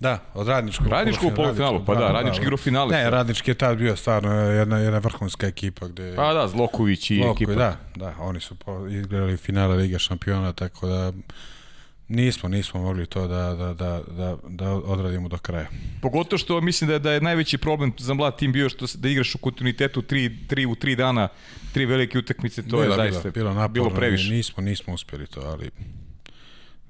Da, 0.00 0.18
od 0.34 0.48
radničkog. 0.48 0.86
Radničkog 0.86 1.32
u 1.32 1.34
polufinalu, 1.34 1.84
pa 1.86 1.94
da, 1.94 2.12
radnički 2.12 2.42
igrao 2.42 2.56
finale. 2.56 2.96
Ne, 2.96 3.10
radnički 3.10 3.50
je 3.50 3.54
tad 3.54 3.78
bio 3.78 3.96
stvarno 3.96 4.32
jedna, 4.32 4.78
jedna 4.78 4.98
vrhunska 4.98 5.46
ekipa. 5.46 5.88
Gde, 5.88 6.12
pa 6.16 6.32
da, 6.32 6.48
Zloković 6.48 7.10
i 7.10 7.16
Zloković, 7.16 7.36
ekipa. 7.36 7.54
Da, 7.54 7.76
da, 7.94 8.14
oni 8.18 8.40
su 8.40 8.56
igrali 8.90 9.36
finale 9.36 9.76
Liga 9.76 9.98
šampiona, 9.98 10.52
tako 10.52 10.86
da 10.86 11.12
Nismo, 12.08 12.48
nismo 12.48 12.80
mogli 12.80 13.06
to 13.06 13.28
da, 13.28 13.54
da, 13.54 13.74
da, 13.74 14.02
da, 14.08 14.36
da 14.48 14.72
odradimo 14.72 15.28
do 15.28 15.38
kraja. 15.38 15.68
Pogotovo 16.02 16.38
što 16.38 16.60
mislim 16.60 16.88
da 16.88 16.94
je, 16.94 16.98
da 16.98 17.12
je 17.12 17.20
najveći 17.20 17.58
problem 17.58 17.92
za 17.98 18.14
mlad 18.14 18.38
tim 18.38 18.52
bio 18.52 18.68
što 18.68 18.86
da 18.94 19.08
igraš 19.08 19.34
u 19.34 19.38
kontinuitetu 19.38 20.02
3 20.02 20.30
3 20.48 20.66
u 20.66 20.74
3 20.74 20.96
dana, 20.96 21.28
tri 21.72 21.86
velike 21.86 22.18
utakmice, 22.18 22.62
to 22.62 22.80
bila, 22.80 22.82
je 22.84 23.10
zaista 23.10 23.30
bila, 23.30 23.32
bilo, 23.32 23.48
naporno, 23.48 23.72
bilo 23.72 23.90
previše. 23.90 24.30
Nismo, 24.30 24.62
nismo 24.62 24.94
uspeli 24.94 25.26
to, 25.26 25.40
ali 25.40 25.70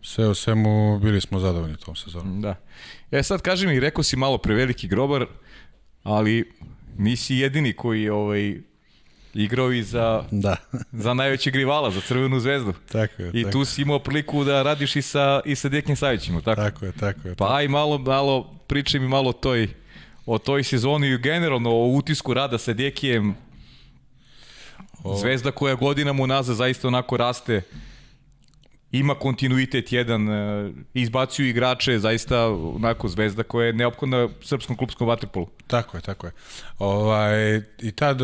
sve 0.03 0.27
o 0.29 0.35
svemu 0.35 0.99
bili 0.99 1.21
smo 1.21 1.39
zadovoljni 1.39 1.77
tom 1.77 1.97
sezonom. 1.97 2.41
Da. 2.41 2.55
E 3.11 3.23
sad 3.23 3.43
kaži 3.43 3.67
mi, 3.67 3.81
rekao 3.81 4.05
si 4.05 4.17
malo 4.17 4.39
preveliki 4.39 4.89
grobar, 4.89 5.27
ali 6.03 6.53
nisi 6.99 7.37
jedini 7.37 7.73
koji 7.73 8.09
ovaj 8.09 8.55
igrao 9.35 9.72
i 9.72 9.82
za, 9.82 10.24
da. 10.30 10.57
za 11.05 11.14
najvećeg 11.14 11.57
rivala, 11.57 11.91
za 11.91 12.01
Crvenu 12.01 12.41
zvezdu. 12.41 12.72
Tako 12.93 13.22
je. 13.22 13.30
I 13.35 13.43
tako. 13.43 13.53
tu 13.53 13.64
si 13.64 13.82
imao 13.82 13.99
priliku 13.99 14.45
da 14.45 14.62
radiš 14.62 14.97
i 14.97 15.03
sa, 15.03 15.41
i 15.45 15.55
sa 15.55 15.68
Dekim 15.68 15.97
Savićima, 15.97 16.41
tako? 16.41 16.62
Tako 16.62 16.87
je, 16.87 16.93
tako 16.93 17.28
je. 17.28 17.35
Pa 17.35 17.57
aj 17.57 17.68
malo, 17.68 17.99
malo, 17.99 18.61
pričaj 18.66 19.01
mi 19.01 19.09
malo 19.09 19.30
o 19.30 19.32
toj, 19.32 19.68
o 20.26 20.39
toj 20.39 20.64
sezoni 20.64 21.09
i 21.09 21.18
generalno 21.18 21.70
o 21.70 21.87
utisku 21.87 22.35
rada 22.35 22.59
sa 22.59 22.72
Dekijem. 22.72 23.35
O... 25.03 25.16
Zvezda 25.16 25.51
koja 25.51 25.74
godinama 25.74 26.22
unazad 26.22 26.57
zaista 26.57 26.89
onako 26.89 27.16
raste, 27.16 27.62
ima 28.93 29.14
kontinuitet 29.14 29.93
jedan, 29.93 30.28
e, 30.28 30.72
izbacuju 30.95 31.49
igrače, 31.49 31.99
zaista 31.99 32.49
onako 32.49 33.09
zvezda 33.09 33.43
koja 33.43 33.66
je 33.66 33.72
neophodna 33.72 34.28
srpskom 34.43 34.76
klubskom 34.76 35.09
vaterpolu. 35.09 35.49
Tako 35.66 35.97
je, 35.97 36.01
tako 36.01 36.26
je. 36.26 36.32
Ovaj, 36.78 37.57
I 37.78 37.93
tad 37.93 38.18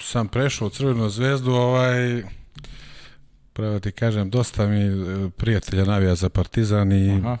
sam 0.00 0.28
prešao 0.28 0.66
u 0.66 0.70
Crvenu 0.70 1.10
zvezdu, 1.10 1.52
ovaj, 1.52 2.22
pravo 3.52 3.80
ti 3.80 3.92
kažem, 3.92 4.30
dosta 4.30 4.66
mi 4.66 4.80
e, 4.80 5.30
prijatelja 5.36 5.84
navija 5.84 6.14
za 6.14 6.28
Partizan 6.28 6.92
i 6.92 7.18
Aha. 7.18 7.38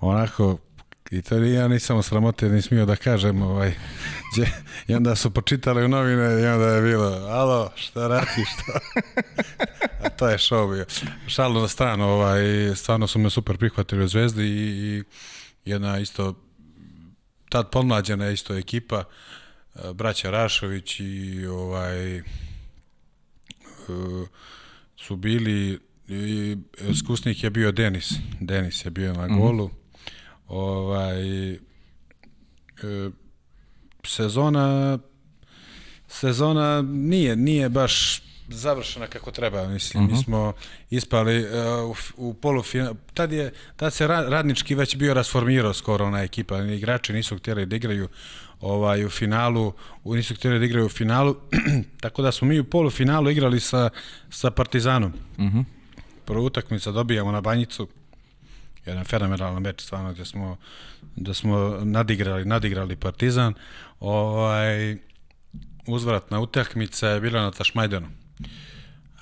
onako 0.00 0.58
i 1.10 1.22
to 1.22 1.36
ja 1.36 1.68
nisam 1.68 2.02
sramote 2.02 2.48
ni 2.48 2.62
smio 2.62 2.86
da 2.86 2.96
kažem 2.96 3.42
ovaj 3.42 3.74
gdje, 4.32 4.52
i 4.88 4.94
onda 4.94 5.16
su 5.16 5.30
počitali 5.30 5.84
u 5.84 5.88
novine 5.88 6.42
i 6.42 6.46
onda 6.46 6.66
je 6.66 6.82
bilo 6.82 7.08
alo 7.28 7.72
šta 7.74 8.08
radiš 8.08 8.48
šta 8.54 8.78
a 10.04 10.08
to 10.08 10.28
je 10.28 10.38
show 10.38 10.74
bio 10.74 10.86
šalu 11.26 11.60
na 11.60 11.68
stranu 11.68 12.04
ovaj 12.04 12.40
stvarno 12.76 13.06
su 13.06 13.18
me 13.18 13.30
super 13.30 13.56
prihvatili 13.56 14.04
u 14.04 14.08
Zvezdi 14.08 14.44
i, 14.44 14.98
i 14.98 15.04
jedna 15.64 15.98
isto 15.98 16.34
tad 17.48 17.70
pomlađena 17.70 18.30
isto 18.30 18.56
ekipa 18.56 19.04
braća 19.94 20.30
Rašović 20.30 21.00
i 21.00 21.46
ovaj 21.46 22.22
su 24.96 25.16
bili 25.16 25.78
i 26.08 26.56
iskusnik 26.90 27.44
je 27.44 27.50
bio 27.50 27.72
Denis. 27.72 28.12
Denis 28.40 28.84
je 28.84 28.90
bio 28.90 29.12
na 29.12 29.26
golu. 29.26 29.66
Mm 29.66 29.70
-hmm. 29.70 29.74
Ovaj 30.48 31.52
e, 31.52 31.58
sezona 34.04 34.98
sezona 36.08 36.82
nije 36.82 37.36
nije 37.36 37.68
baš 37.68 38.22
završena 38.48 39.06
kako 39.06 39.30
treba, 39.30 39.68
mislim. 39.68 40.04
Uh 40.04 40.08
-huh. 40.08 40.12
Mi 40.12 40.18
mhm. 40.18 40.24
smo 40.24 40.52
ispali 40.90 41.44
uh, 41.44 41.96
u, 42.16 42.28
u 42.28 42.34
polufinal. 42.34 42.94
Tad, 43.14 43.32
je, 43.32 43.52
tad 43.76 43.94
se 43.94 44.06
radnički 44.06 44.74
već 44.74 44.96
bio 44.96 45.14
rasformirao 45.14 45.74
skoro 45.74 46.04
ona 46.04 46.22
ekipa. 46.22 46.58
Igrači 46.58 47.12
nisu 47.12 47.38
htjeli 47.38 47.66
da 47.66 47.76
igraju 47.76 48.08
ovaj, 48.60 49.04
u 49.04 49.10
finalu, 49.10 49.72
u, 50.04 50.14
nisu 50.14 50.34
htjeli 50.34 50.58
da 50.58 50.64
igraju 50.64 50.86
u 50.86 50.88
finalu, 50.88 51.36
tako 52.02 52.22
da 52.22 52.32
smo 52.32 52.48
mi 52.48 52.60
u 52.60 52.64
polufinalu 52.64 53.30
igrali 53.30 53.60
sa, 53.60 53.90
sa 54.30 54.50
Partizanom. 54.50 55.12
Uh 55.36 55.44
-huh. 55.44 55.64
Prvu 56.24 56.44
utakmicu 56.44 56.92
dobijamo 56.92 57.32
na 57.32 57.40
banjicu, 57.40 57.88
jedan 58.86 59.04
fenomenalan 59.04 59.62
meč 59.62 59.82
stvarno 59.82 60.12
gde 60.12 60.24
smo 60.24 60.56
da 61.16 61.34
smo 61.34 61.78
nadigrali, 61.84 62.44
nadigrali 62.44 62.96
Partizan. 62.96 63.54
Ovaj 64.00 64.96
uzvratna 65.86 66.40
utakmica 66.40 67.08
je 67.08 67.20
bila 67.20 67.42
na 67.42 67.50
Tašmajdanu. 67.50 68.08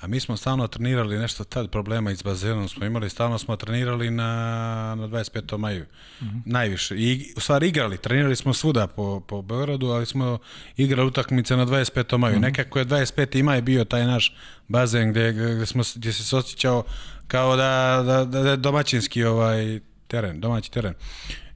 A 0.01 0.07
mi 0.07 0.19
smo 0.19 0.37
stalno 0.37 0.67
trenirali 0.67 1.17
nešto 1.17 1.43
tad 1.43 1.71
problema 1.71 2.11
iz 2.11 2.21
bazenom 2.21 2.69
smo 2.69 2.85
imali, 2.85 3.09
stalno 3.09 3.37
smo 3.37 3.55
trenirali 3.55 4.09
na, 4.09 4.25
na 4.97 5.07
25. 5.07 5.57
maju. 5.57 5.85
Mm 6.21 6.25
-hmm. 6.25 6.41
Najviše. 6.45 6.95
I 6.97 7.33
u 7.37 7.39
stvari 7.39 7.67
igrali, 7.67 7.97
trenirali 7.97 8.35
smo 8.35 8.53
svuda 8.53 8.87
po, 8.87 9.19
po 9.27 9.41
Beogradu, 9.41 9.87
ali 9.87 10.05
smo 10.05 10.37
igrali 10.77 11.07
utakmice 11.07 11.57
na 11.57 11.65
25. 11.65 12.17
maju. 12.17 12.35
Mm 12.35 12.39
-hmm. 12.39 12.41
Nekako 12.41 12.79
je 12.79 12.85
25. 12.85 13.43
maj 13.43 13.61
bio 13.61 13.85
taj 13.85 14.05
naš 14.05 14.35
bazen 14.67 15.11
gde, 15.11 15.33
gde, 15.33 15.65
smo, 15.65 15.83
gde 15.95 16.13
se 16.13 16.35
osjećao 16.35 16.83
kao 17.27 17.55
da, 17.55 18.03
da, 18.05 18.25
da 18.25 18.49
je 18.49 18.57
domaćinski 18.57 19.23
ovaj 19.23 19.79
teren, 20.07 20.39
domaći 20.39 20.71
teren. 20.71 20.93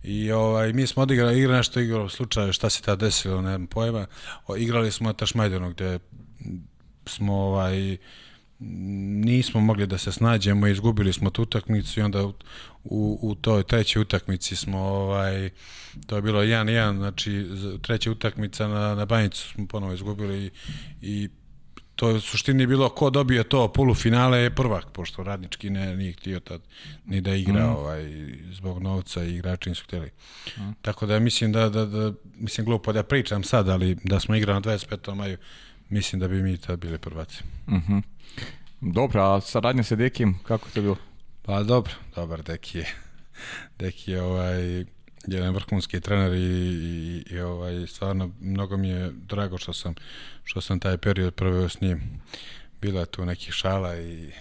I 0.03 0.31
ovaj, 0.31 0.73
mi 0.73 0.87
smo 0.87 1.03
odigrali 1.03 1.39
igra 1.39 1.57
nešto 1.57 1.79
igrao 1.79 2.09
slučaju 2.09 2.53
šta 2.53 2.69
se 2.69 2.81
tad 2.81 2.99
desilo, 2.99 3.41
ne 3.41 3.49
znam 3.49 3.67
pojma. 3.67 4.05
O, 4.47 4.57
igrali 4.57 4.91
smo 4.91 5.09
na 5.09 5.13
Tašmajdanu 5.13 5.69
gde 5.69 5.99
smo 7.05 7.33
ovaj 7.33 7.97
nismo 9.25 9.61
mogli 9.61 9.87
da 9.87 9.97
se 9.97 10.11
snađemo, 10.11 10.67
izgubili 10.67 11.13
smo 11.13 11.29
tu 11.29 11.41
utakmicu 11.41 11.99
i 11.99 12.03
onda 12.03 12.25
u, 12.83 13.19
u 13.21 13.35
toj 13.35 13.63
trećoj 13.63 14.01
utakmici 14.01 14.55
smo 14.55 14.79
ovaj 14.79 15.49
to 16.05 16.15
je 16.15 16.21
bilo 16.21 16.41
1-1, 16.41 16.97
znači 16.97 17.45
treća 17.81 18.11
utakmica 18.11 18.67
na 18.67 18.95
na 18.95 19.05
Banjicu 19.05 19.47
smo 19.47 19.67
ponovo 19.67 19.93
izgubili 19.93 20.45
i, 20.45 20.51
i 21.01 21.29
to 21.95 22.09
je 22.09 22.15
u 22.15 22.21
suštini 22.21 22.67
bilo 22.67 22.89
ko 22.89 23.09
dobije 23.09 23.43
to 23.43 23.67
polufinale 23.73 24.37
je 24.39 24.55
prvak, 24.55 24.85
pošto 24.91 25.23
radnički 25.23 25.69
ne, 25.69 25.95
nije 25.95 26.13
htio 26.13 26.39
tad 26.39 26.61
ni 27.05 27.21
da 27.21 27.35
igra 27.35 27.67
mm. 27.67 27.75
ovaj, 27.75 28.03
zbog 28.51 28.81
novca 28.81 29.23
i 29.23 29.35
igrači 29.35 29.69
nisu 29.69 29.83
htjeli. 29.83 30.09
Mm. 30.57 30.71
Tako 30.81 31.05
da 31.05 31.19
mislim 31.19 31.51
da, 31.51 31.69
da, 31.69 31.85
da, 31.85 32.13
mislim 32.35 32.65
glupo 32.65 32.93
da 32.93 33.03
pričam 33.03 33.43
sad, 33.43 33.69
ali 33.69 33.97
da 34.03 34.19
smo 34.19 34.35
igrali 34.35 34.61
na 34.65 34.71
25. 34.71 35.15
maju, 35.15 35.37
mislim 35.91 36.19
da 36.19 36.27
bi 36.27 36.43
mi 36.43 36.57
tad 36.57 36.79
bili 36.79 36.97
prvaci. 36.97 37.43
Mhm. 37.67 37.75
Mm 37.75 37.83
-hmm. 37.87 38.01
Dobro, 38.93 39.21
a 39.21 39.41
saradnja 39.41 39.83
sa 39.83 39.95
Dekijem, 39.95 40.39
kako 40.43 40.67
je 40.67 40.73
to 40.73 40.81
bilo? 40.81 40.97
Pa 41.41 41.63
dobro, 41.63 41.93
dobar 42.15 42.43
Deki 42.43 42.77
je. 42.77 42.95
Deki 43.79 44.11
je 44.11 44.21
ovaj, 44.21 44.85
jedan 45.27 45.53
vrhunski 45.53 46.01
trener 46.01 46.33
i, 46.33 46.37
i, 46.37 47.23
i 47.35 47.39
ovaj, 47.39 47.87
stvarno 47.87 48.31
mnogo 48.39 48.77
mi 48.77 48.89
je 48.89 49.11
drago 49.11 49.57
što 49.57 49.73
sam, 49.73 49.93
što 50.43 50.61
sam 50.61 50.79
taj 50.79 50.97
period 50.97 51.33
proveo 51.33 51.69
s 51.69 51.81
njim. 51.81 52.01
Bila 52.81 52.99
je 52.99 53.05
tu 53.05 53.25
nekih 53.25 53.53
šala 53.53 53.97
i 53.97 54.31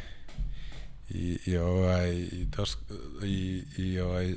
i, 1.10 1.38
i 1.46 1.56
ovaj 1.56 2.10
i, 2.12 2.46
dos, 2.56 2.76
i, 3.24 3.62
i 3.76 4.00
ovaj 4.00 4.34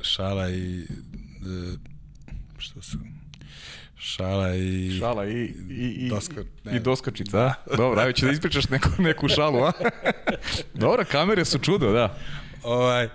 šala 0.00 0.50
i 0.50 0.80
e, 0.80 0.86
što 2.58 2.82
su 2.82 2.98
šala 3.96 4.54
i... 4.54 4.98
Šala 4.98 5.26
i... 5.26 5.54
I, 5.70 6.06
i, 6.06 6.08
dosko, 6.08 6.34
ne. 6.64 6.76
i 6.76 6.80
doskočica, 6.80 7.38
a? 7.38 7.54
Dobro, 7.76 8.00
ajde 8.00 8.12
će 8.12 8.26
da 8.26 8.32
ispričaš 8.32 8.68
neku, 8.68 8.88
neku 8.98 9.28
šalu, 9.28 9.58
a? 9.58 9.72
Dobro, 10.74 11.04
kamere 11.10 11.44
su 11.44 11.58
čudo, 11.58 11.92
da. 11.92 12.18
Ovaj, 12.62 13.08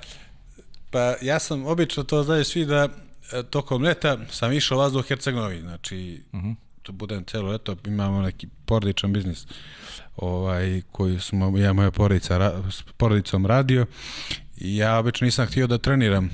pa 0.91 1.15
ja 1.21 1.39
sam 1.39 1.65
obično 1.65 2.03
to 2.03 2.23
znaju 2.23 2.45
svi 2.45 2.65
da 2.65 2.87
e, 3.33 3.43
tokom 3.43 3.83
leta 3.83 4.17
sam 4.29 4.51
išao 4.51 4.77
vazduh 4.77 5.05
u 5.05 5.07
Herceg-Novi, 5.07 5.61
znači 5.61 6.23
uh 6.31 6.39
mhm. 6.39 6.49
-huh. 6.49 6.55
tu 6.81 6.91
budem 6.91 7.23
celo 7.23 7.51
leto, 7.51 7.75
imamo 7.85 8.21
neki 8.21 8.47
porodičan 8.65 9.13
biznis 9.13 9.45
ovaj, 10.15 10.81
koji 10.91 11.19
smo, 11.19 11.57
ja 11.57 11.73
moja 11.73 11.91
porodica, 11.91 12.37
ra, 12.37 12.63
s 12.71 12.83
porodicom 12.97 13.45
radio 13.45 13.85
i 14.57 14.77
ja 14.77 14.97
obično 14.97 15.25
nisam 15.25 15.47
htio 15.47 15.67
da 15.67 15.77
treniram 15.77 16.29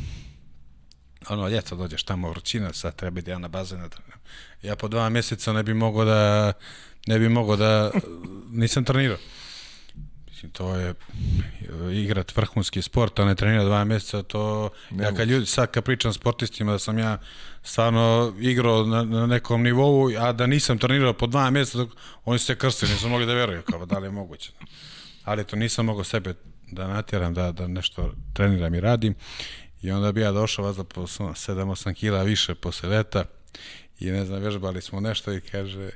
ono, 1.30 1.48
ljeto 1.48 1.76
dođeš 1.76 2.04
tamo 2.04 2.30
vrućina, 2.30 2.74
sad 2.74 2.96
treba 2.96 3.22
da 3.22 3.32
ja 3.32 3.40
na 3.40 3.48
bazen 3.48 3.80
da. 3.80 4.07
Ja 4.62 4.76
po 4.76 4.88
dva 4.88 5.10
mjeseca 5.10 5.54
ne 5.54 5.64
bi 5.64 5.74
mogao 5.74 6.06
da, 6.06 6.54
ne 7.08 7.20
bi 7.20 7.30
mogao 7.30 7.56
da, 7.56 7.92
nisam 8.52 8.84
trenirao. 8.84 9.18
Mislim, 10.30 10.52
to 10.52 10.76
je 10.76 10.94
igrat 12.04 12.36
vrhunski 12.36 12.82
sport, 12.82 13.20
a 13.20 13.26
ne 13.26 13.36
trenira 13.36 13.64
dva 13.64 13.84
mjeseca, 13.84 14.24
to, 14.24 14.70
ja 15.00 15.14
kad 15.14 15.28
ljudi, 15.28 15.46
sad 15.46 15.72
kad 15.72 15.84
pričam 15.84 16.14
sportistima 16.14 16.72
da 16.72 16.80
sam 16.80 17.00
ja 17.00 17.18
stvarno 17.64 18.34
igrao 18.40 18.86
na, 18.86 19.04
na 19.04 19.28
nekom 19.28 19.64
nivou, 19.64 20.10
a 20.20 20.32
da 20.32 20.48
nisam 20.48 20.78
trenirao 20.78 21.14
po 21.14 21.28
dva 21.28 21.50
mjeseca, 21.50 21.86
oni 22.26 22.40
su 22.40 22.46
se 22.46 22.56
krstili, 22.56 22.92
nisu 22.92 23.10
mogli 23.10 23.26
da 23.26 23.34
veruju, 23.34 23.62
kao 23.62 23.86
da 23.86 24.00
li 24.00 24.08
je 24.08 24.12
moguće. 24.12 24.52
Ali 25.24 25.44
to 25.44 25.56
nisam 25.56 25.86
mogao 25.86 26.04
sebe 26.04 26.34
da 26.72 26.88
natjeram, 26.88 27.34
da, 27.34 27.52
da 27.52 27.68
nešto 27.68 28.14
treniram 28.34 28.76
i 28.76 28.80
radim. 28.80 29.16
I 29.82 29.92
onda 29.92 30.12
bi 30.12 30.22
ja 30.22 30.32
došao 30.32 30.66
vas 30.66 30.78
da 30.78 30.84
po 30.84 31.02
7-8 31.02 31.94
kila 31.94 32.24
više 32.24 32.56
posle 32.56 32.90
leta 32.90 33.24
i 34.00 34.12
ne 34.12 34.26
znam, 34.26 34.42
vežbali 34.42 34.82
smo 34.82 35.00
nešto 35.00 35.34
i 35.34 35.42
kaže, 35.42 35.90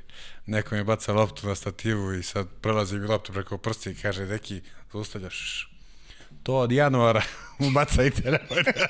neko 0.46 0.74
mi 0.74 0.84
baca 0.84 1.12
loptu 1.12 1.46
na 1.46 1.54
stativu 1.54 2.12
i 2.12 2.22
sad 2.22 2.48
prelazi 2.60 2.98
mi 2.98 3.06
loptu 3.06 3.32
preko 3.32 3.58
prsti 3.58 3.90
i 3.90 3.94
kaže, 3.94 4.26
neki, 4.26 4.60
zaustavljaš 4.92 5.72
to 6.42 6.56
od 6.56 6.72
januara 6.72 7.22
mu 7.58 7.70
bacajte, 7.70 8.22
nemojte. 8.22 8.72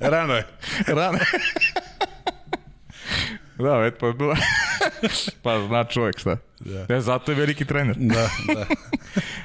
Rano 0.00 0.34
je. 0.34 0.46
Rano. 0.86 1.18
da, 3.58 3.84
eto, 3.86 3.96
pa 4.00 4.12
bila. 4.12 4.36
pa 5.42 5.66
zna 5.66 5.84
čovjek 5.84 6.18
šta. 6.18 6.36
Da. 6.60 6.86
Ne, 6.88 7.00
zato 7.00 7.32
je 7.32 7.36
veliki 7.36 7.64
trener. 7.64 7.96
Da, 7.98 8.28
da. 8.54 8.66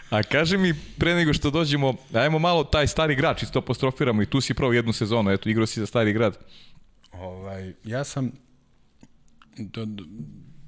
A 0.09 0.23
kaži 0.23 0.57
mi, 0.57 0.73
pre 0.99 1.15
nego 1.15 1.33
što 1.33 1.49
dođemo, 1.49 1.95
ajmo 2.13 2.39
malo 2.39 2.63
taj 2.63 2.87
stari 2.87 3.15
grad, 3.15 3.39
čisto 3.39 3.59
apostrofiramo 3.59 4.21
i 4.21 4.25
tu 4.25 4.41
si 4.41 4.53
pravo 4.53 4.73
jednu 4.73 4.93
sezonu, 4.93 5.31
eto, 5.31 5.49
igrao 5.49 5.65
si 5.65 5.79
za 5.79 5.85
stari 5.85 6.13
grad. 6.13 6.37
Ovaj, 7.11 7.73
ja 7.83 8.03
sam 8.03 8.31
do, 9.57 9.85
do, 9.85 10.03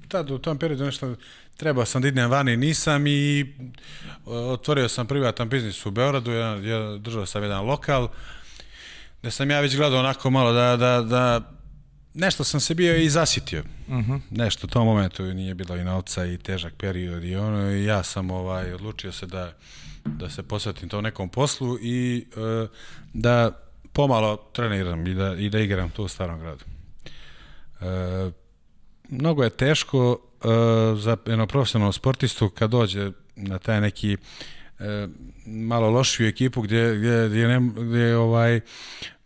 tad 0.08 0.30
u 0.30 0.38
tom 0.38 0.58
periodu 0.58 0.84
nešto 0.84 1.16
trebao 1.56 1.84
sam 1.84 2.02
da 2.02 2.08
idem 2.08 2.30
vani, 2.30 2.56
nisam 2.56 3.06
i 3.06 3.54
otvorio 4.26 4.88
sam 4.88 5.06
privatan 5.06 5.48
biznis 5.48 5.86
u 5.86 5.90
Beogradu, 5.90 6.32
ja, 6.32 6.56
ja 6.56 6.98
držao 6.98 7.26
sam 7.26 7.42
jedan 7.42 7.64
lokal, 7.64 8.08
gde 9.20 9.30
sam 9.30 9.50
ja 9.50 9.60
već 9.60 9.76
gledao 9.76 9.98
onako 9.98 10.30
malo 10.30 10.52
da, 10.52 10.76
da, 10.76 11.02
da 11.02 11.52
nešto 12.14 12.44
sam 12.44 12.60
se 12.60 12.74
bio 12.74 12.96
i 12.96 13.10
zasitio. 13.10 13.62
Uh 13.88 13.94
-huh. 13.94 14.20
Nešto 14.30 14.66
u 14.66 14.70
tom 14.70 14.86
momentu 14.86 15.22
nije 15.22 15.54
bilo 15.54 15.76
i 15.76 15.84
novca 15.84 16.26
i 16.26 16.38
težak 16.38 16.74
period 16.78 17.24
i 17.24 17.36
ono 17.36 17.70
i 17.70 17.84
ja 17.84 18.02
sam 18.02 18.30
ovaj 18.30 18.72
odlučio 18.72 19.12
se 19.12 19.26
da 19.26 19.52
da 20.04 20.30
se 20.30 20.42
posvetim 20.42 20.88
tom 20.88 21.04
nekom 21.04 21.28
poslu 21.28 21.78
i 21.80 22.26
e, 22.36 22.66
da 23.12 23.58
pomalo 23.92 24.36
treniram 24.36 25.06
i 25.06 25.14
da, 25.14 25.34
i 25.34 25.50
da 25.50 25.60
igram 25.60 25.90
tu 25.90 26.04
u 26.04 26.08
starom 26.08 26.40
gradu. 26.40 26.64
E, 27.80 28.30
mnogo 29.08 29.44
je 29.44 29.50
teško 29.50 30.18
e, 30.44 30.46
za 30.96 31.16
jednog 31.26 31.48
profesionalnog 31.48 31.94
sportistu 31.94 32.48
kad 32.48 32.70
dođe 32.70 33.10
na 33.36 33.58
taj 33.58 33.80
neki 33.80 34.16
e, 34.78 35.08
malo 35.46 35.90
lošiju 35.90 36.28
ekipu 36.28 36.62
gdje, 36.62 36.96
gdje, 36.96 37.28
gdje, 37.28 37.48
ne, 37.48 37.70
gdje 37.76 38.16
ovaj, 38.16 38.60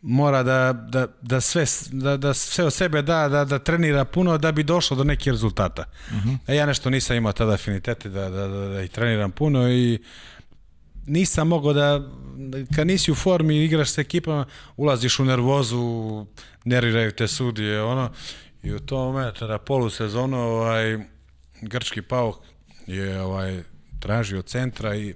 mora 0.02 0.42
da, 0.42 0.72
da, 0.72 1.06
da, 1.22 1.40
sve, 1.40 1.64
da, 1.92 2.16
da 2.16 2.34
sve 2.34 2.64
od 2.64 2.72
sebe 2.72 3.02
da, 3.02 3.28
da, 3.28 3.44
da 3.44 3.58
trenira 3.58 4.04
puno 4.04 4.38
da 4.38 4.52
bi 4.52 4.62
došlo 4.62 4.96
do 4.96 5.04
nekih 5.04 5.30
rezultata. 5.30 5.84
Uh 6.10 6.16
-huh. 6.16 6.38
A 6.46 6.52
ja 6.52 6.66
nešto 6.66 6.90
nisam 6.90 7.16
imao 7.16 7.32
tada 7.32 7.52
afinitete 7.52 8.08
da, 8.08 8.30
da, 8.30 8.48
da, 8.48 8.68
da 8.68 8.82
i 8.82 8.88
treniram 8.88 9.30
puno 9.30 9.70
i 9.70 9.98
nisam 11.06 11.48
mogao 11.48 11.72
da, 11.72 12.08
kad 12.74 12.86
nisi 12.86 13.12
u 13.12 13.14
formi 13.14 13.64
igraš 13.64 13.90
sa 13.90 14.00
ekipama, 14.00 14.46
ulaziš 14.76 15.18
u 15.18 15.24
nervozu, 15.24 16.26
nerviraju 16.64 17.12
te 17.12 17.28
sudije, 17.28 17.82
ono, 17.82 18.10
i 18.62 18.72
u 18.72 18.80
tom 18.80 18.98
momentu 18.98 19.46
na 19.46 19.58
polusezonu 19.58 20.38
ovaj, 20.38 20.98
grčki 21.62 22.02
pauk 22.02 22.36
je 22.86 23.20
ovaj, 23.20 23.62
tražio 24.00 24.42
centra 24.42 24.96
i 24.96 25.14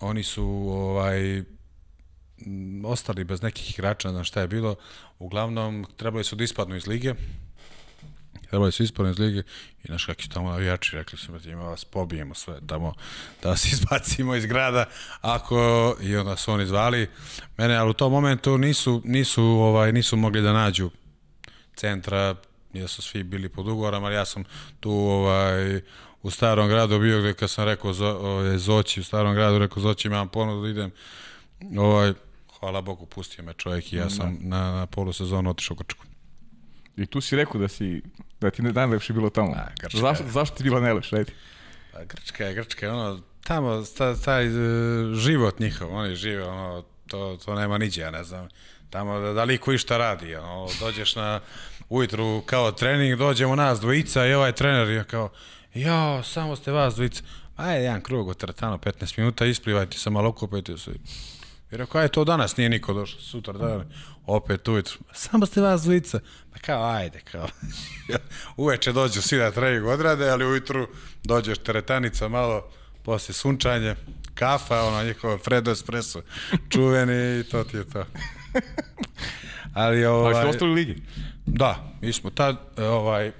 oni 0.00 0.22
su 0.22 0.44
ovaj, 0.68 1.42
ostali 2.84 3.24
bez 3.24 3.42
nekih 3.42 3.70
igrača, 3.70 4.12
na 4.12 4.24
šta 4.24 4.40
je 4.40 4.48
bilo. 4.48 4.76
Uglavnom, 5.18 5.86
trebali 5.96 6.24
su 6.24 6.36
da 6.36 6.44
ispadnu 6.44 6.76
iz 6.76 6.86
lige. 6.86 7.14
Trebali 8.50 8.72
su 8.72 8.82
ispadnu 8.82 9.10
iz 9.10 9.18
lige 9.18 9.42
i 9.84 9.90
naš 9.92 10.04
kakvi 10.04 10.28
tamo 10.28 10.50
navijači 10.50 10.96
rekli 10.96 11.18
su 11.18 11.32
da 11.32 11.50
ima 11.50 11.62
vas 11.62 11.84
pobijemo 11.84 12.34
sve 12.34 12.60
tamo, 12.66 12.94
da 13.42 13.48
vas 13.48 13.64
izbacimo 13.72 14.34
iz 14.34 14.46
grada 14.46 14.84
ako 15.20 15.96
i 16.00 16.16
onda 16.16 16.36
su 16.36 16.52
oni 16.52 16.66
zvali 16.66 17.08
mene, 17.56 17.76
ali 17.76 17.90
u 17.90 17.94
tom 17.94 18.12
momentu 18.12 18.58
nisu, 18.58 19.02
nisu, 19.04 19.42
ovaj, 19.42 19.92
nisu 19.92 20.16
mogli 20.16 20.42
da 20.42 20.52
nađu 20.52 20.90
centra, 21.76 22.34
jer 22.72 22.88
su 22.88 23.02
svi 23.02 23.22
bili 23.22 23.48
pod 23.48 23.68
ugovorom, 23.68 24.04
ali 24.04 24.14
ja 24.14 24.24
sam 24.24 24.44
tu 24.80 24.90
ovaj, 24.92 25.80
u 26.22 26.30
starom 26.30 26.68
gradu 26.68 26.98
bio 26.98 27.20
gde 27.20 27.34
kad 27.34 27.50
sam 27.50 27.64
rekao 27.64 27.92
Zo, 27.92 28.06
ovaj, 28.06 28.58
Zoći 28.58 29.00
u 29.00 29.04
starom 29.04 29.34
gradu, 29.34 29.58
rekao 29.58 29.82
Zoći 29.82 30.08
imam 30.08 30.28
ponudu 30.28 30.62
da 30.62 30.68
idem 30.68 30.90
ovaj, 31.78 32.12
hvala 32.60 32.80
Bogu, 32.80 33.06
pustio 33.06 33.44
me 33.44 33.52
čovjek 33.52 33.92
i 33.92 33.96
ja 33.96 34.10
sam 34.10 34.38
da. 34.40 34.48
na, 34.48 34.72
na 34.72 34.86
polusezonu 34.86 35.50
otišao 35.50 35.74
u 35.74 35.76
Grčku. 35.76 36.04
I 36.96 37.06
tu 37.06 37.20
si 37.20 37.36
rekao 37.36 37.60
da 37.60 37.68
si 37.68 38.02
da 38.40 38.50
ti 38.50 38.62
najlepše 38.62 39.12
bilo 39.12 39.30
tamo. 39.30 39.52
A, 39.52 39.66
Grčka, 39.80 39.98
zašto, 39.98 40.24
zašto 40.28 40.56
ti 40.56 40.62
bilo 40.62 40.80
najlepše? 40.80 41.16
Ajde. 41.16 41.32
Pa, 41.92 42.04
Grčka 42.04 42.44
je, 42.44 42.54
Grčka 42.54 42.86
je 42.86 42.92
ono, 42.92 43.20
tamo 43.44 43.84
taj, 43.98 44.14
taj 44.24 44.48
uh, 44.48 45.14
život 45.14 45.60
njihov, 45.60 45.94
oni 45.94 46.16
žive, 46.16 46.44
ono, 46.44 46.84
to, 47.06 47.38
to 47.44 47.54
nema 47.54 47.78
niđe, 47.78 48.00
ja 48.00 48.10
ne 48.10 48.24
znam. 48.24 48.48
Tamo 48.90 49.18
da, 49.18 49.32
da 49.32 49.44
li 49.44 49.58
ko 49.58 49.72
išta 49.72 49.96
radi, 49.96 50.34
ono, 50.34 50.68
dođeš 50.80 51.16
na 51.16 51.40
ujutru 51.88 52.42
kao 52.46 52.72
trening, 52.72 53.18
dođemo 53.18 53.56
nas 53.56 53.80
dvojica 53.80 54.26
i 54.26 54.34
ovaj 54.34 54.52
trener 54.52 54.88
je 54.88 55.04
kao, 55.04 55.30
ja, 55.74 56.22
samo 56.22 56.56
ste 56.56 56.72
vas 56.72 56.94
dvojica. 56.94 57.22
Ajde, 57.56 57.84
jedan 57.84 58.00
krug 58.00 58.28
od 58.28 58.36
teretano, 58.36 58.78
15 58.78 59.18
minuta, 59.18 59.46
isplivajte 59.46 59.98
se 59.98 60.10
malo, 60.10 60.28
okupajte 60.28 60.78
se. 60.78 60.90
I 61.76 61.78
rekao, 61.78 62.00
aj 62.00 62.08
to 62.08 62.24
danas 62.24 62.56
nije 62.56 62.68
niko 62.68 62.92
došao, 62.92 63.20
sutra 63.20 63.52
da, 63.52 63.84
opet 64.26 64.68
ujutru. 64.68 64.98
Samo 65.12 65.46
ste 65.46 65.60
vas 65.60 65.82
dvojica. 65.82 66.20
Pa 66.52 66.58
kao, 66.58 66.84
ajde, 66.84 67.20
kao. 67.32 67.48
Uveče 68.56 68.92
dođu 68.92 69.22
svi 69.22 69.38
da 69.38 69.50
trening 69.50 69.86
odrade, 69.86 70.30
ali 70.30 70.46
ujutru 70.46 70.88
dođeš 71.24 71.58
teretanica 71.58 72.28
malo, 72.28 72.68
posle 73.02 73.34
sunčanje, 73.34 73.94
kafa, 74.34 74.82
ono 74.82 75.04
njihova 75.04 75.38
Fredo 75.38 75.70
Espresso, 75.70 76.22
čuveni 76.68 77.40
i 77.40 77.44
to 77.44 77.64
ti 77.64 77.76
je 77.76 77.84
to. 77.84 78.04
ali 79.74 80.04
ovaj... 80.04 80.34
Ali 80.34 80.42
ste 80.42 80.48
ostali 80.48 80.72
ligi? 80.72 81.02
Da, 81.46 81.92
mi 82.00 82.12
smo 82.12 82.30
tad, 82.30 82.56
ovaj, 82.78 83.32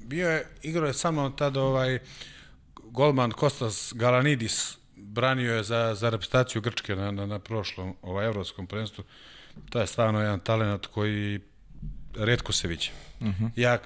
bio 0.00 0.30
je, 0.30 0.46
igrao 0.62 0.86
je 0.86 0.94
samo 0.94 1.30
tad 1.30 1.56
ovaj, 1.56 1.98
golman 2.74 3.30
Kostas 3.30 3.92
Galanidis, 3.96 4.79
branio 5.10 5.54
je 5.54 5.62
za, 5.62 5.94
za 5.94 6.10
reprezentaciju 6.10 6.62
Grčke 6.62 6.96
na, 6.96 7.10
na, 7.10 7.26
na 7.26 7.38
prošlom 7.38 7.94
ovaj, 8.02 8.26
evropskom 8.26 8.66
prvenstvu. 8.66 9.04
To 9.70 9.80
je 9.80 9.86
stvarno 9.86 10.20
jedan 10.20 10.40
talent 10.40 10.86
koji 10.86 11.40
redko 12.14 12.52
se 12.52 12.68
viđe. 12.68 12.90
Uh 12.90 13.10
Mhm. 13.20 13.44
-huh. 13.44 13.50
Ja 13.56 13.78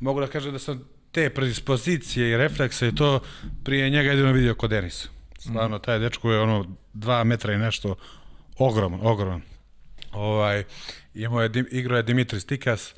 mogu 0.00 0.20
da 0.20 0.26
kažem 0.26 0.52
da 0.52 0.58
sam 0.58 0.84
te 1.12 1.30
predispozicije 1.30 2.30
i 2.30 2.36
reflekse 2.36 2.88
i 2.88 2.94
to 2.94 3.20
prije 3.64 3.90
njega 3.90 4.10
jedino 4.10 4.32
vidio 4.32 4.54
kod 4.54 4.70
Denisa. 4.70 5.08
Stvarno, 5.38 5.78
taj 5.78 5.98
dečko 5.98 6.32
je 6.32 6.40
ono 6.40 6.76
dva 6.92 7.24
metra 7.24 7.52
i 7.52 7.58
nešto 7.58 7.94
ogroman, 8.58 9.00
ogroman. 9.02 9.42
Ovaj, 10.12 10.64
imao 11.14 11.42
je, 11.42 11.50
igrao 11.70 11.96
je 11.96 12.02
Dimitri 12.02 12.40
Stikas, 12.40 12.94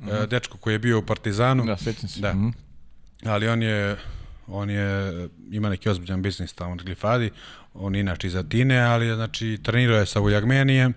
mm 0.00 0.06
-hmm. 0.08 0.26
dečko 0.26 0.58
koji 0.58 0.74
je 0.74 0.78
bio 0.78 0.98
u 0.98 1.02
Partizanu. 1.02 1.64
Da, 1.64 1.76
sećam 1.76 2.08
se. 2.08 2.20
Da. 2.20 2.32
Mm 2.32 2.38
-hmm. 2.38 2.52
Ali 3.30 3.48
on 3.48 3.62
je 3.62 3.96
on 4.50 4.70
je 4.70 5.28
ima 5.50 5.68
neki 5.68 5.88
ozbiljan 5.88 6.22
biznis 6.22 6.52
tamo 6.52 6.74
na 6.74 6.82
Glifadi, 6.82 7.30
on 7.74 7.94
inače 7.94 8.26
iz 8.26 8.36
Atine, 8.36 8.80
ali 8.80 9.14
znači 9.14 9.58
trenirao 9.62 9.98
je 9.98 10.06
sa 10.06 10.20
Ujagmenijem, 10.20 10.94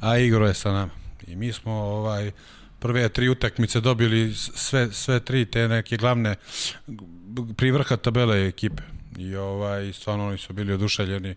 a 0.00 0.18
igrao 0.18 0.48
je 0.48 0.54
sa 0.54 0.72
nama. 0.72 0.92
I 1.26 1.36
mi 1.36 1.52
smo 1.52 1.72
ovaj 1.72 2.30
prve 2.78 3.08
tri 3.08 3.28
utakmice 3.28 3.80
dobili 3.80 4.34
sve 4.34 4.92
sve 4.92 5.20
tri 5.20 5.46
te 5.46 5.68
neke 5.68 5.96
glavne 5.96 6.34
pri 7.56 7.70
vrha 7.70 7.96
tabele 7.96 8.46
ekipe. 8.48 8.82
I 9.18 9.36
ovaj 9.36 9.92
stvarno 9.92 10.26
oni 10.26 10.38
su 10.38 10.52
bili 10.52 10.72
oduševljeni. 10.72 11.34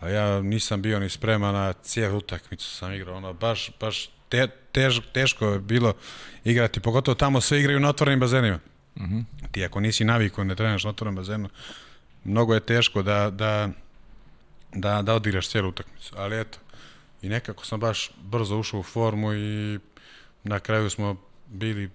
A 0.00 0.08
ja 0.08 0.42
nisam 0.42 0.82
bio 0.82 1.00
ni 1.00 1.08
spreman 1.08 1.54
na 1.54 1.72
cijelu 1.72 2.18
utakmicu 2.18 2.70
sam 2.70 2.92
igrao, 2.92 3.16
ono 3.16 3.32
baš 3.32 3.70
baš 3.80 4.10
te, 4.28 4.48
tež, 4.72 5.00
teško 5.12 5.46
je 5.46 5.58
bilo 5.58 5.94
igrati, 6.44 6.80
pogotovo 6.80 7.14
tamo 7.14 7.40
sve 7.40 7.60
igraju 7.60 7.80
na 7.80 7.88
otvorenim 7.88 8.20
bazenima. 8.20 8.58
Uh 8.96 9.02
-huh. 9.02 9.24
Ti 9.54 9.64
ako 9.64 9.80
nisi 9.80 10.04
navikao 10.04 10.44
ne 10.44 10.54
trenaš 10.54 10.84
na 10.84 10.90
otvorenom 10.90 11.16
bazenu, 11.16 11.48
mnogo 12.24 12.54
je 12.54 12.60
teško 12.60 13.02
da, 13.02 13.30
da, 13.30 13.68
da, 14.72 15.02
da 15.02 15.14
odigraš 15.14 15.48
cijelu 15.48 15.68
utakmicu. 15.68 16.14
Ali 16.16 16.40
eto, 16.40 16.58
i 17.22 17.28
nekako 17.28 17.66
sam 17.66 17.80
baš 17.80 18.10
brzo 18.22 18.58
ušao 18.58 18.80
u 18.80 18.82
formu 18.82 19.34
i 19.34 19.78
na 20.44 20.60
kraju 20.60 20.90
smo 20.90 21.16
bili 21.46 21.90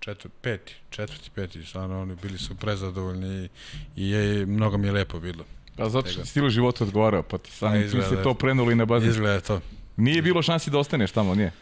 četvr, 0.00 0.30
peti, 0.40 0.76
četvrti, 0.90 1.30
peti, 1.34 1.64
stvarno 1.64 2.02
oni 2.02 2.16
bili 2.22 2.38
su 2.38 2.54
prezadovoljni 2.54 3.44
i, 3.44 3.48
i 3.96 4.10
je, 4.10 4.46
mnogo 4.46 4.78
mi 4.78 4.86
je 4.86 4.92
lepo 4.92 5.20
bilo. 5.20 5.44
Pa 5.76 5.88
zato 5.88 6.08
što 6.08 6.24
stilu 6.24 6.50
života 6.50 6.84
odgovarao, 6.84 7.22
pa 7.22 7.38
ti 7.38 7.50
sam 7.50 7.72
pa 7.92 8.02
se 8.02 8.22
to 8.22 8.34
prenuli 8.34 8.74
na 8.74 8.84
bazen. 8.84 9.10
Izgleda 9.10 9.40
to. 9.40 9.60
Nije 9.96 10.22
bilo 10.22 10.42
šansi 10.42 10.70
da 10.70 10.78
ostaneš 10.78 11.12
tamo, 11.12 11.34
nije? 11.34 11.52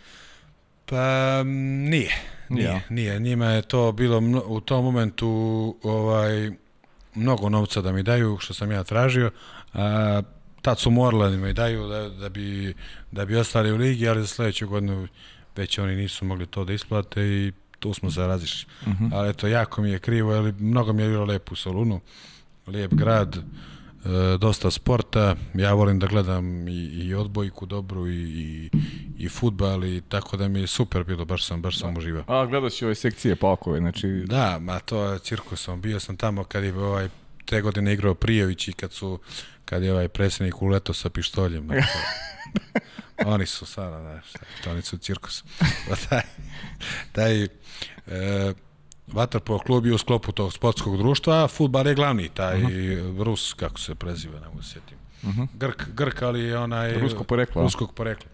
Pa 0.86 1.42
nije. 1.88 2.35
Nije, 2.48 2.82
nije. 2.90 3.20
Njima 3.20 3.46
je 3.46 3.62
to 3.62 3.92
bilo 3.92 4.20
mno- 4.20 4.42
u 4.46 4.60
tom 4.60 4.84
momentu 4.84 5.28
ovaj, 5.82 6.50
mnogo 7.14 7.48
novca 7.48 7.80
da 7.80 7.92
mi 7.92 8.02
daju, 8.02 8.38
što 8.40 8.54
sam 8.54 8.72
ja 8.72 8.84
tražio. 8.84 9.30
A, 9.74 10.22
tad 10.62 10.78
su 10.78 10.90
morali 10.90 11.36
da 11.36 11.46
mi 11.46 11.52
daju 11.52 11.88
da, 11.88 12.08
da, 12.08 12.28
bi, 12.28 12.74
da 13.12 13.24
bi 13.24 13.36
ostali 13.36 13.72
u 13.72 13.76
ligi, 13.76 14.08
ali 14.08 14.20
za 14.20 14.26
sledeću 14.26 14.68
godinu 14.68 15.08
već 15.56 15.78
oni 15.78 15.96
nisu 15.96 16.24
mogli 16.24 16.46
to 16.46 16.64
da 16.64 16.72
isplate 16.72 17.22
i 17.22 17.52
tu 17.80 17.94
smo 17.94 18.10
se 18.10 18.26
razišli. 18.26 18.66
Uh 18.86 18.92
-huh. 18.92 19.10
Ali 19.12 19.30
eto, 19.30 19.46
jako 19.46 19.82
mi 19.82 19.90
je 19.90 19.98
krivo, 19.98 20.32
ali 20.34 20.52
mnogo 20.52 20.92
mi 20.92 21.02
je 21.02 21.08
bilo 21.08 21.24
lepo 21.24 21.52
u 21.52 21.56
Solunu. 21.56 22.00
Lijep 22.66 22.94
grad, 22.94 23.36
e, 23.36 23.40
dosta 24.38 24.70
sporta. 24.70 25.36
Ja 25.54 25.72
volim 25.72 25.98
da 25.98 26.06
gledam 26.06 26.68
i, 26.68 26.86
i 26.86 27.14
odbojku 27.14 27.66
dobru 27.66 28.08
i, 28.08 28.22
i, 28.22 28.70
i 29.18 29.28
futbal 29.28 29.84
i 29.84 30.02
tako 30.08 30.36
da 30.36 30.48
mi 30.48 30.60
je 30.60 30.66
super 30.66 31.04
bilo, 31.04 31.24
baš 31.24 31.46
sam, 31.46 31.62
baš 31.62 31.78
sam 31.78 31.96
uživao. 31.96 32.24
A, 32.26 32.46
gledao 32.46 32.70
si 32.70 32.84
ove 32.84 32.94
sekcije 32.94 33.36
Palkove, 33.36 33.78
znači... 33.78 34.24
Da, 34.26 34.58
ma 34.60 34.78
to 34.78 35.04
je 35.04 35.18
cirkusom. 35.18 35.80
Bio 35.80 36.00
sam 36.00 36.16
tamo 36.16 36.44
kad 36.44 36.64
je 36.64 36.74
ovaj 36.74 37.08
te 37.44 37.60
godine 37.60 37.92
igrao 37.92 38.14
Prijević 38.14 38.68
i 38.68 38.72
kad 38.72 38.92
su 38.92 39.18
kad 39.64 39.82
je 39.82 39.92
ovaj 39.92 40.08
predsjednik 40.08 40.62
uleto 40.62 40.94
sa 40.94 41.10
pištoljem. 41.10 41.68
Oni 43.24 43.46
su 43.46 43.66
sada, 43.66 44.00
znaš, 44.00 44.24
oni 44.66 44.82
su 44.82 44.98
cirkus. 44.98 45.44
Pa 45.88 45.96
taj, 46.08 46.22
taj 47.12 47.42
e, 47.42 47.48
Vaterpolo 49.12 49.58
klub 49.58 49.86
je 49.86 49.94
u 49.94 49.98
sklopu 49.98 50.32
tog 50.32 50.52
sportskog 50.52 50.96
društva, 50.96 51.44
a 51.44 51.48
futbal 51.48 51.86
je 51.86 51.94
glavni, 51.94 52.28
taj 52.28 52.62
uh 52.62 52.68
-huh. 52.68 53.22
Rus, 53.22 53.52
kako 53.54 53.80
se 53.80 53.94
preziva, 53.94 54.40
ne 54.40 54.46
mogu 54.46 54.62
se 54.62 54.72
sjetim. 54.72 54.98
Uh 55.22 55.28
-huh. 55.28 55.46
Grk, 55.54 55.88
Grk, 55.94 56.22
ali 56.22 56.40
je 56.40 56.58
onaj... 56.58 56.98
Rusko 56.98 57.24
poreklo? 57.24 57.62
Ruskog 57.62 57.94
porekla. 57.94 58.30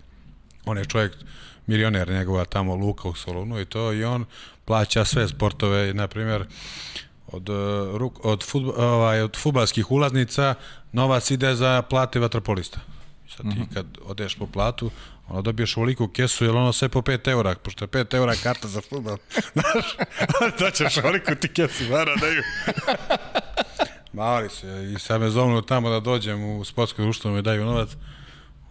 On 0.64 0.78
je 0.78 0.84
čovjek 0.84 1.12
milioner 1.66 2.08
njegova 2.08 2.44
tamo 2.44 2.74
Luka 2.74 3.08
u 3.08 3.14
Solunu 3.14 3.60
i 3.60 3.64
to 3.64 3.92
i 3.92 4.04
on 4.04 4.24
plaća 4.64 5.04
sve 5.04 5.28
sportove, 5.28 5.94
na 5.94 6.08
primjer 6.08 6.46
od, 7.26 7.48
uh, 7.48 7.56
ruk- 8.00 8.20
od, 8.22 8.42
futb 8.42 8.68
ovaj, 8.76 9.20
od 9.20 9.36
futbalskih 9.36 9.90
ulaznica 9.90 10.54
novac 10.92 11.30
ide 11.30 11.54
za 11.54 11.82
plate 11.82 12.18
vaterpolista. 12.18 12.80
I 13.26 13.30
sad 13.30 13.46
ti 13.46 13.74
kad 13.74 13.86
odeš 14.04 14.34
po 14.34 14.46
platu, 14.46 14.90
ono 15.32 15.42
dobiješ 15.42 15.76
ovoliku 15.76 16.08
kesu, 16.08 16.44
jer 16.44 16.56
ono 16.56 16.72
sve 16.72 16.88
po 16.88 17.00
5 17.00 17.30
eura, 17.30 17.54
pošto 17.54 17.84
je 17.84 17.88
5 17.88 18.16
eura 18.16 18.34
karta 18.42 18.68
za 18.68 18.80
futbal. 18.80 19.16
Znaš, 19.52 19.96
da 20.60 20.70
ćeš 20.70 20.96
ovoliku 20.96 21.34
ti 21.34 21.48
kesu 21.48 21.84
vara 21.90 22.12
daju. 22.16 22.42
Ma 24.12 24.24
oni 24.24 24.48
se, 24.48 24.92
i 24.94 24.98
sad 24.98 25.20
me 25.20 25.30
zovnu 25.30 25.62
tamo 25.62 25.90
da 25.90 26.00
dođem 26.00 26.44
u 26.44 26.64
sportsko 26.64 27.02
društvo, 27.02 27.30
mi 27.30 27.42
daju 27.42 27.64
novac. 27.64 27.88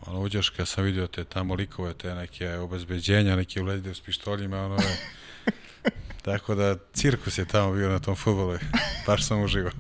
Ono, 0.06 0.20
uđeš 0.20 0.50
kad 0.50 0.68
sam 0.68 0.84
vidio 0.84 1.08
te 1.08 1.24
tamo 1.24 1.56
likove, 1.56 1.94
te 1.94 2.16
neke 2.16 2.58
obezbeđenja, 2.58 3.36
neke 3.36 3.62
uledide 3.62 3.94
s 3.94 4.02
pištoljima, 4.02 4.66
ono 4.66 4.76
je... 4.76 4.98
Tako 6.26 6.56
da 6.56 6.76
cirkus 6.94 7.38
je 7.38 7.46
tamo 7.46 7.74
bio 7.74 7.90
na 7.90 8.00
tom 8.00 8.16
futbolu. 8.16 8.58
Baš 9.08 9.28
sam 9.28 9.44
uživao. 9.44 9.72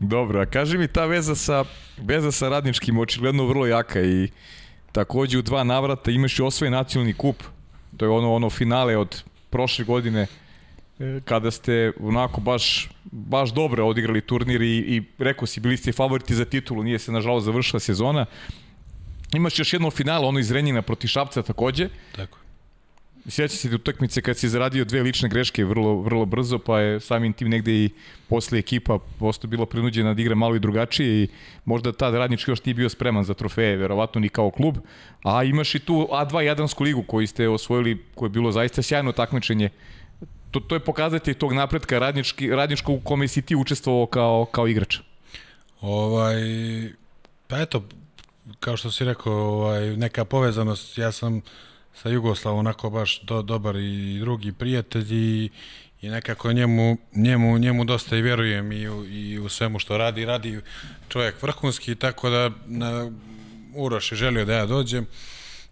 Dobro, 0.00 0.40
a 0.40 0.46
kaži 0.46 0.78
mi 0.78 0.88
ta 0.88 1.06
veza 1.06 1.34
sa, 1.34 1.64
veza 1.98 2.32
sa 2.32 2.48
radničkim 2.48 2.98
očigledno 2.98 3.46
vrlo 3.46 3.66
jaka 3.66 4.00
i 4.00 4.28
takođe 4.92 5.38
u 5.38 5.42
dva 5.42 5.64
navrata 5.64 6.10
imaš 6.10 6.38
i 6.38 6.42
osvojen 6.42 6.72
nacionalni 6.72 7.14
kup. 7.14 7.42
To 7.96 8.04
je 8.04 8.10
ono 8.10 8.34
ono 8.34 8.50
finale 8.50 8.96
od 8.96 9.22
prošle 9.50 9.84
godine 9.84 10.26
e, 10.98 11.20
kada 11.24 11.50
ste 11.50 11.92
onako 12.00 12.40
baš, 12.40 12.90
baš 13.04 13.52
dobro 13.52 13.86
odigrali 13.86 14.20
turnir 14.20 14.62
i, 14.62 14.76
i 14.76 15.02
rekao 15.18 15.46
si 15.46 15.60
bili 15.60 15.76
ste 15.76 15.92
favoriti 15.92 16.34
za 16.34 16.44
titulu, 16.44 16.82
nije 16.82 16.98
se 16.98 17.12
nažalost 17.12 17.44
završila 17.44 17.80
sezona. 17.80 18.26
Imaš 19.34 19.58
još 19.58 19.72
jedno 19.72 19.90
finale, 19.90 20.26
ono 20.26 20.38
iz 20.38 20.50
Renjina 20.50 20.82
proti 20.82 21.08
Šapca 21.08 21.42
takođe. 21.42 21.88
Tako. 22.16 22.41
Sjeća 23.28 23.56
se 23.56 23.74
utakmice 23.74 24.22
kad 24.22 24.36
si 24.36 24.48
zaradio 24.48 24.84
dve 24.84 25.02
lične 25.02 25.28
greške 25.28 25.64
vrlo, 25.64 26.00
vrlo 26.02 26.24
brzo, 26.24 26.58
pa 26.58 26.80
je 26.80 27.00
samim 27.00 27.32
tim 27.32 27.48
negde 27.48 27.72
i 27.72 27.90
posle 28.28 28.58
ekipa 28.58 28.98
posto 29.18 29.46
bila 29.46 29.66
prinuđena 29.66 30.14
da 30.14 30.22
igra 30.22 30.34
malo 30.34 30.56
i 30.56 30.60
drugačije 30.60 31.22
i 31.22 31.28
možda 31.64 31.92
tad 31.92 32.14
radnički 32.14 32.50
još 32.50 32.64
nije 32.64 32.74
bio 32.74 32.88
spreman 32.88 33.24
za 33.24 33.34
trofeje, 33.34 33.76
verovatno 33.76 34.20
ni 34.20 34.28
kao 34.28 34.50
klub. 34.50 34.78
A 35.24 35.44
imaš 35.44 35.74
i 35.74 35.78
tu 35.78 36.08
A2 36.10 36.40
Jadransku 36.40 36.84
ligu 36.84 37.02
koju 37.02 37.26
ste 37.26 37.48
osvojili, 37.48 38.04
koje 38.14 38.26
je 38.26 38.30
bilo 38.30 38.52
zaista 38.52 38.82
sjajno 38.82 39.12
takmičenje. 39.12 39.70
To, 40.50 40.60
to 40.60 40.74
je 40.74 40.80
pokazatelj 40.80 41.34
tog 41.34 41.52
napretka 41.52 41.98
radnički, 41.98 42.50
radničkog 42.50 42.96
u 42.96 43.00
kome 43.00 43.28
si 43.28 43.42
ti 43.42 43.56
učestvovao 43.56 44.06
kao, 44.06 44.44
kao 44.44 44.68
igrač. 44.68 44.98
Ovaj, 45.80 46.34
pa 47.46 47.60
eto, 47.60 47.84
kao 48.60 48.76
što 48.76 48.90
si 48.90 49.04
rekao, 49.04 49.32
ovaj, 49.32 49.96
neka 49.96 50.24
povezanost, 50.24 50.98
ja 50.98 51.12
sam 51.12 51.42
sa 51.94 52.08
Jugoslavom 52.08 52.58
onako 52.58 52.90
baš 52.90 53.22
do, 53.22 53.42
dobar 53.42 53.76
i 53.76 54.18
drugi 54.20 54.52
prijatelj 54.52 55.14
i, 55.14 55.50
i 56.02 56.08
nekako 56.08 56.52
njemu, 56.52 56.96
njemu, 57.14 57.58
njemu 57.58 57.84
dosta 57.84 58.16
i 58.16 58.22
vjerujem 58.22 58.72
i 58.72 58.88
u, 58.88 59.04
i 59.04 59.38
u 59.38 59.48
svemu 59.48 59.78
što 59.78 59.98
radi. 59.98 60.24
Radi 60.24 60.60
čovjek 61.08 61.42
vrhunski, 61.42 61.94
tako 61.94 62.30
da 62.30 62.50
na, 62.66 63.10
Uroš 63.74 64.12
je 64.12 64.16
želio 64.16 64.44
da 64.44 64.54
ja 64.54 64.66
dođem. 64.66 65.06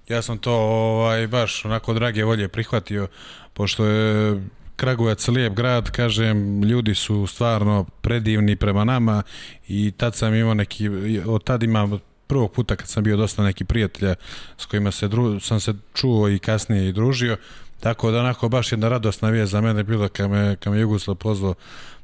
Ja 0.08 0.22
sam 0.22 0.38
to 0.38 0.52
ovaj, 0.52 1.26
baš 1.26 1.64
onako 1.64 1.94
drage 1.94 2.24
volje 2.24 2.48
prihvatio, 2.48 3.08
pošto 3.54 3.84
je 3.84 4.40
Kragujevac 4.76 5.28
lijep 5.28 5.52
grad, 5.54 5.90
kažem, 5.90 6.62
ljudi 6.62 6.94
su 6.94 7.26
stvarno 7.26 7.84
predivni 8.00 8.56
prema 8.56 8.84
nama 8.84 9.22
i 9.68 9.92
tad 9.96 10.14
sam 10.14 10.34
imao 10.34 10.54
neki, 10.54 10.88
od 11.26 11.44
tad 11.44 11.62
imam 11.62 12.00
prvog 12.30 12.52
puta 12.52 12.76
kad 12.76 12.88
sam 12.88 13.04
bio 13.04 13.16
dosta 13.16 13.42
neki 13.42 13.64
prijatelja 13.64 14.14
s 14.58 14.66
kojima 14.66 14.90
se 14.90 15.08
dru, 15.08 15.40
sam 15.40 15.60
se 15.60 15.74
čuo 15.94 16.28
i 16.28 16.38
kasnije 16.38 16.88
i 16.88 16.92
družio, 16.92 17.36
tako 17.80 18.10
da 18.10 18.20
onako 18.20 18.48
baš 18.48 18.72
jedna 18.72 18.88
radosna 18.88 19.30
vijest 19.30 19.52
za 19.52 19.60
mene 19.60 19.82
bila 19.82 20.08
kad 20.08 20.30
me, 20.30 20.56
kad 20.56 20.72
me 20.72 20.80
Jugoslav 20.80 21.16
pozvao 21.16 21.54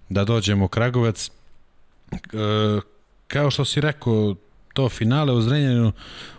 da 0.09 0.24
dođem 0.24 0.62
u 0.62 0.69
Kragovec. 0.69 1.31
E, 2.12 2.19
kao 3.28 3.51
što 3.51 3.65
si 3.65 3.81
rekao, 3.81 4.35
to 4.73 4.89
finale 4.89 5.32
u 5.32 5.40
Zrenjaninu, 5.40 5.93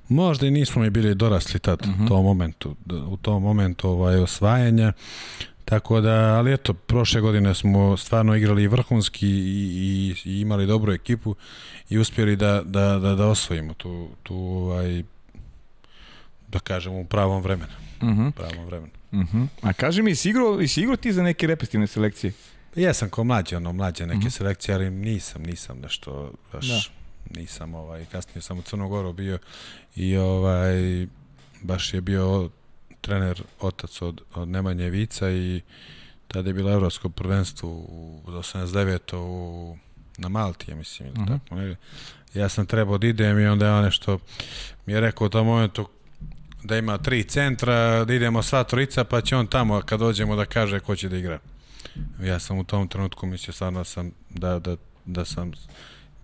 možda 0.07 0.47
i 0.47 0.51
nismo 0.51 0.81
mi 0.81 0.89
bili 0.89 1.15
dorasli 1.15 1.59
tad, 1.59 1.79
uh 1.81 1.87
-huh. 1.87 2.05
u 2.05 2.07
tom 2.07 2.25
momentu, 2.25 2.75
u 3.07 3.17
tom 3.17 3.43
momentu 3.43 3.89
ovaj, 3.89 4.15
osvajanja, 4.15 4.93
Tako 5.69 6.01
da, 6.01 6.11
ali 6.11 6.53
eto, 6.53 6.73
prošle 6.73 7.21
godine 7.21 7.55
smo 7.55 7.97
stvarno 7.97 8.35
igrali 8.35 8.67
vrhunski 8.67 9.27
i, 9.27 10.13
i, 10.25 10.29
i 10.29 10.41
imali 10.41 10.67
dobru 10.67 10.93
ekipu 10.93 11.35
i 11.89 11.97
uspjeli 11.97 12.35
da, 12.35 12.61
da, 12.65 12.99
da, 12.99 13.15
da 13.15 13.27
osvojimo 13.27 13.73
tu, 13.73 14.09
tu 14.23 14.35
ovaj, 14.35 15.03
da 16.47 16.59
kažemo, 16.59 16.99
u 16.99 17.05
pravom 17.05 17.43
vremenu. 17.43 17.71
Uh 18.01 18.07
-huh. 18.07 18.31
pravom 18.31 18.65
vremenu. 18.65 18.91
Uh 19.11 19.19
-huh. 19.19 19.47
A 19.61 19.73
kaži 19.73 20.01
mi, 20.01 20.15
si 20.15 20.29
igrao, 20.29 20.67
si 20.67 20.81
igrao 20.81 20.95
ti 20.95 21.13
za 21.13 21.23
neke 21.23 21.47
repestivne 21.47 21.87
selekcije? 21.87 22.33
Ja 22.75 22.93
sam 22.93 23.09
kao 23.09 23.23
mlađe, 23.23 23.57
ono, 23.57 23.73
mlađe 23.73 24.05
neke 24.05 24.17
uh 24.17 24.23
-huh. 24.23 24.37
selekcije, 24.37 24.75
ali 24.75 24.89
nisam, 24.89 25.43
nisam 25.43 25.79
nešto, 25.79 26.33
baš, 26.53 26.67
da. 26.67 26.81
nisam, 27.39 27.75
ovaj, 27.75 28.05
kasnije 28.05 28.41
sam 28.41 28.59
u 28.59 28.61
Crnogoru 28.61 29.13
bio 29.13 29.39
i 29.95 30.17
ovaj, 30.17 31.07
baš 31.61 31.93
je 31.93 32.01
bio 32.01 32.49
trener 33.07 33.43
otac 33.59 34.01
od, 34.01 34.21
od 34.35 34.47
Nemanje 34.47 34.89
Vica 34.89 35.31
i 35.31 35.61
tada 36.27 36.49
je 36.49 36.53
bilo 36.53 36.71
evropsko 36.71 37.09
prvenstvo 37.09 37.69
u 37.69 38.21
89. 38.27 39.15
U, 39.15 39.77
na 40.17 40.29
Malti, 40.29 40.71
ja 40.71 40.75
mislim, 40.75 41.07
ili 41.07 41.21
uh 41.21 41.27
-huh. 41.27 41.39
tako. 41.39 41.55
Ne? 41.55 41.75
Ja 42.33 42.49
sam 42.49 42.65
trebao 42.65 42.97
da 42.97 43.07
idem 43.07 43.39
i 43.39 43.47
onda 43.47 43.65
je 43.65 43.71
on 43.71 43.83
nešto 43.83 44.19
mi 44.85 44.93
je 44.93 45.01
rekao 45.01 45.27
u 45.27 45.29
tom 45.29 45.47
momentu 45.47 45.87
da 46.63 46.77
ima 46.77 46.97
tri 46.97 47.23
centra, 47.23 48.05
da 48.05 48.13
idemo 48.13 48.43
sva 48.43 48.63
trojica, 48.63 49.03
pa 49.03 49.21
će 49.21 49.35
on 49.35 49.47
tamo 49.47 49.81
kad 49.81 49.99
dođemo 49.99 50.35
da 50.35 50.45
kaže 50.45 50.79
ko 50.79 50.95
će 50.95 51.09
da 51.09 51.17
igra. 51.17 51.39
Ja 52.23 52.39
sam 52.39 52.57
u 52.57 52.63
tom 52.63 52.87
trenutku 52.87 53.25
mislio 53.25 53.53
stvarno 53.53 53.83
sam 53.83 54.11
da, 54.29 54.59
da, 54.59 54.75
da 55.05 55.25
sam 55.25 55.51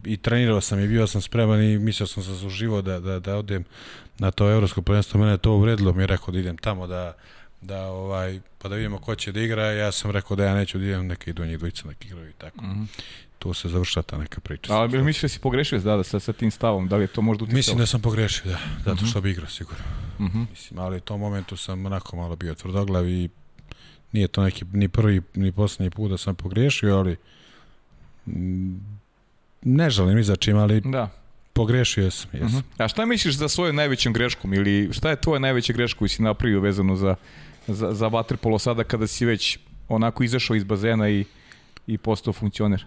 i 0.05 0.17
trenirao 0.17 0.61
sam 0.61 0.79
i 0.79 0.87
bio 0.87 1.07
sam 1.07 1.21
spreman 1.21 1.61
i 1.61 1.79
mislio 1.79 2.07
sam 2.07 2.23
se 2.23 2.29
zasluživo 2.29 2.81
da, 2.81 2.99
da, 2.99 3.19
da 3.19 3.35
odem 3.35 3.63
na 4.19 4.31
to 4.31 4.51
evropsko 4.51 4.81
prvenstvo. 4.81 5.19
Mene 5.19 5.37
to 5.37 5.51
uvredilo, 5.51 5.93
mi 5.93 6.03
je 6.03 6.07
rekao 6.07 6.31
da 6.31 6.39
idem 6.39 6.57
tamo 6.57 6.87
da, 6.87 7.13
da 7.61 7.85
ovaj, 7.85 8.39
pa 8.57 8.69
da 8.69 8.75
vidimo 8.75 8.99
ko 8.99 9.15
će 9.15 9.31
da 9.31 9.41
igra. 9.41 9.71
Ja 9.71 9.91
sam 9.91 10.11
rekao 10.11 10.37
da 10.37 10.45
ja 10.45 10.55
neću 10.55 10.77
da 10.77 10.85
idem, 10.85 11.07
neka 11.07 11.29
idu 11.29 11.45
njih 11.45 11.57
dvojica, 11.57 11.87
neka 11.87 12.05
igraju 12.05 12.29
i 12.29 12.33
tako. 12.33 12.65
Mm 12.65 12.69
-hmm. 12.69 12.85
Tu 13.39 13.53
se 13.53 13.69
završava 13.69 14.03
ta 14.03 14.17
neka 14.17 14.41
priča. 14.41 14.73
Ali 14.73 15.03
misliš 15.03 15.21
da 15.21 15.27
si 15.27 15.39
pogrešio 15.39 15.79
da, 15.79 15.95
da, 15.95 16.03
sa, 16.03 16.19
sa 16.19 16.33
tim 16.33 16.51
stavom? 16.51 16.87
Da 16.87 16.95
li 16.95 17.03
je 17.03 17.07
to 17.07 17.21
možda 17.21 17.43
uticalo? 17.43 17.57
Mislim 17.57 17.77
da 17.77 17.85
sam 17.85 18.01
pogrešio, 18.01 18.51
da. 18.51 18.59
Zato 18.85 19.05
što 19.05 19.21
bi 19.21 19.31
igrao 19.31 19.49
sigurno. 19.49 19.83
Mm 20.19 20.25
-hmm. 20.25 20.45
Mislim, 20.49 20.79
ali 20.79 20.97
u 20.97 20.99
tom 20.99 21.19
momentu 21.19 21.57
sam 21.57 21.85
onako 21.85 22.15
malo 22.15 22.35
bio 22.35 22.55
tvrdoglav 22.55 23.09
i 23.09 23.29
nije 24.11 24.27
to 24.27 24.43
neki 24.43 24.65
ni 24.73 24.87
prvi 24.89 25.21
ni 25.33 25.51
poslednji 25.51 25.89
put 25.89 26.11
da 26.11 26.17
sam 26.17 26.35
pogrešio, 26.35 26.97
ali 26.97 27.15
ne 29.61 29.89
želim 29.89 30.15
ni 30.15 30.23
za 30.23 30.35
čim, 30.35 30.57
ali 30.57 30.81
da. 30.81 31.09
Pogrešio 31.53 32.11
sam. 32.11 32.29
Jesam. 32.33 32.47
Uh 32.47 32.53
-huh. 32.53 32.83
A 32.83 32.87
šta 32.87 33.05
misliš 33.05 33.35
za 33.35 33.49
svojom 33.49 33.75
najvećom 33.75 34.13
greškom 34.13 34.53
ili 34.53 34.89
šta 34.93 35.09
je 35.09 35.21
tvoja 35.21 35.39
najveća 35.39 35.73
greška 35.73 35.97
koju 35.99 36.09
si 36.09 36.23
napravio 36.23 36.59
vezano 36.59 36.95
za, 36.95 37.15
za, 37.67 37.93
za 37.93 38.07
vaterpolo 38.07 38.59
sada 38.59 38.83
kada 38.83 39.07
si 39.07 39.25
već 39.25 39.57
onako 39.89 40.23
izašao 40.23 40.55
iz 40.55 40.63
bazena 40.63 41.09
i, 41.09 41.25
i 41.87 41.97
postao 41.97 42.33
funkcioner? 42.33 42.85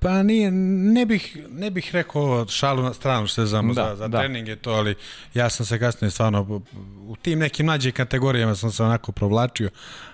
Pa 0.00 0.22
nije, 0.22 0.50
ne 0.50 1.06
bih, 1.06 1.36
ne 1.50 1.70
bih 1.70 1.90
rekao 1.92 2.46
šalu 2.48 2.82
na 2.82 2.94
stranu 2.94 3.26
što 3.26 3.46
znamo 3.46 3.74
Da, 3.74 3.88
za, 3.88 3.96
za 3.96 4.08
da. 4.08 4.18
trening 4.18 4.48
je 4.48 4.56
to, 4.56 4.70
ali 4.70 4.94
ja 5.34 5.50
sam 5.50 5.66
se 5.66 5.78
kasnije 5.78 6.10
stvarno 6.10 6.62
u 7.00 7.16
tim 7.16 7.38
nekim 7.38 7.66
mlađim 7.66 7.92
kategorijama 7.92 8.54
sam 8.54 8.72
se 8.72 8.84
onako 8.84 9.12
provlačio, 9.12 9.70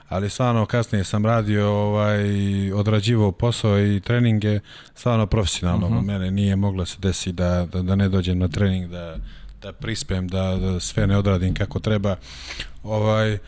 ali 0.08 0.30
stvarno 0.30 0.66
kasnije 0.66 1.04
sam 1.04 1.26
radio 1.26 1.70
ovaj 1.70 2.22
odrađivao 2.72 3.32
posao 3.32 3.80
i 3.80 4.00
treninge 4.00 4.60
stvarno 4.94 5.26
profesionalno. 5.26 5.86
Uh 5.86 5.92
-huh. 5.92 6.04
Mene 6.04 6.30
nije 6.30 6.56
moglo 6.56 6.86
se 6.86 6.96
desiti 6.98 7.32
da, 7.32 7.66
da, 7.72 7.82
da 7.82 7.96
ne 7.96 8.08
dođem 8.08 8.38
na 8.38 8.48
trening, 8.48 8.90
da, 8.90 9.16
da 9.62 9.72
prispem, 9.72 10.28
da, 10.28 10.56
da 10.56 10.80
sve 10.80 11.06
ne 11.06 11.18
odradim 11.18 11.54
kako 11.54 11.80
treba. 11.80 12.16
Ovaj, 12.82 13.38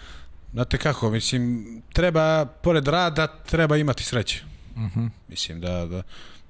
znate 0.52 0.78
kako, 0.78 1.10
mislim, 1.10 1.66
treba, 1.92 2.46
pored 2.46 2.88
rada, 2.88 3.26
treba 3.26 3.76
imati 3.76 4.04
sreće. 4.04 4.55
Uh 4.76 4.82
-huh. 4.82 5.08
Mislim 5.28 5.60
da, 5.60 5.86
da 5.86 6.02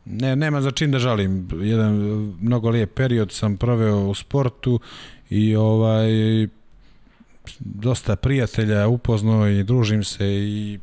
ne, 0.05 0.37
nema 0.37 0.61
za 0.61 0.71
čim 0.71 0.91
da 0.91 0.99
žalim. 0.99 1.49
Jedan 1.63 1.95
mnogo 2.41 2.71
lijep 2.71 2.95
period 2.95 3.33
sam 3.33 3.57
proveo 3.57 4.07
u 4.07 4.15
sportu 4.15 4.81
i 5.31 5.57
ovaj 5.57 6.09
dosta 7.61 8.17
prijatelja 8.17 8.89
upoznao 8.89 9.49
i 9.49 9.65
družim 9.65 10.05
se 10.05 10.27
i 10.27 10.79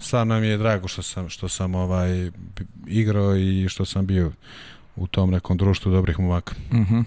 stvarno 0.00 0.40
mi 0.40 0.46
je 0.46 0.56
drago 0.56 0.88
što 0.88 1.02
sam 1.02 1.28
što 1.28 1.48
sam 1.48 1.74
ovaj 1.74 2.30
igrao 2.86 3.36
i 3.36 3.68
što 3.68 3.84
sam 3.84 4.06
bio 4.06 4.32
u 4.96 5.06
tom 5.06 5.30
nekom 5.30 5.56
društvu 5.56 5.92
dobrih 5.92 6.20
momaka. 6.20 6.54
Uh 6.70 6.78
-huh. 6.78 7.04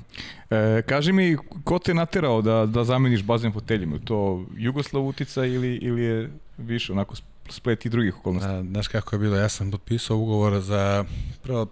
e, 0.50 0.82
kaži 0.82 1.14
mi, 1.14 1.38
ko 1.64 1.80
te 1.80 1.94
naterao 1.94 2.42
da, 2.42 2.66
da 2.66 2.84
zameniš 2.84 3.24
bazen 3.24 3.54
foteljima? 3.54 4.00
To 4.04 4.46
Jugoslav 4.58 5.04
utica 5.04 5.46
ili, 5.46 5.76
ili 5.76 6.02
je 6.02 6.30
više 6.58 6.92
onako 6.92 7.16
splet 7.52 7.86
i 7.86 7.90
drugih 7.90 8.18
okolnosti? 8.18 8.50
A, 8.50 8.64
znaš 8.64 8.88
kako 8.88 9.16
je 9.16 9.20
bilo, 9.20 9.38
ja 9.38 9.50
sam 9.50 9.72
potpisao 9.72 10.18
ugovor 10.18 10.62
za, 10.62 11.06
prvo 11.44 11.68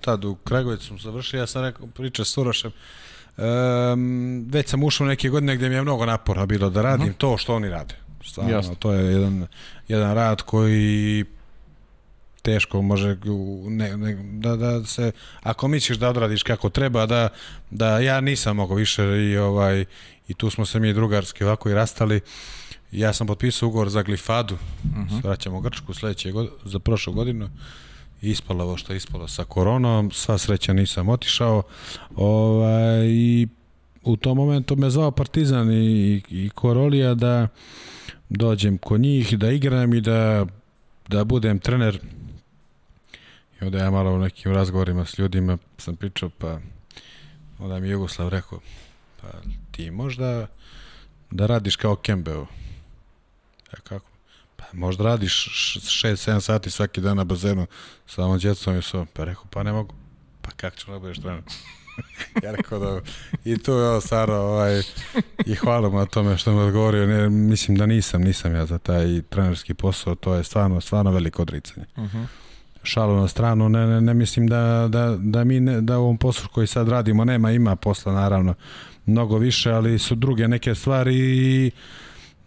tad 0.00 0.24
u 0.24 0.34
Kragovicu 0.34 0.86
sam 0.86 0.98
završio, 0.98 1.40
ja 1.40 1.46
sam 1.46 1.62
rekao, 1.62 1.86
priča 1.86 2.24
s 2.24 2.38
Urošem, 2.38 2.72
um, 3.36 4.46
već 4.50 4.68
sam 4.68 4.84
ušao 4.84 5.06
neke 5.06 5.28
godine 5.28 5.56
gde 5.56 5.68
mi 5.68 5.74
je 5.74 5.82
mnogo 5.82 6.06
napora 6.06 6.46
bilo 6.46 6.70
da 6.70 6.82
radim 6.82 7.08
uh 7.08 7.12
-huh. 7.12 7.18
to 7.18 7.36
što 7.38 7.54
oni 7.54 7.68
rade. 7.68 7.94
Stvarno, 8.24 8.52
Jasno. 8.52 8.74
to 8.74 8.92
je 8.92 9.12
jedan, 9.12 9.46
jedan 9.88 10.14
rad 10.14 10.42
koji 10.42 11.24
teško 12.42 12.82
može 12.82 13.16
ne, 13.68 13.96
ne, 13.96 14.14
da, 14.14 14.56
da 14.56 14.84
se 14.84 15.12
ako 15.42 15.68
misliš 15.68 15.98
da 15.98 16.08
odradiš 16.08 16.42
kako 16.42 16.68
treba 16.68 17.06
da, 17.06 17.28
da 17.70 17.98
ja 17.98 18.20
nisam 18.20 18.56
mogao 18.56 18.76
više 18.76 19.02
i 19.02 19.38
ovaj 19.38 19.84
i 20.28 20.34
tu 20.34 20.50
smo 20.50 20.66
se 20.66 20.80
mi 20.80 20.92
drugarski 20.92 21.44
ovako 21.44 21.70
i 21.70 21.74
rastali 21.74 22.20
ja 22.92 23.12
sam 23.12 23.26
potpisao 23.26 23.68
ugovor 23.68 23.88
za 23.88 24.02
Glifadu. 24.02 24.54
Uh 24.54 24.90
-huh. 24.90 25.24
vraćamo 25.24 25.60
Grčku 25.60 25.94
sledeće 25.94 26.32
god, 26.32 26.50
za 26.64 26.78
prošlu 26.78 27.12
godinu. 27.12 27.50
Ispalo 28.22 28.64
ovo 28.64 28.76
što 28.76 28.92
je 28.92 28.96
ispalo 28.96 29.28
sa 29.28 29.44
koronom. 29.44 30.10
Sva 30.10 30.38
sreća 30.38 30.72
nisam 30.72 31.08
otišao. 31.08 31.62
Ovaj, 32.16 33.06
i 33.06 33.48
u 34.02 34.16
tom 34.16 34.36
momentu 34.36 34.76
me 34.76 34.90
zvao 34.90 35.10
Partizan 35.10 35.72
i, 35.72 35.76
i, 35.76 36.22
i 36.30 36.50
Korolija 36.54 37.14
da 37.14 37.48
dođem 38.28 38.78
kod 38.78 39.00
njih 39.00 39.38
da 39.38 39.50
igram 39.50 39.94
i 39.94 40.00
da 40.00 40.46
da 41.08 41.24
budem 41.24 41.58
trener. 41.58 42.00
I 43.60 43.64
onda 43.64 43.78
ja 43.78 43.90
malo 43.90 44.14
u 44.14 44.18
nekim 44.18 44.52
razgovorima 44.52 45.04
s 45.04 45.18
ljudima 45.18 45.58
sam 45.78 45.96
pričao, 45.96 46.30
pa 46.38 46.60
onda 47.58 47.80
mi 47.80 47.88
Jugoslav 47.88 48.28
rekao, 48.28 48.60
pa 49.20 49.28
ti 49.70 49.90
možda 49.90 50.46
da 51.30 51.46
radiš 51.46 51.76
kao 51.76 51.96
Kembeo. 51.96 52.46
E 53.72 53.80
kako? 53.84 54.06
Pa 54.56 54.64
možda 54.72 55.04
radiš 55.04 55.48
6-7 56.04 56.40
sati 56.40 56.70
svaki 56.70 57.00
dan 57.00 57.16
na 57.16 57.24
bazenu 57.24 57.66
sa 58.06 58.24
ovom 58.24 58.38
djecom 58.38 58.78
i 58.78 58.82
so. 58.82 59.06
Pa 59.12 59.24
rekao, 59.24 59.44
pa 59.50 59.62
ne 59.62 59.72
mogu. 59.72 59.94
Pa 60.42 60.50
kako 60.50 60.76
ću 60.76 61.00
budeš 61.00 61.18
trener? 61.18 61.42
ja 62.44 62.52
rekao 62.52 62.78
da 62.78 63.00
i 63.44 63.58
tu 63.58 63.72
je 63.72 64.00
stvarno 64.00 64.34
ovaj, 64.34 64.82
i 65.46 65.54
hvala 65.54 65.88
mu 65.88 65.98
na 65.98 66.06
tome 66.06 66.38
što 66.38 66.52
mi 66.52 66.60
odgovorio 66.60 67.06
ne, 67.06 67.28
mislim 67.28 67.76
da 67.76 67.86
nisam, 67.86 68.22
nisam 68.22 68.54
ja 68.54 68.66
za 68.66 68.78
taj 68.78 69.22
trenerski 69.22 69.74
posao 69.74 70.14
to 70.14 70.34
je 70.34 70.44
stvarno, 70.44 70.80
stvarno 70.80 71.10
veliko 71.10 71.42
odricanje 71.42 71.86
uh 71.96 72.02
-huh 72.02 72.26
šalu 72.82 73.16
na 73.16 73.28
stranu, 73.28 73.68
ne, 73.68 73.86
ne, 73.86 74.00
ne 74.00 74.14
mislim 74.14 74.46
da, 74.46 74.88
da, 74.90 75.16
da 75.18 75.44
mi 75.44 75.60
ne, 75.60 75.80
da 75.80 75.98
u 75.98 76.02
ovom 76.02 76.18
poslu 76.18 76.48
koji 76.52 76.66
sad 76.66 76.88
radimo 76.88 77.24
nema, 77.24 77.50
ima 77.50 77.76
posla 77.76 78.12
naravno 78.12 78.54
mnogo 79.06 79.38
više, 79.38 79.70
ali 79.70 79.98
su 79.98 80.14
druge 80.14 80.48
neke 80.48 80.74
stvari 80.74 81.14
i 81.16 81.70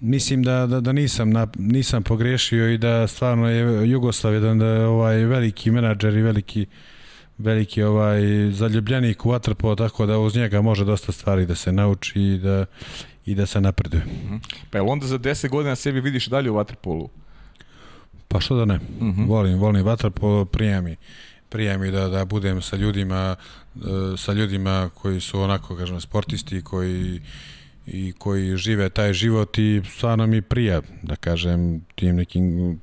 mislim 0.05 0.43
da, 0.43 0.67
da, 0.67 0.79
da 0.79 0.91
nisam, 0.91 1.29
na, 1.29 1.47
nisam 1.57 2.03
pogrešio 2.03 2.73
i 2.73 2.77
da 2.77 3.07
stvarno 3.07 3.49
je 3.49 3.89
Jugoslav 3.89 4.33
jedan 4.33 4.59
da 4.59 4.65
je 4.65 4.85
ovaj 4.85 5.17
veliki 5.17 5.71
menadžer 5.71 6.17
i 6.17 6.21
veliki 6.21 6.65
veliki 7.37 7.83
ovaj 7.83 8.21
zaljubljenik 8.51 9.25
u 9.25 9.29
vaterpolo 9.29 9.75
tako 9.75 10.05
da 10.05 10.19
uz 10.19 10.35
njega 10.35 10.61
može 10.61 10.85
dosta 10.85 11.11
stvari 11.11 11.45
da 11.45 11.55
se 11.55 11.71
nauči 11.71 12.21
i 12.21 12.37
da 12.37 12.65
i 13.25 13.35
da 13.35 13.45
se 13.45 13.61
napreduje. 13.61 14.05
Pa 14.69 14.77
je 14.77 14.81
onda 14.81 15.07
za 15.07 15.19
10 15.19 15.49
godina 15.49 15.75
sebi 15.75 16.01
vidiš 16.01 16.27
dalje 16.27 16.51
u 16.51 16.55
vaterpolu? 16.55 17.09
Pa 18.27 18.39
što 18.39 18.55
da 18.55 18.65
ne? 18.65 18.75
Uh 18.75 19.07
-huh. 19.07 19.27
Volim, 19.27 19.59
volim 19.59 19.85
vaterpolo, 19.85 20.45
prijemi 20.45 20.95
prijemi 21.49 21.91
da, 21.91 22.07
da 22.07 22.25
budem 22.25 22.61
sa 22.61 22.75
ljudima 22.75 23.35
sa 24.17 24.33
ljudima 24.33 24.89
koji 24.93 25.21
su 25.21 25.41
onako 25.41 25.77
kažem 25.77 26.01
sportisti 26.01 26.61
koji 26.61 27.21
i 27.87 28.13
koji 28.17 28.57
žive 28.57 28.89
taj 28.89 29.13
život 29.13 29.57
i 29.57 29.81
stvarno 29.97 30.27
mi 30.27 30.41
prija 30.41 30.81
da 31.01 31.15
kažem 31.15 31.81
tim 31.95 32.15
nekim 32.15 32.79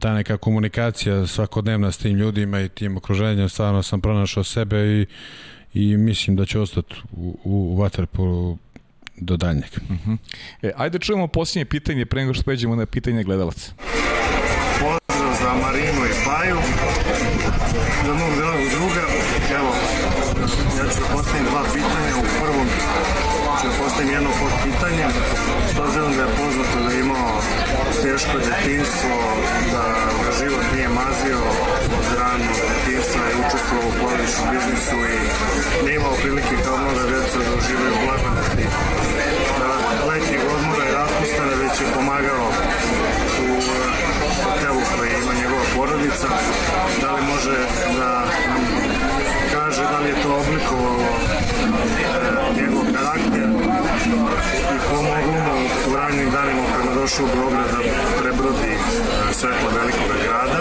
ta 0.00 0.14
neka 0.14 0.36
komunikacija 0.36 1.26
svakodnevna 1.26 1.92
s 1.92 1.98
tim 1.98 2.16
ljudima 2.16 2.60
i 2.60 2.68
tim 2.68 2.96
okruženjem 2.96 3.48
stvarno 3.48 3.82
sam 3.82 4.00
pronašao 4.00 4.44
sebe 4.44 4.76
i, 4.76 5.06
i 5.74 5.96
mislim 5.96 6.36
da 6.36 6.46
će 6.46 6.58
ostati 6.58 6.94
u, 7.12 7.38
u, 7.44 7.74
u 7.74 7.76
Waterpolu 7.76 8.56
do 9.16 9.36
daljnjeg. 9.36 9.70
Uh 9.90 9.96
-huh. 10.06 10.16
e, 10.62 10.72
ajde 10.76 10.98
čujemo 10.98 11.26
posljednje 11.26 11.64
pitanje 11.64 12.06
pre 12.06 12.20
nego 12.20 12.34
što 12.34 12.42
pređemo 12.42 12.76
na 12.76 12.86
pitanje 12.86 13.24
gledalaca 13.24 13.72
za 15.40 15.52
Marinu 15.62 16.02
i 16.12 16.14
Paju, 16.24 16.58
za 18.06 18.12
mog 18.20 18.32
dragog 18.40 18.68
druga. 18.76 19.04
Evo, 19.58 19.72
ja 20.78 20.84
ću 20.92 20.96
da 21.02 21.06
postavim 21.14 21.44
dva 21.50 21.62
pitanja. 21.74 22.12
U 22.22 22.26
prvom 22.40 22.66
ću 23.58 23.64
da 23.68 23.74
postavim 23.82 24.10
jedno 24.16 24.30
pod 24.40 24.52
pitanje. 24.64 25.04
S 25.74 25.78
obzirom 25.84 26.12
da 26.16 26.22
je 26.22 26.36
poznato 26.40 26.76
da 26.86 26.90
je 26.94 27.00
imao 27.00 27.30
teško 28.02 28.36
detinstvo, 28.48 29.16
da 29.72 29.84
život 30.38 30.66
nije 30.74 30.88
mazio 30.88 31.40
od 31.98 32.06
ranog 32.20 32.56
detinstva 32.72 33.22
i 33.30 33.38
učestvovao 33.44 33.88
u 33.90 33.98
porodičnom 34.00 34.46
biznisu 34.52 34.96
i 35.14 35.18
ne 35.84 35.90
imao 35.98 36.14
prilike 36.22 36.54
kao 36.64 36.76
mnoga 36.82 37.02
djeca 37.10 37.38
da 37.46 37.50
uživaju 37.60 37.94
blagodati 38.04 38.64
može 47.50 47.98
da 47.98 48.24
nam 48.48 48.64
kaže 49.52 49.82
da 49.82 49.98
li 49.98 50.08
je 50.08 50.22
to 50.22 50.28
oblikovalo 50.40 51.08
e, 51.90 52.60
njegov 52.60 52.84
karakter 52.94 53.48
i 54.74 54.78
pomoglo 54.90 55.32
mu 55.46 55.92
u 55.92 55.96
ranjim 55.96 56.30
danima 56.30 56.62
kada 56.76 57.00
došao 57.00 57.24
u 57.24 57.28
Beograd 57.34 57.70
da 57.72 57.78
prebrodi 58.20 58.72
e, 58.72 59.34
svetla 59.34 59.70
velikog 59.78 60.16
grada. 60.24 60.60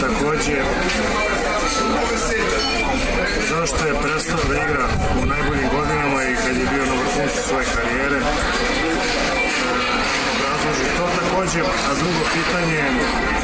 Takođe, 0.00 0.58
zašto 3.50 3.86
je 3.86 3.94
prestao 4.02 4.38
da 4.48 4.54
igra 4.54 4.86
u 5.22 5.26
najboljim 5.26 5.68
godinama 5.76 6.22
i 6.22 6.34
kad 6.34 6.56
je 6.56 6.66
bio 6.72 6.84
na 6.86 6.94
vrhuncu 7.00 7.40
svoje 7.48 7.66
karijere, 7.74 8.20
obrazloži 10.32 10.88
to 10.96 11.04
takođe, 11.18 11.60
a 11.60 11.94
drugo 12.00 12.22
pitanje 12.34 12.74
je 12.74 13.39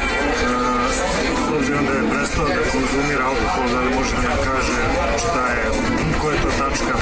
s 1.46 1.48
obzirom 1.56 1.86
da 1.86 1.92
je 1.92 2.10
prestao 2.10 2.46
da 2.48 2.70
konzumira 2.72 3.24
alkohol, 3.24 3.68
da 3.74 3.80
li 3.80 3.94
može 3.94 4.10
da 4.16 4.22
nam 4.22 4.38
kaže 4.44 4.78
šta 5.18 5.44
je, 5.52 5.64
koja 6.20 6.34
je 6.34 6.42
to 6.42 6.50
tačka 6.58 6.98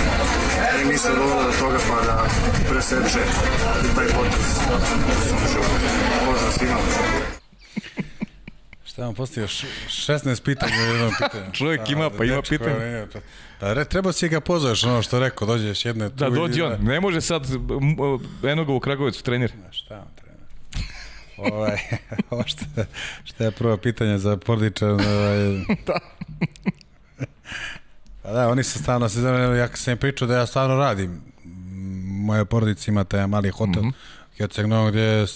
da 0.73 0.79
je 0.79 0.85
misle 0.85 1.11
dovela 1.15 1.43
do 1.43 1.53
toga 1.59 1.79
pa 1.89 2.07
da 2.07 2.27
preseče 2.71 3.23
taj 3.97 4.07
potez 4.07 4.47
u 4.51 5.29
svom 5.29 5.41
životu. 5.53 5.87
Pozdrav 6.27 6.53
svima. 6.59 6.77
Šta 8.85 9.05
vam 9.05 9.15
postavio? 9.15 9.49
16 9.49 10.43
pitanja 10.45 10.73
u 10.77 10.93
jednom 10.93 11.11
pitanju. 11.11 11.53
Čovjek 11.59 11.91
ima, 11.91 12.11
pa 12.11 12.25
ima 12.25 12.43
pitanje. 12.43 13.07
Pa 13.61 13.73
re, 13.73 13.85
treba 13.85 14.13
si 14.13 14.29
ga 14.29 14.41
pozoveš, 14.41 14.85
ono 14.85 15.03
što 15.03 15.19
rekao, 15.19 15.47
dođeš 15.47 15.85
jedne 15.85 16.09
tu. 16.09 16.15
Da, 16.15 16.31
dođi 16.31 16.63
on. 16.63 16.77
Ne 16.81 17.01
može 17.01 17.21
sad 17.21 17.47
Enogovu 18.45 18.81
Kragovicu 18.81 19.23
trener. 19.23 19.53
Šta 19.71 19.95
on 19.95 20.14
trener? 20.14 20.14
Ovaj, 21.37 21.79
ovo 22.31 22.43
što, 22.47 22.65
što 23.25 23.45
je 23.45 23.51
prvo 23.51 23.77
pitanje 23.77 24.19
za 24.19 24.37
porodičan. 24.37 24.91
Ovaj, 24.91 25.39
da. 25.87 25.99
pa 28.23 28.33
da, 28.33 28.49
oni 28.49 28.65
se 28.65 28.79
stalno 28.79 29.09
se 29.09 29.21
znaju, 29.21 29.57
ja 29.57 29.69
sam 29.75 29.93
im 29.93 29.99
pričao 29.99 30.29
da 30.29 30.37
ja 30.37 30.47
stvarno 30.47 30.77
radim. 30.77 31.21
Moja 32.05 32.45
porodica 32.45 32.91
ima 32.91 33.05
taj 33.05 33.27
mali 33.27 33.51
hotel, 33.51 33.83
mm 33.83 33.87
-hmm. 33.87 34.37
Herceg 34.37 34.67
gdje 34.89 35.27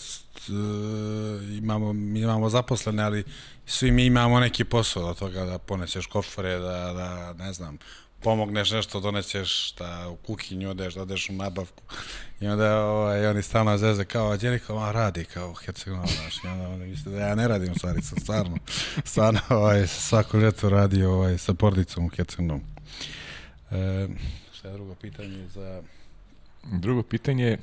imamo, 1.58 1.92
mi 1.92 2.20
imamo 2.20 2.48
zaposlene, 2.48 3.02
ali 3.02 3.24
svi 3.66 3.90
mi 3.90 4.06
imamo 4.06 4.40
neki 4.40 4.64
posao 4.64 5.06
od 5.06 5.18
toga 5.18 5.44
da 5.44 5.58
poneseš 5.58 6.06
kofere, 6.06 6.58
da, 6.58 6.92
da 6.92 7.32
ne 7.32 7.52
znam, 7.52 7.78
pomogneš 8.22 8.70
nešto, 8.70 9.00
doneseš 9.00 9.74
da 9.78 10.08
u 10.08 10.16
kuhinju 10.16 10.70
odeš, 10.70 10.94
da 10.94 11.02
odeš 11.02 11.30
u 11.30 11.32
nabavku. 11.32 11.82
I 12.40 12.46
onda 12.46 12.84
ovaj, 12.84 13.26
oni 13.26 13.42
stalno 13.42 13.78
zeze 13.78 14.04
kao, 14.04 14.36
gdje 14.36 14.50
niko 14.50 14.92
radi 14.92 15.24
kao 15.24 15.54
Hercegovina, 15.54 16.06
znaš, 16.06 16.44
i 16.44 16.46
onda 16.46 16.68
oni 16.68 16.86
misle 16.86 17.12
da 17.12 17.18
ja 17.18 17.34
ne 17.34 17.48
radim 17.48 17.74
stvari, 17.74 18.02
sam 18.02 18.18
stvarno, 18.18 18.56
stvarno 19.04 19.40
ovaj, 19.48 19.86
svako 19.86 20.38
ljeto 20.38 20.68
radi 20.68 21.04
ovaj, 21.04 21.38
sa 21.38 21.54
porodicom 21.54 22.06
u 22.06 22.08
Hercegovinom. 22.08 22.60
E, 23.70 24.08
šta 24.52 24.68
je 24.68 24.74
drugo 24.74 24.94
pitanje 24.94 25.48
za... 25.48 25.82
Drugo 26.64 27.02
pitanje, 27.02 27.58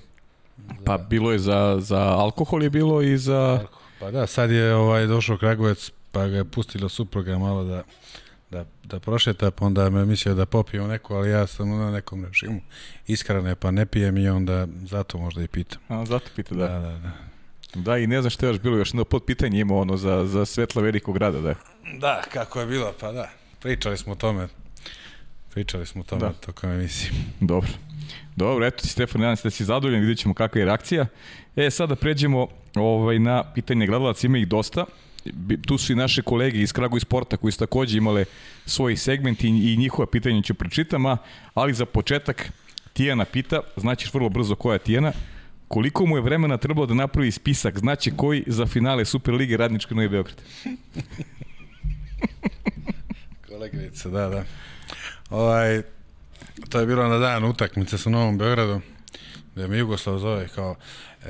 pa 0.85 0.97
bilo 0.97 1.31
je 1.31 1.39
za, 1.39 1.77
za 1.79 1.99
alkohol 1.99 2.63
je 2.63 2.69
bilo 2.69 3.01
i 3.01 3.17
za... 3.17 3.67
Pa 3.99 4.11
da, 4.11 4.27
sad 4.27 4.51
je 4.51 4.75
ovaj, 4.75 5.05
došao 5.05 5.37
Kragovec, 5.37 5.91
pa 6.11 6.27
ga 6.27 6.37
je 6.37 6.45
pustilo 6.45 6.89
supruga 6.89 7.37
malo 7.37 7.63
da 7.63 7.83
da, 8.51 8.65
da 8.83 8.99
prošeta, 8.99 9.51
pa 9.51 9.65
onda 9.65 9.89
me 9.89 10.05
mislio 10.05 10.35
da 10.35 10.45
popijem 10.45 10.87
neku, 10.87 11.13
ali 11.13 11.29
ja 11.29 11.47
sam 11.47 11.69
na 11.69 11.91
nekom 11.91 12.25
režimu 12.25 12.61
iskrane, 13.07 13.55
pa 13.55 13.71
ne 13.71 13.85
pijem 13.85 14.17
i 14.17 14.29
onda 14.29 14.67
zato 14.83 15.17
možda 15.17 15.43
i 15.43 15.47
pitam. 15.47 15.81
A, 15.87 16.05
zato 16.05 16.25
pita, 16.35 16.55
da. 16.55 16.67
Da, 16.67 16.79
da, 16.79 16.97
da. 16.97 17.11
Da, 17.75 17.97
i 17.97 18.07
ne 18.07 18.21
znam 18.21 18.29
što 18.29 18.45
je 18.45 18.49
još 18.49 18.59
bilo, 18.59 18.77
još 18.77 18.89
jedno 18.89 19.03
pod 19.03 19.23
pitanje 19.23 19.59
imao 19.59 19.79
ono 19.79 19.97
za, 19.97 20.25
za 20.25 20.45
svetla 20.45 20.81
velikog 20.81 21.13
grada, 21.13 21.41
da. 21.41 21.55
Da, 21.99 22.21
kako 22.33 22.59
je 22.59 22.65
bilo, 22.65 22.93
pa 22.99 23.11
da. 23.11 23.29
Pričali 23.61 23.97
smo 23.97 24.13
o 24.13 24.15
tome. 24.15 24.47
Pričali 25.53 25.85
smo 25.85 26.01
o 26.01 26.03
tome 26.03 26.21
da. 26.21 26.33
tokom 26.33 26.71
emisije. 26.71 27.11
Dobro. 27.39 27.69
Dobro, 28.35 28.65
eto 28.65 28.81
ti 28.81 28.87
Stefan, 28.87 29.21
nadam 29.21 29.35
se 29.35 29.43
da 29.43 29.49
si 29.49 29.65
zadovoljan, 29.65 30.01
vidjet 30.01 30.17
ćemo 30.17 30.33
kakva 30.33 30.59
je 30.59 30.65
reakcija. 30.65 31.05
E, 31.55 31.69
sada 31.71 31.95
pređemo 31.95 32.47
ovaj, 32.75 33.19
na 33.19 33.53
pitanje 33.53 33.87
gledalaca, 33.87 34.27
ima 34.27 34.37
ih 34.37 34.47
dosta 34.47 34.85
tu 35.67 35.77
su 35.77 35.91
i 35.91 35.95
naše 35.95 36.21
kolege 36.21 36.61
iz 36.61 36.73
Kragu 36.73 36.97
i 36.97 36.99
Sporta 36.99 37.37
koji 37.37 37.51
su 37.51 37.59
takođe 37.59 37.97
imale 37.97 38.25
svoj 38.65 38.97
segment 38.97 39.43
i, 39.43 39.47
i 39.47 39.77
njihova 39.77 40.07
pitanja 40.07 40.41
ću 40.41 40.53
pročitama, 40.53 41.17
ali 41.53 41.73
za 41.73 41.85
početak 41.85 42.51
Tijana 42.93 43.25
pita, 43.25 43.59
znaćeš 43.77 44.13
vrlo 44.13 44.29
brzo 44.29 44.55
koja 44.55 44.73
je 44.73 44.79
Tijana, 44.79 45.11
koliko 45.67 46.05
mu 46.05 46.17
je 46.17 46.21
vremena 46.21 46.57
trebalo 46.57 46.87
da 46.87 46.93
napravi 46.93 47.31
spisak, 47.31 47.79
znaće 47.79 48.11
koji 48.15 48.43
za 48.47 48.65
finale 48.65 49.05
Superlige 49.05 49.57
Radničke 49.57 49.95
Novi 49.95 50.09
Beograd? 50.09 50.41
Koleginica, 53.49 54.09
da, 54.09 54.29
da. 54.29 54.43
Ovaj, 55.29 55.81
to 56.69 56.79
je 56.79 56.85
bilo 56.85 57.07
na 57.07 57.17
dan 57.17 57.43
utakmice 57.43 57.97
sa 57.97 58.09
Novom 58.09 58.37
Beogradom, 58.37 58.81
gde 59.55 59.67
me 59.67 59.77
Jugoslav 59.77 60.17
zove 60.17 60.47
kao, 60.47 60.75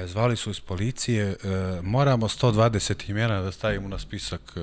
zvali 0.06 0.36
su 0.36 0.50
iz 0.50 0.60
policije, 0.60 1.26
e, 1.26 1.36
moramo 1.82 2.28
120 2.28 3.10
imena 3.10 3.42
da 3.42 3.52
stavimo 3.52 3.88
na 3.88 4.00
spisak. 4.00 4.42
E, 4.56 4.62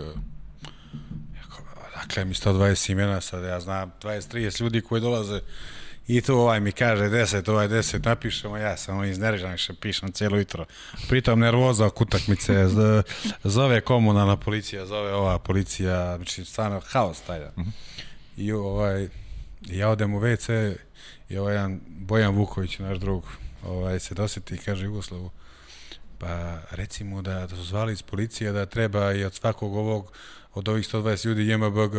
dakle, 1.94 2.24
mi 2.24 2.34
120 2.34 2.92
imena, 2.92 3.20
sad 3.20 3.44
ja 3.44 3.60
znam 3.60 3.92
20-30 4.02 4.62
ljudi 4.62 4.80
koji 4.80 5.00
dolaze 5.00 5.40
i 6.08 6.20
tu 6.20 6.34
ovaj 6.34 6.60
mi 6.60 6.72
kaže 6.72 7.04
10, 7.04 7.50
ovaj 7.50 7.68
10 7.68 8.06
napišemo, 8.06 8.56
ja 8.56 8.76
sam 8.76 9.04
iznerežan 9.04 9.56
što 9.56 9.74
pišem 9.74 10.12
cijelo 10.12 10.38
jutro. 10.38 10.64
Pritom 11.08 11.40
nervoza 11.40 11.86
oko 11.86 12.04
utakmice, 12.04 12.66
zove 13.44 13.80
komunalna 13.80 14.36
policija, 14.36 14.86
zove 14.86 15.14
ova 15.14 15.38
policija, 15.38 16.16
znači 16.16 16.44
stvarno 16.44 16.80
haos 16.86 17.20
taj 17.20 17.38
da. 17.38 17.52
Uh 17.56 17.64
-huh. 17.64 17.70
I 18.36 18.52
ovaj, 18.52 19.08
ja 19.66 19.88
odem 19.88 20.14
u 20.14 20.20
WC 20.20 20.76
i 21.28 21.38
ovaj 21.38 21.54
jedan 21.54 21.80
Bojan 21.86 22.34
Vuković, 22.34 22.78
naš 22.78 22.98
drug, 22.98 23.24
ovaj, 23.62 24.00
se 24.00 24.14
doseti 24.14 24.54
i 24.54 24.58
kaže 24.58 24.84
Jugoslavu, 24.84 25.30
pa 26.18 26.58
recimo 26.70 27.22
da, 27.22 27.46
da 27.46 27.56
su 27.56 27.64
zvali 27.64 27.92
iz 27.92 28.02
policije 28.02 28.52
da 28.52 28.66
treba 28.66 29.12
i 29.12 29.24
od 29.24 29.34
svakog 29.34 29.76
ovog, 29.76 30.12
od 30.54 30.68
ovih 30.68 30.88
120 30.88 31.26
ljudi 31.26 31.48
JMBG. 31.48 31.94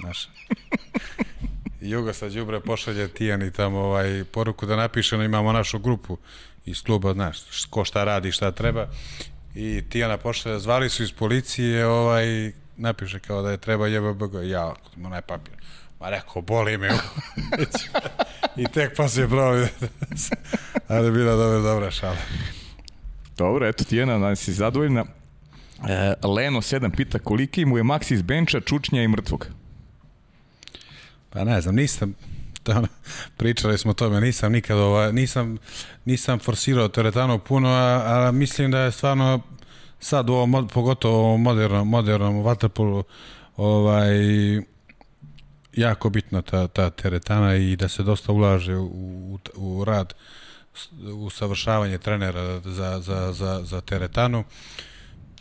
Znaš. 0.00 0.28
I 1.80 1.90
Jugoslav 1.90 2.30
Đubre 2.30 2.60
pošalje 2.60 3.08
Tijani 3.08 3.52
tamo 3.52 3.78
ovaj, 3.78 4.24
poruku 4.32 4.66
da 4.66 4.76
napiše, 4.76 5.16
no 5.16 5.24
imamo 5.24 5.52
našu 5.52 5.78
grupu 5.78 6.18
iz 6.64 6.82
kluba, 6.82 7.12
znaš, 7.12 7.64
ko 7.70 7.84
šta 7.84 8.04
radi, 8.04 8.32
šta 8.32 8.52
treba. 8.52 8.88
I 9.54 9.82
Tijana 9.90 10.16
pošalje, 10.16 10.58
zvali 10.58 10.90
su 10.90 11.02
iz 11.02 11.12
policije, 11.12 11.86
ovaj, 11.86 12.52
napiše 12.76 13.18
kao 13.18 13.42
da 13.42 13.50
je 13.50 13.56
treba 13.56 13.88
JBBG. 13.88 14.34
Ja, 14.42 14.74
onaj 15.04 15.22
papir. 15.22 15.54
Ma 16.00 16.10
rekao, 16.10 16.42
boli 16.42 16.78
me. 16.78 16.88
I 18.58 18.64
tek 18.72 18.96
poslije 18.96 19.26
broj. 19.26 19.68
Ali 20.88 21.10
bila 21.10 21.36
dobra, 21.36 21.58
dobra 21.58 21.90
šala. 21.90 22.16
Dobro, 23.36 23.68
eto 23.68 23.84
ti 23.84 23.96
jedna, 23.96 24.18
da 24.18 24.36
si 24.36 24.52
zadovoljna. 24.52 25.04
E, 25.88 26.26
Leno 26.26 26.60
7 26.60 26.96
pita 26.96 27.18
koliki 27.18 27.64
mu 27.64 27.76
je 27.76 27.82
maks 27.82 28.10
iz 28.10 28.22
benča, 28.22 28.60
čučnja 28.60 29.02
i 29.02 29.08
mrtvog. 29.08 29.46
Pa 31.30 31.44
ne 31.44 31.60
znam, 31.60 31.74
nisam 31.74 32.14
to, 32.62 32.82
pričali 33.36 33.78
smo 33.78 33.90
o 33.90 33.94
tome, 33.94 34.20
nisam 34.20 34.52
nikad 34.52 34.78
ovaj, 34.78 35.12
nisam, 35.12 35.58
nisam 36.04 36.38
forsirao 36.38 36.88
teretanu 36.88 37.38
puno, 37.38 37.68
a, 37.68 38.26
a 38.28 38.32
mislim 38.32 38.70
da 38.70 38.78
je 38.78 38.92
stvarno 38.92 39.40
sad 40.00 40.30
u 40.30 40.32
ovom, 40.32 40.68
pogotovo 40.68 41.34
u 41.34 41.38
modernom, 41.38 41.88
modernom 41.88 42.42
vaterpolu 42.42 43.04
ovaj, 43.56 44.16
jako 45.72 46.10
bitna 46.10 46.42
ta, 46.42 46.68
ta 46.68 46.90
teretana 46.90 47.56
i 47.56 47.76
da 47.76 47.88
se 47.88 48.02
dosta 48.02 48.32
ulaže 48.32 48.76
u, 48.76 48.84
u, 48.86 49.38
u 49.56 49.84
rad 49.84 50.14
u 51.14 51.30
savršavanje 51.30 51.98
trenera 51.98 52.60
za, 52.60 53.00
za, 53.00 53.32
za, 53.32 53.62
za 53.64 53.80
teretanu. 53.80 54.44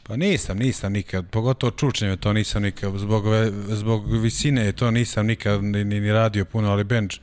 Pa 0.03 0.15
nisam, 0.15 0.57
nisam 0.57 0.93
nikad, 0.93 1.29
pogotovo 1.29 1.71
čučnjeve 1.71 2.17
to 2.17 2.33
nisam 2.33 2.63
nikad, 2.63 2.93
zbog, 2.97 3.23
zbog 3.67 4.21
visine 4.21 4.71
to 4.71 4.91
nisam 4.91 5.25
nikad 5.25 5.63
ni, 5.63 5.83
ni, 5.83 5.99
ni 5.99 6.11
radio 6.11 6.45
puno, 6.45 6.71
ali 6.71 6.83
bench 6.83 7.19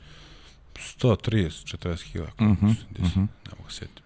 130, 0.75 1.77
40 1.77 2.11
kila. 2.11 2.25
Uh 2.25 2.47
-huh, 2.47 2.75
uh 2.99 3.05
-huh. 3.05 3.17
Ne 3.19 3.51
mogu 3.57 3.69
sjetiti. 3.69 4.01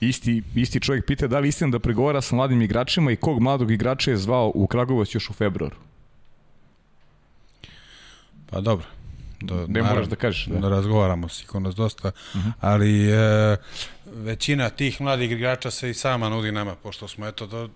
Isti, 0.00 0.42
isti 0.54 0.80
čovjek 0.80 1.06
pita 1.06 1.26
da 1.26 1.38
li 1.38 1.48
istina 1.48 1.70
da 1.70 1.78
pregovara 1.78 2.20
sa 2.20 2.36
mladim 2.36 2.62
igračima 2.62 3.12
i 3.12 3.16
kog 3.16 3.40
mladog 3.40 3.70
igrača 3.70 4.10
je 4.10 4.16
zvao 4.16 4.52
u 4.54 4.66
Kragovac 4.66 5.14
još 5.14 5.30
u 5.30 5.32
februaru? 5.32 5.76
Pa 8.50 8.60
dobro. 8.60 8.86
Da, 9.40 9.54
ne 9.54 9.66
naravno, 9.66 9.90
moraš 9.90 10.08
da 10.08 10.16
kažeš. 10.16 10.46
Da, 10.46 10.58
da 10.58 10.68
razgovaramo 10.68 11.28
sigurno 11.28 11.72
dosta, 11.72 12.08
uh 12.08 12.40
mhm. 12.40 12.48
-huh. 12.48 12.52
ali 12.60 13.10
e, 13.10 13.56
većina 14.06 14.70
tih 14.70 15.00
mladih 15.00 15.30
igrača 15.30 15.70
se 15.70 15.90
i 15.90 15.94
sama 15.94 16.28
nudi 16.28 16.52
nama, 16.52 16.74
pošto 16.74 17.08
smo 17.08 17.26
eto 17.26 17.46
do, 17.46 17.68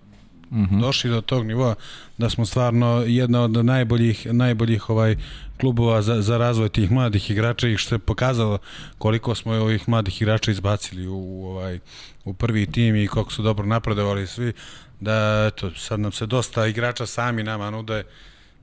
mhm. 0.51 0.75
-huh. 0.75 0.81
došli 0.81 1.09
do 1.09 1.21
tog 1.21 1.45
nivoa 1.45 1.75
da 2.17 2.29
smo 2.29 2.45
stvarno 2.45 3.03
jedna 3.07 3.41
od 3.41 3.65
najboljih 3.65 4.27
najboljih 4.33 4.89
ovaj 4.89 5.15
klubova 5.59 6.01
za, 6.01 6.21
za 6.21 6.37
razvoj 6.37 6.69
tih 6.69 6.91
mladih 6.91 7.31
igrača 7.31 7.67
i 7.67 7.77
što 7.77 7.95
je 7.95 7.99
pokazalo 7.99 8.57
koliko 8.97 9.35
smo 9.35 9.53
ovih 9.53 9.89
mladih 9.89 10.21
igrača 10.21 10.51
izbacili 10.51 11.07
u, 11.07 11.15
u 11.15 11.45
ovaj 11.45 11.79
u 12.25 12.33
prvi 12.33 12.71
tim 12.71 12.95
i 12.95 13.07
koliko 13.07 13.31
su 13.31 13.41
dobro 13.41 13.65
napredovali 13.65 14.27
svi 14.27 14.53
da 14.99 15.49
eto 15.53 15.71
sad 15.75 15.99
nam 15.99 16.11
se 16.11 16.25
dosta 16.25 16.67
igrača 16.67 17.05
sami 17.05 17.43
nama 17.43 17.69
nude 17.69 18.03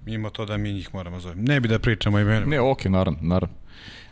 mimo 0.05 0.31
to 0.31 0.47
da 0.47 0.57
mi 0.57 0.73
njih 0.73 0.95
moramo 0.95 1.21
zovem. 1.21 1.45
Ne 1.45 1.61
bi 1.61 1.69
da 1.69 1.79
pričamo 1.79 2.19
imenom. 2.19 2.51
Ne, 2.51 2.61
okej, 2.61 2.91
okay, 2.91 2.93
naravno, 2.93 3.19
naravno. 3.23 3.55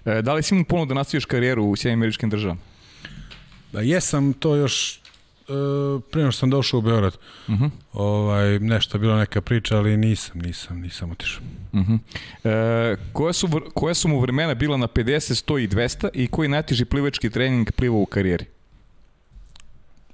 E, 0.04 0.22
da 0.22 0.34
li 0.34 0.42
si 0.42 0.54
imao 0.54 0.64
ponudu 0.64 0.88
da 0.88 0.94
nastaviš 0.94 1.24
karijeru 1.24 1.64
u 1.64 1.76
Sjedinim 1.76 1.98
američkim 1.98 2.30
državama? 2.30 2.60
Da, 3.72 3.80
jesam 3.80 4.32
to 4.32 4.56
još 4.56 4.96
e, 4.96 5.00
prije 6.10 6.32
što 6.32 6.38
sam 6.38 6.50
došao 6.50 6.78
u 6.78 6.82
Beograd. 6.82 7.16
Uh 7.48 7.54
mhm. 7.54 7.64
-huh. 7.64 7.70
ovaj, 7.92 8.58
nešto 8.58 8.96
je 8.96 9.00
bilo 9.00 9.16
neka 9.16 9.40
priča, 9.40 9.76
ali 9.76 9.96
nisam, 9.96 10.40
nisam, 10.40 10.80
nisam 10.80 11.10
otišao. 11.10 11.42
Uh 11.72 11.80
mhm. 11.80 11.92
-huh. 11.92 12.92
e, 12.92 12.96
koje, 13.12 13.32
su, 13.32 13.48
koje 13.74 13.94
su 13.94 14.08
mu 14.08 14.20
vremena 14.20 14.54
bila 14.54 14.76
na 14.76 14.86
50, 14.86 15.44
100 15.46 15.64
i 15.64 15.68
200 15.68 16.08
i 16.14 16.26
koji 16.26 16.48
najteži 16.48 16.84
plivački 16.84 17.30
trening 17.30 17.72
plivao 17.72 18.00
u 18.00 18.06
karijeri? 18.06 18.44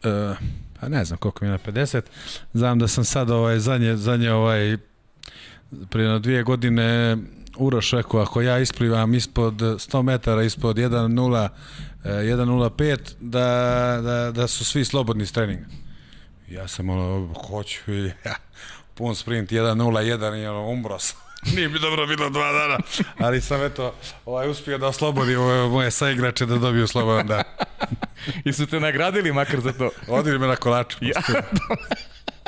E, 0.03 0.35
pa 0.81 0.89
ne 0.89 1.05
znam 1.05 1.19
koliko 1.19 1.45
mi 1.45 1.51
je 1.51 1.53
na 1.53 1.59
50. 1.59 2.01
Znam 2.53 2.79
da 2.79 2.89
sam 2.89 3.05
sad 3.05 3.31
ovaj, 3.31 3.59
zadnje, 3.59 3.97
zadnje 3.97 4.33
ovaj, 4.33 4.77
prije 5.91 6.09
na 6.09 6.19
dvije 6.19 6.43
godine 6.43 7.17
Uroš 7.57 7.91
rekao, 7.91 8.21
ako 8.21 8.43
ja 8.43 8.59
isplivam 8.59 9.15
ispod 9.15 9.55
100 9.55 10.03
metara, 10.03 10.43
ispod 10.43 10.77
1.0, 10.77 11.49
1.05, 12.05 12.93
eh, 12.93 12.97
da, 13.21 14.01
da, 14.03 14.31
da 14.31 14.49
su 14.49 14.65
svi 14.65 14.85
slobodni 14.85 15.27
s 15.27 15.33
treninga. 15.33 15.65
Ja 16.49 16.69
sam 16.69 16.91
ono, 16.91 17.35
hoću, 17.35 17.95
ja, 18.27 18.35
pun 18.95 19.15
sprint, 19.15 19.51
1.01 19.51 20.43
i 20.43 20.47
ono, 20.47 20.69
umro 20.69 20.99
sam. 20.99 21.21
Nije 21.57 21.69
mi 21.69 21.79
dobro 21.79 22.07
bilo 22.07 22.31
dva 22.31 22.53
dana, 22.53 22.79
ali 23.19 23.41
sam 23.41 23.63
eto 23.63 23.95
ovaj, 24.27 24.51
uspio 24.51 24.79
da 24.79 24.87
oslobodim 24.87 25.41
ove 25.41 25.69
moje 25.69 25.91
saigrače 25.91 26.47
da 26.47 26.59
dobiju 26.59 26.87
slobodan 26.87 27.27
dan. 27.27 27.43
I 28.45 28.53
su 28.53 28.67
te 28.67 28.81
nagradili 28.81 29.33
makar 29.33 29.61
za 29.61 29.73
to? 29.73 29.91
Odili 30.09 30.39
me 30.39 30.47
na 30.47 30.57
kolaču. 30.57 30.99
Ja, 31.01 31.23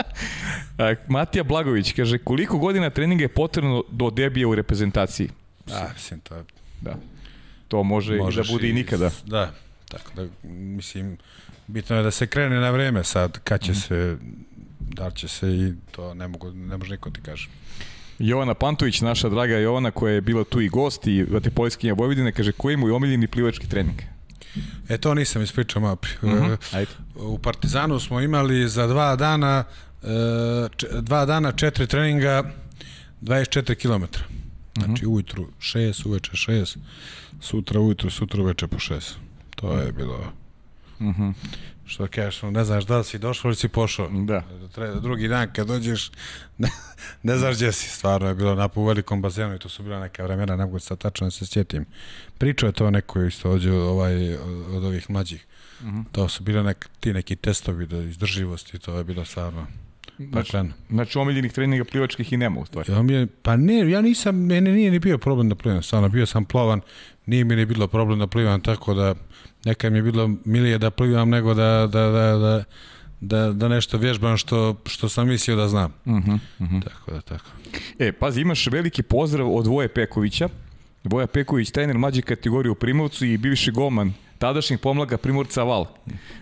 Matija 1.08 1.44
Blagović 1.44 1.92
kaže, 1.92 2.18
koliko 2.18 2.58
godina 2.58 2.90
treninga 2.90 3.24
je 3.24 3.28
potrebno 3.28 3.84
do 3.90 4.10
debija 4.10 4.48
u 4.48 4.54
reprezentaciji? 4.54 5.28
Da, 5.66 5.90
mislim, 5.94 6.20
to 6.20 6.44
Da. 6.80 6.96
To 7.68 7.82
može 7.82 8.16
i 8.16 8.18
da 8.18 8.42
bude 8.52 8.66
i, 8.66 8.70
i 8.70 8.74
nikada. 8.74 9.10
Da, 9.24 9.52
tako 9.88 10.10
da, 10.14 10.48
mislim, 10.48 11.18
bitno 11.66 11.96
je 11.96 12.02
da 12.02 12.10
se 12.10 12.26
krene 12.26 12.60
na 12.60 12.70
vreme 12.70 13.04
sad, 13.04 13.38
kad 13.44 13.60
će 13.60 13.74
se, 13.74 14.16
da 14.80 15.10
će 15.10 15.28
se 15.28 15.48
i 15.48 15.72
to 15.90 16.14
ne, 16.14 16.28
mogu, 16.28 16.50
ne 16.50 16.76
može 16.76 16.90
niko 16.92 17.10
ti 17.10 17.20
kaže. 17.20 17.48
Jovana 18.18 18.54
Pantović, 18.54 19.00
naša 19.00 19.28
draga 19.28 19.56
Jovana 19.56 19.90
koja 19.90 20.14
je 20.14 20.20
bila 20.20 20.44
tu 20.44 20.60
i 20.60 20.68
gost 20.68 21.06
i 21.06 21.22
vaterpoliskinja 21.22 21.94
Vojvodine, 21.94 22.32
kaže 22.32 22.52
koji 22.52 22.76
mu 22.76 22.88
je 22.88 22.94
omiljeni 22.94 23.26
plivački 23.26 23.68
trening? 23.68 24.00
E, 24.88 24.98
to 24.98 25.14
nisam 25.14 25.42
ispričao 25.42 25.82
malo 25.82 25.96
prije. 25.96 26.18
-huh. 26.22 26.76
Ajde. 26.76 26.90
U 27.14 27.38
Partizanu 27.38 28.00
smo 28.00 28.20
imali 28.20 28.68
za 28.68 28.86
dva 28.86 29.16
dana, 29.16 29.64
e, 30.02 30.08
dva 31.00 31.24
dana 31.24 31.52
četiri 31.52 31.86
treninga, 31.86 32.44
24 33.22 33.74
km. 33.74 34.04
Znači 34.84 35.06
ujutru 35.06 35.48
6, 35.60 36.06
uveče 36.06 36.30
6, 36.32 36.76
sutra 37.40 37.80
ujutru, 37.80 38.10
sutra 38.10 38.42
uveče 38.42 38.66
po 38.66 38.76
6. 38.76 39.12
To 39.56 39.78
je 39.78 39.92
bilo... 39.92 40.32
Mhm. 41.00 41.30
Što 41.86 42.06
kažeš, 42.06 42.42
ne 42.42 42.64
znaš 42.64 42.86
da 42.86 42.98
li 42.98 43.04
si 43.04 43.18
došao 43.18 43.48
ili 43.48 43.56
si 43.56 43.68
pošao. 43.68 44.08
Da. 44.08 44.42
Treba, 44.74 45.00
drugi 45.00 45.28
dan 45.28 45.52
kad 45.52 45.66
dođeš, 45.66 46.10
ne, 46.58 46.68
ne 47.22 47.38
znaš 47.38 47.54
gdje 47.56 47.72
si. 47.72 47.88
Stvarno 47.88 48.28
je 48.28 48.34
bilo 48.34 48.54
na 48.54 48.68
u 48.74 48.84
velikom 48.84 49.22
bazenu 49.22 49.54
i 49.54 49.58
to 49.58 49.68
su 49.68 49.82
bila 49.82 50.00
neka 50.00 50.22
vremena, 50.24 50.56
ne 50.56 50.64
mogu 50.64 50.78
sad 50.78 50.98
tačno 50.98 51.26
da 51.26 51.30
se 51.30 51.46
sjetim. 51.46 51.84
Pričao 52.38 52.66
je 52.66 52.72
to 52.72 52.90
neko 52.90 53.22
isto 53.22 53.50
ođe 53.50 53.72
ovaj, 53.72 54.34
od 54.76 54.84
ovih 54.84 55.10
mlađih. 55.10 55.46
Mhm. 55.82 56.00
To 56.12 56.28
su 56.28 56.42
bile 56.42 56.62
nek, 56.62 56.88
ti 57.00 57.12
neki 57.12 57.36
testovi 57.36 57.86
da 57.86 57.98
izdrživosti, 57.98 58.78
to 58.78 58.98
je 58.98 59.04
bilo 59.04 59.24
stvarno 59.24 59.66
Znači, 60.18 60.32
pakleno. 60.52 60.74
znači 60.90 61.18
omiljenih 61.18 61.52
treninga 61.52 61.84
plivačkih 61.84 62.32
i 62.32 62.36
nema 62.36 62.60
u 62.60 62.66
stvari. 62.66 62.92
Ja 62.92 63.02
mi 63.02 63.26
pa 63.26 63.56
ne, 63.56 63.90
ja 63.90 64.00
nisam, 64.00 64.36
mene 64.36 64.72
nije 64.72 64.90
ni 64.90 64.98
bio 64.98 65.18
problem 65.18 65.48
da 65.48 65.54
plivam, 65.54 65.82
stvarno, 65.82 66.08
bio 66.08 66.26
sam 66.26 66.44
plovan, 66.44 66.80
nije 67.26 67.44
mi 67.44 67.56
ni 67.56 67.66
bilo 67.66 67.88
problem 67.88 68.18
da 68.18 68.26
plivam, 68.26 68.60
tako 68.60 68.94
da 68.94 69.14
neka 69.66 69.90
mi 69.90 69.98
je 69.98 70.02
bilo 70.02 70.30
milije 70.44 70.78
da 70.78 70.90
plivam 70.90 71.28
nego 71.28 71.54
da, 71.54 71.88
da, 71.92 72.02
da, 72.10 72.36
da, 72.38 72.64
da, 73.20 73.52
da 73.52 73.68
nešto 73.68 73.98
vježbam 73.98 74.36
što, 74.36 74.76
što 74.86 75.08
sam 75.08 75.28
mislio 75.28 75.56
da 75.56 75.68
znam. 75.68 75.92
Uh 76.04 76.12
-huh, 76.12 76.38
uh 76.58 76.66
-huh. 76.66 76.84
Tako 76.84 77.10
da, 77.10 77.20
tako. 77.20 77.50
E, 77.98 78.12
pazi, 78.12 78.40
imaš 78.40 78.66
veliki 78.66 79.02
pozdrav 79.02 79.54
od 79.56 79.66
Voje 79.66 79.88
Pekovića. 79.88 80.48
Voja 81.04 81.26
Peković, 81.26 81.70
trener 81.70 81.98
mlađe 81.98 82.22
kategorije 82.22 82.70
u 82.70 82.74
Primovcu 82.74 83.26
i 83.26 83.38
bivši 83.38 83.70
golman 83.70 84.12
tadašnjih 84.38 84.78
pomlaga 84.78 85.16
Primorca 85.16 85.62
Val. 85.62 85.86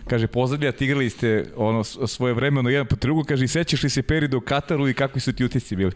Kaže, 0.07 0.27
pozdravljate, 0.27 0.85
igrali 0.85 1.09
ste 1.09 1.45
ono, 1.55 1.83
svoje 1.83 2.33
vremeno 2.33 2.69
jedan 2.69 2.87
po 2.87 2.95
drugu, 2.95 3.23
kaže, 3.23 3.47
sećaš 3.47 3.83
li 3.83 3.89
se 3.89 4.01
perioda 4.01 4.37
u 4.37 4.41
Kataru 4.41 4.89
i 4.89 4.93
kakvi 4.93 5.21
su 5.21 5.33
ti 5.33 5.45
utisci 5.45 5.75
bili? 5.75 5.91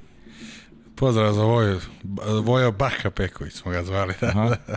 Pozdrav 1.00 1.34
za 1.34 1.44
Voju, 1.44 1.80
Vojo 2.44 2.72
Baka 2.72 3.12
Peković 3.12 3.54
smo 3.54 3.72
ga 3.72 3.84
zvali. 3.84 4.14
Da, 4.22 4.58
da. 4.68 4.76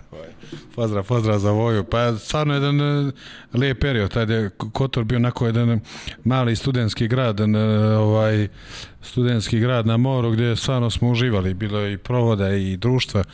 pozdrav, 0.74 1.05
pozdrav 1.07 1.39
za 1.39 1.51
Voju. 1.51 1.85
Pa 1.85 2.16
stvarno 2.16 2.55
jedan 2.55 2.81
e, 2.81 3.12
lijep 3.55 3.81
period, 3.81 4.11
tad 4.11 4.31
je 4.31 4.51
Kotor 4.73 5.05
bio 5.05 5.16
onako 5.16 5.47
jedan 5.47 5.81
mali 6.24 6.57
studentski 6.57 7.09
grad, 7.09 7.40
ovaj, 7.99 8.49
studentski 9.03 9.61
grad 9.61 9.86
na 9.86 9.97
moru 9.97 10.31
gdje 10.31 10.57
stvarno 10.57 10.90
smo 10.90 11.11
uživali, 11.11 11.55
bilo 11.55 11.81
je 11.81 11.93
i 11.93 11.99
provoda 11.99 12.51
i 12.51 12.77
društva, 12.77 13.24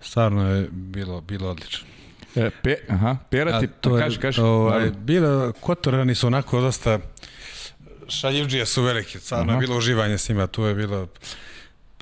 stvarno 0.00 0.54
je 0.54 0.68
bilo, 0.72 1.20
bilo 1.20 1.50
odlično. 1.50 1.88
E, 2.36 2.50
pe, 2.62 2.76
aha, 2.88 3.16
pera 3.30 3.60
ti, 3.60 3.68
to 3.80 3.96
je, 3.96 4.02
kaži, 4.02 4.18
kaži. 4.18 4.40
Ovaj, 4.40 4.90
bilo, 4.90 5.52
Kotorani 5.60 6.14
su 6.14 6.26
onako 6.26 6.60
dosta 6.60 6.98
šaljivđije 8.08 8.66
su 8.66 8.82
veliki, 8.82 9.18
stvarno 9.18 9.52
je 9.52 9.58
bilo 9.58 9.76
uživanje 9.76 10.18
s 10.18 10.28
njima, 10.28 10.46
tu 10.46 10.62
je 10.62 10.74
bilo 10.74 11.06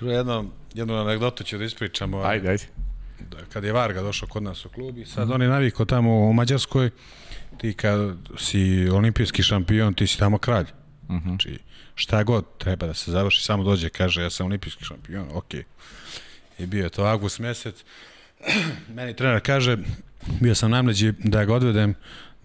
jedno, 0.00 0.44
jednu 0.74 0.94
anegdotu 0.94 1.44
ću 1.44 1.58
da 1.58 1.64
ispričam. 1.64 2.14
Ajde, 2.14 2.48
ajde. 2.48 2.64
da 3.30 3.36
kad 3.52 3.64
je 3.64 3.72
Varga 3.72 4.02
došao 4.02 4.28
kod 4.28 4.42
nas 4.42 4.64
u 4.64 4.68
klub 4.68 4.98
i 4.98 5.06
sad 5.06 5.30
on 5.30 5.42
je 5.42 5.48
navikao 5.48 5.86
tamo 5.86 6.28
u 6.28 6.32
Mađarskoj, 6.32 6.90
ti 7.58 7.72
kad 7.72 8.16
si 8.38 8.88
olimpijski 8.92 9.42
šampion, 9.42 9.94
ti 9.94 10.06
si 10.06 10.18
tamo 10.18 10.38
kralj. 10.38 10.66
Znači, 11.22 11.58
šta 11.94 12.22
god 12.22 12.44
treba 12.58 12.86
da 12.86 12.94
se 12.94 13.10
završi, 13.10 13.44
samo 13.44 13.64
dođe, 13.64 13.88
kaže, 13.88 14.22
ja 14.22 14.30
sam 14.30 14.46
olimpijski 14.46 14.84
šampion, 14.84 15.28
ok. 15.32 15.54
I 16.58 16.66
bio 16.66 16.84
je 16.84 16.90
to 16.90 17.04
avgust 17.04 17.38
mesec. 17.38 17.84
Meni 18.96 19.16
trener 19.16 19.40
kaže, 19.44 19.76
bio 20.40 20.54
sam 20.54 20.70
najmlađi 20.70 21.12
da 21.18 21.44
ga 21.44 21.54
odvedem 21.54 21.94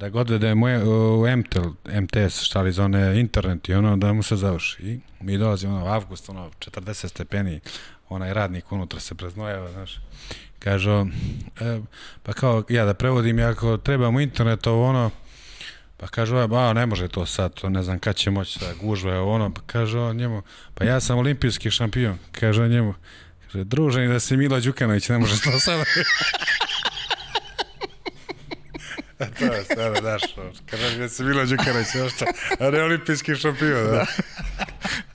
da 0.01 0.09
ga 0.09 0.19
odvedem 0.19 0.63
u, 0.63 0.67
u 1.21 1.37
MTL, 1.37 1.67
MTS, 2.01 2.41
šta 2.41 2.61
li 2.61 2.71
za 2.71 2.89
internet 3.15 3.69
i 3.69 3.73
ono, 3.73 3.97
da 3.97 4.13
mu 4.13 4.23
se 4.23 4.35
završi. 4.35 4.83
I 4.83 4.99
mi 5.19 5.37
dolazimo 5.37 5.75
ono, 5.75 5.85
avgust, 5.85 6.29
ono, 6.29 6.49
40 6.59 7.07
stepeni, 7.07 7.59
onaj 8.09 8.33
radnik 8.33 8.71
unutra 8.71 8.99
se 8.99 9.15
preznojava, 9.15 9.71
znaš. 9.71 9.99
Kaže, 10.59 11.05
e, 11.59 11.79
pa 12.23 12.33
kao 12.33 12.63
ja 12.69 12.85
da 12.85 12.93
prevodim, 12.93 13.39
ja 13.39 13.49
ako 13.49 13.77
trebam 13.77 14.15
u 14.15 14.21
internet, 14.21 14.67
ovo 14.67 14.89
ono, 14.89 15.11
pa 15.97 16.07
kaže, 16.07 16.35
ovaj, 16.35 16.69
a 16.69 16.73
ne 16.73 16.85
može 16.85 17.07
to 17.07 17.25
sad, 17.25 17.53
to 17.53 17.69
ne 17.69 17.83
znam 17.83 17.99
kad 17.99 18.15
će 18.15 18.31
moći 18.31 18.59
da 18.59 18.73
gužve, 18.81 19.19
ovo 19.19 19.33
ono, 19.33 19.53
pa 19.53 19.61
kaže 19.65 19.99
on 19.99 20.15
njemu, 20.15 20.41
pa 20.73 20.85
ja 20.85 20.99
sam 20.99 21.17
olimpijski 21.17 21.71
šampion, 21.71 22.17
kaže 22.31 22.63
on 22.63 22.69
njemu, 22.69 22.93
kaže, 23.45 23.63
druženi 23.63 24.07
da 24.07 24.19
si 24.19 24.37
Milo 24.37 24.59
Đukanović, 24.59 25.09
ne 25.09 25.17
može 25.17 25.41
to 25.41 25.59
sada. 25.59 25.83
to 29.39 29.45
je 29.53 29.63
stvarno, 29.63 29.99
znaš, 30.01 30.21
kaže 30.65 30.97
da 30.97 31.09
si 31.09 31.23
Milo 31.23 31.45
Đukanović, 31.45 31.87
znaš 31.91 32.11
šta, 32.13 32.25
a 32.59 32.69
ne 32.69 32.83
olimpijski 32.83 33.35
šampion, 33.35 33.85
da. 33.91 34.05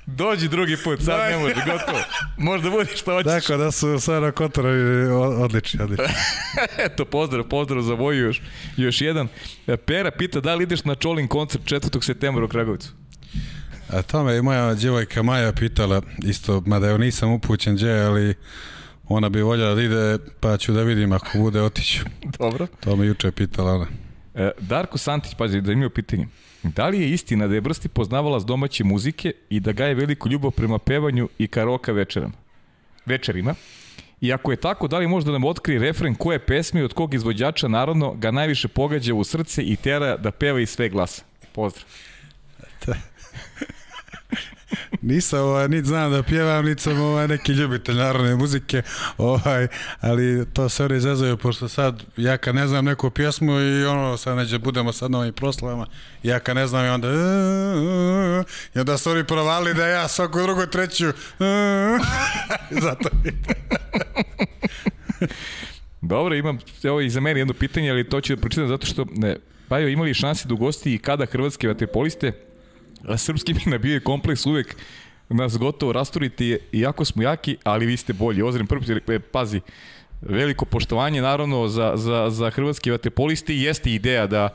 Dođi 0.06 0.48
drugi 0.48 0.76
put, 0.84 0.98
sad 0.98 1.16
Da. 1.18 1.28
ne 1.30 1.36
može, 1.36 1.54
gotovo. 1.54 1.98
Možda 2.36 2.70
bude 2.70 2.96
što 2.96 3.12
hoćeš. 3.12 3.32
Tako 3.46 3.56
da 3.56 3.70
su 3.70 4.00
stvarno 4.00 4.32
Kotorovi 4.32 5.06
odlični, 5.42 5.82
odlični. 5.82 6.04
Eto, 6.86 7.04
pozdrav, 7.04 7.44
pozdrav 7.44 7.82
za 7.82 7.94
Voju 7.94 8.24
još, 8.26 8.42
još 8.76 9.00
jedan. 9.00 9.28
E, 9.66 9.76
Pera 9.76 10.10
pita 10.10 10.40
da 10.40 10.54
li 10.54 10.62
ideš 10.62 10.84
na 10.84 10.94
Čolin 10.94 11.28
koncert 11.28 11.64
4. 11.64 12.02
septembra 12.04 12.44
u 12.44 12.48
Kragovicu? 12.48 12.88
A 13.90 14.02
to 14.02 14.24
me 14.24 14.36
i 14.36 14.42
moja 14.42 14.74
djevojka 14.74 15.22
Maja 15.22 15.52
pitala, 15.52 16.02
isto, 16.24 16.62
mada 16.66 16.88
evo 16.88 16.98
nisam 16.98 17.32
upućen 17.32 17.74
gdje, 17.76 18.00
ali 18.00 18.34
ona 19.08 19.28
bi 19.28 19.42
voljela 19.42 19.74
da 19.74 19.82
ide, 19.82 20.18
pa 20.40 20.56
ću 20.56 20.72
da 20.72 20.82
vidim 20.82 21.12
ako 21.12 21.38
bude 21.38 21.62
otiću. 21.62 22.04
Dobro. 22.38 22.66
To 22.80 22.96
me 22.96 23.06
juče 23.06 23.30
pitala 23.30 23.72
ona. 23.72 23.86
E, 24.34 24.50
Darko 24.60 24.98
Santić, 24.98 25.34
pazi, 25.34 25.60
da 25.60 25.72
imaju 25.72 25.90
pitanje. 25.90 26.26
Da 26.62 26.88
li 26.88 27.00
je 27.00 27.10
istina 27.10 27.46
da 27.46 27.54
je 27.54 27.60
Brsti 27.60 27.88
poznavala 27.88 28.40
s 28.40 28.44
domaće 28.44 28.84
muzike 28.84 29.32
i 29.50 29.60
da 29.60 29.72
gaje 29.72 29.94
veliku 29.94 30.28
ljubav 30.28 30.50
prema 30.50 30.78
pevanju 30.78 31.28
i 31.38 31.46
karoka 31.46 31.92
večeram? 31.92 32.32
Večerima. 33.06 33.54
I 34.20 34.32
ako 34.32 34.50
je 34.50 34.56
tako, 34.56 34.88
da 34.88 34.98
li 34.98 35.06
možda 35.06 35.32
nam 35.32 35.44
otkrije 35.44 35.80
refren 35.80 36.14
koje 36.14 36.38
pesme 36.38 36.80
i 36.80 36.84
od 36.84 36.92
kog 36.92 37.14
izvođača 37.14 37.68
naravno 37.68 38.14
ga 38.14 38.30
najviše 38.30 38.68
pogađa 38.68 39.14
u 39.14 39.24
srce 39.24 39.62
i 39.62 39.76
tera 39.76 40.16
da 40.16 40.30
peva 40.30 40.60
iz 40.60 40.70
sve 40.70 40.88
glasa? 40.88 41.22
Pozdrav. 41.52 41.84
Nisam, 45.06 45.40
ovaj, 45.40 45.68
niti 45.68 45.88
znam 45.88 46.12
da 46.12 46.22
pjevam, 46.22 46.64
niti 46.64 46.82
sam 46.82 47.00
ovaj, 47.00 47.28
neki 47.28 47.52
ljubitelj 47.52 47.94
narodne 47.94 48.36
muzike, 48.36 48.82
ovaj, 49.18 49.68
ali 50.00 50.46
to 50.52 50.68
se 50.68 50.84
oni 50.84 50.96
izazaju, 50.96 51.36
pošto 51.36 51.68
sad, 51.68 52.02
ja 52.16 52.36
kad 52.36 52.54
ne 52.54 52.66
znam 52.66 52.84
neku 52.84 53.10
pjesmu 53.10 53.60
i 53.60 53.84
ono, 53.84 54.16
sad 54.16 54.36
neđe 54.36 54.58
budemo 54.58 54.92
sad 54.92 55.10
na 55.10 55.18
ovim 55.18 55.32
proslavama, 55.32 55.86
ja 56.22 56.38
kad 56.38 56.56
ne 56.56 56.66
znam 56.66 56.84
i 56.84 56.88
onda 56.88 57.08
i 58.74 58.78
onda 58.78 58.98
su 58.98 59.10
oni 59.10 59.24
provali 59.24 59.74
da 59.74 59.86
ja 59.86 60.08
svaku 60.08 60.42
drugu 60.42 60.66
treću 60.66 61.06
zato 62.86 63.08
Dobro, 66.00 66.34
imam 66.34 66.58
evo 66.82 67.00
i 67.00 67.10
za 67.10 67.20
mene 67.20 67.40
jedno 67.40 67.54
pitanje, 67.54 67.90
ali 67.90 68.08
to 68.08 68.20
ću 68.20 68.34
da 68.36 68.40
pročitam 68.40 68.68
zato 68.68 68.86
što 68.86 69.06
ne, 69.16 69.36
pa 69.68 69.78
jo, 69.78 69.88
imali 69.88 70.14
šanse 70.14 70.48
da 70.48 70.54
ugosti 70.54 70.94
i 70.94 70.98
kada 70.98 71.26
hrvatske 71.26 71.68
vaterpoliste, 71.68 72.32
srpski 73.16 73.54
mi 73.58 73.60
nabijaju 73.66 74.00
kompleks 74.04 74.46
uvek 74.46 74.76
nas 75.28 75.58
gotovo 75.58 75.92
rasturiti, 75.92 76.58
iako 76.72 77.04
smo 77.04 77.22
jaki, 77.22 77.56
ali 77.64 77.86
vi 77.86 77.96
ste 77.96 78.12
bolji. 78.12 78.42
Ozren 78.42 78.66
prvi, 78.66 79.00
e, 79.08 79.18
pazi, 79.18 79.60
veliko 80.20 80.64
poštovanje 80.64 81.22
naravno 81.22 81.68
za, 81.68 81.92
za, 81.96 82.30
za 82.30 82.50
hrvatske 82.50 82.90
vaterpoliste 82.90 83.54
i 83.54 83.62
jeste 83.62 83.92
ideja 83.92 84.26
da 84.26 84.48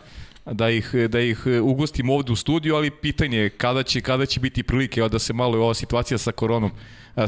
da 0.46 0.70
ih, 0.70 0.94
da 1.10 1.20
ih 1.20 1.44
ugostimo 1.64 2.14
ovde 2.14 2.32
u 2.32 2.36
studiju, 2.36 2.76
ali 2.76 2.92
pitanje 2.92 3.38
je 3.38 3.50
kada 3.50 3.84
će, 3.84 4.02
kada 4.02 4.26
će 4.26 4.40
biti 4.40 4.64
prilike 4.64 5.02
da 5.02 5.20
se 5.20 5.34
malo 5.34 5.58
ova 5.64 5.74
situacija 5.74 6.18
sa 6.18 6.32
koronom 6.32 6.72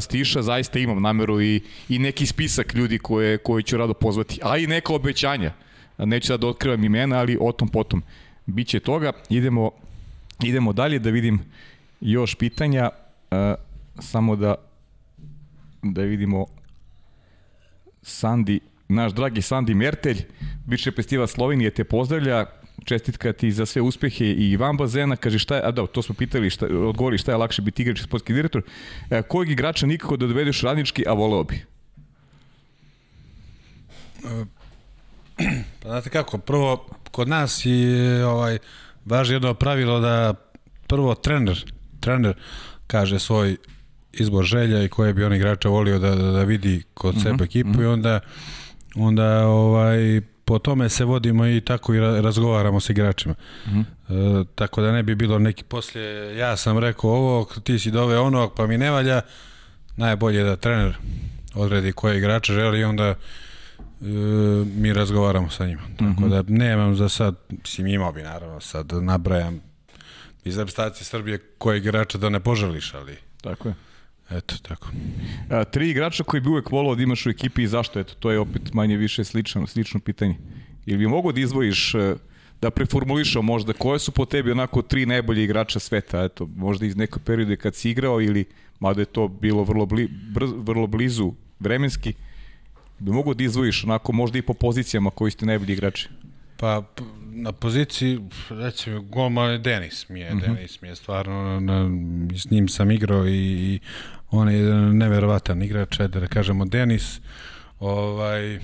stiša, 0.00 0.42
zaista 0.42 0.78
imam 0.78 1.02
nameru 1.02 1.42
i, 1.42 1.60
i 1.88 1.98
neki 1.98 2.26
spisak 2.26 2.74
ljudi 2.74 2.98
koje, 2.98 3.38
koje 3.38 3.62
ću 3.62 3.76
rado 3.76 3.94
pozvati, 3.94 4.40
a 4.42 4.58
i 4.58 4.66
neka 4.66 4.94
obećanja. 4.94 5.52
Neću 5.98 6.26
sad 6.26 6.40
da 6.40 6.46
otkrivam 6.46 6.84
imena, 6.84 7.18
ali 7.18 7.38
o 7.40 7.52
tom 7.52 7.68
potom. 7.68 8.02
Biće 8.46 8.80
toga. 8.80 9.12
Idemo, 9.28 9.70
idemo 10.44 10.72
dalje 10.72 10.98
da 10.98 11.10
vidim 11.10 11.40
još 12.00 12.34
pitanja. 12.34 12.90
A, 13.30 13.54
samo 14.00 14.36
da 14.36 14.54
da 15.92 16.02
vidimo 16.02 16.46
Sandi, 18.02 18.60
naš 18.88 19.12
dragi 19.12 19.42
Sandi 19.42 19.74
Mertelj, 19.74 20.24
bivši 20.66 20.90
festival 20.90 21.26
Slovenije 21.26 21.70
te 21.70 21.84
pozdravlja, 21.84 22.46
čestitka 22.84 23.32
ti 23.32 23.52
za 23.52 23.66
sve 23.66 23.82
uspehe 23.82 24.24
i 24.24 24.56
van 24.56 24.76
bazena, 24.76 25.16
kaže 25.16 25.38
šta 25.38 25.56
je, 25.56 25.62
a 25.64 25.70
da, 25.70 25.86
to 25.86 26.02
smo 26.02 26.14
pitali, 26.14 26.50
šta, 26.50 26.66
odgovori 26.66 27.18
šta 27.18 27.32
je 27.32 27.36
lakše 27.36 27.62
biti 27.62 27.82
igrač 27.82 28.00
i 28.00 28.02
sportski 28.02 28.32
direktor, 28.32 28.62
e, 29.10 29.22
kojeg 29.22 29.50
igrača 29.50 29.86
nikako 29.86 30.16
da 30.16 30.26
dovedeš 30.26 30.62
radnički, 30.62 31.04
a 31.06 31.12
voleo 31.12 31.44
bi? 31.44 31.64
Pa 35.82 35.88
znate 35.88 36.10
kako, 36.10 36.38
prvo, 36.38 36.86
kod 37.10 37.28
nas 37.28 37.60
je 37.64 38.26
ovaj, 38.26 38.58
važi 39.04 39.32
jedno 39.32 39.54
pravilo 39.54 40.00
da 40.00 40.34
prvo 40.86 41.14
trener, 41.14 41.64
trener 42.00 42.34
kaže 42.86 43.18
svoj 43.18 43.56
izbor 44.12 44.44
želja 44.44 44.82
i 44.82 44.88
koje 44.88 45.14
bi 45.14 45.24
on 45.24 45.34
igrača 45.34 45.68
volio 45.68 45.98
da, 45.98 46.14
da, 46.14 46.30
da 46.30 46.42
vidi 46.42 46.82
kod 46.94 47.14
sebe 47.22 47.34
uh 47.34 47.38
-huh, 47.40 47.44
ekipu 47.44 47.70
uh 47.70 47.76
-huh. 47.76 47.82
i 47.82 47.86
onda 47.86 48.20
onda 48.96 49.46
ovaj 49.46 50.20
po 50.44 50.58
tome 50.58 50.88
se 50.88 51.04
vodimo 51.04 51.46
i 51.46 51.60
tako 51.60 51.94
i 51.94 52.00
razgovaramo 52.00 52.80
sa 52.80 52.92
igračima. 52.92 53.34
Uh 53.66 53.72
-huh. 53.72 54.42
e, 54.42 54.44
tako 54.54 54.82
da 54.82 54.92
ne 54.92 55.02
bi 55.02 55.14
bilo 55.14 55.38
neki 55.38 55.64
poslije 55.64 56.36
ja 56.36 56.56
sam 56.56 56.78
rekao 56.78 57.10
ovo, 57.10 57.44
ti 57.64 57.78
si 57.78 57.90
dove 57.90 58.18
onog, 58.18 58.54
pa 58.56 58.66
mi 58.66 58.78
ne 58.78 58.90
valja. 58.90 59.20
Najbolje 59.96 60.38
je 60.38 60.44
da 60.44 60.56
trener 60.56 60.96
odredi 61.54 61.92
koje 61.92 62.18
igrače 62.18 62.52
želi 62.52 62.80
i 62.80 62.84
onda 62.84 63.14
mi 64.76 64.92
razgovaramo 64.92 65.50
sa 65.50 65.66
njima. 65.66 65.82
Tako 65.98 66.04
uh 66.04 66.16
-huh. 66.16 66.28
da 66.28 66.42
nemam 66.48 66.96
za 66.96 67.08
sad, 67.08 67.36
mislim 67.50 67.86
imao 67.86 68.12
bi 68.12 68.22
naravno 68.22 68.60
sad 68.60 68.92
nabrajam 68.92 69.60
iz 70.44 70.58
reprezentacije 70.58 71.04
Srbije 71.04 71.38
koje 71.58 71.78
igrača 71.78 72.18
da 72.18 72.28
ne 72.28 72.40
poželiš, 72.40 72.94
ali... 72.94 73.16
Tako 73.40 73.68
je. 73.68 73.74
Eto, 74.30 74.54
tako. 74.62 74.88
A, 75.50 75.64
tri 75.64 75.90
igrača 75.90 76.24
koji 76.24 76.40
bi 76.40 76.48
uvek 76.48 76.70
volao 76.70 76.94
da 76.94 77.02
imaš 77.02 77.26
u 77.26 77.30
ekipi 77.30 77.62
i 77.62 77.66
zašto? 77.66 78.00
Eto, 78.00 78.14
to 78.14 78.30
je 78.30 78.38
opet 78.38 78.72
manje 78.72 78.96
više 78.96 79.24
slično, 79.24 79.66
slično 79.66 80.00
pitanje. 80.00 80.36
Ili 80.86 80.98
bi 80.98 81.06
mogo 81.06 81.32
da 81.32 81.40
izvojiš, 81.40 81.94
e, 81.94 82.14
da 82.60 82.70
preformulišao 82.70 83.42
možda 83.42 83.72
koje 83.72 83.98
su 83.98 84.12
po 84.12 84.24
tebi 84.24 84.50
onako 84.50 84.82
tri 84.82 85.06
najbolje 85.06 85.44
igrača 85.44 85.78
sveta, 85.78 86.24
eto, 86.24 86.48
možda 86.56 86.86
iz 86.86 86.96
nekog 86.96 87.22
perioda 87.22 87.56
kad 87.56 87.74
si 87.74 87.90
igrao 87.90 88.20
ili, 88.20 88.44
mada 88.80 89.00
je 89.00 89.04
to 89.04 89.28
bilo 89.28 89.62
vrlo, 89.62 89.86
bli, 89.86 90.08
brz, 90.08 90.50
vrlo 90.56 90.86
blizu 90.86 91.32
vremenski, 91.60 92.14
bi 92.98 93.10
mogo 93.10 93.34
da 93.34 93.44
izvojiš 93.44 93.84
onako 93.84 94.12
možda 94.12 94.38
i 94.38 94.42
po 94.42 94.54
pozicijama 94.54 95.10
koji 95.10 95.30
ste 95.30 95.46
najbolji 95.46 95.72
igrači? 95.72 96.08
Pa 96.56 96.82
na 97.34 97.52
poziciji, 97.52 98.20
recimo, 98.48 99.00
golman 99.02 99.50
je 99.50 99.58
Denis 99.58 100.08
mi 100.08 100.20
je, 100.20 100.34
mm 100.34 100.38
-hmm. 100.38 100.46
Denis 100.46 100.80
mi 100.82 100.88
je 100.88 100.96
stvarno, 100.96 101.60
na, 101.60 101.90
s 102.38 102.50
njim 102.50 102.68
sam 102.68 102.90
igrao 102.90 103.26
i, 103.26 103.32
i 103.32 103.80
on 104.30 104.48
je 104.48 104.58
jedan 104.58 104.96
neverovatan 104.96 105.62
igrač, 105.62 105.98
da 105.98 106.26
kažemo 106.26 106.64
Denis, 106.64 107.20
ovaj, 107.80 108.60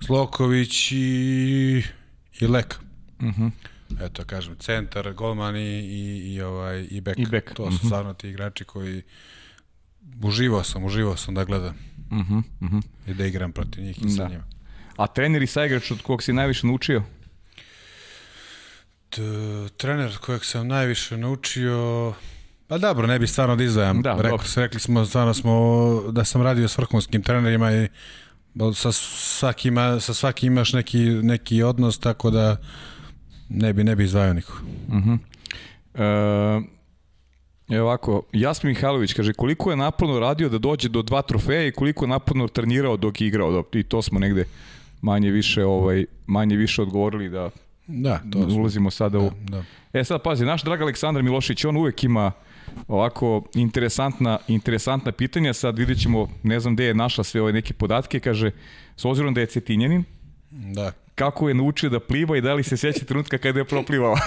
Zloković 0.00 0.92
i, 0.92 1.82
i 2.40 2.46
Lek. 2.46 2.78
Mm 3.20 3.28
-hmm. 3.28 3.50
Eto, 4.00 4.24
kažem, 4.24 4.56
centar, 4.58 5.12
golman 5.12 5.56
i, 5.56 5.80
i, 5.80 6.34
i, 6.34 6.40
ovaj, 6.40 6.86
i 6.90 7.00
bek. 7.00 7.18
I 7.18 7.26
bek. 7.26 7.54
To 7.54 7.64
su 7.64 7.70
mm 7.70 7.76
-hmm. 7.76 7.86
stvarno 7.86 8.14
ti 8.14 8.28
igrači 8.28 8.64
koji 8.64 9.02
uživao 10.22 10.64
sam, 10.64 10.84
uživao 10.84 11.16
sam 11.16 11.34
da 11.34 11.44
gledam. 11.44 11.74
Mm 12.14 12.26
-hmm. 12.30 12.42
Mm 12.60 12.68
-hmm. 12.68 12.82
I 13.10 13.14
da 13.14 13.26
igram 13.26 13.52
protiv 13.52 13.84
njih 13.84 14.04
i 14.04 14.10
sa 14.10 14.22
da. 14.22 14.28
njima. 14.28 14.44
A 14.96 15.06
trener 15.06 15.42
i 15.42 15.46
saigrač 15.46 15.90
od 15.90 16.02
kog 16.02 16.22
si 16.22 16.32
najviše 16.32 16.66
naučio? 16.66 17.02
T, 19.10 19.22
trener 19.76 20.18
kojeg 20.18 20.44
sam 20.44 20.68
najviše 20.68 21.16
naučio... 21.16 22.12
Pa 22.68 22.78
dobro, 22.78 23.06
ne 23.06 23.18
bi 23.18 23.26
stvarno 23.26 23.56
da 23.56 23.64
izdvajam. 23.64 24.02
Da, 24.02 24.16
Rekli, 24.20 24.38
rekli 24.56 24.80
smo, 24.80 25.04
stvarno 25.04 25.34
smo, 25.34 25.54
da 26.10 26.24
sam 26.24 26.42
radio 26.42 26.68
s 26.68 26.78
vrhunskim 26.78 27.22
trenerima 27.22 27.72
i 27.72 27.88
sa 28.74 28.92
svakim, 28.92 29.76
sa 30.00 30.14
svakim 30.14 30.52
imaš 30.52 30.72
neki, 30.72 30.98
neki 31.00 31.62
odnos, 31.62 31.98
tako 31.98 32.30
da 32.30 32.56
ne 33.48 33.72
bi, 33.72 33.84
ne 33.84 33.96
bi 33.96 34.04
izdvajao 34.04 34.34
niko. 34.34 34.52
Uh 34.88 34.94
-huh. 34.94 35.18
e, 35.94 36.74
Evo 37.68 37.86
ovako, 37.86 38.22
Jasmin 38.32 38.70
Mihajlović 38.70 39.12
kaže 39.12 39.32
koliko 39.32 39.70
je 39.70 39.76
naporno 39.76 40.20
radio 40.20 40.48
da 40.48 40.58
dođe 40.58 40.88
do 40.88 41.02
dva 41.02 41.22
trofeja 41.22 41.66
i 41.66 41.72
koliko 41.72 42.04
je 42.04 42.08
naporno 42.08 42.48
trenirao 42.48 42.96
dok 42.96 43.20
je 43.20 43.26
igrao. 43.26 43.64
I 43.72 43.82
to 43.82 44.02
smo 44.02 44.18
negde 44.18 44.44
manje 45.02 45.30
više 45.30 45.64
ovaj 45.64 46.04
manje 46.26 46.56
više 46.56 46.82
odgovorili 46.82 47.28
da 47.28 47.50
da 47.86 48.20
to 48.32 48.38
ulazimo 48.38 48.90
sada 48.90 49.18
da, 49.18 49.24
u 49.24 49.30
da. 49.48 49.64
E 49.92 50.04
sad 50.04 50.22
pazi, 50.22 50.44
naš 50.44 50.62
drag 50.62 50.82
Aleksandar 50.82 51.22
Milošić, 51.22 51.64
on 51.64 51.76
uvek 51.76 52.04
ima 52.04 52.32
ovako 52.88 53.42
interesantna 53.54 54.38
interesantna 54.48 55.12
pitanja, 55.12 55.52
sad 55.52 55.78
videćemo, 55.78 56.28
ne 56.42 56.60
znam 56.60 56.74
gde 56.74 56.84
je 56.84 56.94
našla 56.94 57.24
sve 57.24 57.42
ove 57.42 57.52
neke 57.52 57.74
podatke, 57.74 58.20
kaže 58.20 58.50
s 58.96 59.04
obzirom 59.04 59.34
da 59.34 59.40
je 59.40 59.46
Cetinjanin, 59.46 60.04
da. 60.50 60.92
kako 61.14 61.48
je 61.48 61.54
naučio 61.54 61.90
da 61.90 62.00
pliva 62.00 62.36
i 62.36 62.40
da 62.40 62.54
li 62.54 62.62
se 62.62 62.76
seća 62.76 63.04
trenutka 63.04 63.38
kada 63.38 63.58
je 63.58 63.64
proplivao? 63.64 64.14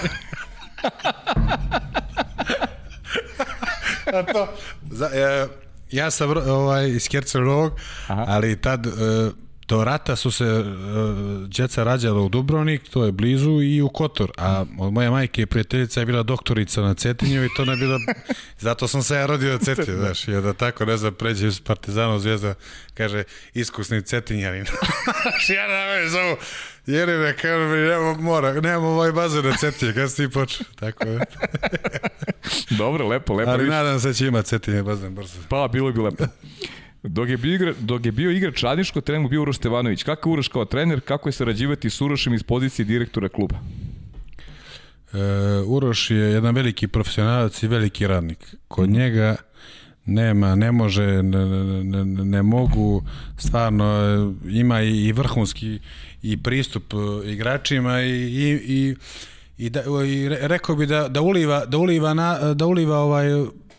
To, 4.32 4.48
za, 4.90 5.06
ja, 5.06 5.28
e, 5.28 5.48
ja 5.90 6.10
sam 6.10 6.30
ovaj, 6.30 6.88
iz 6.88 7.08
Kercerovog, 7.08 7.72
ali 8.08 8.60
tad 8.60 8.86
uh, 8.86 8.92
do 9.68 9.84
rata 9.84 10.16
su 10.16 10.30
se 10.30 10.44
uh, 10.44 11.48
djeca 11.48 11.84
rađala 11.84 12.20
u 12.20 12.28
Dubrovnik, 12.28 12.88
to 12.88 13.04
je 13.04 13.12
blizu, 13.12 13.62
i 13.62 13.82
u 13.82 13.88
Kotor. 13.88 14.30
A 14.36 14.64
od 14.78 14.92
moje 14.92 15.10
majke 15.10 15.46
prijateljica 15.46 16.00
je 16.00 16.06
bila 16.06 16.22
doktorica 16.22 16.82
na 16.82 16.94
Cetinju 16.94 17.44
i 17.44 17.48
to 17.56 17.64
ne 17.64 17.76
bila... 17.76 17.98
Zato 18.58 18.88
sam 18.88 19.02
se 19.02 19.14
ja 19.14 19.26
rodio 19.26 19.52
na 19.52 19.58
Cetinju, 19.58 19.98
znaš. 19.98 20.28
I 20.28 20.32
da 20.32 20.52
tako, 20.52 20.84
ne 20.84 20.96
znam, 20.96 21.14
pređe 21.14 21.46
iz 21.46 21.60
Partizanov 21.60 22.18
zvijezda, 22.18 22.54
kaže, 22.94 23.24
iskusni 23.54 24.02
Cetinjanin. 24.02 24.64
ja 25.56 25.68
da 25.68 26.02
me 26.02 26.08
zovu, 26.08 26.36
jer 26.88 27.08
je 27.08 27.36
kaže 27.36 27.64
mi, 27.64 27.88
nema 27.88 28.14
mora, 28.20 28.60
nemamo 28.60 28.86
ovaj 28.88 29.12
bazen 29.12 29.44
na 29.44 29.56
Cetinje, 29.56 29.92
kada 29.92 30.08
si 30.08 30.26
ti 30.26 30.32
počeo. 30.32 30.66
Tako 30.74 31.08
je. 31.08 31.20
Dobro, 32.78 33.08
lepo, 33.08 33.34
lepo. 33.34 33.50
Ali 33.50 33.68
nadam 33.68 34.00
se 34.00 34.08
da 34.08 34.14
će 34.14 34.26
ima 34.26 34.42
Cetinje 34.42 34.82
bazen 34.82 35.14
brzo. 35.14 35.38
Pa, 35.48 35.68
bilo 35.72 35.92
bi 35.92 36.00
lepo. 36.00 36.24
Dok 37.02 37.28
je 37.28 37.36
bio, 37.36 37.54
igra, 37.54 37.74
dok 37.80 38.06
je 38.06 38.12
bio 38.12 38.30
igrač 38.30 38.62
Radničko, 38.62 39.00
trener 39.00 39.22
mu 39.22 39.28
bio 39.28 39.42
Uroš 39.42 39.56
Stevanović. 39.56 40.02
Kako 40.02 40.28
je 40.28 40.32
Uroš 40.32 40.48
kao 40.48 40.64
trener, 40.64 41.00
kako 41.00 41.28
je 41.28 41.32
sarađivati 41.32 41.90
s 41.90 42.00
Urošem 42.00 42.34
iz 42.34 42.42
pozicije 42.42 42.84
direktora 42.84 43.28
kluba? 43.28 43.56
E, 45.12 45.18
Uroš 45.66 46.10
je 46.10 46.16
jedan 46.16 46.54
veliki 46.54 46.88
profesionalac 46.88 47.62
i 47.62 47.68
veliki 47.68 48.06
radnik. 48.06 48.54
Kod 48.68 48.88
mm. 48.88 48.92
njega 48.92 49.36
nema, 50.08 50.54
ne 50.54 50.72
može, 50.72 51.22
ne, 51.22 51.46
ne, 51.84 52.04
ne 52.04 52.42
mogu, 52.42 53.02
stvarno 53.38 54.34
ima 54.50 54.82
i, 54.82 55.04
i 55.04 55.12
vrhunski 55.12 55.78
i 56.22 56.42
pristup 56.42 56.94
e, 56.94 57.30
igračima 57.30 58.00
i, 58.00 58.10
i, 58.10 58.60
i, 58.66 58.96
i, 59.58 59.70
da, 59.70 59.82
i 60.06 60.28
rekao 60.28 60.76
bi 60.76 60.86
da, 60.86 61.08
da 61.08 61.20
uliva, 61.20 61.64
da 61.64 61.78
uliva, 61.78 62.14
na, 62.14 62.54
da 62.54 62.66
uliva 62.66 62.98
ovaj 62.98 63.26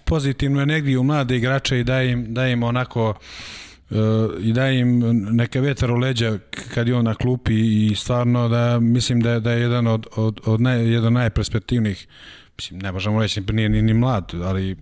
pozitivnu 0.06 0.62
energiju 0.62 1.04
mlade 1.04 1.38
igrače 1.38 1.80
i 1.80 1.84
da 1.84 2.02
im, 2.02 2.34
da 2.34 2.48
im 2.48 2.64
onako 2.64 3.10
uh, 3.90 3.98
i 4.40 4.54
da 4.54 4.70
im 4.70 5.00
neke 5.36 5.62
vetar 5.62 5.92
u 5.92 5.96
leđa 5.96 6.38
kad 6.74 6.88
je 6.88 6.96
on 6.96 7.06
na 7.06 7.16
klupi 7.16 7.54
i 7.54 7.96
stvarno 7.96 8.50
da 8.50 8.80
mislim 8.80 9.22
da 9.22 9.32
je, 9.32 9.40
da 9.40 9.52
je 9.52 9.62
jedan 9.62 9.88
od, 9.88 10.08
od, 10.16 10.40
od 10.46 10.62
naj, 10.62 10.94
jedan 10.94 11.14
najperspektivnijih 11.14 12.08
mislim 12.58 12.80
ne 12.80 12.92
možemo 12.92 13.22
reći 13.22 13.42
nije 13.42 13.70
ni, 13.70 13.82
ni 13.82 13.94
mlad 13.94 14.34
ali 14.44 14.76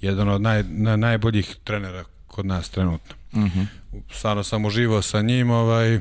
jedan 0.00 0.28
od 0.28 0.42
naj, 0.42 0.62
na, 0.68 0.96
najboljih 0.96 1.56
trenera 1.64 2.04
kod 2.26 2.46
nas 2.46 2.70
trenutno. 2.70 3.14
Uh 3.32 3.38
mhm. 3.38 3.60
-huh. 3.60 3.66
Stvarno 4.10 4.42
sam 4.42 4.64
uživao 4.64 5.02
sa 5.02 5.22
njim, 5.22 5.50
ovaj, 5.50 6.00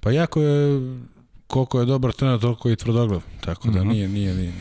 pa 0.00 0.10
jako 0.10 0.42
je 0.42 0.80
koliko 1.46 1.80
je 1.80 1.86
dobar 1.86 2.12
trener, 2.12 2.40
toliko 2.40 2.70
i 2.70 2.76
tvrdoglav. 2.76 3.22
Tako 3.40 3.68
da 3.68 3.84
mm 3.84 3.88
-hmm. 3.88 3.92
nije, 3.92 4.08
nije, 4.08 4.34
nije, 4.34 4.52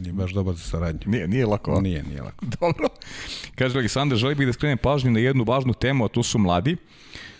nije 0.00 0.12
baš 0.12 0.32
dobar 0.32 0.54
za 0.54 0.64
saradnju. 0.64 1.00
Nije, 1.06 1.28
nije 1.28 1.46
lako. 1.46 1.80
Nije, 1.80 2.02
nije 2.02 2.22
lako. 2.22 2.46
Dobro. 2.60 2.88
Kaže 3.54 3.78
Aleksandar, 3.78 4.18
želi 4.18 4.34
bih 4.34 4.46
da 4.46 4.52
skrenem 4.52 4.78
pažnju 4.78 5.10
na 5.10 5.20
jednu 5.20 5.44
važnu 5.44 5.74
temu, 5.74 6.04
a 6.04 6.08
to 6.08 6.22
su 6.22 6.38
mladi. 6.38 6.76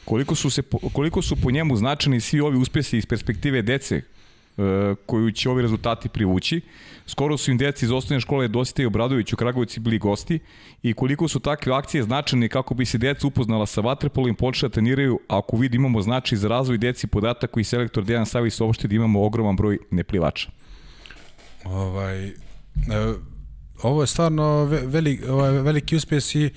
Koliko 0.05 0.35
su, 0.35 0.51
se, 0.51 0.63
koliko 0.93 1.23
su 1.23 1.37
po 1.37 1.51
njemu 1.51 1.77
značajni 1.77 2.21
svi 2.21 2.41
ovi 2.41 2.59
uspesi 2.59 2.99
iz 2.99 3.07
perspektive 3.07 3.63
dece 3.63 4.03
koju 5.07 5.31
će 5.31 5.51
ovi 5.51 5.63
rezultati 5.63 6.09
privući. 6.09 6.61
Skoro 7.07 7.37
su 7.37 7.51
im 7.51 7.59
deci 7.59 7.85
iz 7.85 7.91
osnovne 7.91 8.21
škole 8.21 8.49
Dosita 8.49 8.83
i 8.83 8.87
Obradović 8.87 9.33
u 9.33 9.37
Kragovici 9.37 9.81
bili 9.81 9.99
gosti 9.99 10.39
i 10.83 10.95
koliko 10.95 11.29
su 11.29 11.41
takve 11.41 11.73
akcije 11.73 12.03
značajne 12.03 12.49
kako 12.49 12.75
bi 12.75 12.87
se 12.87 12.99
deca 12.99 13.27
upoznala 13.27 13.67
sa 13.67 13.81
vaterpolom 13.81 14.31
i 14.31 14.37
počela 14.37 14.69
da 14.69 14.73
treniraju, 14.73 15.21
a 15.29 15.39
ako 15.39 15.57
vidi 15.57 15.77
imamo 15.77 16.03
značaj 16.03 16.39
za 16.39 16.49
razvoj 16.49 16.79
deci 16.79 17.07
podatak 17.07 17.51
koji 17.51 17.65
selektor 17.65 18.05
Dejan 18.05 18.27
Savić 18.27 18.55
saopšti 18.55 18.89
da 18.89 18.95
imamo 18.95 19.25
ogroman 19.25 19.57
broj 19.57 19.79
neplivača. 19.91 20.51
Ovaj, 21.65 22.27
e, 22.27 22.33
ovo 23.83 24.03
je 24.03 24.07
stvarno 24.07 24.65
velik, 24.65 25.21
ovaj, 25.29 25.51
veliki 25.51 25.97
uspjes 25.97 26.35
i 26.35 26.51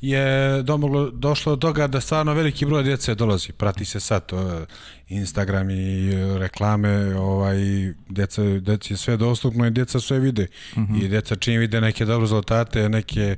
je 0.00 0.62
domoglo, 0.62 1.10
došlo 1.10 1.56
do 1.56 1.60
toga 1.60 1.86
da 1.86 2.00
stvarno 2.00 2.34
veliki 2.34 2.66
broj 2.66 2.82
djece 2.82 3.14
dolazi. 3.14 3.52
Prati 3.52 3.84
se 3.84 4.00
sad 4.00 4.26
to, 4.26 4.66
Instagram 5.08 5.70
i 5.70 6.12
reklame, 6.38 7.16
ovaj, 7.16 7.56
djeca, 8.08 8.42
djeci 8.42 8.92
je 8.92 8.96
sve 8.96 9.16
dostupno 9.16 9.66
i 9.66 9.70
djeca 9.70 10.00
sve 10.00 10.18
vide. 10.18 10.46
Mhm. 10.76 10.94
-huh. 10.94 11.04
I 11.04 11.08
djeca 11.08 11.36
čim 11.36 11.60
vide 11.60 11.80
neke 11.80 12.04
dobre 12.04 12.24
rezultate, 12.24 12.88
neke, 12.88 13.36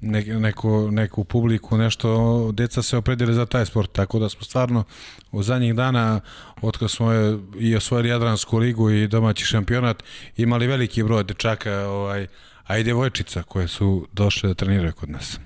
ne, 0.00 0.24
neku, 0.24 0.90
neku 0.90 1.24
publiku, 1.24 1.78
nešto, 1.78 2.50
djeca 2.52 2.82
se 2.82 2.96
opredili 2.96 3.34
za 3.34 3.46
taj 3.46 3.66
sport. 3.66 3.92
Tako 3.92 4.18
da 4.18 4.28
smo 4.28 4.42
stvarno 4.42 4.84
u 5.32 5.42
zadnjih 5.42 5.74
dana, 5.74 6.20
od 6.62 6.90
smo 6.90 7.10
i 7.58 7.76
osvojili 7.76 8.08
Jadransku 8.08 8.58
ligu 8.58 8.90
i 8.90 9.08
domaći 9.08 9.44
šampionat, 9.44 10.02
imali 10.36 10.66
veliki 10.66 11.02
broj 11.02 11.24
dečaka 11.24 11.72
ovaj, 11.72 12.26
a 12.68 12.78
i 12.78 12.84
devojčica 12.84 13.42
koje 13.42 13.68
su 13.68 14.06
došle 14.12 14.48
da 14.48 14.54
treniraju 14.54 14.92
kod 14.92 15.10
nas. 15.10 15.40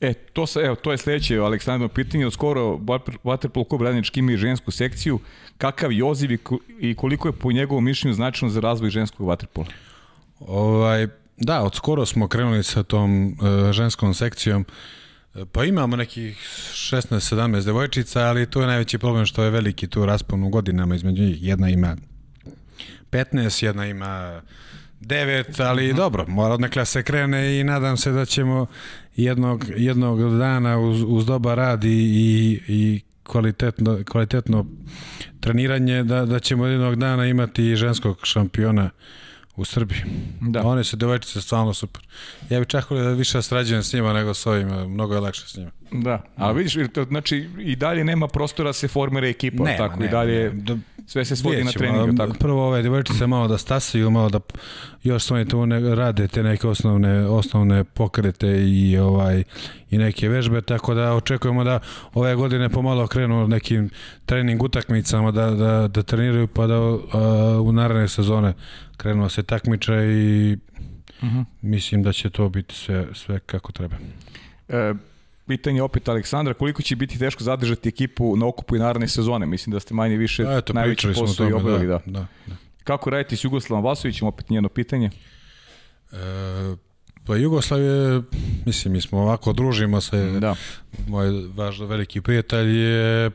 E, 0.00 0.14
to, 0.14 0.46
sa, 0.46 0.60
evo, 0.60 0.74
to 0.74 0.92
je 0.92 0.98
sledeće, 0.98 1.38
Aleksandro, 1.38 1.88
pitanje. 1.88 2.26
Od 2.26 2.32
skoro 2.32 2.60
Waterpolo 3.24 3.68
klub 3.68 3.82
radnički 3.82 4.20
ima 4.20 4.32
i 4.32 4.36
žensku 4.36 4.70
sekciju. 4.70 5.18
Kakav 5.58 5.92
je 5.92 6.04
oziv 6.04 6.32
i 6.32 6.36
ko- 6.38 6.58
i 6.80 6.94
koliko 6.94 7.28
je 7.28 7.32
po 7.32 7.52
njegovom 7.52 7.84
mišljenju 7.84 8.14
značajno 8.14 8.52
za 8.52 8.60
razvoj 8.60 8.90
ženskog 8.90 9.26
Waterpola? 9.26 9.66
Ovaj, 10.40 11.08
da, 11.36 11.62
od 11.62 11.74
skoro 11.74 12.06
smo 12.06 12.28
krenuli 12.28 12.62
sa 12.62 12.82
tom 12.82 13.26
e, 13.28 13.72
ženskom 13.72 14.14
sekcijom. 14.14 14.64
E, 15.34 15.44
Pa 15.52 15.64
imamo 15.64 15.96
nekih 15.96 16.36
16-17 16.72 17.64
devojčica, 17.64 18.20
ali 18.20 18.50
to 18.50 18.60
je 18.60 18.66
najveći 18.66 18.98
problem 18.98 19.26
što 19.26 19.42
je 19.44 19.50
veliki 19.50 19.86
tu 19.86 20.06
raspon 20.06 20.42
u 20.44 20.48
godinama 20.48 20.94
između 20.94 21.22
njih. 21.22 21.42
Jedna 21.42 21.68
ima 21.68 21.96
15, 23.10 23.64
jedna 23.64 23.86
ima 23.86 24.42
9, 25.06 25.62
ali 25.62 25.94
dobro, 25.94 26.24
mora 26.28 26.54
odnekle 26.54 26.84
se 26.84 27.02
krene 27.02 27.60
i 27.60 27.64
nadam 27.64 27.96
se 27.96 28.12
da 28.12 28.24
ćemo 28.24 28.66
jednog, 29.16 29.64
jednog 29.76 30.38
dana 30.38 30.78
uz, 30.78 31.02
uz 31.06 31.26
dobar 31.26 31.56
rad 31.56 31.84
i, 31.84 31.88
i, 31.88 32.60
i 32.68 33.00
kvalitetno, 33.22 33.98
kvalitetno 34.10 34.66
treniranje 35.40 36.02
da, 36.02 36.24
da 36.24 36.38
ćemo 36.40 36.66
jednog 36.66 36.96
dana 36.96 37.26
imati 37.26 37.76
ženskog 37.76 38.18
šampiona 38.22 38.90
u 39.56 39.64
Srbiji. 39.64 40.00
Da. 40.40 40.62
One 40.62 40.84
su 40.84 40.96
devojčice 40.96 41.40
stvarno 41.40 41.74
super. 41.74 42.02
Ja 42.50 42.58
bih 42.58 42.68
čak 42.68 42.92
da 42.92 43.10
više 43.10 43.42
srađujem 43.42 43.82
s 43.82 43.92
njima 43.92 44.12
nego 44.12 44.34
s 44.34 44.46
ovim, 44.46 44.68
mnogo 44.68 45.14
je 45.14 45.20
lakše 45.20 45.48
s 45.48 45.56
njima. 45.56 45.70
Da, 45.92 46.22
ali 46.36 46.58
vidiš, 46.58 46.76
znači 47.08 47.48
i 47.58 47.76
dalje 47.76 48.04
nema 48.04 48.28
prostora 48.28 48.68
da 48.68 48.72
se 48.72 48.88
formira 48.88 49.28
ekipa, 49.28 49.64
Nema, 49.64 49.76
tako 49.76 49.94
i 49.94 49.98
nema, 49.98 50.10
dalje 50.10 50.52
nema. 50.52 50.80
Sve 51.06 51.24
se 51.24 51.36
svodi 51.36 51.64
na 51.64 51.72
treningu, 51.72 52.08
a, 52.08 52.16
tako. 52.16 52.38
Prvo 52.38 52.66
ove 52.66 52.82
devojčice 52.82 53.26
malo 53.26 53.48
da 53.48 53.58
stasaju, 53.58 54.10
malo 54.10 54.28
da 54.28 54.40
još 55.02 55.24
s 55.24 55.30
oni 55.30 55.48
tu 55.48 55.66
ne, 55.66 55.94
rade 55.94 56.28
te 56.28 56.42
neke 56.42 56.68
osnovne, 56.68 57.26
osnovne 57.26 57.84
pokrete 57.84 58.64
i 58.68 58.98
ovaj 58.98 59.44
i 59.90 59.98
neke 59.98 60.28
vežbe, 60.28 60.62
tako 60.62 60.94
da 60.94 61.14
očekujemo 61.14 61.64
da 61.64 61.80
ove 62.14 62.34
godine 62.34 62.68
pomalo 62.68 63.06
krenu 63.06 63.48
nekim 63.48 63.90
trening 64.26 64.62
utakmicama 64.62 65.30
da, 65.30 65.50
da, 65.50 65.88
da 65.88 66.02
treniraju 66.02 66.46
pa 66.46 66.66
da 66.66 66.74
a, 66.74 66.98
u 67.62 67.72
naredne 67.72 68.08
sezone 68.08 68.54
krenu 68.96 69.22
da 69.22 69.28
se 69.28 69.42
takmiče 69.42 69.94
i 69.94 70.56
Mhm. 71.22 71.40
mislim 71.62 72.02
da 72.02 72.12
će 72.12 72.30
to 72.30 72.48
biti 72.48 72.74
sve, 72.74 73.06
sve 73.14 73.38
kako 73.38 73.72
treba. 73.72 73.96
E, 74.68 74.94
pitanje 75.46 75.82
opet 75.82 76.08
Aleksandra, 76.08 76.54
koliko 76.54 76.82
će 76.82 76.96
biti 76.96 77.18
teško 77.18 77.44
zadržati 77.44 77.88
ekipu 77.88 78.36
na 78.36 78.46
okupu 78.46 78.76
i 78.76 78.78
naredne 78.78 79.08
sezone? 79.08 79.46
Mislim 79.46 79.72
da 79.72 79.80
ste 79.80 79.94
manje 79.94 80.16
više 80.16 80.44
A, 80.46 80.58
eto, 80.58 80.72
najveći 80.72 81.08
posao 81.08 81.46
i 81.46 81.50
tome, 81.50 81.54
obavili, 81.54 81.86
da, 81.86 82.00
da. 82.06 82.12
da, 82.12 82.26
da. 82.46 82.56
Kako 82.84 83.10
raditi 83.10 83.36
s 83.36 83.44
Jugoslavom 83.44 83.84
Vasovićem, 83.84 84.28
opet 84.28 84.50
njeno 84.50 84.68
pitanje? 84.68 85.10
E, 86.12 86.16
pa 87.26 87.36
Jugoslav 87.36 87.80
je, 87.80 88.22
mislim, 88.66 88.92
mi 88.92 89.00
smo 89.00 89.18
ovako 89.18 89.52
družimo 89.52 90.00
se, 90.00 90.30
Da. 90.40 90.54
moj 91.08 91.28
vaš 91.54 91.78
veliki 91.78 92.20
prijatelj 92.20 92.76
je 92.78 93.30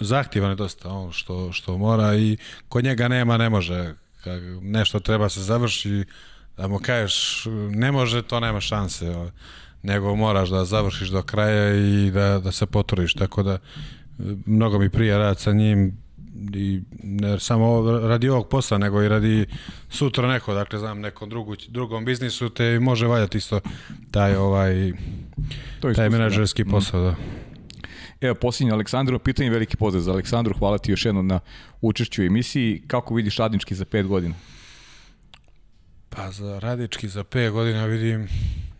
zahtjevan 0.00 0.50
je 0.50 0.56
dosta 0.56 0.88
on 0.88 1.12
što, 1.12 1.52
što 1.52 1.78
mora 1.78 2.16
i 2.16 2.36
kod 2.68 2.84
njega 2.84 3.08
nema, 3.08 3.36
ne 3.36 3.48
može. 3.50 3.94
Kad 4.24 4.42
nešto 4.62 5.00
treba 5.00 5.28
se 5.28 5.40
završi, 5.40 6.04
da 6.56 6.68
mu 6.68 6.78
kažeš 6.78 7.46
ne 7.70 7.92
može, 7.92 8.22
to 8.22 8.40
nema 8.40 8.60
šanse. 8.60 9.14
Nego 9.82 10.16
moraš 10.16 10.48
da 10.48 10.64
završiš 10.64 11.08
do 11.08 11.22
kraja 11.22 11.74
i 11.74 12.10
da, 12.10 12.38
da 12.38 12.52
se 12.52 12.66
potrudiš. 12.66 13.14
Tako 13.14 13.42
da 13.42 13.58
mnogo 14.46 14.78
mi 14.78 14.90
prija 14.90 15.18
rad 15.18 15.40
sa 15.40 15.52
njim 15.52 16.04
i 16.54 16.80
ne 17.02 17.40
samo 17.40 17.90
radi 17.90 18.28
ovog 18.28 18.48
posla, 18.48 18.78
nego 18.78 19.02
i 19.02 19.08
radi 19.08 19.46
sutra 19.90 20.28
neko, 20.28 20.54
dakle 20.54 20.78
znam 20.78 21.00
nekom 21.00 21.28
drugu, 21.28 21.56
drugom 21.68 22.04
biznisu 22.04 22.48
te 22.48 22.80
može 22.80 23.06
valjati 23.06 23.38
isto 23.38 23.60
taj 24.10 24.36
ovaj 24.36 24.92
taj 25.80 25.90
iskustvo, 25.90 26.08
menadžerski 26.10 26.64
da. 26.64 26.70
posao, 26.70 27.00
da. 27.00 27.14
Evo, 28.24 28.34
posljednje 28.34 28.72
Aleksandru, 28.72 29.18
pitanje, 29.18 29.50
veliki 29.50 29.76
pozdrav 29.76 30.02
za 30.02 30.12
Aleksandru, 30.12 30.54
hvala 30.58 30.78
ti 30.78 30.90
još 30.90 31.04
jednom 31.04 31.26
na 31.26 31.40
učešću 31.80 32.22
u 32.22 32.24
emisiji. 32.24 32.82
Kako 32.86 33.14
vidiš 33.14 33.36
radnički 33.36 33.74
za 33.74 33.84
pet 33.84 34.06
godina? 34.06 34.34
Pa 36.08 36.30
za 36.30 36.58
radički 36.58 37.08
za 37.08 37.24
5 37.24 37.50
godina 37.50 37.84
vidim 37.84 38.28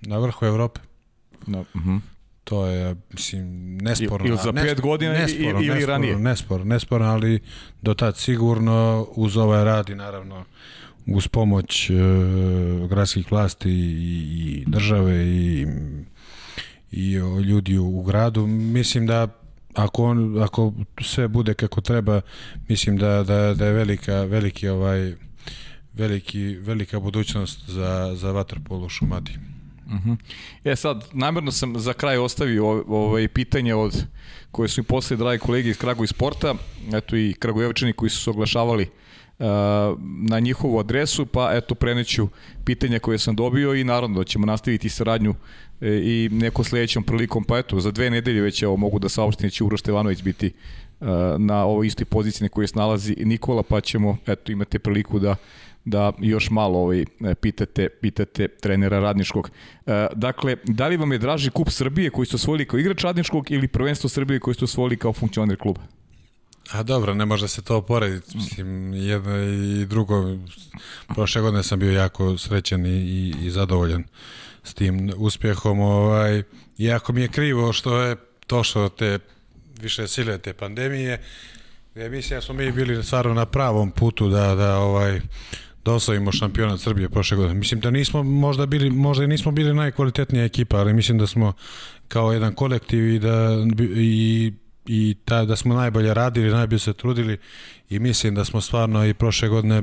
na 0.01 0.19
vrhu 0.19 0.47
Evrope. 0.47 0.81
No, 1.47 1.61
uh 1.61 1.67
-huh. 1.75 2.01
To 2.45 2.67
je, 2.67 2.97
mislim, 3.11 3.77
nesporno. 3.79 4.27
Ili 4.27 4.37
za 4.37 4.53
Nesporno, 4.53 4.75
pet 4.75 4.81
godina 4.81 5.13
nesporno, 5.13 5.61
ili 5.61 5.67
nesporno, 5.67 5.87
ranije? 5.87 6.19
Nesporno, 6.19 6.65
nesporno, 6.65 7.07
ali 7.07 7.41
do 7.83 7.95
tad 7.95 8.17
sigurno 8.17 9.07
uz 9.17 9.37
ovaj 9.37 9.65
rad 9.65 9.89
i 9.89 9.95
naravno 9.95 10.45
uz 11.07 11.29
pomoć 11.29 11.91
e, 11.91 11.95
gradskih 12.89 13.33
vlasti 13.33 13.71
i, 13.71 14.63
i 14.63 14.65
države 14.67 15.27
i, 15.27 15.67
i 16.97 17.13
ljudi 17.43 17.79
u, 17.79 18.03
gradu. 18.03 18.47
Mislim 18.47 19.07
da 19.07 19.29
ako, 19.75 20.05
on, 20.05 20.43
ako 20.43 20.73
sve 21.03 21.29
bude 21.29 21.55
kako 21.55 21.81
treba, 21.81 22.21
mislim 22.69 22.97
da, 22.97 23.23
da, 23.23 23.55
da 23.55 23.67
je 23.67 23.73
velika, 23.73 24.23
veliki 24.23 24.69
ovaj 24.69 25.15
veliki, 25.95 26.57
velika 26.57 27.01
budućnost 27.01 27.71
za, 27.71 28.13
za 28.17 28.33
vaterpolo 28.33 28.87
u 28.87 28.89
Šumadiji. 28.89 29.37
E 30.65 30.77
sad, 30.77 31.05
namjerno 31.13 31.53
sam 31.53 31.79
za 31.79 31.93
kraj 31.93 32.17
ostavio 32.17 32.85
ove 32.89 33.29
pitanje 33.29 33.75
od 33.75 34.05
koje 34.51 34.69
su 34.69 34.81
mi 34.81 34.85
poslali 34.85 35.19
dragi 35.19 35.39
kolege 35.39 35.71
iz 35.71 35.79
Kragu 35.79 36.05
i 36.05 36.07
sporta, 36.07 36.55
eto 36.93 37.17
i 37.17 37.35
Kragujevčani 37.39 37.93
koji 37.93 38.11
su 38.11 38.23
se 38.23 38.31
oglašavali 38.31 38.83
uh, 39.39 39.47
na 40.31 40.41
njihovu 40.41 40.79
adresu, 40.79 41.27
pa 41.27 41.51
eto 41.53 41.75
preneću 41.75 42.29
pitanja 42.65 42.99
koje 42.99 43.19
sam 43.19 43.37
dobio 43.37 43.75
i 43.75 43.85
naravno 43.85 44.19
da 44.19 44.25
ćemo 44.25 44.47
nastaviti 44.47 44.89
saradnju 44.89 45.35
i 45.89 46.29
neko 46.33 46.65
sledećom 46.65 47.03
prilikom, 47.03 47.45
pa 47.45 47.59
eto, 47.59 47.81
za 47.81 47.91
dve 47.91 48.11
nedelje 48.11 48.41
već 48.41 48.63
evo, 48.63 48.77
mogu 48.77 48.99
da 48.99 49.09
saopštim 49.09 49.47
da 49.47 49.51
će 49.51 49.65
Uroš 49.65 49.81
Stevanović 49.81 50.23
biti 50.23 50.51
uh, 51.01 51.09
na 51.39 51.65
ovoj 51.65 51.87
istoj 51.87 52.05
poziciji 52.05 52.45
na 52.45 52.49
kojoj 52.49 52.69
se 52.69 52.79
nalazi 52.79 53.17
Nikola, 53.19 53.63
pa 53.63 53.81
ćemo 53.81 54.17
eto, 54.27 54.53
imate 54.53 54.79
priliku 54.79 55.19
da 55.19 55.37
da 55.85 56.13
još 56.19 56.51
malo 56.51 56.79
ovaj, 56.79 57.01
e, 57.01 57.35
pitate, 57.35 57.89
pitate 57.89 58.49
trenera 58.49 59.01
Radničkog. 59.01 59.51
E, 59.87 60.07
dakle, 60.15 60.57
da 60.65 60.89
li 60.89 60.97
vam 60.97 61.13
je 61.13 61.19
draži 61.19 61.51
kup 61.51 61.71
Srbije 61.71 62.11
koji 62.11 62.27
ste 62.27 62.37
osvojili 62.37 62.69
kao 62.69 62.79
igrač 62.79 63.03
Radničkog 63.03 63.51
ili 63.51 63.69
prvenstvo 63.69 64.09
Srbije 64.09 64.41
koji 64.41 64.55
ste 64.55 64.65
osvojili 64.65 64.97
kao 64.97 65.13
funkcioner 65.13 65.59
kluba? 65.59 65.81
A 66.71 66.83
dobro, 66.83 67.15
ne 67.15 67.25
može 67.25 67.49
se 67.49 67.63
to 67.63 67.83
porediti. 67.83 68.37
Mislim, 68.37 68.95
jedno 68.95 69.39
i 69.39 69.87
drugo. 69.87 70.37
Prošle 71.07 71.43
godine 71.43 71.63
sam 71.63 71.79
bio 71.79 71.93
jako 71.93 72.39
srećan 72.39 72.87
i, 72.87 72.91
i, 72.91 73.35
i 73.43 73.51
zadovoljan 73.51 74.05
s 74.65 74.75
tim 74.75 75.13
uspjehom. 75.17 75.81
Ovaj, 75.81 76.43
iako 76.79 77.13
mi 77.13 77.21
je 77.21 77.29
krivo 77.29 77.73
što 77.73 78.01
je 78.03 78.17
došlo 78.49 78.89
te 78.89 79.19
više 79.81 80.09
sile 80.09 80.39
te 80.39 80.53
pandemije, 80.53 81.23
gdje 81.95 82.09
mislim 82.09 82.37
da 82.37 82.41
smo 82.41 82.55
mi 82.55 82.73
bili 82.73 83.05
stvarno 83.05 83.35
na 83.35 83.47
pravom 83.47 83.91
putu 83.91 84.29
da, 84.29 84.55
da 84.55 84.79
ovaj, 84.79 85.21
da 85.85 85.93
osvojimo 85.93 86.33
šampionat 86.33 86.81
Srbije 86.81 87.09
prošle 87.09 87.37
godine. 87.37 87.55
Mislim 87.55 87.81
da 87.81 87.91
nismo 87.91 88.23
možda 88.23 88.67
bili, 88.67 88.91
možda 88.91 89.25
i 89.25 89.29
nismo 89.29 89.53
bili 89.53 89.75
najkvalitetnija 89.75 90.45
ekipa, 90.45 90.77
ali 90.77 90.95
mislim 90.95 91.19
da 91.19 91.27
smo 91.27 91.53
kao 92.09 92.33
jedan 92.33 92.55
kolektiv 92.55 93.09
i 93.09 93.19
da 93.19 93.49
i 93.97 94.53
i 94.87 95.17
ta, 95.25 95.45
da 95.45 95.57
smo 95.57 95.75
najbolje 95.75 96.15
radili, 96.15 96.51
najbolje 96.51 96.79
se 96.79 96.93
trudili 96.93 97.39
i 97.91 97.99
mislim 97.99 98.35
da 98.35 98.45
smo 98.45 98.61
stvarno 98.61 99.07
i 99.07 99.15
prošle 99.15 99.49
godine 99.49 99.83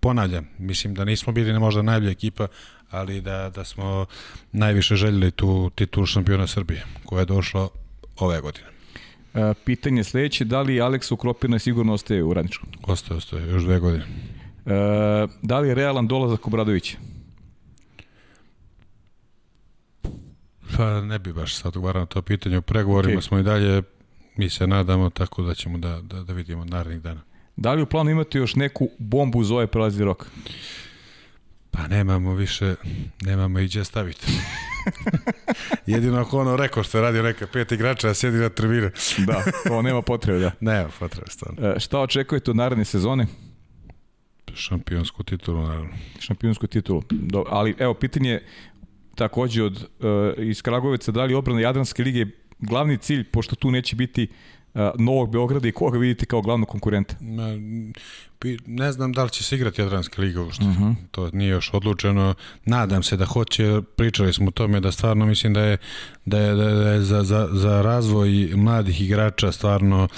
ponavljam, 0.00 0.48
mislim 0.58 0.94
da 0.94 1.04
nismo 1.04 1.32
bili 1.32 1.58
možda 1.58 1.82
najbolja 1.82 2.10
ekipa, 2.10 2.46
ali 2.90 3.20
da, 3.20 3.50
da 3.54 3.64
smo 3.64 4.06
najviše 4.52 4.96
željeli 4.96 5.30
tu 5.30 5.70
titulu 5.74 6.06
šampiona 6.06 6.46
Srbije, 6.46 6.84
koja 7.04 7.20
je 7.20 7.26
došla 7.26 7.68
ove 8.18 8.40
godine. 8.40 8.66
E, 9.34 9.54
pitanje 9.64 10.04
sledeće, 10.04 10.44
da 10.44 10.62
li 10.62 10.80
Aleks 10.80 11.10
Ukropina 11.12 11.58
sigurno 11.58 11.92
ostaje 11.92 12.22
u 12.24 12.34
Radničkom? 12.34 12.68
Ostaje, 12.82 13.18
ostaje, 13.18 13.48
još 13.50 13.62
dve 13.62 13.78
godine. 13.78 14.04
E, 14.66 14.70
da 15.42 15.58
li 15.60 15.68
je 15.68 15.74
realan 15.74 16.06
dolazak 16.06 16.46
Obradovića? 16.46 16.96
Pa 20.76 21.00
ne 21.00 21.18
bi 21.18 21.32
baš 21.32 21.56
sad 21.56 21.66
odgovarao 21.66 22.00
na 22.00 22.06
to 22.06 22.22
pitanje. 22.22 22.58
U 22.58 22.62
pregovorima 22.62 23.18
Ok. 23.18 23.24
smo 23.24 23.38
i 23.38 23.42
dalje, 23.42 23.82
mi 24.36 24.50
se 24.50 24.66
nadamo 24.66 25.10
tako 25.10 25.42
da 25.42 25.54
ćemo 25.54 25.78
da, 25.78 26.00
da, 26.02 26.22
da 26.22 26.32
vidimo 26.32 26.64
narednih 26.64 27.02
dana. 27.02 27.20
Da 27.56 27.72
li 27.72 27.82
u 27.82 27.86
planu 27.86 28.10
imate 28.10 28.38
još 28.38 28.54
neku 28.54 28.88
bombu 28.98 29.38
uz 29.38 29.50
ovaj 29.50 29.66
prelazi 29.66 30.04
rok? 30.04 30.26
Pa 31.76 31.88
nemamo 31.88 32.34
više, 32.34 32.74
nemamo 33.22 33.58
i 33.58 33.66
gdje 33.66 33.84
staviti. 33.84 34.26
Jedino 35.86 36.20
ako 36.20 36.40
ono 36.40 36.56
rekao 36.56 36.82
što 36.82 36.98
je 36.98 37.02
radio 37.02 37.22
neka 37.22 37.46
pet 37.46 37.72
igrača, 37.72 38.08
a 38.08 38.14
sjedi 38.14 38.36
na 38.36 38.48
tribine. 38.48 38.90
Da, 39.18 39.44
to 39.68 39.82
nema 39.82 40.02
potrebe, 40.02 40.38
da. 40.38 40.50
Nema 40.72 40.88
potrebe, 40.98 41.30
stvarno. 41.30 41.68
E, 41.68 41.80
šta 41.80 42.00
očekujete 42.00 42.50
od 42.50 42.56
naredne 42.56 42.84
sezone? 42.84 43.26
Šampionsku 44.54 45.22
titulu, 45.22 45.62
naravno. 45.62 45.90
Šampionsku 46.20 46.66
titulu. 46.66 47.02
Do, 47.10 47.44
ali 47.48 47.74
evo, 47.78 47.94
pitanje 47.94 48.40
takođe 49.14 49.62
od, 49.62 49.76
uh, 49.76 50.44
iz 50.44 50.62
Kragovica, 50.62 51.12
da 51.12 51.24
li 51.24 51.34
obrana 51.34 51.60
Jadranske 51.60 52.02
lige 52.02 52.26
glavni 52.58 52.98
cilj, 52.98 53.24
pošto 53.24 53.56
tu 53.56 53.70
neće 53.70 53.96
biti 53.96 54.28
Novog 54.98 55.30
Beograda 55.30 55.68
i 55.68 55.72
koga 55.72 55.98
vidite 55.98 56.26
kao 56.26 56.42
glavnog 56.42 56.68
konkurenta? 56.68 57.14
Ne 58.66 58.92
znam 58.92 59.12
da 59.12 59.24
li 59.24 59.30
će 59.30 59.44
se 59.44 59.56
igrati 59.56 59.80
Jadranska 59.80 60.22
liga 60.22 60.42
uopšte. 60.42 60.64
Uh 60.64 60.70
-huh. 60.70 60.94
To 61.10 61.30
nije 61.32 61.50
još 61.50 61.70
odlučeno. 61.74 62.34
Nadam 62.64 63.02
se 63.02 63.16
da 63.16 63.24
hoće. 63.24 63.82
Pričali 63.96 64.32
smo 64.32 64.48
o 64.48 64.50
tome 64.50 64.80
da 64.80 64.92
stvarno 64.92 65.26
mislim 65.26 65.54
da 65.54 65.60
je, 65.60 65.78
da 66.24 66.38
je, 66.38 66.54
da 66.54 66.90
je 66.90 67.00
za, 67.00 67.22
za, 67.22 67.48
za 67.52 67.82
razvoj 67.82 68.50
mladih 68.54 69.00
igrača 69.00 69.52
stvarno 69.52 70.08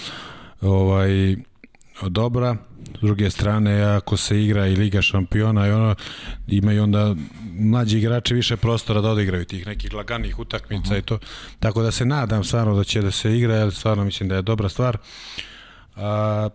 ovaj 0.61 1.37
dobra. 2.09 2.57
S 2.97 3.01
druge 3.01 3.31
strane, 3.31 3.83
ako 3.83 4.17
se 4.17 4.45
igra 4.45 4.67
i 4.67 4.77
Liga 4.77 5.03
šampiona, 5.03 5.67
i 5.67 5.71
ono, 5.71 5.95
imaju 6.47 6.83
onda 6.83 7.15
mlađi 7.53 7.99
igrači 7.99 8.35
više 8.35 8.57
prostora 8.57 9.01
da 9.01 9.11
odigraju 9.11 9.45
tih 9.45 9.67
nekih 9.67 9.95
laganih 9.95 10.39
utakmica 10.39 10.91
uh 10.91 10.97
-huh. 10.97 10.99
i 10.99 11.03
to. 11.03 11.19
Tako 11.59 11.83
da 11.83 11.91
se 11.91 12.05
nadam 12.05 12.45
stvarno 12.45 12.75
da 12.75 12.85
će 12.85 13.03
da 13.03 13.11
se 13.11 13.37
igra, 13.37 13.55
jer 13.55 13.75
stvarno 13.75 14.05
mislim 14.05 14.29
da 14.29 14.35
je 14.35 14.43
dobra 14.43 14.69
stvar. 14.69 14.99
A, 15.97 16.49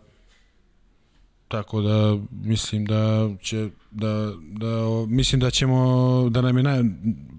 tako 1.54 1.82
da 1.82 2.18
mislim 2.32 2.86
da 2.86 3.30
će 3.42 3.70
da, 3.92 4.32
da 4.38 5.06
mislim 5.08 5.42
da 5.42 5.50
ćemo 5.50 6.30
da 6.30 6.42
nam 6.42 6.58
je 6.58 6.64
na, 6.64 6.84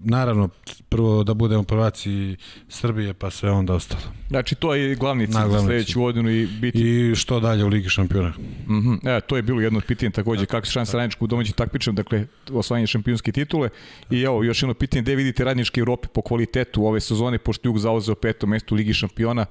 naravno 0.05 0.49
prvo 0.89 1.25
da 1.25 1.35
budemo 1.35 1.63
prvaci 1.63 2.37
Srbije 2.69 3.15
pa 3.15 3.31
sve 3.31 3.51
onda 3.51 3.75
ostalo. 3.75 4.03
Znači 4.29 4.55
to 4.55 4.75
je 4.75 4.95
glavni 4.95 5.27
cilj 5.27 5.51
za 5.51 5.61
sledeću 5.61 6.01
godinu 6.01 6.31
i 6.31 6.47
biti 6.47 6.79
i 6.79 7.15
što 7.15 7.41
dalje 7.41 7.65
u 7.65 7.69
Ligi 7.69 7.89
šampiona. 7.89 8.33
Mhm. 8.69 8.91
Mm 8.91 9.09
e, 9.09 9.21
to 9.21 9.37
je 9.37 9.43
bilo 9.43 9.61
jedno 9.61 9.79
od 9.79 9.85
pitanja 9.85 10.11
takođe 10.11 10.47
kako 10.47 10.67
se 10.67 10.97
radničkog 10.97 11.23
u 11.23 11.27
domaćem 11.27 11.55
takmičenju, 11.55 11.95
dakle 11.95 12.27
osvajanje 12.53 12.87
šampionske 12.87 13.33
titule 13.33 13.69
i 14.11 14.23
evo 14.23 14.45
još 14.45 14.63
jedno 14.63 14.75
pitanje 14.75 15.03
gde 15.03 15.15
vidite 15.15 15.45
radničke 15.45 15.81
Evrope 15.81 16.09
po 16.09 16.23
kvalitetu 16.23 16.87
ove 16.87 17.01
sezone 17.01 17.39
pošto 17.39 17.69
Jug 17.69 17.79
zauzeo 17.79 18.15
peto 18.15 18.47
mesto 18.47 18.75
u 18.75 18.77
Ligi 18.77 18.95
šampiona. 18.95 19.47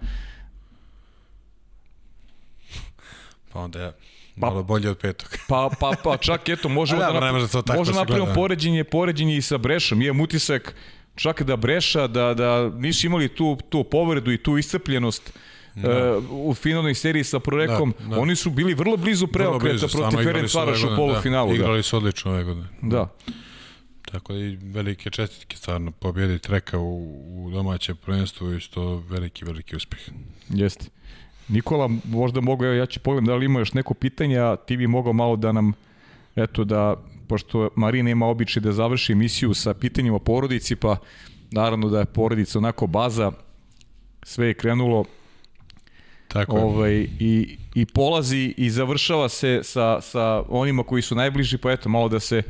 Pa 3.54 3.60
onda 3.60 3.80
ja 3.80 3.92
Pa, 4.40 4.48
Malo 4.50 4.64
bolje 4.64 4.90
od 4.90 4.98
petog. 4.98 5.38
pa, 5.50 5.70
pa, 5.80 5.92
pa 6.04 6.18
čak 6.18 6.50
eto, 6.50 6.70
možemo 6.70 7.02
da, 7.02 7.12
da, 7.12 7.32
može 7.32 7.48
da 7.66 7.76
možemo 7.76 8.00
napravimo 8.00 8.34
poređenje, 8.34 8.84
poređenje 8.84 9.38
i 9.38 9.42
sa 9.42 9.58
Brešom. 9.58 10.02
Imam 10.02 10.22
utisak 10.22 10.76
čak 11.16 11.44
da 11.44 11.56
Breša, 11.56 12.08
da, 12.08 12.34
da 12.34 12.70
nisu 12.70 13.08
imali 13.08 13.30
tu, 13.30 13.58
tu 13.70 13.84
povredu 13.84 14.32
i 14.32 14.38
tu 14.38 14.58
iscrpljenost 14.58 15.34
da. 15.76 16.18
uh, 16.18 16.24
u 16.32 16.54
finalnoj 16.54 16.96
seriji 16.96 17.24
sa 17.24 17.40
Prorekom, 17.40 17.94
da, 18.00 18.06
da. 18.06 18.20
oni 18.20 18.36
su 18.36 18.50
bili 18.50 18.74
vrlo 18.74 18.98
blizu 18.98 19.28
preokreta 19.28 19.88
protiv 19.88 20.18
Ferenc 20.24 20.54
Varoš 20.54 20.84
u 20.84 20.96
polufinalu. 20.96 21.50
Da, 21.50 21.56
igrali 21.56 21.84
su 21.84 21.98
odlično 21.98 22.32
ove 22.32 22.44
godine. 22.44 22.68
Da. 22.82 23.10
Tako 24.12 24.34
da 24.34 24.40
i 24.40 24.56
velike 24.62 25.10
čestitke 25.10 25.58
stvarno 25.58 25.92
pobjedi 25.92 26.40
Treka 26.40 26.80
u, 26.80 27.46
u 27.46 27.52
domaćem 27.52 27.96
prvenstvu 27.96 28.54
i 28.54 28.60
to 28.60 29.04
veliki, 29.10 29.46
veliki 29.46 29.76
uspeh. 29.76 30.00
Jeste. 30.50 30.86
Nikola, 31.48 31.90
možda 32.06 32.42
mogu, 32.42 32.66
ja 32.66 32.86
ću 32.86 33.00
pogledam 33.00 33.26
da 33.26 33.36
li 33.36 33.46
ima 33.46 33.60
još 33.60 33.74
neko 33.74 33.94
pitanje, 33.94 34.40
a 34.40 34.56
ti 34.56 34.78
bi 34.78 34.88
mogao 34.88 35.14
malo 35.14 35.36
da 35.36 35.52
nam, 35.52 35.74
eto 36.36 36.64
da, 36.64 36.96
pošto 37.28 37.70
Marina 37.76 38.10
ima 38.10 38.28
običaj 38.28 38.62
da 38.62 38.72
završi 38.72 39.12
emisiju 39.12 39.54
sa 39.54 39.74
pitanjima 39.74 40.20
porodici, 40.20 40.76
pa 40.76 40.98
naravno 41.52 41.90
da 41.90 42.00
je 42.00 42.06
porodica 42.06 42.58
onako 42.58 42.88
baza, 42.88 43.32
sve 44.24 44.48
je 44.48 44.54
krenulo 44.54 45.06
Tako 46.28 46.58
je. 46.58 46.64
ovaj, 46.64 47.08
i, 47.20 47.58
i 47.76 47.86
polazi 47.86 48.54
i 48.58 48.70
završava 48.70 49.30
se 49.30 49.60
sa, 49.64 50.02
sa 50.02 50.44
onima 50.50 50.84
koji 50.84 51.02
su 51.02 51.16
najbliži, 51.16 51.58
pa 51.58 51.72
eto, 51.72 51.90
malo 51.90 52.10
da 52.10 52.20
se 52.20 52.42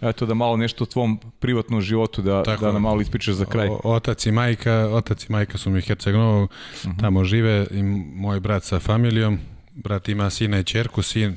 eto 0.00 0.26
da 0.26 0.34
malo 0.34 0.56
nešto 0.56 0.84
o 0.84 0.86
tvom 0.86 1.20
privatnom 1.38 1.80
životu 1.80 2.22
da, 2.22 2.42
Tako, 2.42 2.64
da 2.64 2.72
nam 2.72 2.82
malo 2.82 3.00
ispričaš 3.00 3.34
za 3.34 3.44
kraj. 3.44 3.68
O, 3.68 3.80
otac 3.84 4.26
i 4.26 4.32
majka, 4.32 4.72
otac 4.72 5.24
i 5.24 5.32
majka 5.32 5.58
su 5.58 5.70
mi 5.70 5.80
Herceg-Novog, 5.80 6.44
uh 6.44 6.86
mhm. 6.86 6.96
-huh. 6.96 7.00
tamo 7.00 7.24
žive 7.24 7.66
i 7.70 7.82
moj 8.14 8.40
brat 8.40 8.64
sa 8.64 8.80
familijom, 8.80 9.38
brat 9.74 10.08
ima 10.08 10.30
sina 10.30 10.58
i 10.58 10.64
čerku, 10.64 11.02
sin 11.02 11.36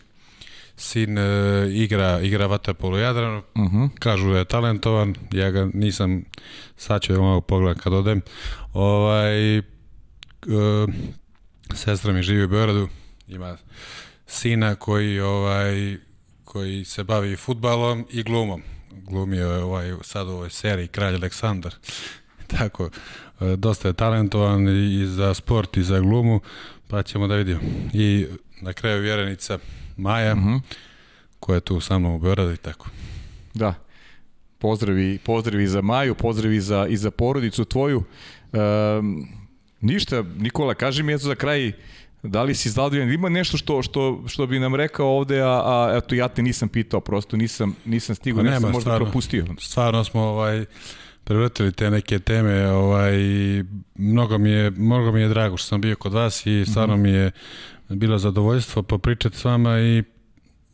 sin 0.82 1.18
e, 1.18 1.22
igra 1.72 2.20
igra 2.22 2.48
vaterpolo 2.48 2.98
Jadranu. 2.98 3.44
Uh 3.56 3.62
mhm. 3.62 3.78
-huh. 3.78 3.90
Kažu 4.00 4.32
da 4.32 4.38
je 4.38 4.46
talentovan, 4.46 5.16
ja 5.32 5.52
ga 5.52 5.70
nisam 5.74 6.24
sad 6.78 7.02
ću 7.02 7.14
malo 7.14 7.42
pogledam 7.42 7.78
kad 7.78 7.94
odem. 7.94 8.22
Ovaj 8.74 9.58
e, 9.58 9.64
sestra 11.74 12.14
mi 12.14 12.24
živi 12.24 12.44
u 12.44 12.48
Beogradu, 12.48 12.88
ima 13.28 13.58
sina 14.28 14.76
koji 14.76 15.20
ovaj 15.20 15.98
koji 16.52 16.86
se 16.86 17.04
bavi 17.04 17.36
futbalom 17.36 18.06
i 18.10 18.24
glumom. 18.24 18.62
Glumio 18.92 19.52
je 19.52 19.64
ovaj, 19.64 19.94
sad 20.02 20.28
u 20.28 20.32
ovoj 20.32 20.50
seriji 20.50 20.88
Kralj 20.88 21.16
Aleksandar. 21.16 21.76
Tako, 22.58 22.90
e, 23.42 23.56
dosta 23.56 23.88
je 23.88 23.94
talentovan 23.94 24.68
i 24.68 25.06
za 25.06 25.34
sport 25.34 25.78
i 25.78 25.84
za 25.84 26.00
glumu, 26.00 26.40
pa 26.88 27.04
ćemo 27.04 27.28
da 27.28 27.36
vidimo. 27.36 27.60
I 27.94 28.28
na 28.62 28.74
kraju 28.74 29.02
vjerenica 29.02 29.60
Maja, 29.98 30.34
uh 30.34 30.38
mhm. 30.40 30.50
-huh. 30.50 30.62
koja 31.40 31.56
je 31.56 31.62
tu 31.62 31.80
sa 31.80 32.00
mnom 32.00 32.14
u 32.14 32.20
Beogradu 32.20 32.54
i 32.54 32.58
tako. 32.58 32.88
Da. 33.54 33.74
Pozdravi, 34.58 35.20
pozdravi 35.24 35.68
za 35.68 35.82
Maju, 35.82 36.16
pozdravi 36.16 36.62
za, 36.62 36.88
i 36.88 36.98
za 36.98 37.12
porodicu 37.12 37.66
tvoju. 37.66 38.04
Um, 38.52 39.28
ništa, 39.82 40.24
Nikola, 40.38 40.74
kaži 40.74 41.04
mi 41.04 41.14
eto 41.14 41.24
za 41.24 41.36
kraj, 41.36 41.72
Da 42.24 42.44
li 42.44 42.56
si 42.56 42.70
zadovoljan? 42.70 43.12
Ima 43.12 43.30
nešto 43.30 43.58
što, 43.58 43.84
što, 43.84 44.24
što 44.28 44.48
bi 44.48 44.60
nam 44.60 44.76
rekao 44.76 45.08
ovde, 45.08 45.42
a, 45.42 45.62
a 45.66 45.98
eto, 45.98 46.16
ja 46.16 46.28
te 46.28 46.42
nisam 46.42 46.70
pitao, 46.70 47.02
prosto 47.02 47.38
nisam, 47.38 47.76
nisam 47.86 48.16
stigao, 48.16 48.44
pa 48.44 48.50
nema, 48.50 48.68
možda 48.68 48.82
stvarno, 48.82 49.06
propustio. 49.06 49.46
Stvarno 49.60 50.04
smo 50.04 50.22
ovaj, 50.22 50.66
prevrtili 51.24 51.72
te 51.72 51.90
neke 51.90 52.20
teme, 52.20 52.68
ovaj, 52.72 53.14
mnogo, 53.96 54.38
mi 54.38 54.50
je, 54.50 54.72
mnogo 54.72 55.12
mi 55.12 55.22
je 55.22 55.28
drago 55.28 55.58
što 55.58 55.68
sam 55.68 55.82
bio 55.82 55.96
kod 55.96 56.14
vas 56.14 56.46
i 56.46 56.66
stvarno 56.66 56.98
mm 56.98 57.00
-hmm. 57.00 57.04
mi 57.04 57.12
je 57.12 57.32
bilo 57.90 58.18
zadovoljstvo 58.18 58.84
popričati 58.84 59.38
s 59.38 59.46
vama 59.46 59.80
i 59.80 60.04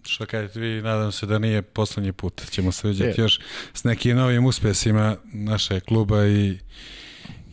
što 0.03 0.25
kažete 0.25 0.59
vi, 0.59 0.81
nadam 0.81 1.11
se 1.11 1.25
da 1.25 1.39
nije 1.39 1.61
poslednji 1.61 2.11
put. 2.11 2.49
Ćemo 2.49 2.71
se 2.71 2.87
vidjeti 2.87 3.21
e. 3.21 3.23
još 3.23 3.39
s 3.73 3.83
nekim 3.83 4.17
novim 4.17 4.45
uspesima 4.45 5.15
naše 5.33 5.79
kluba 5.79 6.27
i, 6.27 6.57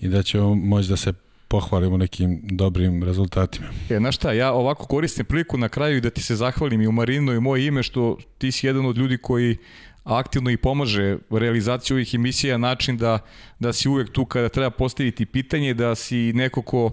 i 0.01 0.09
da 0.09 0.23
ćemo 0.23 0.55
moći 0.55 0.89
da 0.89 0.97
se 0.97 1.13
pohvalimo 1.55 1.97
nekim 1.97 2.41
dobrim 2.43 3.03
rezultatima. 3.03 3.67
E, 3.91 3.99
znaš 3.99 4.17
šta, 4.17 4.33
ja 4.33 4.53
ovako 4.53 4.87
koristim 4.87 5.25
priliku 5.25 5.59
na 5.59 5.69
kraju 5.69 6.01
da 6.01 6.11
ti 6.11 6.23
se 6.23 6.37
zahvalim 6.37 6.81
i 6.81 6.87
u 6.87 6.93
Marino 6.93 7.33
i 7.33 7.41
moje 7.41 7.67
ime 7.67 7.83
što 7.83 8.19
ti 8.39 8.53
si 8.53 8.67
jedan 8.67 8.87
od 8.87 8.99
ljudi 8.99 9.19
koji 9.19 9.57
aktivno 10.05 10.51
i 10.51 10.57
pomaže 10.57 11.19
realizaciju 11.31 11.95
ovih 11.95 12.15
emisija 12.15 12.59
način 12.59 12.97
da, 12.97 13.19
da 13.59 13.73
si 13.73 13.89
uvek 13.89 14.11
tu 14.13 14.25
kada 14.25 14.49
treba 14.49 14.71
postaviti 14.71 15.27
pitanje, 15.27 15.75
da 15.75 15.95
si 15.95 16.33
neko 16.33 16.63
ko 16.63 16.91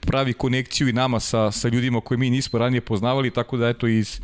pravi 0.00 0.32
konekciju 0.32 0.88
i 0.88 0.92
nama 0.92 1.20
sa, 1.20 1.50
sa 1.50 1.68
ljudima 1.68 2.00
koje 2.00 2.18
mi 2.18 2.30
nismo 2.30 2.58
ranije 2.58 2.80
poznavali, 2.80 3.30
tako 3.30 3.56
da 3.56 3.68
eto 3.68 3.86
iz, 3.86 4.20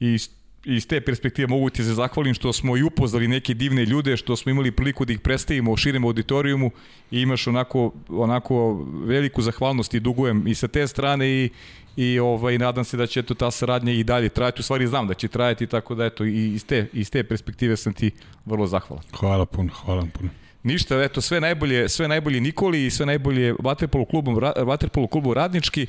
iz 0.00 0.28
iz 0.64 0.86
te 0.86 1.00
perspektive 1.00 1.48
mogu 1.48 1.70
ti 1.70 1.84
se 1.84 1.94
zahvalim 1.94 2.34
što 2.34 2.52
smo 2.52 2.76
i 2.76 2.82
upoznali 2.82 3.28
neke 3.28 3.54
divne 3.54 3.84
ljude, 3.84 4.16
što 4.16 4.36
smo 4.36 4.50
imali 4.50 4.70
priliku 4.70 5.04
da 5.04 5.12
ih 5.12 5.20
predstavimo 5.20 5.72
u 5.72 5.76
širem 5.76 6.04
auditorijumu 6.04 6.70
i 7.10 7.20
imaš 7.20 7.46
onako, 7.46 7.92
onako 8.08 8.86
veliku 9.04 9.42
zahvalnost 9.42 9.94
i 9.94 10.00
dugujem 10.00 10.46
i 10.46 10.54
sa 10.54 10.68
te 10.68 10.86
strane 10.86 11.28
i, 11.28 11.50
i 11.96 12.18
ovaj, 12.18 12.58
nadam 12.58 12.84
se 12.84 12.96
da 12.96 13.06
će 13.06 13.20
eto, 13.20 13.34
ta 13.34 13.50
saradnja 13.50 13.92
i 13.92 14.04
dalje 14.04 14.28
trajati. 14.28 14.60
U 14.60 14.62
stvari 14.62 14.86
znam 14.86 15.06
da 15.06 15.14
će 15.14 15.28
trajati, 15.28 15.66
tako 15.66 15.94
da 15.94 16.04
eto, 16.04 16.24
i 16.24 16.54
iz 16.54 16.66
te, 16.66 16.86
iz 16.92 17.10
te 17.10 17.24
perspektive 17.24 17.76
sam 17.76 17.92
ti 17.92 18.10
vrlo 18.44 18.66
zahvalan. 18.66 19.04
Hvala 19.12 19.46
puno, 19.46 19.72
hvala 19.84 20.06
puno. 20.18 20.30
Ništa, 20.62 21.02
eto, 21.02 21.20
sve 21.20 21.40
najbolje, 21.40 21.88
sve 21.88 22.08
najbolje 22.08 22.40
Nikoli 22.40 22.86
i 22.86 22.90
sve 22.90 23.06
najbolje 23.06 23.54
Vaterpolu 23.58 24.04
klubu, 24.04 24.40
Vaterpolu 24.56 25.06
klubu 25.06 25.34
Radnički. 25.34 25.86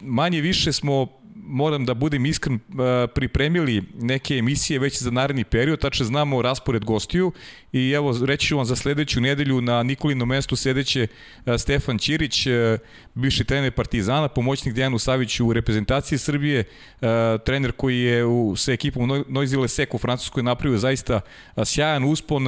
Manje 0.00 0.40
više 0.40 0.72
smo 0.72 1.08
moram 1.46 1.84
da 1.84 1.94
budem 1.94 2.26
iskren, 2.26 2.58
pripremili 3.14 3.82
neke 4.00 4.36
emisije 4.36 4.78
već 4.78 5.02
za 5.02 5.10
naredni 5.10 5.44
period, 5.44 5.80
tačno 5.80 6.06
znamo 6.06 6.42
raspored 6.42 6.84
gostiju 6.84 7.32
i 7.72 7.90
evo 7.90 8.14
reći 8.26 8.46
ću 8.46 8.56
vam 8.56 8.64
za 8.64 8.76
sledeću 8.76 9.20
nedelju 9.20 9.60
na 9.60 9.82
Nikolinom 9.82 10.28
mestu 10.28 10.56
sedeće 10.56 11.06
Stefan 11.58 11.98
Ćirić, 11.98 12.46
bivši 13.14 13.44
trener 13.44 13.72
Partizana, 13.72 14.28
pomoćnik 14.28 14.74
Dejanu 14.74 14.98
Saviću 14.98 15.46
u 15.46 15.52
reprezentaciji 15.52 16.18
Srbije, 16.18 16.64
trener 17.44 17.72
koji 17.72 18.00
je 18.00 18.24
u, 18.24 18.56
sa 18.56 18.72
ekipom 18.72 19.24
Noisy 19.28 19.60
Lesek 19.60 19.94
u 19.94 19.98
Francuskoj 19.98 20.42
napravio 20.42 20.78
zaista 20.78 21.20
sjajan 21.64 22.04
uspon, 22.04 22.46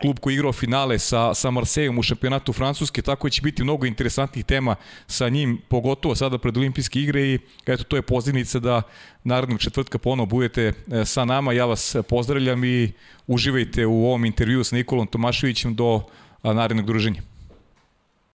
klub 0.00 0.18
koji 0.18 0.34
igrao 0.34 0.52
finale 0.52 0.98
sa, 0.98 1.34
sa 1.34 1.50
Marsejom 1.50 1.98
u 1.98 2.02
šampionatu 2.02 2.52
Francuske, 2.52 3.02
tako 3.02 3.30
će 3.30 3.42
biti 3.42 3.62
mnogo 3.62 3.86
interesantnih 3.86 4.44
tema 4.44 4.74
sa 5.06 5.28
njim, 5.28 5.60
pogotovo 5.68 6.14
sada 6.14 6.38
pred 6.38 6.56
olimpijske 6.56 7.00
igre 7.00 7.22
i 7.22 7.38
eto, 7.66 7.84
to 7.84 7.96
je 7.96 8.02
pozivnica 8.02 8.58
da 8.58 8.82
narednog 9.24 9.60
četvrtka 9.60 9.98
ponovo 9.98 10.26
budete 10.26 10.62
e, 10.62 11.04
sa 11.04 11.24
nama. 11.24 11.52
Ja 11.52 11.64
vas 11.64 11.96
pozdravljam 12.08 12.64
i 12.64 12.92
uživajte 13.26 13.86
u 13.86 14.06
ovom 14.06 14.24
intervju 14.24 14.64
sa 14.64 14.76
Nikolom 14.76 15.06
Tomaševićem 15.06 15.74
do 15.74 16.02
narednog 16.42 16.86
druženja. 16.86 17.22